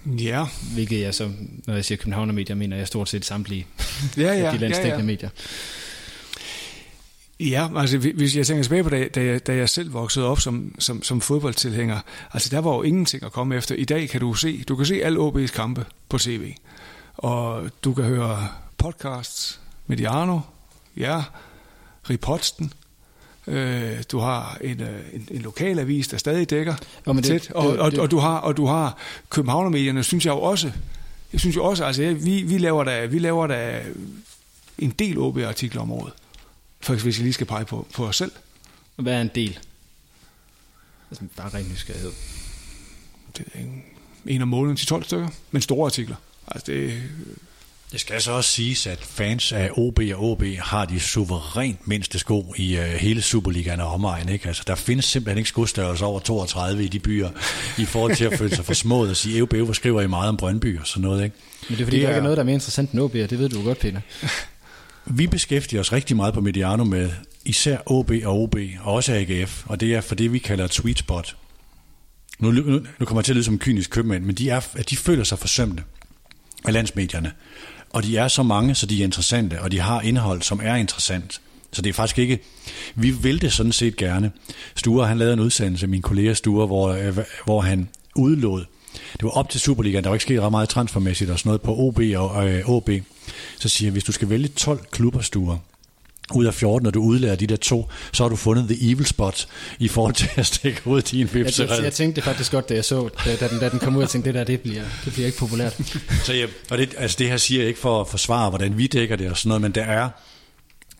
Ja. 0.06 0.45
Hvilket 0.74 1.02
jeg 1.02 1.16
så, 1.16 1.32
når 1.68 1.74
jeg 1.74 1.86
siger 1.86 1.97
Københavner-medier, 1.97 2.56
mener 2.56 2.78
jeg 2.78 2.88
stort 2.88 3.10
set 3.10 3.26
samtlige 3.26 3.68
ja, 4.18 4.34
ja, 4.34 4.52
de 4.52 4.58
landsdækkende 4.58 4.88
ja, 4.88 4.97
ja. 4.97 5.04
medier. 5.04 5.30
Ja, 7.39 7.80
altså 7.80 7.97
hvis 7.97 8.36
jeg 8.36 8.47
tænker 8.47 8.64
tilbage 8.64 8.84
på, 8.84 8.89
da, 8.89 9.08
da, 9.08 9.24
jeg, 9.24 9.47
da 9.47 9.56
jeg 9.56 9.70
selv 9.70 9.93
voksede 9.93 10.26
op 10.26 10.39
som, 10.39 10.76
som, 10.80 11.04
som 11.04 11.22
fodboldtilhænger, 11.22 11.99
altså 12.34 12.49
der 12.49 12.60
var 12.60 12.76
jo 12.76 12.82
ingenting 12.82 13.24
at 13.24 13.32
komme 13.32 13.56
efter. 13.56 13.76
I 13.76 13.84
dag 13.84 14.10
kan 14.10 14.22
du 14.22 14.34
se, 14.34 14.64
du 14.64 14.76
kan 14.76 14.86
se 14.86 15.04
alle 15.04 15.20
OB's 15.20 15.47
kampe 15.47 15.86
på 16.10 16.18
tv, 16.18 16.54
og 17.18 17.70
du 17.84 17.93
kan 17.93 18.04
høre 18.04 18.47
podcasts, 18.78 19.60
Mediano, 19.88 20.39
ja, 20.97 21.24
Riposten, 22.10 22.74
Øh, 23.48 24.04
du 24.12 24.20
har 24.20 24.58
en, 24.62 24.82
øh, 24.82 25.00
en, 25.14 25.28
en 25.32 25.42
lokalavis, 25.42 26.08
der 26.08 26.18
stadig 26.18 26.50
dækker 26.50 26.76
Jo, 27.08 27.14
men 27.14 27.24
det- 27.24 27.42
tæt, 27.42 27.52
og, 27.52 27.72
det- 27.72 27.80
og, 27.80 27.92
det- 27.92 28.00
og, 28.00 28.12
du 28.12 28.18
har 28.18 28.38
og 28.38 28.58
du 28.58 28.66
har 28.66 28.98
Københavnermedierne, 29.30 30.04
synes 30.04 30.26
jeg 30.26 30.32
jo 30.32 30.42
også. 30.42 30.72
Jeg 31.34 31.39
synes 31.39 31.56
jo 31.56 31.64
også, 31.64 31.86
altså 31.86 32.14
vi, 32.14 32.42
vi 32.42 32.58
laver 32.58 32.84
da 32.84 33.06
vi 33.06 33.20
laver 33.20 33.48
da 33.48 33.82
en 34.80 34.89
del 34.92 35.18
OB-artikler 35.18 35.82
om 35.82 35.92
året. 35.92 36.14
Faktisk 36.82 37.06
hvis 37.06 37.18
jeg 37.18 37.24
lige 37.24 37.34
skal 37.34 37.48
pege 37.48 37.66
på, 37.66 37.88
på 37.94 38.06
os 38.08 38.16
selv. 38.18 38.32
Hvad 38.96 39.14
er 39.14 39.22
en 39.22 39.32
del? 39.36 39.60
Altså, 41.12 41.26
bare 41.38 41.50
ren 41.50 41.70
nysgerrighed. 41.72 42.12
Det 43.38 43.46
er 43.54 43.60
en, 43.60 43.84
en 44.26 44.42
om 44.42 44.48
måneden 44.48 44.78
til 44.78 44.88
12 44.88 45.04
stykker, 45.04 45.28
men 45.52 45.62
store 45.62 45.86
artikler. 45.86 46.16
Altså 46.48 46.72
det, 46.72 47.02
Det 47.92 48.00
skal 48.00 48.22
så 48.22 48.32
også 48.32 48.50
siges, 48.50 48.88
at 48.88 49.00
fans 49.04 49.52
af 49.52 49.70
OB 49.78 50.00
og 50.14 50.32
OB 50.32 50.44
har 50.60 50.86
de 50.86 51.00
suverænt 51.00 51.88
mindste 51.88 52.20
sko 52.20 52.54
i 52.58 52.78
uh, 52.78 52.84
hele 52.84 53.22
Superligaen 53.22 53.80
og 53.80 53.88
omegn. 53.94 54.30
Ikke? 54.30 54.48
Altså, 54.48 54.64
der 54.68 54.76
findes 54.76 55.06
simpelthen 55.06 55.38
ikke 55.38 55.48
skostørrelse 55.50 56.06
over 56.06 56.20
32 56.20 56.84
i 56.84 56.88
de 56.88 57.00
byer, 57.00 57.30
i 57.78 57.86
forhold 57.86 58.16
til 58.16 58.26
at 58.26 58.38
føle 58.38 58.56
sig 58.56 58.66
for 58.66 58.74
smået 58.74 59.10
og 59.10 59.18
sige, 59.18 59.38
EUB, 59.38 59.54
hvor 59.56 59.74
skriver 59.74 60.02
I 60.02 60.08
meget 60.08 60.30
om 60.30 60.38
Brøndby 60.38 60.80
og 60.80 60.88
sådan 60.88 61.02
noget. 61.02 61.24
Ikke? 61.24 61.36
Men 61.70 61.78
det 61.78 61.82
er 61.82 61.86
fordi, 61.86 61.86
Det 61.86 61.92
det 61.92 61.92
der 61.92 61.98
ikke 61.98 62.08
er- 62.14 62.18
er 62.18 62.24
noget, 62.24 62.38
der 62.38 62.44
er 62.44 62.46
mere 62.46 62.54
interessant 62.54 62.92
end 62.92 63.02
OB, 63.02 63.16
og 63.16 63.30
det 63.30 63.39
ved 63.39 63.50
du 63.50 63.64
godt, 63.64 63.80
Peter. 63.80 64.02
Vi 65.06 65.28
beskæftiger 65.28 65.80
os 65.80 65.92
rigtig 65.92 66.16
meget 66.16 66.34
på 66.34 66.42
Mediano 66.42 66.84
med 66.84 67.10
især 67.46 67.78
OB 67.86 68.12
og 68.26 68.42
OB, 68.42 68.56
og 68.84 68.94
også 68.94 69.14
AGF, 69.14 69.64
og 69.66 69.80
det 69.80 69.94
er 69.96 70.02
for 70.02 70.16
det, 70.16 70.34
vi 70.34 70.39
kalder 70.39 70.66
et 70.66 70.74
sweet 70.74 71.00
spot. 71.00 71.36
Nu, 72.39 72.52
nu, 72.52 72.62
nu 73.00 73.06
kommer 73.06 73.20
jeg 73.22 73.26
til 73.26 73.32
at 73.32 73.36
lyde 73.36 73.44
som 73.46 73.54
en 73.54 73.60
kynisk 73.60 73.89
købmand, 73.89 74.24
men 74.24 74.36
de, 74.36 74.50
er, 74.50 74.62
at 74.76 74.89
de 74.89 74.98
føler 74.98 75.24
sig 75.24 75.39
forsømte 75.39 75.84
af 76.66 76.74
landsmedierne. 76.74 77.32
Og 77.94 78.04
de 78.04 78.18
er 78.18 78.28
så 78.28 78.44
mange, 78.44 78.76
så 78.76 78.86
de 78.86 79.00
er 79.00 79.04
interessante, 79.04 79.62
og 79.62 79.72
de 79.72 79.80
har 79.80 80.02
indhold, 80.02 80.42
som 80.42 80.60
er 80.64 80.76
interessant. 80.76 81.42
Så 81.72 81.82
det 81.82 81.89
er 81.89 81.94
faktisk 81.94 82.20
ikke... 82.20 82.39
Vi 82.96 83.12
vil 83.12 83.42
det 83.42 83.54
sådan 83.54 83.72
set 83.72 83.96
gerne. 83.96 84.32
Sture, 84.76 85.08
han 85.08 85.18
lavede 85.18 85.34
en 85.34 85.39
udsendelse, 85.39 85.88
min 85.88 86.02
kollega 86.02 86.34
Sture, 86.34 86.68
hvor, 86.68 86.89
øh, 86.89 87.18
hvor 87.46 87.62
han 87.62 87.89
udlod. 88.16 88.66
Det 88.94 89.24
var 89.24 89.30
op 89.30 89.50
til 89.50 89.60
Superligaen, 89.60 90.04
der 90.04 90.10
var 90.10 90.16
ikke 90.16 90.24
sket 90.24 90.42
ret 90.42 90.52
meget 90.52 90.70
transfermæssigt 90.70 91.30
og 91.30 91.39
sådan 91.39 91.50
noget 91.50 91.62
på 91.62 91.76
OB 91.78 92.00
og 92.16 92.50
øh, 92.50 92.70
OB. 92.70 92.89
Så 93.60 93.70
siger 93.70 93.88
jeg, 93.88 93.92
hvis 93.92 94.04
du 94.04 94.12
skal 94.12 94.30
vælge 94.30 94.48
12 94.48 94.86
klubber, 94.92 95.22
Sture, 95.22 95.60
ud 96.36 96.46
af 96.46 96.54
14, 96.54 96.84
når 96.84 96.92
du 96.92 97.02
udlærer 97.02 97.36
de 97.36 97.48
der 97.48 97.56
to, 97.56 97.90
så 98.14 98.24
har 98.24 98.30
du 98.30 98.36
fundet 98.36 98.68
the 98.70 98.92
evil 98.92 99.06
spot 99.06 99.48
i 99.80 99.88
forhold 99.88 100.14
til 100.14 100.30
at 100.36 100.46
stikke 100.46 100.82
ud 100.86 101.02
din 101.02 101.20
Jeg, 101.20 101.34
vipse. 101.34 101.68
jeg, 101.70 101.84
jeg 101.84 101.94
tænkte 101.94 102.16
det 102.16 102.24
faktisk 102.24 102.52
godt, 102.52 102.70
da 102.70 102.74
jeg 102.74 102.86
så, 102.86 103.10
da, 103.26 103.36
da, 103.36 103.48
den, 103.48 103.60
da 103.60 103.70
den 103.70 103.80
kom 103.80 103.96
ud, 103.96 104.02
jeg 104.02 104.10
tænkte, 104.10 104.28
det 104.28 104.36
der, 104.36 104.44
det 104.44 104.62
bliver, 104.62 104.84
det 105.06 105.14
bliver 105.14 105.26
ikke 105.26 105.38
populært. 105.38 105.74
Så 106.26 106.34
ja, 106.34 106.46
og 106.70 106.78
det, 106.78 106.96
altså 106.98 107.16
det 107.20 107.28
her 107.30 107.38
siger 107.38 107.62
jeg 107.62 107.68
ikke 107.68 107.80
for 107.80 108.02
at 108.02 108.08
forsvare, 108.08 108.50
hvordan 108.50 108.78
vi 108.78 108.88
dækker 108.88 109.16
det 109.16 109.30
og 109.30 109.38
sådan 109.38 109.48
noget, 109.50 109.62
men 109.62 109.72
der 109.72 109.84
er, 109.84 110.10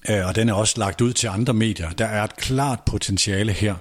øh, 0.10 0.28
og 0.28 0.36
den 0.36 0.50
er 0.50 0.54
også 0.54 0.74
lagt 0.78 1.02
ud 1.02 1.14
til 1.14 1.28
andre 1.28 1.54
medier, 1.54 1.90
der 1.90 2.06
er 2.06 2.24
et 2.24 2.36
klart 2.36 2.80
potentiale 2.86 3.52
her. 3.52 3.76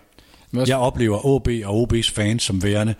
Også- 0.57 0.71
Jeg 0.73 0.77
oplever 0.77 1.27
OB 1.27 1.49
og 1.65 1.89
OB's 1.93 2.11
fans 2.15 2.43
som 2.43 2.63
værende 2.63 2.95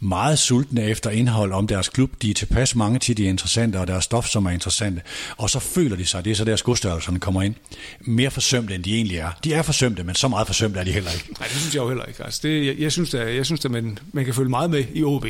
meget 0.00 0.38
sultne 0.38 0.82
efter 0.82 1.10
indhold 1.10 1.52
om 1.52 1.66
deres 1.66 1.88
klub. 1.88 2.10
De 2.22 2.30
er 2.30 2.34
tilpas 2.34 2.74
mange 2.74 2.98
til, 2.98 3.16
de 3.16 3.24
er 3.24 3.28
interessante, 3.28 3.80
og 3.80 3.86
deres 3.86 4.04
stof, 4.04 4.26
som 4.26 4.46
er 4.46 4.50
interessante. 4.50 5.02
Og 5.36 5.50
så 5.50 5.58
føler 5.58 5.96
de 5.96 6.06
sig, 6.06 6.24
det 6.24 6.30
er 6.30 6.34
så 6.34 6.44
der 6.44 6.56
skostørrelserne 6.56 7.20
kommer 7.20 7.42
ind, 7.42 7.54
mere 8.00 8.30
forsømte, 8.30 8.74
end 8.74 8.84
de 8.84 8.94
egentlig 8.94 9.18
er. 9.18 9.30
De 9.44 9.52
er 9.52 9.62
forsømte, 9.62 10.04
men 10.04 10.14
så 10.14 10.28
meget 10.28 10.46
forsømte 10.46 10.80
er 10.80 10.84
de 10.84 10.92
heller 10.92 11.10
ikke. 11.12 11.32
nej, 11.40 11.48
det 11.48 11.56
synes 11.56 11.74
jeg 11.74 11.80
jo 11.80 11.88
heller 11.88 12.04
ikke. 12.04 12.24
Altså 12.24 12.40
det, 12.42 12.66
jeg, 12.66 12.78
jeg 12.78 12.92
synes, 12.92 13.14
at, 13.14 13.34
jeg 13.34 13.46
synes 13.46 13.64
at 13.64 13.70
man, 13.70 13.98
man 14.12 14.24
kan 14.24 14.34
følge 14.34 14.50
meget 14.50 14.70
med 14.70 14.84
i 14.94 15.04
OB, 15.04 15.26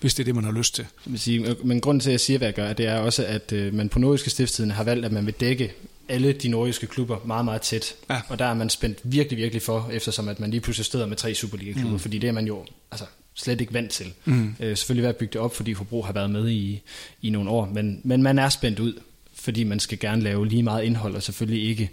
hvis 0.00 0.14
det 0.14 0.22
er 0.22 0.24
det, 0.24 0.34
man 0.34 0.44
har 0.44 0.52
lyst 0.52 0.74
til. 0.74 0.86
Vil 1.06 1.20
sige, 1.20 1.48
øh, 1.48 1.66
men 1.66 1.80
grunden 1.80 2.00
til, 2.00 2.10
at 2.10 2.12
jeg 2.12 2.20
siger, 2.20 2.38
hvad 2.38 2.48
jeg 2.48 2.54
gør, 2.54 2.72
det 2.72 2.86
er 2.86 2.98
også, 2.98 3.24
at 3.24 3.52
øh, 3.52 3.74
man 3.74 3.88
på 3.88 3.98
Nordiske 3.98 4.30
Stiftstiden 4.30 4.70
har 4.70 4.84
valgt, 4.84 5.04
at 5.04 5.12
man 5.12 5.26
vil 5.26 5.34
dække 5.34 5.72
alle 6.08 6.32
de 6.32 6.48
nordiske 6.48 6.86
klubber 6.86 7.18
meget, 7.24 7.44
meget 7.44 7.62
tæt. 7.62 7.94
Ja. 8.10 8.20
Og 8.28 8.38
der 8.38 8.44
er 8.44 8.54
man 8.54 8.70
spændt 8.70 8.98
virkelig, 9.02 9.38
virkelig 9.38 9.62
for, 9.62 9.90
eftersom 9.92 10.28
at 10.28 10.40
man 10.40 10.50
lige 10.50 10.60
pludselig 10.60 10.84
støder 10.84 11.06
med 11.06 11.16
tre 11.16 11.34
Superliga-klubber, 11.34 11.92
mm. 11.92 11.98
fordi 11.98 12.18
det 12.18 12.28
er 12.28 12.32
man 12.32 12.46
jo 12.46 12.66
altså, 12.90 13.06
slet 13.36 13.60
ikke 13.60 13.74
vant 13.74 13.90
til. 13.90 14.12
Mm. 14.24 14.54
Øh, 14.60 14.76
selvfølgelig 14.76 15.04
være 15.04 15.12
bygget 15.12 15.32
det 15.32 15.40
op, 15.40 15.56
fordi 15.56 15.72
Hobro 15.72 16.02
har 16.02 16.12
været 16.12 16.30
med 16.30 16.48
i, 16.48 16.82
i 17.22 17.30
nogle 17.30 17.50
år, 17.50 17.66
men, 17.66 18.00
men 18.04 18.22
man 18.22 18.38
er 18.38 18.48
spændt 18.48 18.78
ud, 18.78 19.00
fordi 19.34 19.64
man 19.64 19.80
skal 19.80 19.98
gerne 19.98 20.22
lave 20.22 20.46
lige 20.48 20.62
meget 20.62 20.84
indhold, 20.84 21.14
og 21.14 21.22
selvfølgelig 21.22 21.68
ikke 21.68 21.90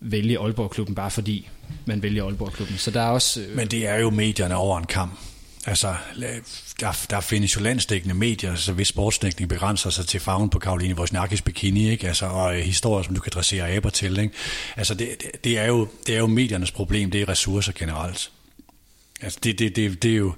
vælge 0.00 0.38
Aalborg-klubben, 0.38 0.94
bare 0.94 1.10
fordi 1.10 1.48
man 1.84 2.02
vælger 2.02 2.24
Aalborg-klubben. 2.24 2.78
Så 2.78 2.90
der 2.90 3.00
er 3.00 3.08
også... 3.08 3.40
Øh, 3.40 3.56
Men 3.56 3.68
det 3.68 3.86
er 3.86 3.96
jo 3.96 4.10
medierne 4.10 4.56
over 4.56 4.78
en 4.78 4.86
kamp. 4.86 5.18
Altså, 5.68 5.94
der, 6.80 7.06
der 7.10 7.20
findes 7.20 7.56
jo 7.56 7.60
landsdækkende 7.60 8.14
medier, 8.14 8.54
så 8.54 8.72
hvis 8.72 8.88
sportsdækning 8.88 9.48
begrænser 9.48 9.90
sig 9.90 10.06
til 10.06 10.20
farven 10.20 10.50
på 10.50 10.58
Karoline 10.58 10.98
Wozniakis 10.98 11.42
bikini, 11.42 11.90
ikke? 11.90 12.08
Altså, 12.08 12.26
og 12.26 12.56
øh, 12.56 12.62
historier, 12.62 13.02
som 13.02 13.14
du 13.14 13.20
kan 13.20 13.32
dressere 13.34 13.70
aber 13.70 13.90
til. 13.90 14.18
Ikke? 14.18 14.34
Altså, 14.76 14.94
det, 14.94 15.08
det, 15.44 15.58
er 15.58 15.66
jo, 15.66 15.88
det 16.06 16.14
er 16.14 16.18
jo 16.18 16.26
mediernes 16.26 16.70
problem, 16.70 17.10
det 17.10 17.22
er 17.22 17.28
ressourcer 17.28 17.72
generelt. 17.78 18.30
Altså, 19.22 19.38
det, 19.44 19.58
det, 19.58 19.76
det, 19.76 20.02
det 20.02 20.12
er 20.12 20.16
jo... 20.16 20.32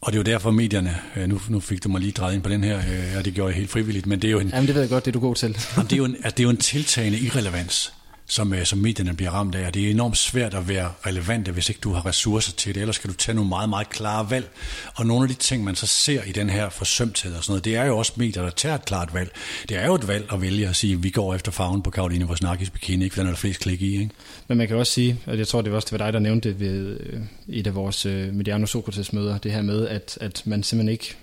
Og 0.00 0.12
det 0.12 0.18
er 0.18 0.20
jo 0.20 0.32
derfor 0.32 0.50
medierne, 0.50 0.96
øh, 1.16 1.28
nu, 1.28 1.40
nu 1.48 1.60
fik 1.60 1.84
du 1.84 1.88
mig 1.88 2.00
lige 2.00 2.12
drejet 2.12 2.34
ind 2.34 2.42
på 2.42 2.48
den 2.48 2.64
her, 2.64 2.78
øh, 2.78 3.18
og 3.18 3.24
det 3.24 3.34
gjorde 3.34 3.48
jeg 3.48 3.56
helt 3.56 3.70
frivilligt, 3.70 4.06
men 4.06 4.22
det 4.22 4.28
er 4.28 4.32
jo 4.32 4.38
en, 4.38 4.48
Jamen, 4.48 4.66
det 4.66 4.74
ved 4.74 4.82
jeg 4.82 4.90
godt, 4.90 5.04
det 5.04 5.10
er 5.10 5.12
du 5.12 5.20
god 5.20 5.34
til. 5.34 5.56
Jamen, 5.76 5.86
det, 5.86 5.92
er 5.92 5.96
jo 5.96 6.04
en, 6.04 6.14
altså, 6.14 6.30
det 6.30 6.40
er 6.40 6.44
jo 6.44 6.50
en 6.50 6.56
tiltagende 6.56 7.18
irrelevans, 7.18 7.92
som, 8.26 8.54
øh, 8.54 8.64
som 8.64 8.78
medierne 8.78 9.14
bliver 9.14 9.30
ramt 9.30 9.54
af, 9.54 9.66
og 9.66 9.74
det 9.74 9.86
er 9.86 9.90
enormt 9.90 10.16
svært 10.16 10.54
at 10.54 10.68
være 10.68 10.92
relevante, 11.06 11.52
hvis 11.52 11.68
ikke 11.68 11.80
du 11.80 11.92
har 11.92 12.06
ressourcer 12.06 12.52
til 12.52 12.74
det, 12.74 12.80
ellers 12.80 12.96
skal 12.96 13.10
du 13.10 13.14
tage 13.14 13.34
nogle 13.34 13.48
meget, 13.48 13.68
meget 13.68 13.88
klare 13.88 14.30
valg. 14.30 14.50
Og 14.94 15.06
nogle 15.06 15.22
af 15.22 15.28
de 15.28 15.34
ting, 15.34 15.64
man 15.64 15.74
så 15.74 15.86
ser 15.86 16.22
i 16.22 16.32
den 16.32 16.50
her 16.50 16.68
forsømthed 16.68 17.34
og 17.34 17.44
sådan 17.44 17.52
noget, 17.52 17.64
det 17.64 17.76
er 17.76 17.84
jo 17.84 17.98
også 17.98 18.12
medier, 18.16 18.42
der 18.42 18.50
tager 18.50 18.74
et 18.74 18.84
klart 18.84 19.14
valg. 19.14 19.30
Det 19.68 19.76
er 19.76 19.86
jo 19.86 19.94
et 19.94 20.08
valg 20.08 20.32
at 20.32 20.40
vælge 20.40 20.68
at 20.68 20.76
sige, 20.76 20.94
at 20.94 21.02
vi 21.02 21.10
går 21.10 21.34
efter 21.34 21.52
farven 21.52 21.82
på 21.82 21.90
Karoline 21.90 22.26
Wozniakis 22.26 22.70
bikini, 22.70 23.04
ikke? 23.04 23.14
for 23.14 23.20
den 23.20 23.26
er 23.26 23.32
der 23.32 23.38
flest 23.38 23.60
klik 23.60 23.82
i. 23.82 23.92
Ikke? 23.92 24.10
Men 24.48 24.58
man 24.58 24.68
kan 24.68 24.76
også 24.76 24.92
sige, 24.92 25.18
og 25.26 25.38
jeg 25.38 25.48
tror, 25.48 25.62
det 25.62 25.72
var 25.72 25.76
også 25.76 25.86
det 25.86 26.00
var 26.00 26.06
dig, 26.06 26.12
der 26.12 26.18
nævnte 26.18 26.48
det 26.48 26.60
ved 26.60 27.00
øh, 27.00 27.20
et 27.48 27.66
af 27.66 27.74
vores 27.74 28.06
øh, 28.06 28.34
Mediano 28.34 28.66
Sokrates 28.66 29.12
møder, 29.12 29.38
det 29.38 29.52
her 29.52 29.62
med, 29.62 29.88
at, 29.88 30.18
at 30.20 30.42
man 30.44 30.62
simpelthen 30.62 30.92
ikke 30.92 31.16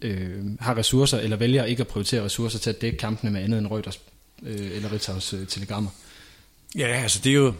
øh, 0.00 0.44
har 0.60 0.76
ressourcer, 0.76 1.18
eller 1.18 1.36
vælger 1.36 1.64
ikke 1.64 1.80
at 1.80 1.86
prioritere 1.86 2.24
ressourcer 2.24 2.58
til 2.58 2.70
at 2.70 2.80
dække 2.80 2.98
kampene 2.98 3.32
med 3.32 3.42
andet 3.42 3.58
end 3.58 3.66
Reuters 3.66 4.00
øh, 4.42 4.76
eller 4.76 4.92
Ritzaus 4.92 5.32
øh, 5.32 5.46
telegrammer. 5.46 5.90
Ja, 6.74 6.86
altså 6.86 7.20
det 7.24 7.30
er 7.30 7.34
jo, 7.34 7.54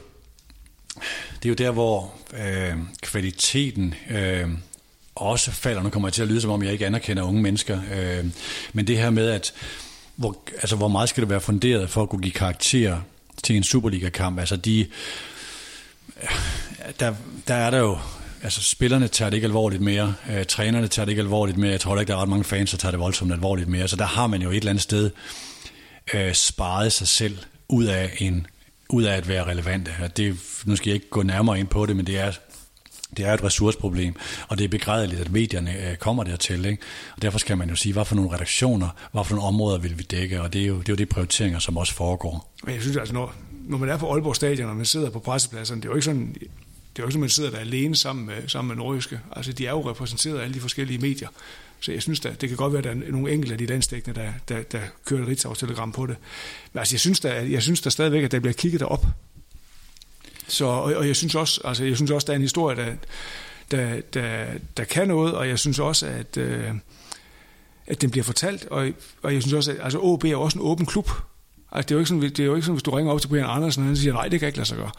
det 1.43 1.45
er 1.45 1.49
jo 1.49 1.55
der, 1.55 1.71
hvor 1.71 2.15
øh, 2.33 2.77
kvaliteten 3.03 3.95
øh, 4.11 4.49
også 5.15 5.51
falder. 5.51 5.83
Nu 5.83 5.91
kommer 5.91 6.09
jeg 6.09 6.13
til 6.13 6.23
at 6.23 6.29
lyde, 6.29 6.41
som 6.41 6.51
om 6.51 6.63
jeg 6.63 6.73
ikke 6.73 6.87
anerkender 6.87 7.23
unge 7.23 7.43
mennesker. 7.43 7.81
Øh, 7.95 8.25
men 8.73 8.87
det 8.87 8.99
her 8.99 9.11
med, 9.11 9.31
at 9.31 9.55
hvor, 10.17 10.37
altså, 10.53 10.77
hvor 10.77 10.89
meget 10.89 11.09
skal 11.09 11.21
det 11.21 11.31
være 11.31 11.41
funderet 11.41 11.91
for 11.91 12.03
at 12.03 12.09
kunne 12.09 12.23
give 12.23 12.33
karakter 12.33 13.01
til 13.43 13.57
en 13.57 13.63
Superliga-kamp? 13.63 14.39
Altså 14.39 14.57
de, 14.57 14.87
der, 17.01 17.15
der 17.49 17.55
er 17.55 17.71
der 17.71 17.79
jo 17.79 17.99
altså 18.43 18.63
spillerne 18.63 19.09
tager 19.09 19.31
det 19.31 19.37
ikke 19.37 19.47
alvorligt 19.47 19.83
mere, 19.83 20.15
øh, 20.31 20.45
trænerne 20.45 20.89
tager 20.89 21.05
det 21.05 21.13
ikke 21.13 21.23
alvorligt 21.23 21.59
mere, 21.59 21.71
jeg 21.71 21.81
tror 21.81 22.01
ikke, 22.01 22.11
der 22.11 22.17
er 22.17 22.23
ret 22.23 22.29
mange 22.29 22.45
fans, 22.45 22.71
der 22.71 22.77
tager 22.77 22.91
det 22.91 23.01
voldsomt 23.01 23.33
alvorligt 23.33 23.69
mere, 23.69 23.89
så 23.89 23.97
der 23.97 24.05
har 24.05 24.27
man 24.27 24.43
jo 24.43 24.51
et 24.51 24.57
eller 24.57 24.71
andet 24.71 24.83
sted 24.83 25.11
øh, 26.15 26.35
sparet 26.35 26.93
sig 26.93 27.09
selv 27.09 27.39
ud 27.69 27.85
af 27.85 28.17
en 28.19 28.47
ud 28.91 29.03
af 29.03 29.17
at 29.17 29.29
være 29.29 29.45
relevante. 29.45 29.91
Det, 30.17 30.37
nu 30.65 30.77
skal 30.77 30.91
jeg 30.91 30.95
ikke 30.95 31.11
gå 31.11 31.23
nærmere 31.23 31.59
ind 31.59 31.69
på 31.69 31.87
det, 31.87 31.97
men 31.97 32.07
det 32.07 32.19
er 32.19 32.33
det 33.17 33.25
er 33.25 33.35
et 33.35 33.45
ressourceproblem, 33.45 34.15
og 34.49 34.59
det 34.59 34.65
er 34.65 34.69
begrædeligt, 34.69 35.21
at 35.21 35.33
medierne 35.33 35.91
øh, 35.91 35.97
kommer 35.97 36.25
dertil. 36.25 36.65
Ikke? 36.65 36.83
Og 37.17 37.23
derfor 37.23 37.39
skal 37.39 37.59
man 37.59 37.69
jo 37.69 37.77
sige, 37.77 37.93
hvad 37.93 38.05
for 38.05 38.15
nogle 38.15 38.33
redaktioner, 38.33 38.89
hvad 39.13 39.25
for 39.25 39.35
nogle 39.35 39.49
områder 39.49 39.79
vil 39.79 39.99
vi 39.99 40.03
dække, 40.03 40.43
og 40.43 40.53
det 40.53 40.63
er 40.63 40.67
jo, 40.67 40.79
det 40.79 40.89
er 40.89 40.93
jo 40.93 40.97
de 40.97 41.07
prioriteringer, 41.07 41.59
som 41.59 41.77
også 41.77 41.95
foregår. 41.95 42.55
Men 42.65 42.75
jeg 42.75 42.83
synes 42.83 42.97
altså, 42.97 43.15
når, 43.15 43.35
når 43.69 43.79
man 43.79 43.89
er 43.89 43.97
på 43.97 44.13
Aalborg 44.13 44.37
Stadion, 44.37 44.69
og 44.71 44.77
man 44.77 44.87
sidder 44.87 45.11
på 45.11 45.19
pressepladserne, 45.19 45.81
det 45.81 45.87
er 45.87 45.91
jo 45.91 45.95
ikke 45.95 46.05
sådan, 46.05 46.33
det 46.33 46.43
er 46.43 47.03
jo 47.03 47.05
ikke 47.05 47.13
sådan, 47.13 47.21
man 47.21 47.29
sidder 47.29 47.51
der 47.51 47.59
alene 47.59 47.97
sammen 47.97 48.27
med, 48.27 48.49
sammen 48.49 48.77
med 48.77 48.85
nordiske. 48.85 49.21
Altså, 49.37 49.53
de 49.53 49.67
er 49.67 49.71
jo 49.71 49.91
repræsenteret 49.91 50.39
af 50.39 50.43
alle 50.43 50.55
de 50.55 50.61
forskellige 50.61 50.99
medier. 50.99 51.29
Så 51.85 51.93
jeg 51.93 52.03
synes, 52.03 52.21
da, 52.21 52.29
det 52.41 52.49
kan 52.49 52.57
godt 52.57 52.73
være, 52.73 52.79
at 52.79 52.85
der 52.85 52.91
er 52.91 53.11
nogle 53.13 53.33
enkelte 53.33 53.55
af 53.55 53.59
de 53.59 53.67
landstækkende, 53.67 54.21
der, 54.21 54.33
der, 54.49 54.63
der 54.63 54.81
kører 55.05 55.23
et 55.23 55.29
Ritzau-telegram 55.29 55.93
på 55.93 56.07
det. 56.07 56.17
Men 56.73 56.79
altså, 56.79 56.95
jeg 56.95 57.01
synes, 57.01 57.21
der, 57.21 57.33
jeg 57.33 57.63
synes 57.63 57.81
der 57.81 57.91
stadigvæk, 57.91 58.25
at 58.25 58.33
der 58.33 58.41
bliver 58.41 58.53
kigget 58.53 58.81
derop. 58.81 59.07
Så, 60.49 60.65
og, 60.65 60.83
og 60.83 61.07
jeg 61.07 61.17
synes 61.17 61.35
også, 61.35 61.61
altså, 61.65 61.85
jeg 61.85 61.97
synes 61.97 62.11
også, 62.11 62.25
der 62.27 62.33
er 62.33 62.37
en 62.37 62.43
historie, 62.43 62.77
der, 62.77 62.95
der, 63.71 64.01
der, 64.15 64.47
der 64.77 64.85
kan 64.85 65.09
noget, 65.09 65.35
og 65.35 65.49
jeg 65.49 65.59
synes 65.59 65.79
også, 65.79 66.07
at, 66.07 66.37
øh, 66.37 66.71
at 67.87 68.03
den 68.03 68.11
bliver 68.11 68.25
fortalt, 68.25 68.67
og, 68.67 68.89
og 69.23 69.35
jeg 69.35 69.43
synes 69.43 69.55
også, 69.55 69.73
at 69.73 69.79
altså, 69.83 69.99
OB 69.99 70.25
er 70.25 70.37
også 70.37 70.59
en 70.59 70.65
åben 70.65 70.87
klub. 70.87 71.11
Altså, 71.73 71.87
det, 71.89 71.91
er 71.91 71.95
jo 71.95 71.99
ikke 71.99 72.09
sådan, 72.09 72.23
det 72.23 72.41
er 72.41 72.45
jo 72.45 72.55
ikke 72.55 72.65
sådan, 72.65 72.75
hvis 72.75 72.83
du 72.83 72.91
ringer 72.91 73.13
op 73.13 73.21
til 73.21 73.29
Brian 73.29 73.47
Andersen, 73.49 73.83
og 73.83 73.87
han 73.87 73.97
siger, 73.97 74.13
nej, 74.13 74.29
det 74.29 74.41
kan 74.41 74.47
ikke 74.47 74.59
lade 74.59 74.69
sig 74.69 74.77
gøre. 74.77 74.91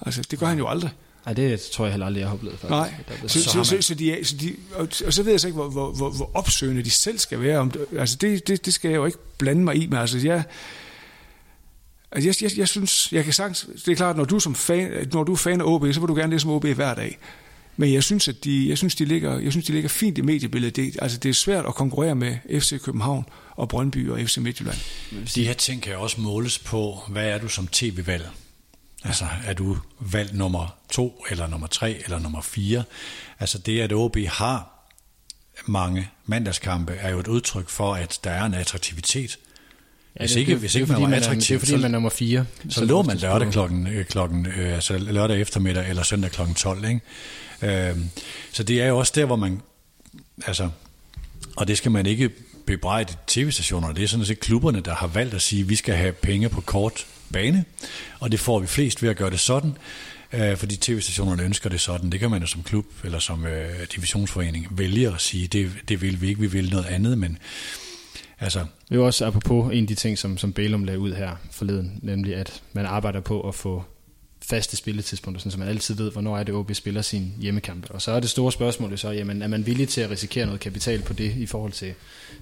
Altså, 0.00 0.22
det 0.30 0.38
gør 0.38 0.46
han 0.46 0.58
jo 0.58 0.68
aldrig. 0.68 0.90
Nej, 1.26 1.32
det 1.32 1.60
tror 1.60 1.84
jeg 1.84 1.92
heller 1.92 2.06
aldrig, 2.06 2.20
jeg 2.20 2.28
har 2.28 2.34
oplevet. 2.34 2.58
Faktisk. 2.58 2.70
Nej, 2.70 3.28
så, 3.28 3.42
så, 3.42 3.50
så, 3.50 3.64
så, 3.64 3.82
så, 3.82 3.94
de, 3.94 4.24
så 4.24 4.36
de, 4.36 4.56
og, 4.74 4.88
og 5.06 5.12
så 5.12 5.22
ved 5.22 5.32
jeg 5.32 5.40
så 5.40 5.46
ikke, 5.46 5.54
hvor, 5.54 5.68
hvor, 5.68 5.92
hvor, 5.92 6.10
hvor 6.10 6.30
opsøgende 6.34 6.82
de 6.82 6.90
selv 6.90 7.18
skal 7.18 7.40
være. 7.40 7.58
Om, 7.58 7.72
altså, 7.98 8.16
det, 8.20 8.48
det, 8.48 8.66
det 8.66 8.74
skal 8.74 8.88
jeg 8.88 8.96
jo 8.96 9.06
ikke 9.06 9.18
blande 9.38 9.64
mig 9.64 9.76
i, 9.76 9.86
men 9.86 9.98
altså, 9.98 10.18
jeg, 10.18 10.44
altså, 12.12 12.28
jeg, 12.28 12.42
jeg, 12.42 12.58
jeg 12.58 12.68
synes, 12.68 13.12
jeg 13.12 13.24
kan 13.24 13.32
sagtens, 13.32 13.66
det 13.84 13.92
er 13.92 13.96
klart, 13.96 14.16
når 14.16 14.24
du, 14.24 14.40
som 14.40 14.54
fan, 14.54 15.08
når 15.12 15.24
du 15.24 15.32
er 15.32 15.36
fan 15.36 15.60
af 15.60 15.64
OB, 15.64 15.92
så 15.92 16.00
vil 16.00 16.08
du 16.08 16.14
gerne 16.14 16.32
læse 16.32 16.46
om 16.46 16.52
OB 16.52 16.64
hver 16.64 16.94
dag. 16.94 17.18
Men 17.76 17.92
jeg 17.92 18.02
synes, 18.02 18.28
at 18.28 18.44
de, 18.44 18.68
jeg 18.68 18.78
synes, 18.78 18.94
de 18.94 19.04
ligger, 19.04 19.38
jeg 19.38 19.52
synes, 19.52 19.66
de 19.66 19.72
ligger 19.72 19.88
fint 19.88 20.18
i 20.18 20.20
mediebilledet. 20.20 20.76
Det, 20.76 20.96
altså, 21.02 21.18
det 21.18 21.28
er 21.28 21.34
svært 21.34 21.66
at 21.66 21.74
konkurrere 21.74 22.14
med 22.14 22.60
FC 22.60 22.80
København 22.82 23.24
og 23.50 23.68
Brøndby 23.68 24.10
og 24.10 24.20
FC 24.20 24.36
Midtjylland. 24.36 24.76
De 25.34 25.46
her 25.46 25.54
ting 25.54 25.82
kan 25.82 25.96
også 25.96 26.20
måles 26.20 26.58
på, 26.58 26.98
hvad 27.08 27.28
er 27.28 27.38
du 27.38 27.48
som 27.48 27.66
tv-valg? 27.66 28.28
Altså, 29.06 29.26
er 29.46 29.52
du 29.52 29.76
valgt 30.00 30.34
nummer 30.34 30.76
to, 30.90 31.24
eller 31.30 31.46
nummer 31.46 31.66
tre, 31.66 32.00
eller 32.04 32.18
nummer 32.18 32.40
fire? 32.40 32.84
Altså, 33.40 33.58
det 33.58 33.80
at 33.80 33.92
OB 33.92 34.16
har 34.28 34.76
mange 35.66 36.08
mandagskampe, 36.26 36.92
er 36.92 37.10
jo 37.10 37.18
et 37.18 37.28
udtryk 37.28 37.68
for, 37.68 37.94
at 37.94 38.20
der 38.24 38.30
er 38.30 38.44
en 38.44 38.54
attraktivitet. 38.54 39.38
Ja, 40.16 40.20
hvis 40.20 40.36
ikke, 40.36 40.52
det, 40.52 40.60
hvis 40.60 40.74
ikke 40.74 40.92
man 40.92 41.02
var 41.02 41.16
attraktiv, 41.16 41.58
det 41.58 41.62
er 41.62 41.66
fordi, 41.66 41.82
man 41.82 41.84
er 41.84 41.88
nummer 41.88 42.10
fire. 42.10 42.46
Så, 42.68 42.74
så 42.74 42.84
lå 42.84 43.02
man 43.02 43.16
lørdag 43.16 43.52
klokken, 43.52 43.86
øh, 43.86 44.04
klokken 44.04 44.46
øh, 44.46 44.74
altså 44.74 44.98
lørdag 44.98 45.40
eftermiddag, 45.40 45.88
eller 45.88 46.02
søndag 46.02 46.30
klokken 46.30 46.54
12, 46.54 46.84
ikke? 46.84 47.90
Øh, 47.90 47.96
så 48.52 48.62
det 48.62 48.82
er 48.82 48.86
jo 48.86 48.98
også 48.98 49.12
der, 49.16 49.24
hvor 49.24 49.36
man, 49.36 49.62
altså, 50.46 50.70
og 51.56 51.68
det 51.68 51.78
skal 51.78 51.90
man 51.90 52.06
ikke 52.06 52.30
bebrejde 52.66 53.14
tv-stationerne, 53.26 53.94
det 53.94 54.04
er 54.04 54.08
sådan 54.08 54.26
set 54.26 54.40
klubberne, 54.40 54.80
der 54.80 54.94
har 54.94 55.06
valgt 55.06 55.34
at 55.34 55.42
sige, 55.42 55.62
at 55.62 55.68
vi 55.68 55.76
skal 55.76 55.94
have 55.94 56.12
penge 56.12 56.48
på 56.48 56.60
kort 56.60 57.06
bane, 57.32 57.64
og 58.20 58.32
det 58.32 58.40
får 58.40 58.58
vi 58.58 58.66
flest 58.66 59.02
ved 59.02 59.10
at 59.10 59.16
gøre 59.16 59.30
det 59.30 59.40
sådan, 59.40 59.76
øh, 60.32 60.56
fordi 60.56 60.76
tv-stationerne 60.76 61.42
ønsker 61.42 61.70
det 61.70 61.80
sådan. 61.80 62.10
Det 62.10 62.20
kan 62.20 62.30
man 62.30 62.40
jo 62.40 62.46
som 62.46 62.62
klub 62.62 62.86
eller 63.04 63.18
som 63.18 63.46
øh, 63.46 63.86
divisionsforening 63.94 64.68
vælge 64.70 65.08
at 65.08 65.20
sige, 65.20 65.46
det, 65.46 65.70
det 65.88 66.02
vil 66.02 66.20
vi 66.20 66.28
ikke, 66.28 66.40
vi 66.40 66.46
vil 66.46 66.70
noget 66.70 66.86
andet, 66.86 67.18
men 67.18 67.38
altså... 68.40 68.58
Det 68.58 68.94
er 68.94 68.96
jo 68.96 69.06
også 69.06 69.26
apropos 69.26 69.72
en 69.72 69.84
af 69.84 69.88
de 69.88 69.94
ting, 69.94 70.18
som, 70.18 70.38
som 70.38 70.52
Bælum 70.52 70.84
lagde 70.84 70.98
ud 70.98 71.12
her 71.12 71.36
forleden, 71.50 71.98
nemlig 72.02 72.36
at 72.36 72.62
man 72.72 72.86
arbejder 72.86 73.20
på 73.20 73.48
at 73.48 73.54
få 73.54 73.84
faste 74.48 74.76
spilletidspunkter, 74.76 75.50
så 75.50 75.58
man 75.58 75.68
altid 75.68 75.94
ved, 75.94 76.12
hvornår 76.12 76.38
er 76.38 76.42
det 76.42 76.54
OB 76.54 76.74
spiller 76.74 77.02
sin 77.02 77.34
hjemmekampe. 77.40 77.92
Og 77.92 78.02
så 78.02 78.10
er 78.10 78.20
det 78.20 78.30
store 78.30 78.52
spørgsmål 78.52 78.98
så, 78.98 79.10
jamen, 79.10 79.42
er 79.42 79.48
man 79.48 79.66
villig 79.66 79.88
til 79.88 80.00
at 80.00 80.10
risikere 80.10 80.46
noget 80.46 80.60
kapital 80.60 81.02
på 81.02 81.12
det 81.12 81.36
i 81.36 81.46
forhold 81.46 81.72
til 81.72 81.94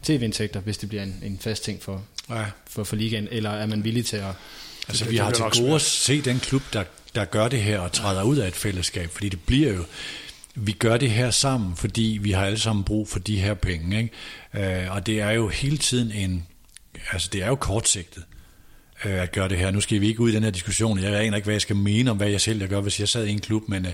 tv-indtægter, 0.03 0.61
hvis 0.61 0.79
det 0.79 0.89
bliver 0.89 1.03
en, 1.03 1.21
en 1.23 1.39
fast 1.39 1.65
ting 1.65 1.83
for, 1.83 2.05
ja. 2.31 2.45
for, 2.67 2.85
for 2.85 2.97
ligaen, 2.97 3.29
eller 3.31 3.51
er 3.51 3.67
man 3.67 3.85
villig 3.85 4.07
til 4.07 4.17
at 4.17 4.35
Altså, 4.89 5.05
vi 5.05 5.17
har 5.17 5.31
til 5.31 5.45
gode 5.63 5.75
at 5.75 5.81
se 5.81 6.21
den 6.21 6.41
klub, 6.41 6.63
der, 6.73 6.85
der 7.15 7.25
gør 7.25 7.49
det 7.49 7.63
her 7.63 7.79
og 7.79 7.93
træder 7.93 8.23
ud 8.23 8.37
af 8.37 8.49
et 8.49 8.57
fællesskab, 8.57 9.11
fordi 9.11 9.29
det 9.29 9.41
bliver 9.41 9.73
jo, 9.73 9.85
vi 10.55 10.73
gør 10.73 10.97
det 10.97 11.11
her 11.11 11.31
sammen, 11.31 11.77
fordi 11.77 12.19
vi 12.23 12.31
har 12.31 12.47
alle 12.47 12.59
sammen 12.59 12.85
brug 12.85 13.09
for 13.09 13.19
de 13.19 13.41
her 13.41 13.55
penge, 13.55 13.99
ikke? 13.99 14.85
Øh, 14.85 14.95
og 14.95 15.07
det 15.07 15.21
er 15.21 15.31
jo 15.31 15.49
hele 15.49 15.79
tiden 15.79 16.13
en, 16.13 16.47
altså 17.13 17.29
det 17.33 17.43
er 17.43 17.47
jo 17.47 17.55
kortsigtet 17.55 18.25
øh, 19.05 19.23
at 19.23 19.33
gøre 19.33 19.49
det 19.49 19.59
her. 19.59 19.71
Nu 19.71 19.81
skal 19.81 20.01
vi 20.01 20.09
ikke 20.09 20.21
ud 20.21 20.31
i 20.31 20.35
den 20.35 20.43
her 20.43 20.51
diskussion, 20.51 20.99
jeg 20.99 21.15
aner 21.15 21.37
ikke, 21.37 21.47
hvad 21.47 21.55
jeg 21.55 21.61
skal 21.61 21.77
mene 21.77 22.11
om, 22.11 22.17
hvad 22.17 22.29
jeg 22.29 22.41
selv 22.41 22.61
jeg 22.61 22.69
gør, 22.69 22.81
hvis 22.81 23.01
jeg 23.01 23.09
sad 23.09 23.27
i 23.27 23.31
en 23.31 23.41
klub, 23.41 23.63
men 23.69 23.87
øh, 23.87 23.93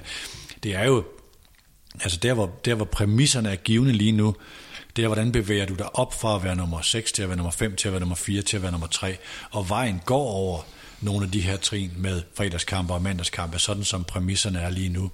det 0.62 0.74
er 0.74 0.84
jo, 0.84 1.05
altså 2.01 2.18
der 2.22 2.34
hvor, 2.34 2.61
der 2.64 2.74
hvor 2.74 2.84
præmisserne 2.84 3.51
er 3.51 3.57
givende 3.57 3.93
lige 3.93 4.12
nu, 4.12 4.34
det 4.97 5.03
er, 5.03 5.09
hvordan 5.09 5.32
bevæger 5.32 5.66
du 5.66 5.74
dig 5.74 5.97
op 5.97 6.20
fra 6.20 6.36
at 6.36 6.45
være 6.45 6.57
nummer 6.57 6.80
6 6.80 7.12
til 7.12 7.22
at 7.22 7.28
være 7.28 7.36
nummer 7.36 7.51
5, 7.51 7.76
til 7.76 7.88
at 7.88 7.93
være 7.93 8.01
nummer 8.01 8.16
4, 8.16 8.43
til 8.43 8.57
at 8.57 8.62
være 8.62 8.72
nummer 8.72 8.86
3, 8.86 9.16
og 9.51 9.68
vejen 9.68 10.01
går 10.05 10.26
over 10.26 10.62
nogle 11.01 11.26
af 11.26 11.32
de 11.32 11.40
her 11.40 11.57
trin 11.57 11.90
med 11.96 12.22
fredagskampe 12.34 12.92
og 12.92 13.03
mandagskampe, 13.03 13.59
sådan 13.59 13.84
som 13.84 14.05
præmisserne 14.05 14.59
er 14.59 14.70
lige 14.70 14.88
nu. 14.88 15.11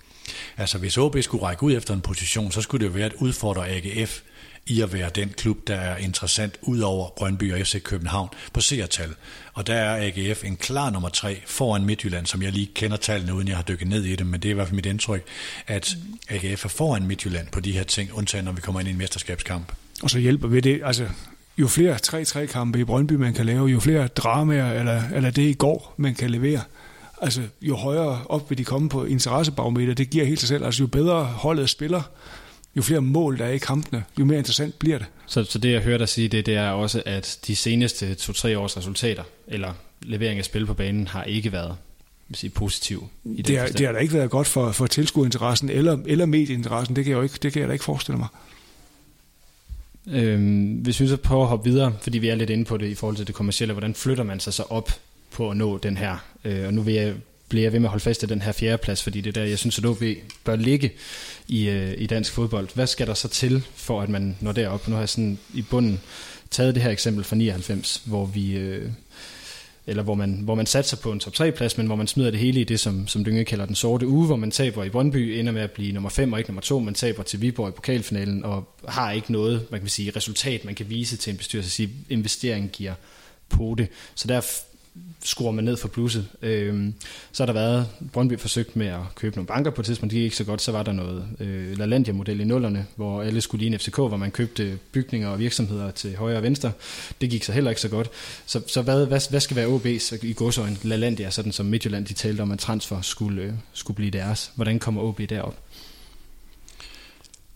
Altså 0.56 0.78
hvis 0.78 0.98
OB 0.98 1.16
skulle 1.22 1.44
række 1.44 1.62
ud 1.62 1.76
efter 1.76 1.94
en 1.94 2.00
position, 2.00 2.52
så 2.52 2.60
skulle 2.60 2.86
det 2.86 2.92
jo 2.92 2.94
være 2.94 3.06
at 3.06 3.12
udfordre 3.12 3.68
AGF 3.68 4.20
i 4.66 4.80
at 4.80 4.92
være 4.92 5.10
den 5.14 5.28
klub, 5.28 5.66
der 5.66 5.74
er 5.74 5.96
interessant 5.96 6.58
ud 6.62 6.80
over 6.80 7.08
Brøndby 7.16 7.52
og 7.52 7.66
FC 7.66 7.82
København 7.82 8.28
på 8.52 8.60
seertal. 8.60 9.14
Og 9.52 9.66
der 9.66 9.74
er 9.74 10.06
AGF 10.06 10.44
en 10.44 10.56
klar 10.56 10.90
nummer 10.90 11.08
tre 11.08 11.42
foran 11.46 11.84
Midtjylland, 11.84 12.26
som 12.26 12.42
jeg 12.42 12.52
lige 12.52 12.70
kender 12.74 12.96
tallene, 12.96 13.34
uden 13.34 13.48
jeg 13.48 13.56
har 13.56 13.62
dykket 13.62 13.88
ned 13.88 14.04
i 14.04 14.16
det, 14.16 14.26
men 14.26 14.40
det 14.40 14.48
er 14.48 14.50
i 14.50 14.54
hvert 14.54 14.66
fald 14.66 14.76
mit 14.76 14.86
indtryk, 14.86 15.24
at 15.66 15.96
AGF 16.28 16.64
er 16.64 16.68
foran 16.68 17.06
Midtjylland 17.06 17.48
på 17.48 17.60
de 17.60 17.72
her 17.72 17.82
ting, 17.82 18.12
undtagen 18.12 18.44
når 18.44 18.52
vi 18.52 18.60
kommer 18.60 18.80
ind 18.80 18.88
i 18.88 18.92
en 18.92 18.98
mesterskabskamp. 18.98 19.72
Og 20.02 20.10
så 20.10 20.18
hjælper 20.18 20.48
vi 20.48 20.60
det, 20.60 20.80
altså 20.84 21.08
jo 21.58 21.68
flere 21.68 21.98
3-3-kampe 22.06 22.80
i 22.80 22.84
Brøndby 22.84 23.12
man 23.12 23.34
kan 23.34 23.46
lave, 23.46 23.66
jo 23.66 23.80
flere 23.80 24.06
dramaer, 24.06 24.72
eller, 24.72 25.02
eller 25.14 25.30
det 25.30 25.42
i 25.42 25.52
går, 25.52 25.94
man 25.96 26.14
kan 26.14 26.30
levere, 26.30 26.60
altså 27.22 27.42
jo 27.62 27.76
højere 27.76 28.20
op 28.28 28.50
vil 28.50 28.58
de 28.58 28.64
komme 28.64 28.88
på 28.88 29.04
interessebarometer, 29.04 29.94
det 29.94 30.10
giver 30.10 30.24
helt 30.24 30.40
sig 30.40 30.48
selv. 30.48 30.64
Altså 30.64 30.82
jo 30.82 30.86
bedre 30.86 31.24
holdet 31.24 31.70
spiller, 31.70 32.02
jo 32.76 32.82
flere 32.82 33.00
mål 33.00 33.38
der 33.38 33.44
er 33.44 33.50
i 33.50 33.58
kampene, 33.58 34.04
jo 34.18 34.24
mere 34.24 34.38
interessant 34.38 34.78
bliver 34.78 34.98
det. 34.98 35.06
Så, 35.26 35.44
så 35.44 35.58
det 35.58 35.72
jeg 35.72 35.80
hører 35.80 35.98
dig 35.98 36.08
sige, 36.08 36.28
det, 36.28 36.46
det 36.46 36.54
er 36.54 36.70
også, 36.70 37.02
at 37.06 37.38
de 37.46 37.56
seneste 37.56 38.14
to-tre 38.14 38.58
års 38.58 38.76
resultater, 38.76 39.22
eller 39.48 39.72
levering 40.02 40.38
af 40.38 40.44
spil 40.44 40.66
på 40.66 40.74
banen, 40.74 41.06
har 41.06 41.24
ikke 41.24 41.52
været 41.52 41.76
vil 42.28 42.36
sige, 42.36 42.50
positiv. 42.50 43.08
I 43.24 43.42
det, 43.42 43.58
har, 43.58 43.66
det 43.66 43.86
har 43.86 43.92
da 43.92 43.98
ikke 43.98 44.14
været 44.14 44.30
godt 44.30 44.46
for, 44.46 44.72
for 44.72 44.86
tilskuerinteressen 44.86 45.70
eller, 45.70 45.98
eller 46.06 46.26
medieinteressen, 46.26 46.96
det 46.96 47.04
kan, 47.04 47.10
jeg 47.10 47.16
jo 47.16 47.22
ikke, 47.22 47.38
det 47.42 47.52
kan 47.52 47.60
jeg 47.60 47.68
da 47.68 47.72
ikke 47.72 47.84
forestille 47.84 48.18
mig. 48.18 48.28
Øhm, 50.06 50.72
hvis 50.72 51.00
vi 51.00 51.08
så 51.08 51.16
prøver 51.16 51.42
at 51.42 51.48
hoppe 51.48 51.70
videre, 51.70 51.94
fordi 52.00 52.18
vi 52.18 52.28
er 52.28 52.34
lidt 52.34 52.50
inde 52.50 52.64
på 52.64 52.76
det 52.76 52.86
i 52.86 52.94
forhold 52.94 53.16
til 53.16 53.26
det 53.26 53.34
kommercielle, 53.34 53.72
hvordan 53.72 53.94
flytter 53.94 54.24
man 54.24 54.40
sig 54.40 54.54
så 54.54 54.62
op 54.62 54.90
på 55.30 55.50
at 55.50 55.56
nå 55.56 55.78
den 55.78 55.96
her? 55.96 56.16
Øh, 56.44 56.66
og 56.66 56.74
nu 56.74 56.82
vil 56.82 56.94
jeg, 56.94 57.14
bliver 57.48 57.62
jeg 57.64 57.72
ved 57.72 57.80
med 57.80 57.86
at 57.86 57.90
holde 57.90 58.02
fast 58.02 58.22
i 58.22 58.26
den 58.26 58.42
her 58.42 58.52
fjerde 58.52 58.78
plads, 58.78 59.02
fordi 59.02 59.20
det 59.20 59.36
er 59.36 59.40
der, 59.40 59.48
jeg 59.48 59.58
synes, 59.58 59.78
at 59.78 59.84
OB 59.84 60.02
bør 60.44 60.56
ligge 60.56 60.92
i, 61.48 61.68
øh, 61.68 61.94
i 61.98 62.06
dansk 62.06 62.32
fodbold. 62.32 62.68
Hvad 62.74 62.86
skal 62.86 63.06
der 63.06 63.14
så 63.14 63.28
til, 63.28 63.66
for 63.74 64.02
at 64.02 64.08
man 64.08 64.36
når 64.40 64.52
derop? 64.52 64.88
Nu 64.88 64.94
har 64.94 65.02
jeg 65.02 65.08
sådan 65.08 65.38
i 65.54 65.62
bunden 65.62 66.00
taget 66.50 66.74
det 66.74 66.82
her 66.82 66.90
eksempel 66.90 67.24
fra 67.24 67.36
99, 67.36 68.02
hvor 68.04 68.26
vi... 68.26 68.56
Øh, 68.56 68.90
eller 69.86 70.02
hvor 70.02 70.14
man, 70.14 70.40
hvor 70.42 70.54
man 70.54 70.66
satser 70.66 70.96
på 70.96 71.12
en 71.12 71.20
top 71.20 71.32
3 71.32 71.52
plads, 71.52 71.78
men 71.78 71.86
hvor 71.86 71.96
man 71.96 72.06
smider 72.06 72.30
det 72.30 72.40
hele 72.40 72.60
i 72.60 72.64
det, 72.64 72.80
som, 72.80 73.08
som 73.08 73.24
Dynge 73.24 73.44
kalder 73.44 73.66
den 73.66 73.74
sorte 73.74 74.06
uge, 74.06 74.26
hvor 74.26 74.36
man 74.36 74.50
taber 74.50 74.84
i 74.84 74.88
Brøndby, 74.88 75.16
ender 75.16 75.52
med 75.52 75.62
at 75.62 75.70
blive 75.70 75.92
nummer 75.92 76.10
5 76.10 76.32
og 76.32 76.38
ikke 76.38 76.50
nummer 76.50 76.62
2, 76.62 76.78
man 76.78 76.94
taber 76.94 77.22
til 77.22 77.40
Viborg 77.40 77.68
i 77.68 77.72
pokalfinalen, 77.72 78.44
og 78.44 78.68
har 78.88 79.12
ikke 79.12 79.32
noget, 79.32 79.66
man 79.70 79.80
kan 79.80 79.88
sige, 79.88 80.12
resultat, 80.16 80.64
man 80.64 80.74
kan 80.74 80.90
vise 80.90 81.16
til 81.16 81.30
en 81.30 81.36
bestyrelse, 81.36 81.68
at 81.68 81.72
sige, 81.72 81.90
investeringen 82.08 82.70
giver 82.72 82.94
på 83.48 83.74
det. 83.78 83.88
Så 84.14 84.28
der 84.28 84.40
skruer 85.26 85.52
man 85.52 85.64
ned 85.64 85.76
for 85.76 85.88
plusset. 85.88 86.28
Øh, 86.42 86.92
så 87.32 87.42
har 87.42 87.46
der 87.46 87.52
været, 87.52 87.88
Brøndby 88.12 88.38
forsøgt 88.38 88.76
med 88.76 88.86
at 88.86 89.00
købe 89.14 89.36
nogle 89.36 89.46
banker 89.46 89.70
på 89.70 89.80
et 89.80 89.86
tidspunkt, 89.86 90.10
det 90.10 90.16
gik 90.16 90.24
ikke 90.24 90.36
så 90.36 90.44
godt, 90.44 90.62
så 90.62 90.72
var 90.72 90.82
der 90.82 90.92
noget 90.92 91.28
øh, 91.40 91.78
LaLandia-model 91.78 92.40
i 92.40 92.44
nullerne, 92.44 92.86
hvor 92.96 93.22
alle 93.22 93.40
skulle 93.40 93.62
ligne 93.62 93.78
FCK, 93.78 93.96
hvor 93.96 94.16
man 94.16 94.30
købte 94.30 94.78
bygninger 94.92 95.28
og 95.28 95.38
virksomheder 95.38 95.90
til 95.90 96.16
højre 96.16 96.36
og 96.36 96.42
venstre. 96.42 96.72
Det 97.20 97.30
gik 97.30 97.44
så 97.44 97.52
heller 97.52 97.70
ikke 97.70 97.80
så 97.80 97.88
godt. 97.88 98.10
Så, 98.46 98.62
så 98.66 98.82
hvad, 98.82 99.06
hvad, 99.06 99.30
hvad 99.30 99.40
skal 99.40 99.56
være 99.56 99.76
OB's 99.76 100.26
i 100.26 100.32
godsøjen 100.32 100.78
LaLandia, 100.82 101.30
sådan 101.30 101.52
som 101.52 101.66
Midtjylland 101.66 102.06
de 102.06 102.14
talte 102.14 102.40
om, 102.40 102.50
at 102.50 102.58
transfer 102.58 103.00
skulle, 103.00 103.42
øh, 103.42 103.52
skulle 103.72 103.94
blive 103.94 104.10
deres? 104.10 104.52
Hvordan 104.54 104.78
kommer 104.78 105.02
OB 105.02 105.20
derop? 105.28 105.56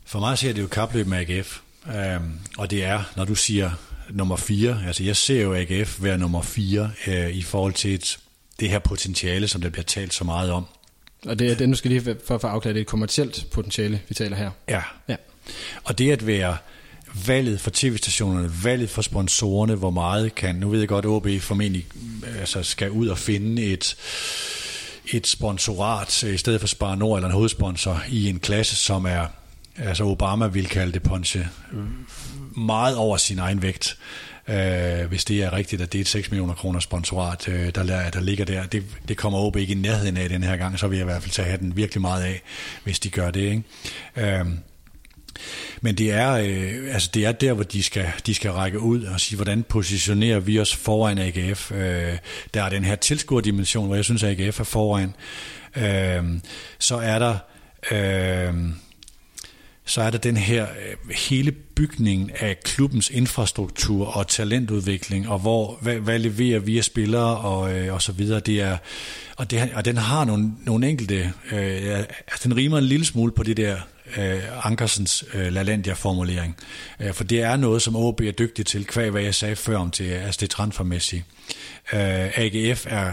For 0.04 0.20
mig 0.20 0.38
ser 0.38 0.52
det 0.52 0.62
jo 0.62 0.66
kapløb 0.66 1.06
med 1.06 1.18
AGF, 1.18 1.60
øhm, 1.96 2.32
og 2.58 2.70
det 2.70 2.84
er, 2.84 3.02
når 3.16 3.24
du 3.24 3.34
siger 3.34 3.70
nummer 4.12 4.36
4. 4.36 4.82
Altså 4.86 5.04
jeg 5.04 5.16
ser 5.16 5.42
jo 5.42 5.54
AGF 5.54 6.02
være 6.02 6.18
nummer 6.18 6.42
4 6.42 6.90
øh, 7.06 7.36
i 7.36 7.42
forhold 7.42 7.72
til 7.72 7.94
et, 7.94 8.18
det 8.60 8.70
her 8.70 8.78
potentiale, 8.78 9.48
som 9.48 9.60
der 9.60 9.70
bliver 9.70 9.84
talt 9.84 10.14
så 10.14 10.24
meget 10.24 10.50
om. 10.50 10.64
Og 11.26 11.38
det 11.38 11.50
er 11.50 11.54
det, 11.54 11.68
nu 11.68 11.74
skal 11.74 11.90
lige 11.90 12.16
for 12.24 12.34
at 12.34 12.40
få 12.40 12.46
afklaret, 12.46 12.74
det 12.74 12.80
er 12.80 12.84
et 12.84 12.88
kommercielt 12.88 13.46
potentiale, 13.50 14.00
vi 14.08 14.14
taler 14.14 14.36
her. 14.36 14.50
Ja. 14.68 14.82
ja. 15.08 15.16
Og 15.84 15.98
det 15.98 16.10
at 16.10 16.26
være 16.26 16.56
valget 17.26 17.60
for 17.60 17.70
tv-stationerne, 17.74 18.52
valget 18.64 18.90
for 18.90 19.02
sponsorerne, 19.02 19.74
hvor 19.74 19.90
meget 19.90 20.34
kan, 20.34 20.54
nu 20.54 20.68
ved 20.68 20.78
jeg 20.78 20.88
godt, 20.88 21.06
OB 21.06 21.28
formentlig 21.40 21.86
altså 22.38 22.62
skal 22.62 22.90
ud 22.90 23.08
og 23.08 23.18
finde 23.18 23.62
et 23.62 23.96
et 25.06 25.26
sponsorat 25.26 26.22
i 26.22 26.36
stedet 26.36 26.60
for 26.60 26.68
Spar 26.68 26.94
Nord 26.94 27.18
eller 27.18 27.28
en 27.28 27.34
hovedsponsor 27.34 28.02
i 28.08 28.28
en 28.28 28.38
klasse, 28.38 28.76
som 28.76 29.04
er, 29.04 29.26
altså 29.76 30.04
Obama 30.04 30.46
vil 30.46 30.66
kalde 30.66 30.92
det 30.92 31.02
Ponche, 31.02 31.48
meget 32.56 32.96
over 32.96 33.16
sin 33.16 33.38
egen 33.38 33.62
vægt. 33.62 33.98
Øh, 34.48 35.08
hvis 35.08 35.24
det 35.24 35.42
er 35.42 35.52
rigtigt, 35.52 35.82
at 35.82 35.92
det 35.92 35.98
er 35.98 36.02
et 36.02 36.08
6 36.08 36.30
millioner 36.30 36.54
kroner 36.54 36.80
sponsorat, 36.80 37.48
øh, 37.48 37.74
der, 37.74 38.10
der 38.10 38.20
ligger 38.20 38.44
der. 38.44 38.66
Det, 38.66 38.84
det 39.08 39.16
kommer 39.16 39.38
OB 39.38 39.56
ikke 39.56 39.72
i 39.72 39.76
nærheden 39.76 40.16
af 40.16 40.28
den 40.28 40.42
her 40.42 40.56
gang, 40.56 40.78
så 40.78 40.88
vil 40.88 40.96
jeg 40.96 41.04
i 41.04 41.10
hvert 41.10 41.22
fald 41.22 41.32
tage 41.32 41.58
den 41.58 41.76
virkelig 41.76 42.00
meget 42.00 42.22
af, 42.24 42.42
hvis 42.84 43.00
de 43.00 43.10
gør 43.10 43.30
det. 43.30 43.40
Ikke? 43.40 43.62
Øh, 44.16 44.46
men 45.80 45.94
det 45.94 46.12
er, 46.12 46.32
øh, 46.32 46.94
altså 46.94 47.10
det 47.14 47.26
er 47.26 47.32
der, 47.32 47.52
hvor 47.52 47.64
de 47.64 47.82
skal, 47.82 48.12
de 48.26 48.34
skal 48.34 48.50
række 48.50 48.80
ud 48.80 49.02
og 49.02 49.20
sige, 49.20 49.36
hvordan 49.36 49.62
positionerer 49.62 50.40
vi 50.40 50.60
os 50.60 50.76
foran 50.76 51.18
AGF. 51.18 51.72
Øh, 51.72 52.18
der 52.54 52.62
er 52.62 52.68
den 52.68 52.84
her 52.84 52.94
tilskuerdimension, 52.94 53.86
hvor 53.86 53.94
jeg 53.94 54.04
synes, 54.04 54.22
at 54.22 54.40
AGF 54.40 54.60
er 54.60 54.64
foran. 54.64 55.14
Øh, 55.76 56.40
så 56.78 56.96
er 56.96 57.18
der... 57.18 57.38
Øh, 57.90 58.54
så 59.90 60.02
er 60.02 60.10
der 60.10 60.18
den 60.18 60.36
her 60.36 60.62
øh, 60.62 61.14
hele 61.14 61.52
bygningen 61.52 62.30
af 62.40 62.60
klubbens 62.64 63.10
infrastruktur 63.10 64.06
og 64.16 64.28
talentudvikling, 64.28 65.28
og 65.28 65.38
hvor, 65.38 65.78
hvad, 65.82 65.94
hvad 65.94 66.18
leverer 66.18 66.58
vi 66.58 66.78
af 66.78 66.84
spillere 66.84 67.36
og, 67.36 67.78
øh, 67.78 67.94
og 67.94 68.02
så 68.02 68.12
videre. 68.12 68.40
Det 68.40 68.60
er, 68.60 68.76
og, 69.36 69.50
det, 69.50 69.70
og 69.74 69.84
den 69.84 69.96
har 69.96 70.24
nogle, 70.24 70.52
nogle 70.64 70.88
enkelte, 70.88 71.32
øh, 71.52 71.98
altså 71.98 72.40
den 72.44 72.56
rimer 72.56 72.78
en 72.78 72.84
lille 72.84 73.06
smule 73.06 73.32
på 73.32 73.42
det 73.42 73.56
der 73.56 73.76
øh, 74.18 74.66
Ankersens 74.66 75.24
øh, 75.34 75.52
LaLandia-formulering. 75.52 76.56
Øh, 77.00 77.12
for 77.12 77.24
det 77.24 77.42
er 77.42 77.56
noget, 77.56 77.82
som 77.82 77.96
OB 77.96 78.20
er 78.20 78.32
dygtig 78.32 78.66
til, 78.66 78.86
kvæg 78.86 79.10
hvad 79.10 79.22
jeg 79.22 79.34
sagde 79.34 79.56
før 79.56 79.76
om 79.76 79.90
det, 79.90 80.12
altså 80.12 80.38
det 80.40 80.50
transfermæssige. 80.50 81.24
Øh, 81.92 82.38
AGF 82.38 82.86
er, 82.88 83.12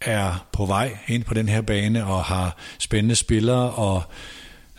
er 0.00 0.46
på 0.52 0.66
vej 0.66 0.98
ind 1.08 1.24
på 1.24 1.34
den 1.34 1.48
her 1.48 1.60
bane 1.60 2.06
og 2.06 2.24
har 2.24 2.56
spændende 2.78 3.14
spillere, 3.14 3.70
og 3.70 4.02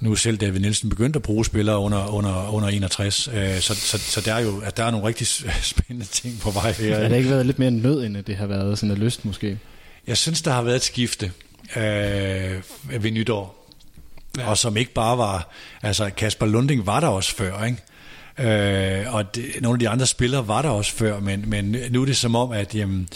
nu 0.02 0.16
selv 0.16 0.38
David 0.38 0.60
Nielsen 0.60 0.89
begyndt 0.89 1.16
at 1.16 1.22
bruge 1.22 1.45
spillere 1.45 1.78
under, 1.78 2.08
under, 2.08 2.54
under 2.54 2.70
61, 2.70 3.28
øh, 3.34 3.60
så, 3.60 3.76
så, 3.76 3.97
så 3.97 4.22
der 4.22 4.34
er 4.34 4.39
jo 4.39 4.62
at 4.66 4.78
der 4.78 4.84
er 4.84 4.91
nogle 4.91 5.08
rigtig 5.08 5.28
spændende 5.74 6.06
ting 6.06 6.39
på 6.39 6.52
vej 6.52 6.72
her. 6.72 7.02
Har 7.02 7.10
det 7.10 7.18
ikke 7.18 7.30
været 7.30 7.45
lidt 7.45 7.60
mere 7.60 7.72
nød, 7.72 8.06
end 8.06 8.18
det 8.24 8.36
har 8.36 8.47
været 8.47 8.80
sådan 8.80 8.91
en 8.91 8.97
lyst 8.97 9.26
måske? 9.26 9.60
Jeg 10.08 10.18
synes, 10.18 10.41
der 10.41 10.52
har 10.52 10.62
været 10.62 10.76
et 10.76 10.84
skifte 10.84 11.32
øh, 11.76 12.62
ved 13.02 13.12
nytår 13.12 13.62
ja. 14.38 14.49
og 14.49 14.58
som 14.58 14.78
ikke 14.78 14.93
bare 14.93 15.18
var, 15.18 15.49
altså 15.82 16.10
Kasper 16.18 16.45
Lunding 16.45 16.86
var 16.86 16.99
der 16.99 17.08
også 17.08 17.36
før, 17.36 17.64
ikke? 17.64 17.82
Øh, 18.39 19.14
og 19.14 19.36
det, 19.36 19.45
nogle 19.62 19.76
af 19.76 19.80
de 19.80 19.89
andre 19.89 20.06
spillere 20.06 20.47
var 20.47 20.62
der 20.62 20.70
også 20.70 20.91
før, 20.91 21.20
men, 21.20 21.43
men 21.47 21.76
nu 21.91 22.02
er 22.02 22.06
det 22.06 22.18
som 22.18 22.36
om, 22.36 22.52
at 22.52 22.76
jamen, 22.76 23.08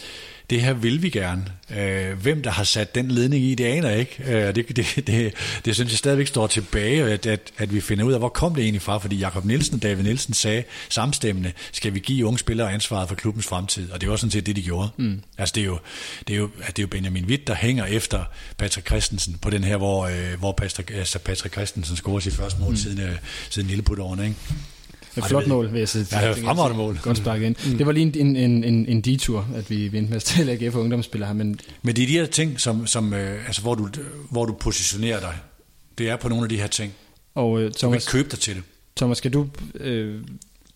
det 0.50 0.62
her 0.62 0.74
vil 0.74 1.02
vi 1.02 1.10
gerne. 1.10 1.46
Øh, 1.78 2.22
hvem 2.22 2.43
der 2.43 2.50
har 2.50 2.64
sat 2.64 2.96
den 2.96 3.12
ledning 3.12 3.43
i, 3.43 3.56
det 3.56 3.66
aner 3.66 3.89
jeg 3.89 4.00
ikke. 4.00 4.24
Øh, 4.28 4.56
det, 4.56 4.76
det, 4.76 5.08
det, 5.08 5.34
det 5.66 5.76
synes 5.76 5.91
jeg 5.91 5.98
stadigvæk 5.98 6.28
står 6.28 6.48
tilbage, 6.48 7.04
at, 7.04 7.26
at, 7.26 7.52
at 7.58 7.74
vi 7.74 7.82
finder 7.82 8.06
ud 8.06 8.14
af, 8.14 8.20
hvor 8.20 8.30
kom 8.30 8.56
det 8.56 8.64
egentlig 8.64 8.82
fra, 8.82 8.98
fordi 8.98 9.16
Jakob 9.16 9.46
Nielsen 9.46 9.76
og 9.76 9.84
David 9.84 10.04
Nielsen 10.04 10.34
sagde 10.34 10.64
samstemmende, 10.89 11.52
skal 11.72 11.93
vi 11.93 12.00
give 12.00 12.26
unge 12.26 12.39
spillere 12.39 12.72
ansvaret 12.72 13.08
for 13.08 13.16
klubbens 13.16 13.46
fremtid, 13.46 13.91
og 13.91 14.02
det 14.02 14.10
var 14.10 14.16
sådan 14.16 14.32
set 14.32 14.46
det, 14.46 14.56
de 14.56 14.62
gjorde. 14.62 14.89
Mm. 14.98 15.22
Altså 15.38 15.54
det 15.56 15.62
er, 15.62 15.66
jo, 15.66 15.80
det, 16.28 16.34
er 16.34 16.38
jo, 16.38 16.50
det 16.68 16.80
er 16.80 16.84
jo 16.84 16.88
Benjamin 16.88 17.26
Witt, 17.26 17.48
der 17.48 17.56
hænger 17.56 17.86
efter 17.86 18.24
Patrick 18.58 18.88
Christensen 18.88 19.38
på 19.41 19.50
den 19.50 19.64
her, 19.64 19.78
hvor, 19.78 20.06
øh, 20.06 20.39
hvor 20.39 20.52
Patrick, 20.52 20.91
altså 20.91 21.20
Patrick 21.20 21.54
Christensen 21.54 21.96
scorer 21.96 22.20
sit 22.20 22.34
første 22.34 22.60
mål 22.60 22.70
mm. 22.70 22.78
siden, 22.78 23.00
øh, 23.00 23.16
siden 23.50 23.68
Lilleputtårene, 23.68 24.24
ikke? 24.24 24.38
Et 25.18 25.26
flot 25.26 25.47
mål, 25.47 25.72
vil 25.72 25.80
jeg 25.80 25.89
sige. 25.89 26.05
Ja, 26.11 26.34
det 26.34 26.45
var 26.45 26.74
mål. 26.74 26.99
Godt 27.01 27.18
spark 27.18 27.41
ind. 27.41 27.55
Mm. 27.72 27.78
Det 27.78 27.86
var 27.86 27.91
lige 27.91 28.20
en, 28.20 28.36
en, 28.36 28.63
en, 28.63 28.86
en 28.86 29.01
detur, 29.01 29.47
at 29.55 29.70
vi 29.70 29.91
vendte 29.91 30.09
med 30.09 30.16
at 30.16 30.28
stille 30.28 30.51
AGF 30.51 30.76
ungdomsspillere 30.76 31.28
her. 31.28 31.34
Men... 31.34 31.59
men 31.82 31.95
det 31.95 32.03
er 32.03 32.07
de 32.07 32.13
her 32.13 32.26
ting, 32.26 32.59
som, 32.59 32.88
som, 32.88 33.13
øh, 33.13 33.45
altså, 33.45 33.61
hvor, 33.61 33.76
du, 33.76 33.89
hvor 34.30 34.45
du 34.45 34.53
positionerer 34.53 35.20
dig. 35.20 35.36
Det 35.97 36.09
er 36.09 36.16
på 36.16 36.30
nogle 36.30 36.43
af 36.45 36.49
de 36.49 36.57
her 36.57 36.68
ting. 36.68 36.93
Og 37.36 37.61
øh, 37.61 37.74
Thomas, 37.74 38.05
du 38.05 38.11
kan 38.11 38.20
købe 38.20 38.30
dig 38.30 38.39
til 38.39 38.55
det. 38.55 38.63
Thomas, 38.95 39.18
skal 39.18 39.34
du 39.34 39.47
øh, 39.76 40.22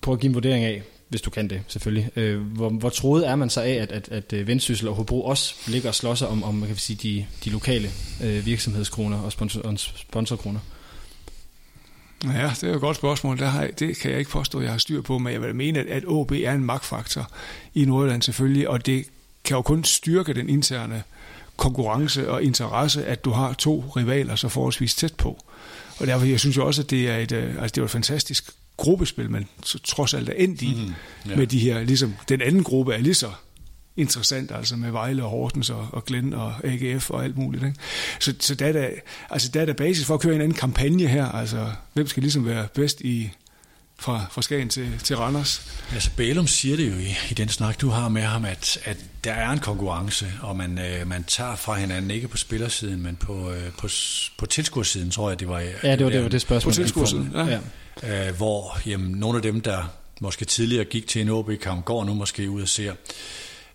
prøve 0.01 0.13
at 0.13 0.19
give 0.19 0.29
en 0.29 0.33
vurdering 0.33 0.65
af, 0.65 0.83
hvis 1.09 1.21
du 1.21 1.29
kan 1.29 1.49
det 1.49 1.61
selvfølgelig, 1.67 2.09
øh, 2.15 2.41
hvor, 2.41 2.69
hvor 2.69 2.89
troet 2.89 3.27
er 3.27 3.35
man 3.35 3.49
så 3.49 3.61
af, 3.61 3.73
at, 3.73 3.91
at, 3.91 4.09
at 4.11 4.33
øh, 4.33 4.47
Vendsyssel 4.47 4.87
og 4.87 4.95
Hobro 4.95 5.25
også 5.25 5.55
ligger 5.67 5.89
og 5.89 5.95
slår 5.95 6.15
sig 6.15 6.27
om, 6.27 6.43
om 6.43 6.55
man 6.55 6.67
kan 6.67 6.77
sige, 6.77 6.99
de, 7.03 7.25
de 7.45 7.49
lokale 7.49 7.89
øh, 8.23 8.45
virksomhedskroner 8.45 9.17
og, 9.17 9.31
sponsor, 9.31 9.75
sponsorkroner? 9.77 10.59
Ja, 12.23 12.51
det 12.61 12.63
er 12.63 12.75
et 12.75 12.81
godt 12.81 12.97
spørgsmål. 12.97 13.39
Der 13.39 13.45
har, 13.45 13.67
det 13.67 13.97
kan 13.97 14.11
jeg 14.11 14.19
ikke 14.19 14.31
påstå, 14.31 14.57
at 14.57 14.63
jeg 14.63 14.71
har 14.71 14.79
styr 14.79 15.01
på, 15.01 15.17
men 15.17 15.33
jeg 15.33 15.41
vil 15.41 15.55
mene, 15.55 15.79
at, 15.79 15.85
at 15.85 16.03
OB 16.07 16.31
er 16.31 16.51
en 16.53 16.63
magtfaktor 16.63 17.31
i 17.73 17.85
Nordjylland 17.85 18.21
selvfølgelig, 18.21 18.69
og 18.69 18.85
det 18.85 19.05
kan 19.43 19.55
jo 19.55 19.61
kun 19.61 19.83
styrke 19.83 20.33
den 20.33 20.49
interne 20.49 21.03
konkurrence 21.57 22.31
og 22.31 22.43
interesse, 22.43 23.05
at 23.05 23.25
du 23.25 23.31
har 23.31 23.53
to 23.53 23.83
rivaler 23.95 24.35
så 24.35 24.49
forholdsvis 24.49 24.95
tæt 24.95 25.13
på. 25.13 25.39
Og 25.99 26.07
derfor 26.07 26.25
jeg 26.25 26.39
synes 26.39 26.55
jeg 26.55 26.65
også, 26.65 26.81
at 26.81 26.89
det 26.89 27.09
er 27.09 27.17
et, 27.17 27.31
øh, 27.31 27.55
altså 27.61 27.75
det 27.75 27.81
var 27.81 27.85
et 27.85 27.91
fantastisk 27.91 28.51
gruppespil, 28.77 29.31
man 29.31 29.47
trods 29.83 30.13
alt 30.13 30.29
er 30.29 30.33
endt 30.33 30.61
i, 30.61 30.73
mm, 30.73 30.93
yeah. 31.29 31.37
med 31.37 31.47
de 31.47 31.59
her, 31.59 31.83
ligesom 31.83 32.15
den 32.29 32.41
anden 32.41 32.63
gruppe 32.63 32.93
er 32.93 32.97
lige 32.97 33.13
så 33.13 33.31
interessant, 33.99 34.51
altså 34.51 34.75
med 34.75 34.91
Vejle 34.91 35.23
og 35.23 35.29
Hortens 35.29 35.69
og, 35.69 35.87
og 35.91 36.05
Glenn 36.05 36.33
og 36.33 36.53
AGF 36.63 37.09
og 37.09 37.23
alt 37.23 37.37
muligt. 37.37 37.63
Ikke? 37.63 37.79
Så, 38.19 38.33
så 38.39 38.55
der, 38.55 38.65
er 38.65 38.71
der, 38.71 38.89
altså 39.29 39.51
der 39.53 39.61
er 39.61 39.65
der 39.65 39.73
basis 39.73 40.05
for 40.05 40.13
at 40.13 40.19
køre 40.19 40.35
en 40.35 40.41
anden 40.41 40.57
kampagne 40.57 41.07
her, 41.07 41.25
altså 41.25 41.71
hvem 41.93 42.07
skal 42.07 42.23
ligesom 42.23 42.45
være 42.45 42.67
bedst 42.73 43.01
i, 43.01 43.31
fra, 43.99 44.25
fra 44.31 44.41
Skagen 44.41 44.69
til, 44.69 44.99
til 45.03 45.17
Randers. 45.17 45.81
Altså 45.93 46.09
Bælum 46.17 46.47
siger 46.47 46.75
det 46.75 46.91
jo 46.91 46.97
i, 46.97 47.15
i 47.31 47.33
den 47.33 47.49
snak, 47.49 47.81
du 47.81 47.89
har 47.89 48.09
med 48.09 48.21
ham, 48.21 48.45
at, 48.45 48.79
at 48.85 48.97
der 49.23 49.33
er 49.33 49.49
en 49.49 49.59
konkurrence, 49.59 50.25
og 50.41 50.55
man, 50.55 50.79
øh, 50.79 51.07
man 51.07 51.23
tager 51.23 51.55
fra 51.55 51.75
hinanden, 51.75 52.11
ikke 52.11 52.27
på 52.27 52.37
spillersiden, 52.37 53.03
men 53.03 53.15
på, 53.15 53.51
øh, 53.51 53.71
på, 53.77 53.87
på 54.37 54.45
tilskuersiden, 54.45 55.11
tror 55.11 55.29
jeg, 55.29 55.39
det 55.39 55.47
var. 55.47 55.59
Ja, 55.59 55.95
det 55.95 56.05
var 56.05 56.11
det, 56.11 56.23
var 56.23 56.29
det 56.29 56.41
spørgsmål. 56.41 56.71
På 56.71 56.75
tilskuersiden, 56.75 57.31
ja. 57.35 57.59
ja. 58.03 58.27
Øh, 58.27 58.35
hvor 58.35 58.79
jamen, 58.85 59.11
nogle 59.11 59.37
af 59.37 59.41
dem, 59.41 59.61
der 59.61 59.93
måske 60.21 60.45
tidligere 60.45 60.85
gik 60.85 61.07
til 61.07 61.21
en 61.21 61.29
OB-kamp, 61.29 61.85
går 61.85 62.03
nu 62.03 62.13
måske 62.13 62.49
ud 62.49 62.61
og 62.61 62.67
ser 62.67 62.93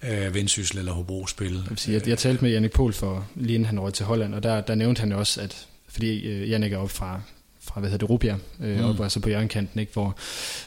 øh, 0.03 0.34
Vendsyssel 0.34 0.78
eller 0.78 0.92
Hobro 0.92 1.26
spille. 1.26 1.61
Jeg, 1.70 1.78
sige, 1.78 1.95
jeg, 1.95 2.09
jeg 2.09 2.18
talte 2.18 2.45
med 2.45 2.53
Jannik 2.53 2.72
Pohl 2.72 2.92
for 2.92 3.26
lige 3.34 3.55
inden 3.55 3.66
han 3.66 3.80
røg 3.80 3.95
til 3.95 4.07
Holland, 4.07 4.34
og 4.34 4.42
der, 4.42 4.61
der 4.61 4.74
nævnte 4.74 5.01
han 5.01 5.12
også, 5.12 5.40
at 5.40 5.66
fordi 5.88 6.26
øh, 6.26 6.51
Jannik 6.51 6.72
er 6.72 6.78
op 6.78 6.90
fra, 6.90 7.20
fra 7.61 7.80
hvad 7.80 7.90
hedder 7.90 8.07
det, 8.07 8.11
Rubia, 8.11 8.36
øh, 8.61 8.78
mm. 8.78 8.84
op, 8.84 9.01
altså 9.01 9.20
på 9.20 9.28
jernkanten, 9.28 9.80
ikke, 9.80 9.92
hvor, 9.92 10.16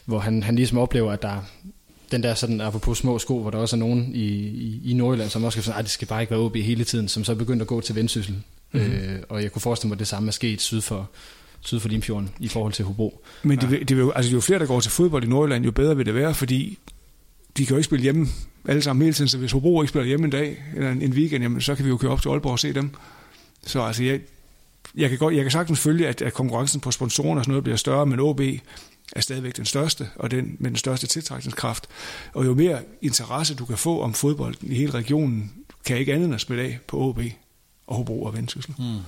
hvor 0.04 0.18
han, 0.18 0.42
han 0.42 0.56
ligesom 0.56 0.78
oplever, 0.78 1.12
at 1.12 1.22
der 1.22 1.42
den 2.10 2.22
der 2.22 2.34
sådan, 2.34 2.60
apropos 2.60 2.98
små 2.98 3.18
sko, 3.18 3.40
hvor 3.40 3.50
der 3.50 3.58
også 3.58 3.76
er 3.76 3.78
nogen 3.78 4.10
i, 4.14 4.26
i, 4.38 4.80
i 4.84 4.94
Nordjylland, 4.94 5.30
som 5.30 5.44
også 5.44 5.56
skal 5.56 5.64
sige, 5.64 5.74
at 5.74 5.84
det 5.84 5.90
skal 5.90 6.08
bare 6.08 6.20
ikke 6.20 6.30
være 6.30 6.40
OB 6.40 6.56
hele 6.56 6.84
tiden, 6.84 7.08
som 7.08 7.24
så 7.24 7.32
er 7.32 7.36
begyndt 7.36 7.62
at 7.62 7.68
gå 7.68 7.80
til 7.80 7.94
Vendsyssel. 7.94 8.34
Mm-hmm. 8.72 8.92
Øh, 8.92 9.18
og 9.28 9.42
jeg 9.42 9.52
kunne 9.52 9.62
forestille 9.62 9.88
mig, 9.88 9.94
at 9.94 9.98
det 9.98 10.08
samme 10.08 10.28
er 10.28 10.32
sket 10.32 10.60
syd 10.60 10.80
for, 10.80 11.10
syd 11.60 11.80
for 11.80 11.88
Limfjorden 11.88 12.30
i 12.40 12.48
forhold 12.48 12.72
til 12.72 12.84
Hobro. 12.84 13.24
Men 13.42 13.58
det, 13.58 13.72
ja. 13.72 13.78
det, 13.78 13.88
det, 13.88 14.12
altså, 14.14 14.32
jo 14.32 14.40
flere, 14.40 14.58
der 14.58 14.66
går 14.66 14.80
til 14.80 14.90
fodbold 14.90 15.24
i 15.24 15.26
Nordjylland, 15.26 15.64
jo 15.64 15.70
bedre 15.70 15.96
vil 15.96 16.06
det 16.06 16.14
være, 16.14 16.34
fordi 16.34 16.78
de 17.56 17.66
kan 17.66 17.74
jo 17.74 17.76
ikke 17.76 17.84
spille 17.84 18.02
hjemme 18.02 18.26
alle 18.68 18.82
sammen 18.82 19.02
hele 19.02 19.14
tiden, 19.14 19.28
så 19.28 19.38
hvis 19.38 19.52
Hobro 19.52 19.82
ikke 19.82 19.88
spiller 19.88 20.06
hjemme 20.06 20.24
en 20.24 20.30
dag, 20.30 20.64
eller 20.74 20.92
en, 20.92 21.02
en 21.02 21.12
weekend, 21.12 21.42
jamen, 21.42 21.60
så 21.60 21.74
kan 21.74 21.84
vi 21.84 21.90
jo 21.90 21.96
køre 21.96 22.12
op 22.12 22.22
til 22.22 22.28
Aalborg 22.28 22.52
og 22.52 22.58
se 22.58 22.72
dem. 22.72 22.90
Så 23.66 23.82
altså, 23.82 24.04
jeg, 24.04 24.20
jeg, 24.94 25.08
kan, 25.08 25.18
godt, 25.18 25.34
jeg 25.34 25.44
kan 25.44 25.50
sagtens 25.50 25.80
følge, 25.80 26.08
at, 26.08 26.22
at 26.22 26.32
konkurrencen 26.32 26.80
på 26.80 26.90
sponsorerne 26.90 27.40
og 27.40 27.44
sådan 27.44 27.52
noget 27.52 27.64
bliver 27.64 27.76
større, 27.76 28.06
men 28.06 28.20
OB 28.20 28.40
er 29.12 29.20
stadigvæk 29.20 29.56
den 29.56 29.64
største, 29.64 30.08
og 30.16 30.30
den 30.30 30.56
med 30.58 30.70
den 30.70 30.76
største 30.76 31.06
tiltrækningskraft. 31.06 31.86
Og 32.34 32.46
jo 32.46 32.54
mere 32.54 32.80
interesse 33.02 33.54
du 33.54 33.64
kan 33.64 33.78
få 33.78 34.00
om 34.02 34.14
fodbolden 34.14 34.72
i 34.72 34.74
hele 34.74 34.90
regionen, 34.90 35.52
kan 35.84 35.94
jeg 35.94 36.00
ikke 36.00 36.14
andet 36.14 36.26
end 36.26 36.34
at 36.34 36.40
spille 36.40 36.62
af 36.62 36.78
på 36.86 37.00
OB 37.00 37.20
og 37.86 37.96
Hobro 37.96 38.22
og 38.22 38.36
Vendsyssel. 38.36 38.74
Mm. 38.78 38.98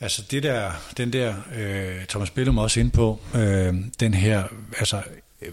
Altså 0.00 0.22
det 0.30 0.42
der, 0.42 0.72
den 0.96 1.12
der, 1.12 1.34
øh, 1.56 2.06
Thomas 2.06 2.30
Billum 2.30 2.58
også 2.58 2.80
ind 2.80 2.90
på, 2.90 3.20
øh, 3.34 3.74
den 4.00 4.14
her, 4.14 4.44
altså 4.78 5.02
øh, 5.42 5.52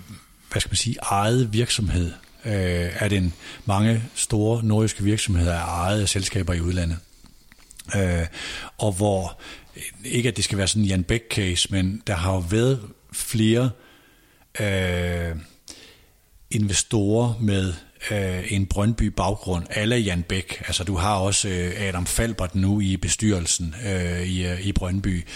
hvad 0.52 0.62
skal 0.62 0.70
man 0.70 0.76
sige, 0.76 0.96
eget 1.02 1.54
virksomhed, 1.54 2.12
øh, 2.46 3.04
at 3.04 3.14
en 3.14 3.34
mange 3.66 4.04
store 4.16 4.64
nordiske 4.64 5.04
virksomheder 5.04 5.54
er 5.54 5.66
ejet 5.66 6.02
af 6.02 6.10
selskaber 6.10 6.54
i 6.54 6.62
udlandet. 6.62 6.98
Øh, 7.96 8.26
og 8.78 8.92
hvor, 8.92 9.40
ikke 10.06 10.30
at 10.30 10.36
det 10.36 10.44
skal 10.44 10.58
være 10.58 10.68
sådan 10.68 10.82
en 10.82 10.88
Jan 10.88 11.06
Beck-case, 11.12 11.68
men 11.70 12.04
der 12.08 12.16
har 12.16 12.34
jo 12.34 12.40
været 12.40 12.82
flere 13.14 13.70
øh, 14.60 15.36
investorer 16.52 17.34
med 17.40 17.74
øh, 18.12 18.54
en 18.54 18.66
Brøndby 18.66 19.04
baggrund, 19.04 19.66
alle 19.70 19.96
Jan 19.96 20.24
Bæk. 20.24 20.64
Altså 20.68 20.84
du 20.84 20.96
har 20.96 21.16
også 21.16 21.48
øh, 21.50 21.82
Adam 21.82 22.06
Falbert 22.06 22.56
nu 22.56 22.82
i 22.82 22.98
bestyrelsen 22.98 23.76
øh, 23.86 24.22
i, 24.22 24.46
øh, 24.46 24.62
i 24.62 24.72
Brøndby, 24.72 25.28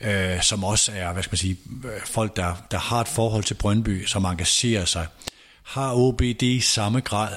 øh, 0.00 0.42
som 0.42 0.64
også 0.64 0.92
er, 0.94 1.12
hvad 1.12 1.22
skal 1.22 1.32
man 1.32 1.38
sige, 1.38 1.56
øh, 1.84 2.00
folk, 2.04 2.36
der, 2.36 2.66
der 2.70 2.78
har 2.78 3.00
et 3.00 3.08
forhold 3.08 3.44
til 3.44 3.54
Brøndby, 3.54 4.06
som 4.06 4.24
engagerer 4.24 4.84
sig. 4.84 5.06
Har 5.66 5.92
OBD 5.94 6.42
i 6.42 6.60
samme 6.60 7.00
grad 7.00 7.32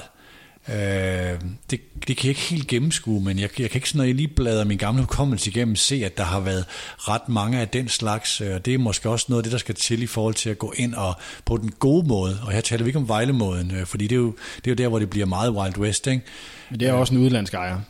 Øh, 0.68 1.40
det, 1.70 1.80
det 2.08 2.16
kan 2.16 2.24
jeg 2.24 2.28
ikke 2.28 2.40
helt 2.40 2.66
gennemskue, 2.66 3.20
men 3.24 3.38
jeg, 3.38 3.60
jeg 3.60 3.70
kan 3.70 3.78
ikke, 3.78 3.88
sådan, 3.88 3.98
når 3.98 4.04
jeg 4.04 4.14
lige 4.14 4.28
bladrer 4.28 4.64
min 4.64 4.78
gamle 4.78 5.00
hukommelse 5.02 5.50
igennem, 5.50 5.76
se, 5.76 6.02
at 6.04 6.16
der 6.18 6.24
har 6.24 6.40
været 6.40 6.64
ret 6.98 7.28
mange 7.28 7.60
af 7.60 7.68
den 7.68 7.88
slags, 7.88 8.40
øh, 8.40 8.54
og 8.54 8.64
det 8.64 8.74
er 8.74 8.78
måske 8.78 9.08
også 9.10 9.26
noget 9.28 9.38
af 9.40 9.42
det, 9.42 9.52
der 9.52 9.58
skal 9.58 9.74
til 9.74 10.02
i 10.02 10.06
forhold 10.06 10.34
til 10.34 10.50
at 10.50 10.58
gå 10.58 10.72
ind 10.76 10.94
og 10.94 11.14
på 11.44 11.56
den 11.56 11.70
gode 11.78 12.08
måde, 12.08 12.38
og 12.42 12.52
her 12.52 12.60
taler 12.60 12.84
vi 12.84 12.88
ikke 12.88 12.98
om 12.98 13.08
Vejlemåden, 13.08 13.70
øh, 13.70 13.86
fordi 13.86 14.06
det 14.06 14.16
er, 14.16 14.20
jo, 14.20 14.34
det 14.56 14.66
er 14.66 14.70
jo 14.70 14.74
der, 14.74 14.88
hvor 14.88 14.98
det 14.98 15.10
bliver 15.10 15.26
meget 15.26 15.50
Wild 15.50 15.78
West, 15.78 16.06
ikke? 16.06 16.22
Men 16.70 16.80
det 16.80 16.88
er 16.88 16.92
også 16.92 17.14
en 17.14 17.20
udlandsk 17.20 17.54
ejer. 17.54 17.80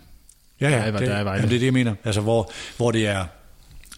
Ja, 0.61 0.69
ja, 0.71 0.77
Der 0.77 0.83
er- 0.83 0.91
det, 0.99 1.07
der 1.09 1.15
er 1.15 1.19
jamen, 1.35 1.49
det 1.49 1.55
er 1.55 1.59
det, 1.59 1.63
jeg 1.67 1.73
mener. 1.73 1.95
Altså, 2.05 2.21
hvor, 2.21 2.53
hvor 2.77 2.91
det 2.91 3.07
er 3.07 3.25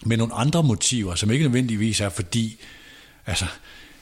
med 0.05 0.17
nogle 0.17 0.33
andre 0.33 0.63
motiver, 0.63 1.15
som 1.15 1.31
ikke 1.31 1.43
nødvendigvis 1.45 2.01
er 2.01 2.09
fordi, 2.09 2.59
altså, 3.25 3.45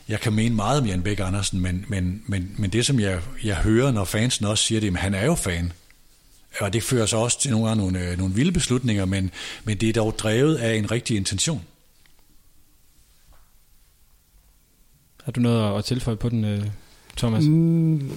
jeg 0.07 0.19
kan 0.19 0.33
mene 0.33 0.55
meget 0.55 0.81
om 0.81 0.87
Jan 0.87 1.03
Bæk 1.03 1.19
Andersen, 1.19 1.59
men, 1.59 1.85
men, 1.87 2.23
men, 2.25 2.55
men 2.57 2.69
det, 2.69 2.85
som 2.85 2.99
jeg, 2.99 3.21
jeg 3.43 3.55
hører, 3.55 3.91
når 3.91 4.05
fansen 4.05 4.45
også 4.45 4.63
siger 4.63 4.79
det, 4.79 4.87
jamen, 4.87 4.97
han 4.97 5.13
er 5.13 5.25
jo 5.25 5.35
fan. 5.35 5.73
Og 6.59 6.73
det 6.73 6.83
fører 6.83 7.05
så 7.05 7.17
også 7.17 7.39
til 7.39 7.51
nogle 7.51 7.67
gange 7.67 7.83
nogle, 7.83 8.11
øh, 8.11 8.17
nogle 8.17 8.33
vilde 8.33 8.51
beslutninger, 8.51 9.05
men, 9.05 9.31
men 9.63 9.77
det 9.77 9.89
er 9.89 9.93
dog 9.93 10.19
drevet 10.19 10.55
af 10.55 10.75
en 10.75 10.91
rigtig 10.91 11.17
intention. 11.17 11.65
Har 15.23 15.31
du 15.31 15.39
noget 15.39 15.77
at 15.77 15.85
tilføje 15.85 16.17
på 16.17 16.29
den, 16.29 16.45
øh, 16.45 16.65
Thomas? 17.17 17.43
Mm, 17.43 18.11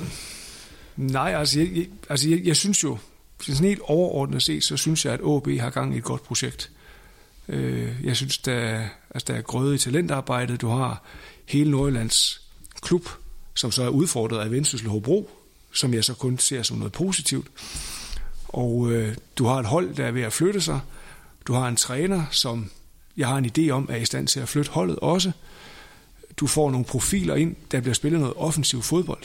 nej, 0.96 1.34
altså, 1.36 1.60
jeg, 1.60 1.76
jeg, 1.76 1.86
altså 2.10 2.28
jeg, 2.28 2.40
jeg 2.44 2.56
synes 2.56 2.84
jo, 2.84 2.98
sådan 3.40 3.66
helt 3.66 3.80
overordnet 3.82 4.42
set, 4.42 4.64
så 4.64 4.76
synes 4.76 5.04
jeg, 5.04 5.12
at 5.12 5.20
AB 5.20 5.60
har 5.60 5.70
gang 5.70 5.94
i 5.94 5.98
et 5.98 6.04
godt 6.04 6.22
projekt. 6.22 6.70
Øh, 7.48 7.92
jeg 8.04 8.16
synes, 8.16 8.38
der, 8.38 8.86
altså, 9.14 9.32
der 9.32 9.38
er 9.38 9.42
grøde 9.42 9.74
i 9.74 9.78
talentarbejdet. 9.78 10.60
Du 10.60 10.68
har 10.68 11.02
hele 11.46 11.70
Nordjyllands 11.70 12.40
klub, 12.80 13.08
som 13.54 13.72
så 13.72 13.82
er 13.82 13.88
udfordret 13.88 14.40
af 14.44 14.50
Vendsyssel 14.50 14.88
Hobro, 14.88 15.30
som 15.72 15.94
jeg 15.94 16.04
så 16.04 16.14
kun 16.14 16.38
ser 16.38 16.62
som 16.62 16.76
noget 16.76 16.92
positivt. 16.92 17.46
Og 18.48 18.92
øh, 18.92 19.16
du 19.36 19.44
har 19.44 19.54
et 19.54 19.66
hold, 19.66 19.94
der 19.94 20.06
er 20.06 20.10
ved 20.10 20.22
at 20.22 20.32
flytte 20.32 20.60
sig. 20.60 20.80
Du 21.46 21.52
har 21.52 21.68
en 21.68 21.76
træner, 21.76 22.24
som 22.30 22.70
jeg 23.16 23.28
har 23.28 23.36
en 23.38 23.50
idé 23.58 23.70
om, 23.70 23.88
er 23.90 23.96
i 23.96 24.04
stand 24.04 24.28
til 24.28 24.40
at 24.40 24.48
flytte 24.48 24.70
holdet 24.70 24.96
også. 24.96 25.32
Du 26.36 26.46
får 26.46 26.70
nogle 26.70 26.84
profiler 26.84 27.34
ind, 27.34 27.56
der 27.70 27.80
bliver 27.80 27.94
spillet 27.94 28.20
noget 28.20 28.36
offensiv 28.36 28.82
fodbold. 28.82 29.22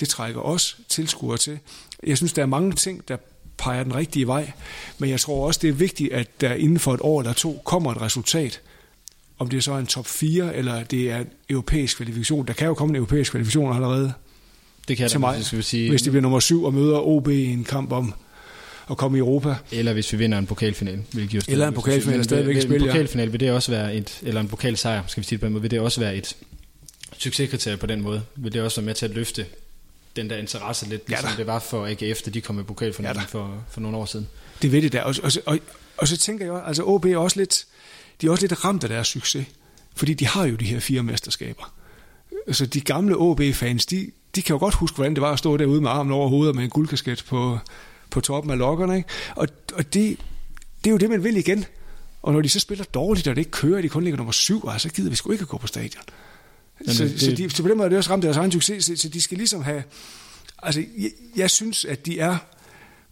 Det 0.00 0.08
trækker 0.08 0.40
også 0.40 0.76
tilskuere 0.88 1.38
til. 1.38 1.58
Jeg 2.06 2.16
synes, 2.16 2.32
der 2.32 2.42
er 2.42 2.46
mange 2.46 2.72
ting, 2.72 3.08
der 3.08 3.16
peger 3.58 3.82
den 3.82 3.94
rigtige 3.94 4.26
vej, 4.26 4.52
men 4.98 5.10
jeg 5.10 5.20
tror 5.20 5.46
også, 5.46 5.60
det 5.62 5.68
er 5.68 5.72
vigtigt, 5.72 6.12
at 6.12 6.40
der 6.40 6.54
inden 6.54 6.78
for 6.78 6.94
et 6.94 7.00
år 7.02 7.20
eller 7.20 7.32
to 7.32 7.62
kommer 7.64 7.92
et 7.92 8.00
resultat. 8.00 8.60
Om 9.38 9.48
det 9.48 9.64
så 9.64 9.72
er 9.72 9.78
en 9.78 9.86
top 9.86 10.06
4, 10.06 10.56
eller 10.56 10.84
det 10.84 11.10
er 11.10 11.18
en 11.18 11.26
europæisk 11.50 11.96
kvalifikation. 11.96 12.46
Der 12.46 12.52
kan 12.52 12.66
jo 12.66 12.74
komme 12.74 12.92
en 12.92 12.96
europæisk 12.96 13.30
kvalifikation 13.30 13.74
allerede 13.74 14.12
Det 14.88 14.96
kan 14.96 15.08
til 15.08 15.14
da, 15.14 15.18
mig, 15.18 15.36
hvis, 15.36 15.52
vi 15.52 15.62
sige, 15.62 15.90
hvis 15.90 16.02
det 16.02 16.12
bliver 16.12 16.22
nummer 16.22 16.40
7 16.40 16.64
og 16.64 16.74
møder 16.74 16.98
OB 17.06 17.28
i 17.28 17.44
en 17.44 17.64
kamp 17.64 17.92
om 17.92 18.14
at 18.90 18.96
komme 18.96 19.18
i 19.18 19.20
Europa. 19.20 19.54
Eller 19.72 19.92
hvis 19.92 20.12
vi 20.12 20.18
vinder 20.18 20.38
en 20.38 20.46
pokalfinal, 20.46 21.02
hvilket 21.12 21.34
jo 21.34 21.40
Eller 21.52 21.68
en 21.68 21.74
pokalfinal, 21.74 22.16
Men 22.16 22.24
stadigvæk 22.24 22.54
vil- 22.54 22.58
i 22.58 22.66
spil, 22.66 22.82
En 22.82 22.88
pokalfinal 22.88 23.32
vil 23.32 23.40
det 23.40 23.50
også 23.50 23.70
være 23.70 23.94
et, 23.96 24.18
eller 24.22 24.40
en 24.40 24.48
pokalsejr, 24.48 25.02
skal 25.06 25.20
vi 25.20 25.26
sige 25.26 25.36
det 25.36 25.40
på 25.40 25.46
den 25.46 25.52
måde, 25.52 25.62
vil 25.62 25.70
det 25.70 25.80
også 25.80 26.00
være 26.00 26.16
et 26.16 26.36
succeskriterie 27.18 27.76
på 27.76 27.86
den 27.86 28.00
måde. 28.02 28.22
Vil 28.36 28.52
det 28.52 28.62
også 28.62 28.80
være 28.80 28.86
med 28.86 28.94
til 28.94 29.06
at 29.06 29.14
løfte 29.14 29.46
den 30.16 30.30
der 30.30 30.36
interesse 30.36 30.88
lidt, 30.88 31.02
Ja 31.10 31.14
ligesom 31.14 31.30
det 31.36 31.46
var 31.46 31.58
for 31.58 31.86
AGF, 31.86 32.22
da 32.22 32.30
de 32.30 32.40
kom 32.40 32.60
i 32.60 32.62
pokalfinalen 32.62 33.16
Ja 33.20 33.24
for, 33.26 33.64
for 33.70 33.80
nogle 33.80 33.96
år 33.96 34.04
siden. 34.04 34.26
Det 34.62 34.72
ved 34.72 34.82
det 34.82 34.92
der. 34.92 35.02
Og, 35.02 35.14
og, 35.22 35.32
og, 35.46 35.58
og 35.96 36.08
så 36.08 36.16
tænker 36.16 36.46
jeg, 36.46 36.62
altså 36.66 36.82
OB 36.82 37.04
er 37.04 37.16
også 37.16 37.40
lidt, 37.40 37.64
de 38.20 38.26
er 38.26 38.30
også 38.30 38.42
lidt 38.46 38.64
ramt 38.64 38.82
af 38.84 38.88
deres 38.90 39.08
succes. 39.08 39.46
Fordi 39.96 40.14
de 40.14 40.26
har 40.26 40.44
jo 40.46 40.56
de 40.56 40.64
her 40.64 40.80
fire 40.80 41.02
mesterskaber. 41.02 41.74
Så 42.52 42.66
de 42.66 42.80
gamle 42.80 43.16
OB-fans, 43.16 43.86
de, 43.86 44.10
de 44.34 44.42
kan 44.42 44.54
jo 44.54 44.58
godt 44.58 44.74
huske, 44.74 44.94
hvordan 44.94 45.14
det 45.14 45.20
var 45.22 45.32
at 45.32 45.38
stå 45.38 45.56
derude 45.56 45.80
med 45.80 45.90
armen 45.90 46.12
over 46.12 46.28
hovedet 46.28 46.54
med 46.54 46.64
en 46.64 46.70
guldkasket 46.70 47.24
på, 47.28 47.58
på 48.10 48.20
toppen 48.20 48.50
af 48.52 48.58
lokkerne. 48.58 48.96
Ikke? 48.96 49.08
Og, 49.36 49.48
og 49.74 49.94
det, 49.94 50.18
det 50.84 50.90
er 50.90 50.92
jo 50.92 50.96
det, 50.96 51.10
man 51.10 51.24
vil 51.24 51.36
igen. 51.36 51.64
Og 52.22 52.32
når 52.32 52.40
de 52.40 52.48
så 52.48 52.60
spiller 52.60 52.84
dårligt, 52.84 53.28
og 53.28 53.36
det 53.36 53.40
ikke 53.40 53.50
kører, 53.50 53.82
de 53.82 53.88
kun 53.88 54.02
ligger 54.04 54.16
nummer 54.16 54.32
syv, 54.32 54.62
altså, 54.68 54.88
så 54.88 54.94
gider 54.94 55.10
vi 55.10 55.16
sgu 55.16 55.32
ikke 55.32 55.42
at 55.42 55.48
gå 55.48 55.58
på 55.58 55.66
stadion. 55.66 56.02
Jamen, 56.80 56.94
så, 56.94 57.04
det- 57.04 57.20
så, 57.20 57.30
de, 57.32 57.50
så 57.50 57.62
på 57.62 57.68
den 57.68 57.76
måde 57.76 57.84
er 57.86 57.88
det 57.88 57.98
også 57.98 58.10
ramt 58.10 58.22
deres 58.22 58.36
egen 58.36 58.52
succes, 58.52 58.84
så, 58.84 58.96
så 58.96 59.08
de 59.08 59.20
skal 59.20 59.38
ligesom 59.38 59.62
have... 59.62 59.82
Altså, 60.62 60.84
jeg, 60.98 61.10
jeg 61.36 61.50
synes, 61.50 61.84
at 61.84 62.06
de 62.06 62.18
er 62.20 62.36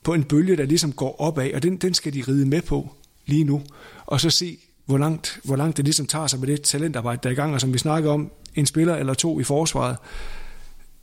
på 0.02 0.14
en 0.14 0.24
bølge, 0.24 0.56
der 0.56 0.64
ligesom 0.64 0.92
går 0.92 1.20
opad, 1.20 1.52
og 1.54 1.62
den, 1.62 1.76
den 1.76 1.94
skal 1.94 2.14
de 2.14 2.24
ride 2.28 2.46
med 2.46 2.62
på 2.62 2.94
lige 3.26 3.44
nu. 3.44 3.62
Og 4.06 4.20
så 4.20 4.30
se, 4.30 4.58
hvor 4.86 4.98
langt, 4.98 5.40
hvor 5.44 5.56
langt 5.56 5.76
det 5.76 5.84
ligesom 5.84 6.06
tager 6.06 6.26
sig 6.26 6.40
med 6.40 6.48
det 6.48 6.62
talentarbejde, 6.62 7.20
der 7.22 7.28
er 7.28 7.32
i 7.32 7.36
gang, 7.36 7.54
og 7.54 7.60
som 7.60 7.72
vi 7.72 7.78
snakker 7.78 8.10
om, 8.10 8.32
en 8.54 8.66
spiller 8.66 8.96
eller 8.96 9.14
to 9.14 9.40
i 9.40 9.44
forsvaret, 9.44 9.96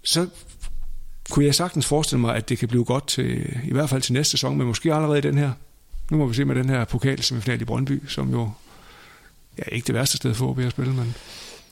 så 0.04 0.28
kunne 1.30 1.46
jeg 1.46 1.56
sagtens 1.56 1.86
forestille 1.86 2.22
mig, 2.22 2.36
at 2.36 2.50
det 2.50 2.58
kan 2.58 2.68
blive 2.68 2.86
godt 2.86 3.08
til, 3.08 3.58
i 3.64 3.72
hvert 3.72 3.90
fald 3.90 4.02
til 4.02 4.14
næste 4.14 4.32
sæson, 4.32 4.58
men 4.58 4.68
måske 4.68 4.94
allerede 4.94 5.18
i 5.18 5.22
den 5.22 5.38
her. 5.38 5.52
Nu 6.12 6.18
må 6.18 6.26
vi 6.26 6.34
se 6.34 6.46
med 6.46 6.56
den 6.56 6.70
her 6.70 6.86
pokalsemifinal 6.86 7.62
i 7.62 7.66
Brøndby, 7.66 8.04
som 8.08 8.32
jo 8.32 8.52
ja, 9.58 9.64
ikke 9.72 9.88
det 9.88 9.96
værste 9.96 10.18
sted 10.18 10.34
for 10.34 10.48
OB 10.48 10.60
at 10.60 10.72
spille, 10.72 10.94
men 10.94 11.16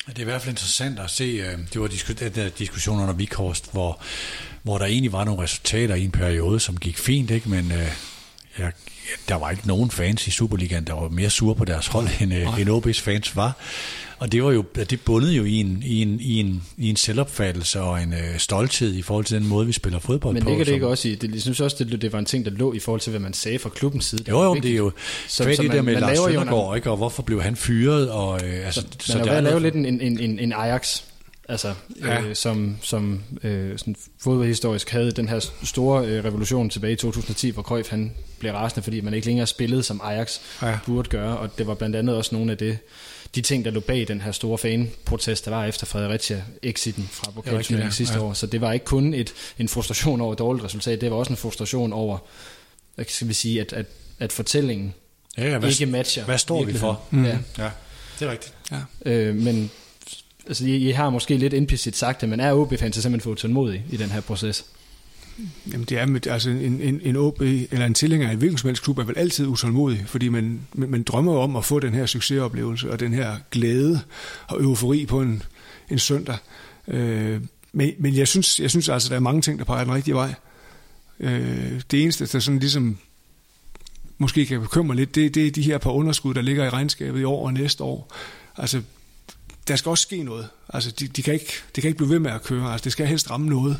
Det 0.07 0.17
er 0.17 0.21
i 0.21 0.23
hvert 0.23 0.41
fald 0.41 0.53
interessant 0.53 0.99
at 0.99 1.09
se, 1.09 1.23
øh, 1.23 1.59
det 1.73 1.81
var 1.81 1.88
den 2.19 2.31
der 2.35 2.49
diskussion 2.49 2.99
under 2.99 3.13
Vikhorst, 3.13 3.71
hvor, 3.71 4.01
hvor 4.63 4.77
der 4.77 4.85
egentlig 4.85 5.11
var 5.11 5.23
nogle 5.23 5.43
resultater 5.43 5.95
i 5.95 6.03
en 6.03 6.11
periode, 6.11 6.59
som 6.59 6.77
gik 6.77 6.97
fint, 6.97 7.31
ikke? 7.31 7.49
men 7.49 7.71
øh, 7.71 7.88
jeg, 8.59 8.71
der 9.29 9.35
var 9.35 9.51
ikke 9.51 9.67
nogen 9.67 9.91
fans 9.91 10.27
i 10.27 10.31
Superligaen, 10.31 10.83
der 10.83 10.93
var 10.93 11.09
mere 11.09 11.29
sure 11.29 11.55
på 11.55 11.65
deres 11.65 11.87
hold, 11.87 12.07
end, 12.21 12.33
øh, 12.33 12.59
end 12.59 12.69
OB's 12.69 13.01
fans 13.01 13.35
var. 13.35 13.57
Og 14.19 14.31
det 14.31 14.43
var 14.43 14.51
jo, 14.51 14.63
det 14.89 15.01
bundede 15.01 15.33
jo 15.35 15.43
i 15.43 15.53
en, 15.53 15.83
i 15.85 16.01
en, 16.01 16.19
i 16.19 16.39
en, 16.39 16.63
i 16.77 16.89
en 16.89 16.95
selvopfattelse 16.95 17.81
og 17.81 18.01
en 18.03 18.13
øh, 18.13 18.37
stolthed 18.37 18.93
i 18.95 19.01
forhold 19.01 19.25
til 19.25 19.39
den 19.39 19.47
måde, 19.47 19.65
vi 19.67 19.71
spiller 19.73 19.99
fodbold 19.99 20.33
Men 20.33 20.43
på. 20.43 20.49
ligger 20.49 20.65
det 20.65 20.71
ikke 20.73 20.87
også 20.87 21.07
i, 21.07 21.15
det, 21.15 21.33
jeg 21.33 21.41
synes 21.41 21.59
også, 21.59 21.83
det, 21.83 22.01
det 22.01 22.13
var 22.13 22.19
en 22.19 22.25
ting, 22.25 22.45
der 22.45 22.51
lå 22.51 22.73
i 22.73 22.79
forhold 22.79 23.01
til, 23.01 23.09
hvad 23.09 23.19
man 23.19 23.33
sagde 23.33 23.59
fra 23.59 23.69
klubbens 23.69 24.05
side. 24.05 24.23
Jo, 24.29 24.43
jo, 24.43 24.53
men 24.53 24.63
det 24.63 24.71
er 24.71 24.75
jo 24.75 24.91
Så- 25.27 25.43
så, 25.43 25.55
så 25.55 25.61
det 25.63 25.71
der 25.71 25.81
med 25.81 25.95
Lars 25.99 26.17
Søndergaard, 26.17 26.75
ikke? 26.75 26.91
og 26.91 26.97
hvorfor 26.97 27.23
blev 27.23 27.41
han 27.41 27.55
fyret? 27.55 28.11
Og, 28.11 28.39
øh, 28.47 28.65
altså, 28.65 28.83
Så 28.99 29.17
man 29.17 29.27
er 29.27 29.31
der 29.31 29.37
at 29.37 29.43
lave 29.43 29.59
lidt 29.61 29.75
en, 29.75 29.85
en, 29.85 30.19
en, 30.19 30.39
en 30.39 30.53
Ajax, 30.53 31.01
altså, 31.51 31.73
Ja. 32.01 32.21
øh, 32.21 32.35
som, 32.35 32.77
som 32.81 33.23
øh, 33.43 33.77
sådan 33.77 33.95
fodboldhistorisk 34.19 34.89
havde 34.89 35.11
den 35.11 35.29
her 35.29 35.39
store 35.63 36.05
øh, 36.07 36.25
revolution 36.25 36.69
tilbage 36.69 36.93
i 36.93 36.95
2010, 36.95 37.49
hvor 37.49 37.63
Cruyff 37.63 37.89
han 37.89 38.11
blev 38.39 38.51
rasende, 38.53 38.83
fordi 38.83 39.01
man 39.01 39.13
ikke 39.13 39.27
længere 39.27 39.47
spillede, 39.47 39.83
som 39.83 40.01
Ajax 40.03 40.37
Ja. 40.61 40.77
burde 40.85 41.09
gøre, 41.09 41.37
og 41.37 41.57
det 41.57 41.67
var 41.67 41.73
blandt 41.73 41.95
andet 41.95 42.15
også 42.15 42.35
nogle 42.35 42.51
af 42.51 42.57
det, 42.57 42.77
de 43.35 43.41
ting, 43.41 43.65
der 43.65 43.71
lå 43.71 43.79
bag 43.79 44.07
den 44.07 44.21
her 44.21 44.31
store 44.31 44.57
fanprotest, 44.57 45.45
der 45.45 45.51
var 45.51 45.65
efter 45.65 45.85
Fredericia-exiten 45.85 47.09
fra 47.11 47.31
pokalturneringen 47.31 47.89
ja. 47.89 47.95
sidste 47.95 48.15
Ja. 48.17 48.21
år. 48.23 48.33
Så 48.33 48.47
det 48.47 48.61
var 48.61 48.71
ikke 48.73 48.85
kun 48.85 49.13
et, 49.13 49.33
en 49.59 49.67
frustration 49.67 50.21
over 50.21 50.33
et 50.33 50.39
dårligt 50.39 50.65
resultat, 50.65 51.01
det 51.01 51.11
var 51.11 51.17
også 51.17 51.33
en 51.33 51.37
frustration 51.37 51.93
over, 51.93 52.17
hvad 52.95 53.05
skal 53.09 53.27
vi 53.27 53.33
sige, 53.33 53.61
at, 53.61 53.73
at, 53.73 53.85
at 54.19 54.31
fortællingen 54.31 54.93
Ja, 55.37 55.49
ja, 55.51 55.57
hvad, 55.57 55.69
ikke 55.69 55.85
matcher 55.85 56.25
hvad 56.25 56.37
står 56.37 56.63
vi 56.65 56.73
for? 56.73 57.01
virkeligheden. 57.11 57.45
Ja. 57.57 57.63
Ja, 57.63 57.69
det 58.19 58.27
er 58.27 58.31
rigtigt. 58.31 58.53
ja. 58.71 59.11
Øh, 59.11 59.35
men 59.35 59.71
altså, 60.51 60.65
I, 60.65 60.75
I 60.75 60.91
har 60.91 61.09
måske 61.09 61.37
lidt 61.37 61.53
implicit 61.53 61.95
sagt 61.95 62.21
det, 62.21 62.29
men 62.29 62.39
er 62.39 62.53
OB-fans 62.53 62.95
simpelthen 62.95 63.21
for 63.21 63.31
utålmodige 63.31 63.83
i 63.89 63.97
den 63.97 64.09
her 64.09 64.21
proces? 64.21 64.65
Jamen 65.71 65.85
det 65.85 65.99
er 65.99 66.05
med, 66.05 66.27
altså 66.27 66.49
en, 66.49 66.81
en, 66.81 67.01
en 67.03 67.15
OB 67.15 67.41
eller 67.41 67.85
en 67.85 67.93
tilhænger 67.93 68.27
af 68.27 68.31
en 68.31 68.37
hvilken 68.37 68.57
som 68.57 68.67
helst 68.67 68.83
klub 68.83 68.97
er 68.97 69.03
vel 69.03 69.17
altid 69.17 69.47
utålmodig, 69.47 70.03
fordi 70.07 70.29
man, 70.29 70.61
man, 70.73 70.89
man 70.89 71.03
drømmer 71.03 71.37
om 71.37 71.55
at 71.55 71.65
få 71.65 71.79
den 71.79 71.93
her 71.93 72.05
succesoplevelse 72.05 72.91
og 72.91 72.99
den 72.99 73.13
her 73.13 73.37
glæde 73.51 74.01
og 74.47 74.63
eufori 74.63 75.05
på 75.05 75.21
en, 75.21 75.43
en 75.89 75.99
søndag. 75.99 76.37
Øh, 76.87 77.41
men, 77.73 77.93
men 77.99 78.15
jeg 78.15 78.27
synes, 78.27 78.59
jeg 78.59 78.69
synes 78.69 78.89
altså, 78.89 79.09
der 79.09 79.15
er 79.15 79.19
mange 79.19 79.41
ting, 79.41 79.59
der 79.59 79.65
peger 79.65 79.83
den 79.83 79.93
rigtige 79.93 80.15
vej. 80.15 80.33
Øh, 81.19 81.81
det 81.91 82.03
eneste, 82.03 82.25
der 82.25 82.39
sådan 82.39 82.59
ligesom 82.59 82.97
måske 84.17 84.45
kan 84.45 84.61
bekymre 84.61 84.95
lidt, 84.95 85.15
det, 85.15 85.35
det 85.35 85.47
er 85.47 85.51
de 85.51 85.61
her 85.61 85.77
par 85.77 85.91
underskud, 85.91 86.33
der 86.33 86.41
ligger 86.41 86.65
i 86.65 86.69
regnskabet 86.69 87.19
i 87.19 87.23
år 87.23 87.45
og 87.45 87.53
næste 87.53 87.83
år. 87.83 88.13
Altså, 88.57 88.81
der 89.67 89.75
skal 89.75 89.89
også 89.89 90.01
ske 90.01 90.23
noget. 90.23 90.47
Altså, 90.73 90.91
de, 90.91 91.07
de 91.07 91.23
kan 91.23 91.33
ikke, 91.33 91.53
det 91.75 91.81
kan 91.81 91.88
ikke 91.88 91.97
blive 91.97 92.09
ved 92.09 92.19
med 92.19 92.31
at 92.31 92.43
køre. 92.43 92.71
Altså, 92.71 92.83
det 92.83 92.91
skal 92.91 93.07
helst 93.07 93.31
ramme 93.31 93.49
noget. 93.49 93.77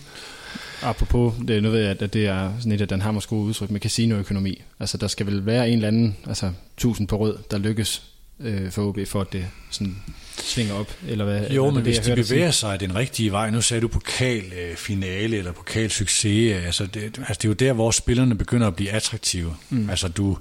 Apropos, 0.82 1.34
det, 1.48 1.64
nu 1.64 1.70
ved 1.70 1.80
jeg, 1.80 2.02
at 2.02 2.14
det 2.14 2.28
er 2.28 2.52
sådan 2.58 2.72
et 2.72 2.82
af 2.82 2.88
den 2.88 3.02
hammersko 3.02 3.36
udtryk 3.36 3.72
med 3.72 3.82
casinoøkonomi. 3.82 4.62
Altså, 4.80 4.98
der 4.98 5.08
skal 5.08 5.26
vel 5.26 5.46
være 5.46 5.70
en 5.70 5.76
eller 5.76 5.88
anden, 5.88 6.18
altså 6.28 6.52
tusind 6.78 7.08
på 7.08 7.18
rød, 7.18 7.38
der 7.52 7.58
lykkes 7.58 8.04
øh, 8.40 8.72
for 8.72 8.82
OB, 8.82 9.00
for 9.08 9.22
at 9.22 9.34
det 9.34 9.48
sådan 9.72 9.98
svinger 10.38 10.74
op, 10.74 10.96
eller 11.08 11.26
hvad? 11.26 11.40
Jo, 11.40 11.46
eller 11.48 11.64
men 11.64 11.76
det, 11.76 11.84
hvis 11.84 12.08
de 12.08 12.16
bevæger 12.16 12.52
sig 12.52 12.80
den 12.80 12.96
rigtige 12.96 13.32
vej, 13.32 13.50
nu 13.50 13.62
sagde 13.62 13.82
du 13.82 13.88
pokalfinale 13.88 15.38
eller 15.38 15.52
pokalsucces, 15.52 16.66
altså 16.66 16.86
det, 16.86 17.04
altså 17.04 17.34
det 17.34 17.46
er 17.46 17.50
jo 17.50 17.54
der, 17.54 17.74
hvor 17.74 17.92
spillerne 17.92 18.36
begynder 18.36 18.68
at 18.68 18.76
blive 18.76 18.92
attraktive. 18.92 19.56
Mm. 19.70 19.90
Altså 19.90 20.08
du, 20.08 20.38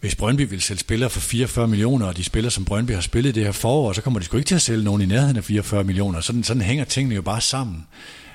hvis 0.00 0.14
Brøndby 0.14 0.48
vil 0.48 0.60
sælge 0.60 0.78
spillere 0.78 1.10
for 1.10 1.20
44 1.20 1.68
millioner, 1.68 2.06
og 2.06 2.16
de 2.16 2.24
spiller, 2.24 2.50
som 2.50 2.64
Brøndby 2.64 2.92
har 2.92 3.00
spillet 3.00 3.34
det 3.34 3.44
her 3.44 3.52
forår, 3.52 3.92
så 3.92 4.02
kommer 4.02 4.20
de 4.20 4.24
sgu 4.24 4.36
ikke 4.36 4.48
til 4.48 4.54
at 4.54 4.62
sælge 4.62 4.84
nogen 4.84 5.02
i 5.02 5.06
nærheden 5.06 5.36
af 5.36 5.44
44 5.44 5.84
millioner. 5.84 6.20
Sådan, 6.20 6.42
sådan 6.42 6.62
hænger 6.62 6.84
tingene 6.84 7.14
jo 7.14 7.22
bare 7.22 7.40
sammen. 7.40 7.86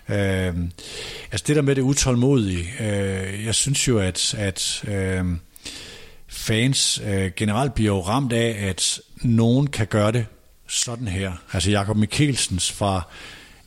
Øh, 0.09 0.53
altså 1.31 1.43
det 1.47 1.55
der 1.55 1.61
med 1.61 1.75
det 1.75 1.81
utålmodige, 1.81 2.69
øh, 2.79 3.45
jeg 3.45 3.55
synes 3.55 3.87
jo, 3.87 3.99
at, 3.99 4.35
at 4.37 4.83
øh, 4.87 5.25
fans 6.27 7.01
øh, 7.05 7.31
generelt 7.35 7.73
bliver 7.73 7.95
jo 7.95 8.01
ramt 8.01 8.33
af, 8.33 8.67
at 8.69 8.99
nogen 9.21 9.67
kan 9.67 9.87
gøre 9.87 10.11
det 10.11 10.25
sådan 10.67 11.07
her. 11.07 11.31
Altså 11.53 11.71
Jakob 11.71 11.97
Mikkelsens 11.97 12.71
fra 12.71 13.07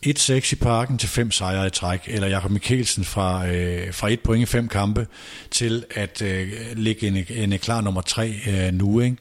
1-6 0.06 0.52
i 0.52 0.56
parken 0.56 0.98
til 0.98 1.08
fem 1.08 1.30
sejre 1.30 1.66
i 1.66 1.70
træk, 1.70 2.00
eller 2.06 2.28
Jakob 2.28 2.50
Mikkelsen 2.50 3.04
fra, 3.04 3.46
øh, 3.46 3.94
fra 3.94 4.12
et 4.12 4.20
point 4.20 4.42
i 4.42 4.46
fem 4.46 4.68
kampe 4.68 5.06
til 5.50 5.84
at 5.90 6.22
øh, 6.22 6.52
ligge 6.76 7.06
en, 7.06 7.26
en 7.52 7.58
klar 7.58 7.80
nummer 7.80 8.00
tre 8.00 8.34
øh, 8.48 8.72
nu. 8.72 9.00
Ikke? 9.00 9.16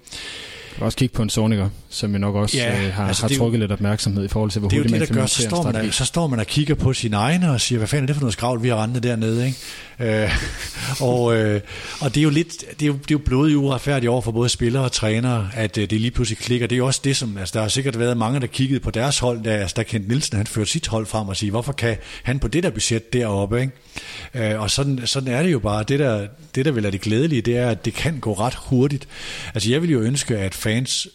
Kan 0.77 0.85
også 0.85 0.97
kigge 0.97 1.15
på 1.15 1.21
en 1.21 1.29
Soniker, 1.29 1.69
som 1.89 2.11
jo 2.11 2.17
nok 2.17 2.35
også 2.35 2.57
ja, 2.57 2.85
øh, 2.85 2.93
har, 2.93 3.07
altså 3.07 3.27
har 3.27 3.35
trukket 3.37 3.57
jo, 3.57 3.61
lidt 3.61 3.71
opmærksomhed 3.71 4.25
i 4.25 4.27
forhold 4.27 4.51
til, 4.51 4.59
hvor 4.59 4.69
hurtigt 4.69 4.91
man 4.91 5.01
det, 5.01 5.09
der 5.09 5.15
gør, 5.15 5.25
så 5.25 5.41
står, 5.41 5.71
man 5.71 5.91
så 5.91 6.05
står 6.05 6.27
man 6.27 6.39
og 6.39 6.45
kigger 6.45 6.75
på 6.75 6.93
sine 6.93 7.15
egne 7.15 7.51
og 7.51 7.61
siger, 7.61 7.77
hvad 7.77 7.87
fanden 7.87 8.03
er 8.03 8.07
det 8.07 8.15
for 8.15 8.21
noget 8.21 8.33
skravl, 8.33 8.63
vi 8.63 8.69
har 8.69 8.83
rendet 8.83 9.03
dernede, 9.03 9.45
ikke? 9.45 9.57
Øh, 9.99 10.31
og, 11.09 11.35
øh, 11.35 11.61
og 11.99 12.15
det 12.15 12.21
er 12.21 12.23
jo 12.23 12.29
lidt, 12.29 12.65
det 12.79 12.81
er 12.81 12.87
jo, 12.87 12.93
det 12.93 13.01
er 13.01 13.11
jo 13.11 13.17
blodigt 13.17 13.57
uretfærdigt 13.57 14.09
over 14.09 14.21
for 14.21 14.31
både 14.31 14.49
spillere 14.49 14.83
og 14.83 14.91
trænere, 14.91 15.49
at 15.53 15.77
øh, 15.77 15.89
det 15.89 16.01
lige 16.01 16.11
pludselig 16.11 16.37
klikker. 16.37 16.67
Det 16.67 16.75
er 16.75 16.77
jo 16.77 16.85
også 16.85 17.01
det, 17.03 17.15
som, 17.17 17.37
altså 17.37 17.53
der 17.53 17.61
har 17.61 17.67
sikkert 17.69 17.99
været 17.99 18.17
mange, 18.17 18.39
der 18.39 18.47
kiggede 18.47 18.79
på 18.79 18.91
deres 18.91 19.19
hold, 19.19 19.43
da, 19.43 19.49
altså, 19.49 19.73
der 19.77 19.83
Kent 19.83 20.07
Nielsen, 20.07 20.37
han 20.37 20.47
førte 20.47 20.71
sit 20.71 20.87
hold 20.87 21.05
frem 21.05 21.27
og 21.27 21.37
sige, 21.37 21.51
hvorfor 21.51 21.73
kan 21.73 21.97
han 22.23 22.39
på 22.39 22.47
det 22.47 22.63
der 22.63 22.69
budget 22.69 23.13
deroppe, 23.13 23.61
ikke? 23.61 24.53
Øh, 24.53 24.61
og 24.61 24.71
sådan, 24.71 25.01
sådan 25.05 25.33
er 25.33 25.43
det 25.43 25.51
jo 25.51 25.59
bare. 25.59 25.83
Det 25.83 25.99
der, 25.99 26.27
det, 26.55 26.65
der 26.65 26.71
vil 26.71 26.83
være 26.83 26.91
det 26.91 27.01
glædelige, 27.01 27.41
det 27.41 27.57
er, 27.57 27.69
at 27.69 27.85
det 27.85 27.93
kan 27.93 28.19
gå 28.19 28.33
ret 28.33 28.55
hurtigt. 28.55 29.07
Altså 29.53 29.71
jeg 29.71 29.81
vil 29.81 29.91
jo 29.91 30.01
ønske, 30.01 30.37
at 30.37 30.53
fans 30.68 31.07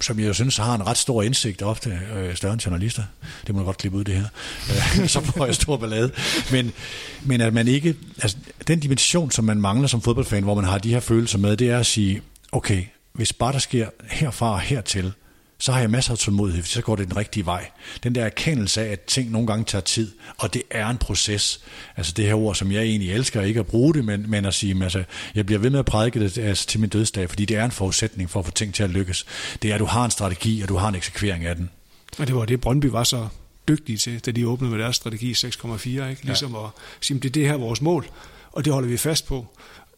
som 0.00 0.20
jeg 0.20 0.34
synes 0.34 0.56
har 0.56 0.74
en 0.74 0.86
ret 0.86 0.96
stor 0.96 1.22
indsigt, 1.22 1.62
ofte 1.62 2.00
øh, 2.14 2.36
større 2.36 2.52
end 2.52 2.62
journalister. 2.66 3.02
Det 3.46 3.54
må 3.54 3.60
jeg 3.60 3.64
godt 3.64 3.78
klippe 3.78 3.98
ud 3.98 4.04
det 4.04 4.14
her. 4.14 4.26
Øh, 4.70 5.08
så 5.14 5.20
får 5.20 5.46
jeg 5.46 5.54
stor 5.54 5.76
ballade. 5.76 6.10
Men, 6.52 6.72
men 7.22 7.40
at 7.40 7.54
man 7.54 7.68
ikke, 7.68 7.96
altså 8.22 8.36
den 8.66 8.80
dimension, 8.80 9.30
som 9.30 9.44
man 9.44 9.60
mangler 9.60 9.88
som 9.88 10.02
fodboldfan, 10.02 10.42
hvor 10.42 10.54
man 10.54 10.64
har 10.64 10.78
de 10.78 10.90
her 10.90 11.00
følelser 11.00 11.38
med, 11.38 11.56
det 11.56 11.70
er 11.70 11.78
at 11.78 11.86
sige, 11.86 12.22
okay, 12.52 12.84
hvis 13.12 13.32
bare 13.32 13.52
der 13.52 13.58
sker 13.58 13.88
herfra 14.10 14.52
og 14.52 14.60
hertil, 14.60 15.12
så 15.58 15.72
har 15.72 15.80
jeg 15.80 15.90
masser 15.90 16.12
af 16.12 16.18
tålmodighed, 16.18 16.62
så 16.62 16.82
går 16.82 16.96
det 16.96 17.08
den 17.08 17.16
rigtige 17.16 17.46
vej. 17.46 17.70
Den 18.02 18.14
der 18.14 18.24
erkendelse 18.24 18.82
af, 18.82 18.92
at 18.92 19.00
ting 19.00 19.30
nogle 19.30 19.46
gange 19.46 19.64
tager 19.64 19.82
tid, 19.82 20.12
og 20.38 20.54
det 20.54 20.62
er 20.70 20.88
en 20.88 20.98
proces. 20.98 21.60
Altså 21.96 22.12
det 22.16 22.24
her 22.24 22.34
ord, 22.34 22.54
som 22.54 22.72
jeg 22.72 22.82
egentlig 22.82 23.12
elsker, 23.12 23.42
ikke 23.42 23.60
at 23.60 23.66
bruge 23.66 23.94
det, 23.94 24.04
men, 24.04 24.30
men 24.30 24.44
at 24.44 24.54
sige, 24.54 24.82
altså, 24.82 25.04
jeg 25.34 25.46
bliver 25.46 25.58
ved 25.58 25.70
med 25.70 25.78
at 25.78 25.84
prædike 25.84 26.20
det 26.20 26.38
altså, 26.38 26.66
til 26.66 26.80
min 26.80 26.90
dødsdag, 26.90 27.28
fordi 27.28 27.44
det 27.44 27.56
er 27.56 27.64
en 27.64 27.70
forudsætning 27.70 28.30
for 28.30 28.40
at 28.40 28.46
få 28.46 28.52
ting 28.52 28.74
til 28.74 28.82
at 28.82 28.90
lykkes. 28.90 29.26
Det 29.62 29.70
er, 29.70 29.74
at 29.74 29.80
du 29.80 29.84
har 29.84 30.04
en 30.04 30.10
strategi, 30.10 30.62
og 30.62 30.68
du 30.68 30.76
har 30.76 30.88
en 30.88 30.94
eksekvering 30.94 31.44
af 31.44 31.56
den. 31.56 31.70
Og 32.18 32.26
det 32.26 32.34
var 32.34 32.44
det, 32.44 32.60
Brøndby 32.60 32.86
var 32.86 33.04
så 33.04 33.28
dygtige 33.68 33.98
til, 33.98 34.20
da 34.20 34.30
de 34.30 34.48
åbnede 34.48 34.70
med 34.70 34.80
deres 34.80 34.96
strategi 34.96 35.32
6,4, 35.32 35.88
ikke? 35.88 36.18
Ligesom 36.22 36.54
ja. 36.54 36.64
at 36.64 36.70
sige, 37.00 37.18
det 37.18 37.28
er 37.28 37.32
det 37.32 37.46
her 37.46 37.56
vores 37.56 37.80
mål, 37.80 38.06
og 38.52 38.64
det 38.64 38.72
holder 38.72 38.88
vi 38.88 38.96
fast 38.96 39.26
på. 39.26 39.46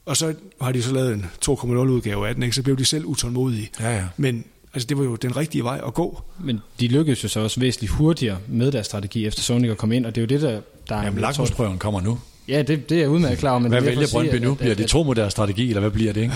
Og 0.07 0.17
så 0.17 0.35
har 0.61 0.73
de 0.73 0.83
så 0.83 0.93
lavet 0.93 1.15
en 1.15 1.27
2,0 1.49 1.67
udgave 1.67 2.29
af 2.29 2.35
den, 2.35 2.43
ikke? 2.43 2.57
så 2.57 2.63
blev 2.63 2.79
de 2.79 2.85
selv 2.85 3.05
utålmodige. 3.05 3.71
Ja, 3.81 3.97
ja. 3.97 4.05
Men 4.17 4.45
Altså 4.77 4.87
det 4.87 4.99
var 4.99 5.05
jo 5.05 5.17
den 5.17 5.37
rigtige 5.37 5.65
vej 5.65 5.81
at 5.87 5.95
gå. 5.95 6.23
Men 6.41 6.61
de 6.81 6.89
lykkedes 6.89 7.25
jo 7.25 7.29
så 7.29 7.41
også 7.41 7.61
væsentligt 7.61 7.93
hurtigere 7.93 8.39
med 8.49 8.73
deres 8.73 8.87
strategi, 8.87 9.27
efter 9.27 9.43
Sonic 9.43 9.77
kom 9.77 9.93
ind, 9.93 10.07
og 10.07 10.15
det 10.15 10.21
er 10.21 10.23
jo 10.23 10.27
det, 10.27 10.41
der, 10.41 10.61
der 10.89 11.03
Jamen 11.03 11.21
lakmusprøven 11.21 11.79
kommer 11.79 12.01
nu. 12.01 12.19
Ja, 12.49 12.63
det, 12.63 12.89
det 12.89 12.97
er 12.97 13.01
jeg 13.01 13.09
udmærket 13.09 13.39
klar 13.39 13.51
over. 13.51 13.59
Men 13.59 13.71
hvad 13.71 13.83
vælger 13.83 14.07
Brøndby 14.13 14.35
nu? 14.35 14.55
Bliver 14.55 14.75
det 14.75 14.87
tro 14.87 15.03
mod 15.03 15.15
deres 15.15 15.33
strategi, 15.33 15.69
eller 15.69 15.81
hvad 15.81 15.91
bliver 15.91 16.13
det? 16.13 16.21
Ikke? 16.21 16.35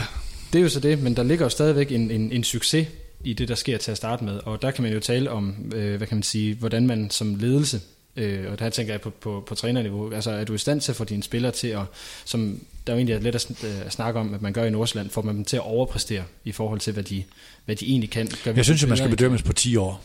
Det 0.53 0.59
er 0.59 0.63
jo 0.63 0.69
så 0.69 0.81
det, 0.81 1.03
men 1.03 1.17
der 1.17 1.23
ligger 1.23 1.45
jo 1.45 1.49
stadigvæk 1.49 1.93
en, 1.93 2.11
en, 2.11 2.33
en 2.33 2.45
succes 2.45 2.87
i 3.25 3.33
det, 3.33 3.49
der 3.49 3.55
sker 3.55 3.79
til 3.79 3.91
at 3.91 3.97
starte 3.97 4.25
med. 4.25 4.41
Og 4.45 4.63
der 4.63 4.71
kan 4.71 4.83
man 4.83 4.93
jo 4.93 5.01
tale 5.01 5.31
om, 5.31 5.55
øh, 5.75 5.97
hvad 5.97 6.07
kan 6.07 6.17
man 6.17 6.23
sige, 6.23 6.55
hvordan 6.55 6.87
man 6.87 7.11
som 7.11 7.35
ledelse 7.35 7.81
Øh, 8.17 8.53
og 8.53 8.59
der 8.59 8.71
tænker 8.71 8.93
jeg 8.93 9.01
på, 9.01 9.11
på, 9.11 9.45
på 9.47 9.55
trænerniveau. 9.55 10.13
Altså 10.13 10.31
er 10.31 10.45
du 10.45 10.55
i 10.55 10.59
stand 10.59 10.81
til 10.81 10.93
at 10.93 10.97
få 10.97 11.05
dine 11.05 11.23
spillere 11.23 11.53
til 11.53 11.69
at, 11.69 11.83
som 12.25 12.61
der 12.87 12.93
jo 12.93 12.97
egentlig 12.97 13.15
er 13.15 13.21
let 13.21 13.35
at, 13.35 13.65
øh, 13.65 13.87
at 13.87 13.93
snakke 13.93 14.21
om, 14.21 14.35
at 14.35 14.43
man 14.43 14.53
gør 14.53 14.65
i 14.65 14.71
Nordsjælland, 14.71 15.11
får 15.11 15.23
man 15.23 15.37
dem 15.37 15.45
til 15.45 15.57
at 15.57 15.63
overpræstere 15.63 16.25
i 16.45 16.53
forhold 16.53 16.81
til, 16.81 16.93
hvad 16.93 17.03
de, 17.03 17.25
hvad 17.65 17.77
de 17.77 17.87
egentlig 17.87 18.11
kan. 18.11 18.29
Gør 18.45 18.53
jeg 18.53 18.65
synes, 18.65 18.83
at 18.83 18.89
man 18.89 18.99
skal 18.99 19.11
bedømmes 19.11 19.43
på 19.43 19.53
10 19.53 19.77
år, 19.77 20.05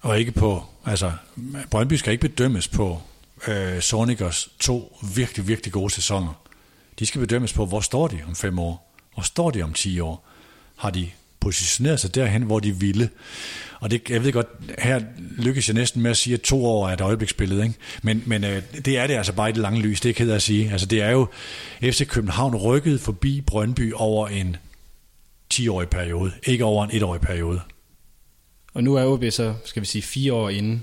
og 0.00 0.18
ikke 0.18 0.32
på, 0.32 0.64
altså 0.84 1.12
Brøndby 1.70 1.94
skal 1.94 2.12
ikke 2.12 2.28
bedømmes 2.28 2.68
på 2.68 3.00
øh, 3.48 3.80
Sonikers 3.80 4.48
to 4.60 4.98
virkelig, 5.14 5.48
virkelig 5.48 5.72
gode 5.72 5.92
sæsoner. 5.92 6.42
De 6.98 7.06
skal 7.06 7.20
bedømmes 7.20 7.52
på, 7.52 7.66
hvor 7.66 7.80
står 7.80 8.08
de 8.08 8.20
om 8.26 8.34
5 8.34 8.58
år? 8.58 8.94
Hvor 9.14 9.22
står 9.22 9.50
de 9.50 9.62
om 9.62 9.72
10 9.72 10.00
år? 10.00 10.28
Har 10.76 10.90
de 10.90 11.10
positionerede 11.42 11.98
sig 11.98 12.14
derhen, 12.14 12.42
hvor 12.42 12.60
de 12.60 12.76
ville? 12.76 13.08
Og 13.80 13.90
det, 13.90 14.10
jeg 14.10 14.24
ved 14.24 14.32
godt, 14.32 14.46
her 14.78 15.00
lykkes 15.38 15.68
jeg 15.68 15.74
næsten 15.74 16.02
med 16.02 16.10
at 16.10 16.16
sige, 16.16 16.34
at 16.34 16.40
to 16.40 16.66
år 16.66 16.88
er 16.88 16.92
et 16.92 17.00
øjebliksbillede, 17.00 17.62
ikke? 17.62 17.74
Men, 18.02 18.22
men 18.26 18.44
øh, 18.44 18.62
det 18.84 18.98
er 18.98 19.06
det 19.06 19.14
altså 19.14 19.32
bare 19.32 19.48
i 19.48 19.52
det 19.52 19.60
lange 19.60 19.80
lys, 19.80 20.00
det 20.00 20.08
er 20.08 20.12
ked 20.12 20.30
at 20.30 20.42
sige. 20.42 20.72
Altså 20.72 20.86
det 20.86 21.02
er 21.02 21.10
jo, 21.10 21.26
FC 21.82 22.06
København 22.06 22.56
rykket 22.56 23.00
forbi 23.00 23.40
Brøndby 23.40 23.92
over 23.92 24.28
en 24.28 24.56
10-årig 25.54 25.88
periode, 25.88 26.32
ikke 26.46 26.64
over 26.64 26.86
en 26.86 27.02
1-årig 27.02 27.20
periode. 27.20 27.60
Og 28.74 28.84
nu 28.84 28.94
er 28.94 29.04
OB 29.04 29.24
så, 29.30 29.54
skal 29.64 29.82
vi 29.82 29.86
sige, 29.86 30.02
fire 30.02 30.32
år 30.32 30.48
inde 30.48 30.80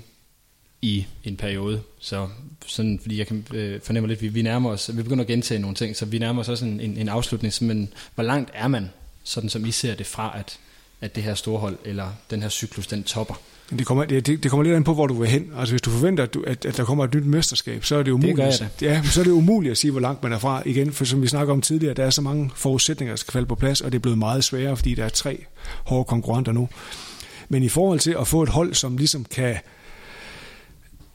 i 0.82 1.06
en 1.24 1.36
periode, 1.36 1.82
så 1.98 2.28
sådan, 2.66 2.98
fordi 3.02 3.18
jeg 3.18 3.26
kan 3.26 3.46
øh, 3.54 3.80
fornemme 3.80 4.08
lidt, 4.08 4.18
at 4.18 4.22
vi, 4.22 4.28
vi 4.28 4.42
nærmer 4.42 4.70
os, 4.70 4.96
vi 4.96 5.02
begynder 5.02 5.24
at 5.24 5.28
gentage 5.28 5.60
nogle 5.60 5.74
ting, 5.76 5.96
så 5.96 6.06
vi 6.06 6.18
nærmer 6.18 6.40
os 6.40 6.48
også 6.48 6.64
en, 6.64 6.80
en, 6.80 6.96
en 6.96 7.08
afslutning, 7.08 7.54
men 7.60 7.92
hvor 8.14 8.24
langt 8.24 8.50
er 8.54 8.68
man, 8.68 8.90
sådan 9.24 9.50
som 9.50 9.66
I 9.66 9.70
ser 9.70 9.94
det 9.94 10.06
fra, 10.06 10.38
at 10.38 10.58
at 11.00 11.16
det 11.16 11.22
her 11.22 11.34
storhold, 11.34 11.76
eller 11.84 12.06
den 12.30 12.42
her 12.42 12.48
cyklus, 12.48 12.86
den 12.86 13.02
topper. 13.02 13.34
Det 13.70 13.86
kommer, 13.86 14.04
det, 14.04 14.26
det 14.26 14.50
kommer 14.50 14.64
lidt 14.64 14.76
an 14.76 14.84
på, 14.84 14.94
hvor 14.94 15.06
du 15.06 15.14
vil 15.14 15.28
hen. 15.28 15.52
Altså 15.58 15.72
hvis 15.72 15.82
du 15.82 15.90
forventer, 15.90 16.24
at, 16.24 16.34
du, 16.34 16.44
at, 16.46 16.64
at 16.64 16.76
der 16.76 16.84
kommer 16.84 17.04
et 17.04 17.14
nyt 17.14 17.26
mesterskab, 17.26 17.84
så 17.84 17.96
er 17.96 18.02
det 18.02 18.10
umuligt. 18.10 18.36
Det 18.38 18.68
det. 18.80 18.86
Ja, 18.86 19.02
så 19.02 19.20
er 19.20 19.24
det 19.24 19.30
umuligt 19.30 19.72
at 19.72 19.78
sige, 19.78 19.90
hvor 19.90 20.00
langt 20.00 20.22
man 20.22 20.32
er 20.32 20.38
fra 20.38 20.62
igen. 20.66 20.92
For 20.92 21.04
som 21.04 21.22
vi 21.22 21.26
snakker 21.26 21.52
om 21.52 21.60
tidligere, 21.60 21.94
der 21.94 22.04
er 22.04 22.10
så 22.10 22.22
mange 22.22 22.50
forudsætninger, 22.54 23.12
der 23.12 23.16
skal 23.16 23.32
falde 23.32 23.46
på 23.46 23.54
plads, 23.54 23.80
og 23.80 23.92
det 23.92 23.98
er 23.98 24.02
blevet 24.02 24.18
meget 24.18 24.44
sværere, 24.44 24.76
fordi 24.76 24.94
der 24.94 25.04
er 25.04 25.08
tre 25.08 25.44
hårde 25.84 26.04
konkurrenter 26.04 26.52
nu. 26.52 26.68
Men 27.48 27.62
i 27.62 27.68
forhold 27.68 27.98
til 27.98 28.16
at 28.20 28.28
få 28.28 28.42
et 28.42 28.48
hold, 28.48 28.74
som 28.74 28.96
ligesom 28.96 29.24
kan 29.24 29.56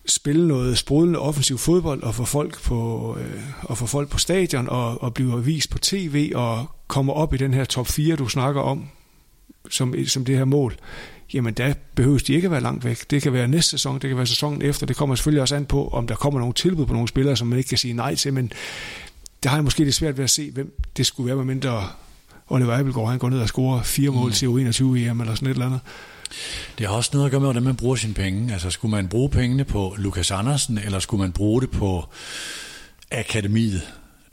spille 0.07 0.47
noget 0.47 0.77
sprudlende 0.77 1.19
offensiv 1.19 1.57
fodbold 1.57 2.03
og 2.03 2.15
få 2.15 2.25
folk 2.25 2.61
på, 2.61 3.17
øh, 3.19 3.41
og 3.61 3.77
få 3.77 3.85
folk 3.85 4.09
på 4.09 4.17
stadion 4.17 4.69
og, 4.69 5.03
og 5.03 5.13
blive 5.13 5.45
vist 5.45 5.69
på 5.69 5.77
tv 5.77 6.31
og 6.35 6.65
komme 6.87 7.13
op 7.13 7.33
i 7.33 7.37
den 7.37 7.53
her 7.53 7.65
top 7.65 7.87
4, 7.87 8.15
du 8.15 8.27
snakker 8.27 8.61
om, 8.61 8.87
som, 9.69 9.93
som 10.07 10.25
det 10.25 10.37
her 10.37 10.45
mål, 10.45 10.75
jamen 11.33 11.53
der 11.53 11.73
behøves 11.95 12.23
de 12.23 12.33
ikke 12.33 12.45
at 12.45 12.51
være 12.51 12.61
langt 12.61 12.85
væk. 12.85 13.11
Det 13.11 13.21
kan 13.21 13.33
være 13.33 13.47
næste 13.47 13.69
sæson, 13.69 13.93
det 13.93 14.09
kan 14.09 14.17
være 14.17 14.25
sæsonen 14.25 14.61
efter. 14.61 14.85
Det 14.85 14.95
kommer 14.95 15.15
selvfølgelig 15.15 15.41
også 15.41 15.55
an 15.55 15.65
på, 15.65 15.87
om 15.87 16.07
der 16.07 16.15
kommer 16.15 16.39
nogle 16.39 16.53
tilbud 16.53 16.85
på 16.85 16.93
nogle 16.93 17.07
spillere, 17.07 17.35
som 17.35 17.47
man 17.47 17.57
ikke 17.57 17.67
kan 17.67 17.77
sige 17.77 17.93
nej 17.93 18.15
til, 18.15 18.33
men 18.33 18.51
der 19.43 19.49
har 19.49 19.57
jeg 19.57 19.63
måske 19.63 19.83
lidt 19.83 19.95
svært 19.95 20.17
ved 20.17 20.23
at 20.23 20.29
se, 20.29 20.51
hvem 20.51 20.81
det 20.97 21.05
skulle 21.05 21.27
være, 21.27 21.35
med 21.35 21.45
mindre 21.45 21.83
Oliver 22.47 22.79
Abelgaard, 22.79 23.09
han 23.09 23.19
går 23.19 23.29
ned 23.29 23.39
og 23.39 23.47
scorer 23.47 23.83
fire 23.83 24.09
mål 24.09 24.27
mm. 24.27 24.33
til 24.33 24.45
U21 24.45 24.83
EM 24.83 25.21
eller 25.21 25.35
sådan 25.35 25.47
et 25.47 25.53
eller 25.53 25.65
andet. 25.65 25.79
Det 26.77 26.87
har 26.87 26.93
også 26.93 27.09
noget 27.13 27.25
at 27.25 27.31
gøre 27.31 27.39
med, 27.39 27.47
hvordan 27.47 27.63
man 27.63 27.75
bruger 27.75 27.95
sine 27.95 28.13
penge. 28.13 28.53
Altså, 28.53 28.69
skulle 28.69 28.91
man 28.91 29.07
bruge 29.07 29.29
pengene 29.29 29.63
på 29.63 29.95
Lukas 29.97 30.31
Andersen, 30.31 30.77
eller 30.77 30.99
skulle 30.99 31.21
man 31.21 31.31
bruge 31.31 31.61
det 31.61 31.71
på 31.71 32.09
akademiet? 33.11 33.81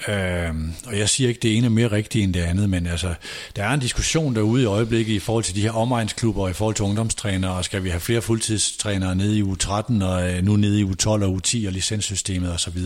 Øh, 0.09 0.55
og 0.87 0.99
jeg 0.99 1.09
siger 1.09 1.29
ikke, 1.29 1.41
det 1.43 1.57
ene 1.57 1.67
er 1.67 1.71
mere 1.71 1.93
rigtigt 1.93 2.25
end 2.25 2.35
det 2.35 2.41
andet, 2.41 2.71
men 2.71 2.87
altså, 2.87 3.15
der 3.57 3.65
er 3.65 3.75
en 3.75 3.81
diskussion 3.81 4.35
derude 4.35 4.63
i 4.63 4.65
øjeblikket 4.65 5.13
i 5.15 5.19
forhold 5.19 5.45
til 5.45 5.55
de 5.55 5.63
her 5.63 5.73
omegnsklubber, 5.73 6.49
i 6.49 6.53
forhold 6.53 6.75
til 6.75 6.85
ungdomstrænere, 6.85 7.53
og 7.53 7.65
skal 7.65 7.85
vi 7.85 7.89
have 7.89 8.01
flere 8.01 8.23
fuldtidstrænere 8.23 9.17
nede 9.17 9.39
i 9.39 9.43
U13, 9.43 10.05
og 10.05 10.31
øh, 10.31 10.45
nu 10.45 10.57
nede 10.57 10.81
i 10.81 10.85
U12 10.85 11.09
og 11.09 11.41
U10 11.47 11.67
og 11.67 11.73
licenssystemet 11.73 12.53
osv. 12.53 12.79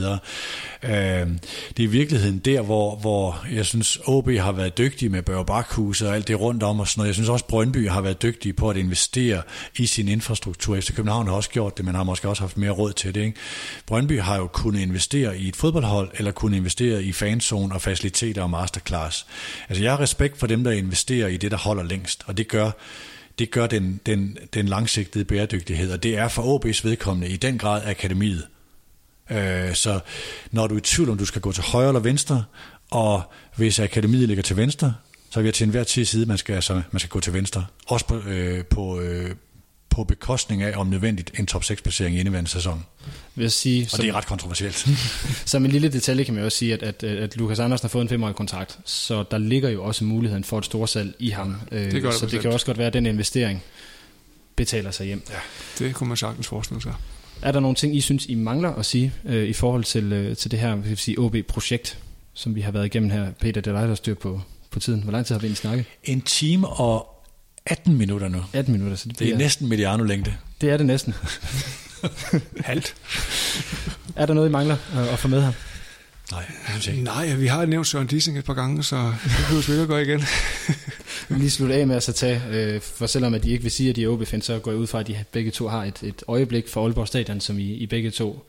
Øh, 0.82 0.90
det 0.90 1.78
er 1.78 1.82
i 1.82 1.86
virkeligheden 1.86 2.38
der, 2.38 2.60
hvor, 2.60 2.96
hvor 2.96 3.44
jeg 3.52 3.66
synes, 3.66 3.98
OB 4.04 4.30
har 4.30 4.52
været 4.52 4.78
dygtig 4.78 5.10
med 5.10 5.22
Børge 5.22 5.44
Bakhus 5.44 6.02
og 6.02 6.14
alt 6.14 6.28
det 6.28 6.40
rundt 6.40 6.62
om 6.62 6.80
og 6.80 6.88
sådan 6.88 7.00
noget. 7.00 7.08
Jeg 7.08 7.14
synes 7.14 7.28
også, 7.28 7.44
Brøndby 7.44 7.88
har 7.88 8.00
været 8.00 8.22
dygtig 8.22 8.56
på 8.56 8.70
at 8.70 8.76
investere 8.76 9.42
i 9.76 9.86
sin 9.86 10.08
infrastruktur. 10.08 10.76
Efter 10.76 10.94
København 10.94 11.26
har 11.26 11.34
også 11.34 11.50
gjort 11.50 11.76
det, 11.76 11.84
men 11.84 11.94
har 11.94 12.04
måske 12.04 12.28
også 12.28 12.42
haft 12.42 12.56
mere 12.56 12.70
råd 12.70 12.92
til 12.92 13.14
det. 13.14 13.20
Ikke? 13.20 13.38
Brøndby 13.86 14.20
har 14.20 14.36
jo 14.36 14.46
kunnet 14.46 14.80
investere 14.80 15.38
i 15.38 15.48
et 15.48 15.56
fodboldhold, 15.56 16.10
eller 16.14 16.30
kunnet 16.30 16.56
investere 16.56 17.02
i 17.06 17.12
fanzone 17.12 17.74
og 17.74 17.82
faciliteter 17.82 18.42
og 18.42 18.50
masterclass. 18.50 19.26
Altså 19.68 19.82
jeg 19.82 19.92
har 19.92 20.00
respekt 20.00 20.38
for 20.38 20.46
dem, 20.46 20.64
der 20.64 20.70
investerer 20.70 21.28
i 21.28 21.36
det, 21.36 21.50
der 21.50 21.56
holder 21.56 21.82
længst, 21.82 22.22
og 22.26 22.36
det 22.36 22.48
gør, 22.48 22.70
det 23.38 23.50
gør 23.50 23.66
den, 23.66 24.00
den, 24.06 24.38
den 24.54 24.66
langsigtede 24.66 25.24
bæredygtighed, 25.24 25.92
og 25.92 26.02
det 26.02 26.18
er 26.18 26.28
for 26.28 26.42
OB's 26.42 26.80
vedkommende 26.84 27.28
i 27.28 27.36
den 27.36 27.58
grad 27.58 27.82
akademiet. 27.86 28.46
Øh, 29.30 29.74
så 29.74 30.00
når 30.50 30.66
du 30.66 30.74
er 30.74 30.78
i 30.78 30.82
tvivl 30.82 31.10
om, 31.10 31.18
du 31.18 31.24
skal 31.24 31.40
gå 31.40 31.52
til 31.52 31.62
højre 31.62 31.88
eller 31.88 32.00
venstre, 32.00 32.44
og 32.90 33.22
hvis 33.56 33.80
akademiet 33.80 34.28
ligger 34.28 34.42
til 34.42 34.56
venstre, 34.56 34.94
så 35.30 35.40
er 35.40 35.44
vi 35.44 35.52
til 35.52 35.64
enhver 35.64 35.84
tid 35.84 36.04
side, 36.04 36.26
man 36.26 36.38
skal, 36.38 36.54
altså, 36.54 36.82
man 36.90 37.00
skal 37.00 37.10
gå 37.10 37.20
til 37.20 37.32
venstre. 37.32 37.66
Også 37.86 38.06
på, 38.06 38.18
øh, 38.18 38.64
på, 38.64 39.00
øh, 39.00 39.30
på 39.96 40.04
bekostning 40.04 40.62
af, 40.62 40.78
om 40.78 40.86
nødvendigt, 40.86 41.30
en 41.38 41.46
top 41.46 41.62
6-placering 41.62 42.16
i 42.16 42.20
indeværende 42.20 42.50
sæson. 42.50 42.84
Vil 43.34 43.42
jeg 43.42 43.52
sige, 43.52 43.84
og 43.84 43.90
som, 43.90 44.00
det 44.00 44.08
er 44.08 44.14
ret 44.14 44.26
kontroversielt. 44.26 44.88
som 45.52 45.64
en 45.64 45.70
lille 45.70 45.88
detalje 45.88 46.24
kan 46.24 46.34
man 46.34 46.44
også 46.44 46.58
sige, 46.58 46.74
at, 46.74 46.82
at, 46.82 47.04
at 47.04 47.36
Lukas 47.36 47.58
Andersen 47.58 47.84
har 47.84 47.88
fået 47.88 48.02
en 48.02 48.08
femårig 48.08 48.34
kontrakt, 48.34 48.78
så 48.84 49.24
der 49.30 49.38
ligger 49.38 49.68
jo 49.68 49.84
også 49.84 50.04
muligheden 50.04 50.44
for 50.44 50.58
et 50.58 50.64
storsalg 50.64 51.14
i 51.18 51.30
ham. 51.30 51.60
Det 51.70 52.02
gør 52.02 52.10
det 52.10 52.18
så 52.18 52.26
det 52.26 52.40
kan 52.40 52.52
også 52.52 52.66
godt 52.66 52.78
være, 52.78 52.86
at 52.86 52.92
den 52.92 53.06
investering 53.06 53.62
betaler 54.56 54.90
sig 54.90 55.06
hjem. 55.06 55.22
Ja, 55.30 55.38
det 55.84 55.94
kunne 55.94 56.08
man 56.08 56.16
sagtens 56.16 56.46
forestille 56.46 56.82
sig. 56.82 56.94
Er 57.42 57.52
der 57.52 57.60
nogle 57.60 57.74
ting, 57.74 57.96
I 57.96 58.00
synes, 58.00 58.26
I 58.26 58.34
mangler 58.34 58.70
at 58.70 58.86
sige 58.86 59.12
øh, 59.24 59.48
i 59.48 59.52
forhold 59.52 59.84
til, 59.84 60.12
øh, 60.12 60.36
til 60.36 60.50
det 60.50 60.58
her 60.58 60.74
vil 60.74 60.96
sige, 60.96 61.18
OB-projekt, 61.18 61.98
som 62.34 62.54
vi 62.54 62.60
har 62.60 62.70
været 62.70 62.86
igennem 62.86 63.10
her? 63.10 63.32
Peter, 63.40 63.60
det 63.60 63.74
er 63.74 63.80
dig, 63.80 63.88
der 63.88 63.94
styr 63.94 64.14
på, 64.14 64.40
på 64.70 64.80
tiden. 64.80 65.02
Hvor 65.02 65.12
lang 65.12 65.26
tid 65.26 65.34
har 65.34 65.40
vi 65.40 65.46
egentlig 65.46 65.58
snakket? 65.58 65.84
En 66.04 66.20
time 66.20 66.68
og 66.68 67.15
18 67.66 67.96
minutter 67.98 68.28
nu. 68.28 68.38
18 68.52 68.72
minutter, 68.72 68.96
så 68.96 69.08
det, 69.08 69.18
Det 69.18 69.28
er 69.28 69.36
næsten 69.38 69.68
Mediano-længde. 69.68 70.34
det 70.60 70.70
er 70.70 70.76
det 70.76 70.86
næsten. 70.86 71.14
Halvt. 72.64 72.94
Er 74.16 74.26
der 74.26 74.34
noget, 74.34 74.48
I 74.48 74.52
mangler 74.52 74.76
at, 74.96 75.08
at 75.08 75.18
få 75.18 75.28
med 75.28 75.42
her? 75.42 75.52
Nej, 76.32 76.44
synes 76.70 76.86
jeg. 76.88 76.96
Nej, 76.96 77.34
vi 77.34 77.46
har 77.46 77.66
nævnt 77.66 77.86
Søren 77.86 78.06
Dissing 78.06 78.38
et 78.38 78.44
par 78.44 78.54
gange, 78.54 78.82
så 78.82 78.96
det 78.96 79.32
behøver 79.36 79.62
vi 79.66 79.72
ikke 79.72 79.82
at 79.82 79.88
gøre 79.88 80.02
igen. 80.02 80.20
Vi 80.20 80.24
vil 81.34 81.38
lige 81.38 81.50
slutte 81.50 81.74
af 81.74 81.86
med 81.86 81.96
at 81.96 82.02
så 82.02 82.12
tage, 82.12 82.42
øh, 82.50 82.80
for 82.80 83.06
selvom 83.06 83.34
at 83.34 83.42
de 83.44 83.50
ikke 83.50 83.62
vil 83.62 83.72
sige, 83.72 83.90
at 83.90 83.96
de 83.96 84.04
er 84.04 84.08
ob 84.08 84.24
så 84.40 84.58
går 84.58 84.70
jeg 84.70 84.80
ud 84.80 84.86
fra, 84.86 85.00
at 85.00 85.06
de 85.06 85.24
begge 85.32 85.50
to 85.50 85.68
har 85.68 85.84
et, 85.84 85.98
et 86.02 86.22
øjeblik 86.28 86.68
for 86.68 86.84
Aalborg 86.84 87.08
Stadion, 87.08 87.40
som 87.40 87.58
I, 87.58 87.62
I 87.62 87.86
begge 87.86 88.10
to 88.10 88.46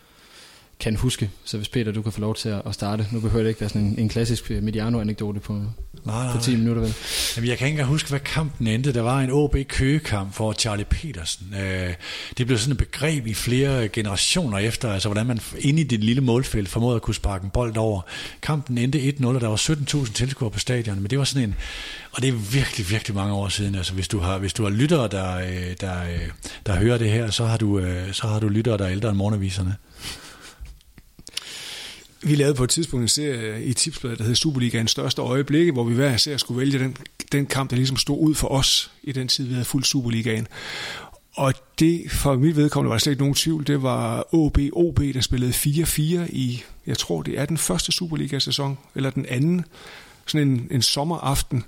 kan 0.79 0.95
huske. 0.95 1.29
Så 1.45 1.57
hvis 1.57 1.69
Peter, 1.69 1.91
du 1.91 2.01
kan 2.01 2.11
få 2.11 2.21
lov 2.21 2.35
til 2.35 2.49
at 2.49 2.73
starte. 2.73 3.07
Nu 3.11 3.19
behøver 3.19 3.43
det 3.43 3.49
ikke 3.49 3.61
være 3.61 3.69
sådan 3.69 3.81
en, 3.81 3.99
en 3.99 4.09
klassisk 4.09 4.51
øh, 4.51 4.63
Mediano-anekdote 4.63 5.39
på, 5.39 5.61
Nej, 6.05 6.31
på 6.35 6.41
10 6.41 6.55
minutter, 6.55 6.81
vel? 6.81 6.93
Jamen, 7.35 7.49
jeg 7.49 7.57
kan 7.57 7.67
ikke 7.67 7.73
engang 7.73 7.89
huske, 7.89 8.09
hvad 8.09 8.19
kampen 8.19 8.67
endte. 8.67 8.93
Der 8.93 9.01
var 9.01 9.21
en 9.21 9.31
OB-køgekamp 9.31 10.33
for 10.33 10.53
Charlie 10.53 10.85
Petersen. 10.85 11.53
Øh, 11.61 11.93
det 12.37 12.45
blev 12.45 12.57
sådan 12.57 12.71
et 12.71 12.77
begreb 12.77 13.27
i 13.27 13.33
flere 13.33 13.87
generationer 13.87 14.57
efter, 14.57 14.91
altså 14.91 15.09
hvordan 15.09 15.25
man 15.25 15.39
inde 15.59 15.81
i 15.81 15.83
det 15.83 16.03
lille 16.03 16.21
målfelt 16.21 16.69
formåede 16.69 16.95
at 16.95 17.01
kunne 17.01 17.15
sparke 17.15 17.43
en 17.43 17.49
bold 17.49 17.77
over. 17.77 18.01
Kampen 18.41 18.77
endte 18.77 18.99
1-0, 18.99 19.25
og 19.25 19.41
der 19.41 19.47
var 19.47 19.55
17.000 20.05 20.13
tilskuere 20.13 20.51
på 20.51 20.59
stadion, 20.59 20.99
men 20.99 21.09
det 21.09 21.19
var 21.19 21.25
sådan 21.25 21.49
en, 21.49 21.55
og 22.11 22.21
det 22.21 22.27
er 22.27 22.33
virkelig, 22.33 22.89
virkelig 22.89 23.15
mange 23.15 23.33
år 23.33 23.49
siden. 23.49 23.75
Altså, 23.75 23.93
hvis 23.93 24.07
du 24.07 24.19
har, 24.19 24.37
hvis 24.37 24.53
du 24.53 24.63
har 24.63 24.69
lyttere, 24.69 25.07
der, 25.07 25.37
øh, 25.37 25.75
der, 25.81 26.03
øh, 26.03 26.29
der 26.65 26.75
hører 26.75 26.97
det 26.97 27.09
her, 27.09 27.29
så 27.29 27.45
har 27.45 27.57
du, 27.57 27.81
så 28.11 28.27
har 28.27 28.39
du 28.39 28.47
lyttere, 28.47 28.77
der 28.77 28.85
er 28.85 28.91
ældre 28.91 29.09
end 29.09 29.17
morgenaviserne. 29.17 29.75
Vi 32.21 32.35
lavede 32.35 32.53
på 32.53 32.63
et 32.63 32.69
tidspunkt 32.69 33.01
en 33.01 33.07
serie 33.07 33.63
i 33.63 33.73
Tipsbladet, 33.73 34.19
der 34.19 34.25
hed 34.25 34.35
Superligaens 34.35 34.91
største 34.91 35.21
øjeblikke, 35.21 35.71
hvor 35.71 35.83
vi 35.83 35.95
hver 35.95 36.15
især 36.15 36.37
skulle 36.37 36.59
vælge 36.59 36.79
den, 36.79 36.97
den 37.31 37.45
kamp, 37.45 37.69
der 37.69 37.75
ligesom 37.75 37.97
stod 37.97 38.19
ud 38.19 38.35
for 38.35 38.47
os 38.47 38.91
i 39.03 39.11
den 39.11 39.27
tid, 39.27 39.45
vi 39.45 39.53
havde 39.53 39.65
fuldt 39.65 39.87
Superligaen. 39.87 40.47
Og 41.35 41.53
det, 41.79 42.11
for 42.11 42.35
mit 42.35 42.55
vedkommende, 42.55 42.89
var 42.89 42.95
der 42.95 42.99
slet 42.99 43.11
ikke 43.11 43.21
nogen 43.21 43.35
tvivl. 43.35 43.67
Det 43.67 43.83
var 43.83 44.33
OB 44.35 44.57
OB, 44.73 44.99
der 44.99 45.21
spillede 45.21 45.51
4-4 45.51 45.99
i, 46.29 46.63
jeg 46.87 46.97
tror 46.97 47.21
det 47.21 47.39
er 47.39 47.45
den 47.45 47.57
første 47.57 47.91
Superliga-sæson, 47.91 48.77
eller 48.95 49.09
den 49.09 49.25
anden, 49.25 49.65
sådan 50.25 50.47
en, 50.47 50.67
en 50.71 50.81
sommeraften. 50.81 51.63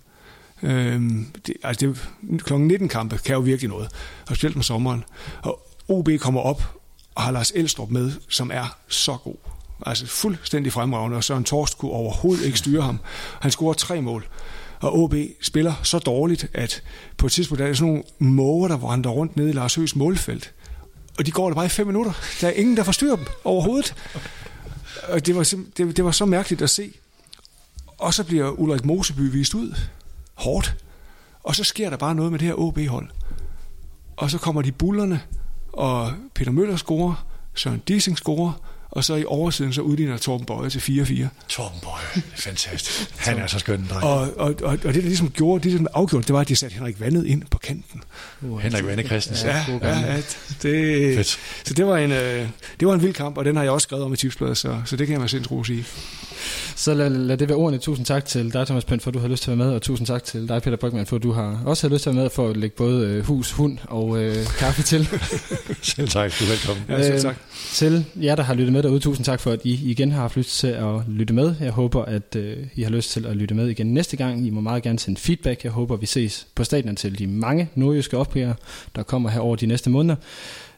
Øhm, 0.64 1.26
det, 1.48 1.56
altså 1.64 1.88
det, 1.88 2.44
klokken 2.44 2.68
19 2.68 2.90
kampe 2.90 3.18
kan 3.18 3.34
jo 3.34 3.42
virkelig 3.42 3.70
noget, 3.70 3.90
og 4.28 4.36
specielt 4.36 4.56
om 4.56 4.64
sommeren. 4.64 5.04
Og 5.42 5.76
OB 5.88 6.10
kommer 6.20 6.42
op 6.42 6.80
og 7.16 7.22
har 7.22 7.32
Lars 7.32 7.52
Elstrup 7.56 7.90
med, 7.90 8.12
som 8.30 8.52
er 8.54 8.78
så 8.88 9.18
god. 9.18 9.49
Altså 9.86 10.08
fuldstændig 10.08 10.74
fremragende, 10.74 11.18
og 11.18 11.24
Søren 11.24 11.44
Torst 11.44 11.78
kunne 11.78 11.92
overhovedet 11.92 12.46
ikke 12.46 12.58
styre 12.58 12.82
ham. 12.82 13.00
Han 13.42 13.52
scorer 13.52 13.74
tre 13.74 14.02
mål. 14.02 14.28
Og 14.80 15.00
OB 15.00 15.16
spiller 15.42 15.74
så 15.84 16.00
dårligt, 16.00 16.48
at 16.54 16.84
på 17.18 17.26
et 17.26 17.32
tidspunkt 17.32 17.60
der 17.60 17.66
er 17.66 17.70
der 17.70 17.76
sådan 17.76 17.88
nogle 17.88 18.04
måger, 18.20 18.68
der 18.68 18.78
vandrer 18.78 19.12
rundt 19.12 19.36
nede 19.36 19.50
i 19.50 19.54
Lars 19.54 19.76
Høs 19.76 19.96
målfelt. 19.96 20.54
Og 21.18 21.26
de 21.26 21.32
går 21.32 21.48
der 21.48 21.56
bare 21.56 21.66
i 21.66 21.70
fem 21.70 21.88
minutter. 21.88 22.12
Der 22.42 22.48
er 22.48 22.52
ingen, 22.52 22.78
der 22.78 22.84
forstyrrer 22.84 23.16
dem 23.16 23.26
overhovedet. 23.44 23.96
Og 25.08 25.26
det 25.26 25.36
var, 25.36 25.54
det, 25.78 25.98
det 25.98 26.06
var 26.06 26.12
så 26.12 26.26
mærkeligt 26.26 26.62
at 26.62 26.70
se. 26.70 26.94
Og 27.98 28.14
så 28.14 28.24
bliver 28.24 28.50
Ulrik 28.50 28.86
Moseby 28.86 29.32
vist 29.32 29.54
ud. 29.54 29.76
Hårdt. 30.34 30.76
Og 31.44 31.56
så 31.56 31.64
sker 31.64 31.90
der 31.90 31.98
bare 31.98 32.16
noget 32.16 32.32
med 32.32 32.40
det 32.40 32.48
her 32.48 32.60
OB-hold. 32.60 33.10
Og 34.18 34.32
så 34.32 34.38
kommer 34.38 34.62
de 34.62 34.72
bullerne, 34.72 35.22
og 35.74 36.14
Peter 36.36 36.52
Møller 36.52 36.76
scorer, 36.76 37.28
Søren 37.54 37.82
Dissing 37.88 38.18
scorer, 38.18 38.52
og 38.92 39.04
så 39.04 39.16
i 39.16 39.26
oversiden 39.26 39.74
så 39.74 39.82
udligner 39.82 40.18
Torben 40.18 40.46
Bøje 40.46 40.70
til 40.70 40.80
4-4. 40.80 41.28
Torben 41.48 41.80
Bøje, 41.84 42.24
fantastisk. 42.36 43.14
Han 43.18 43.38
er 43.38 43.48
så 43.48 43.60
skøn 43.60 43.80
en 43.80 43.88
dreng. 43.90 44.04
Og, 44.04 44.20
og, 44.38 44.56
og, 44.64 44.72
og 44.72 44.78
det, 44.84 44.96
der 44.96 45.02
ligesom 45.02 45.30
gjorde, 45.30 45.70
det, 45.70 45.80
der 45.80 45.86
afgjorde, 45.94 46.28
det 46.28 46.34
var, 46.34 46.42
at 46.42 46.48
de 46.50 46.56
satte 46.56 46.74
Henrik 46.74 47.00
Vandet 47.00 47.26
ind 47.26 47.44
på 47.52 47.58
kanten. 47.58 48.04
Henrik 48.62 48.86
Vande 48.86 49.04
Christensen. 49.04 49.50
Ja, 49.50 49.66
ja, 49.82 50.00
ja 50.00 50.16
det, 50.62 51.16
Fedt. 51.16 51.40
så 51.64 51.74
det 51.74 51.86
var, 51.86 51.98
en, 51.98 52.12
øh, 52.12 52.48
det 52.80 52.88
var 52.88 52.94
en 52.94 53.02
vild 53.02 53.14
kamp, 53.14 53.38
og 53.38 53.46
den 53.46 53.56
har 53.56 53.64
jeg 53.64 53.72
også 53.72 53.86
skrevet 53.86 54.06
om 54.06 54.14
i 54.14 54.18
Tipsbladet, 54.18 54.58
så, 54.58 54.82
så 54.86 54.96
det 54.96 55.08
kan 55.08 55.12
jeg 55.14 55.22
med 55.22 55.30
sindsro 55.30 55.64
sige. 55.64 55.86
Så 56.76 56.94
lad, 56.94 57.10
lad 57.10 57.38
det 57.38 57.50
være 57.50 57.58
ordene. 57.58 57.78
Tusind 57.78 58.06
tak 58.06 58.26
til 58.26 58.54
dig, 58.54 58.66
Thomas 58.66 58.86
Pønt, 58.86 59.02
for 59.02 59.10
at 59.10 59.14
du 59.14 59.20
har 59.20 59.28
lyst 59.28 59.44
til 59.44 59.52
at 59.52 59.58
være 59.58 59.68
med, 59.68 59.76
og 59.76 59.82
tusind 59.82 60.08
tak 60.08 60.24
til 60.24 60.48
dig, 60.48 60.62
Peter 60.62 60.78
Brygman, 60.78 61.06
for 61.06 61.16
at 61.16 61.24
du 61.24 61.32
har 61.32 61.62
også 61.66 61.88
har 61.88 61.94
lyst 61.94 62.04
til 62.04 62.10
at 62.10 62.16
være 62.16 62.24
med 62.24 62.30
for 62.30 62.50
at 62.50 62.58
lægge 62.58 62.76
både 62.76 63.08
øh, 63.08 63.26
hus, 63.26 63.52
hund 63.52 63.78
og 63.88 64.24
øh, 64.24 64.46
kaffe 64.58 64.84
til. 64.84 65.08
Selv 65.82 66.08
tak, 66.08 66.32
du 66.40 66.44
er 66.44 66.50
velkommen. 66.50 66.86
Ja, 66.90 67.04
selv 67.04 67.16
Øh, 67.16 67.22
tak. 67.22 67.36
Til 67.74 68.06
jer, 68.16 68.36
der 68.36 68.44
har 68.44 68.54
lyttet 68.54 68.74
med 68.74 68.84
derude, 68.84 69.00
tusind 69.00 69.26
tak 69.26 69.40
for, 69.40 69.52
at 69.52 69.60
I 69.64 69.90
igen 69.92 70.12
har 70.12 70.22
haft 70.22 70.38
lyst 70.38 70.60
til 70.60 70.68
at 70.68 71.02
lytte 71.08 71.34
med. 71.34 71.56
Jeg 71.62 71.72
håber, 71.72 72.06
at 72.06 72.36
øh, 72.36 72.58
I 72.76 72.84
har 72.84 72.90
lyst 72.90 73.12
til 73.12 73.26
at 73.26 73.36
lytte 73.36 73.56
med 73.56 73.68
igen 73.68 73.94
næste 73.94 74.18
gang. 74.18 74.48
I 74.48 74.50
må 74.50 74.62
meget 74.62 74.84
gerne 74.84 75.00
sende 75.00 75.20
feedback. 75.20 75.64
Jeg 75.64 75.72
håber, 75.72 75.96
vi 75.98 76.06
ses 76.06 76.48
på 76.56 76.64
stadion 76.64 76.96
til 76.96 77.20
de 77.20 77.28
mange 77.28 77.70
nordjyske 77.76 78.18
opgaver, 78.18 78.54
der 78.96 79.04
kommer 79.04 79.30
her 79.30 79.40
over 79.40 79.56
de 79.56 79.66
næste 79.66 79.90
måneder. 79.90 80.16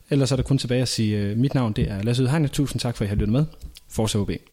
Ellers 0.10 0.32
er 0.32 0.36
der 0.36 0.44
kun 0.44 0.58
tilbage 0.58 0.82
at 0.82 0.88
sige, 0.88 1.18
øh, 1.18 1.38
mit 1.38 1.54
navn 1.54 1.74
det 1.74 1.92
er 1.92 2.04
Lasse 2.04 2.24
Udhegne. 2.24 2.48
Tusind 2.48 2.80
tak 2.80 2.98
for, 2.98 3.04
at 3.04 3.08
I 3.08 3.10
har 3.10 3.16
lyttet 3.16 3.32
med. 3.32 3.46
Forza 3.90 4.18
OB. 4.18 4.32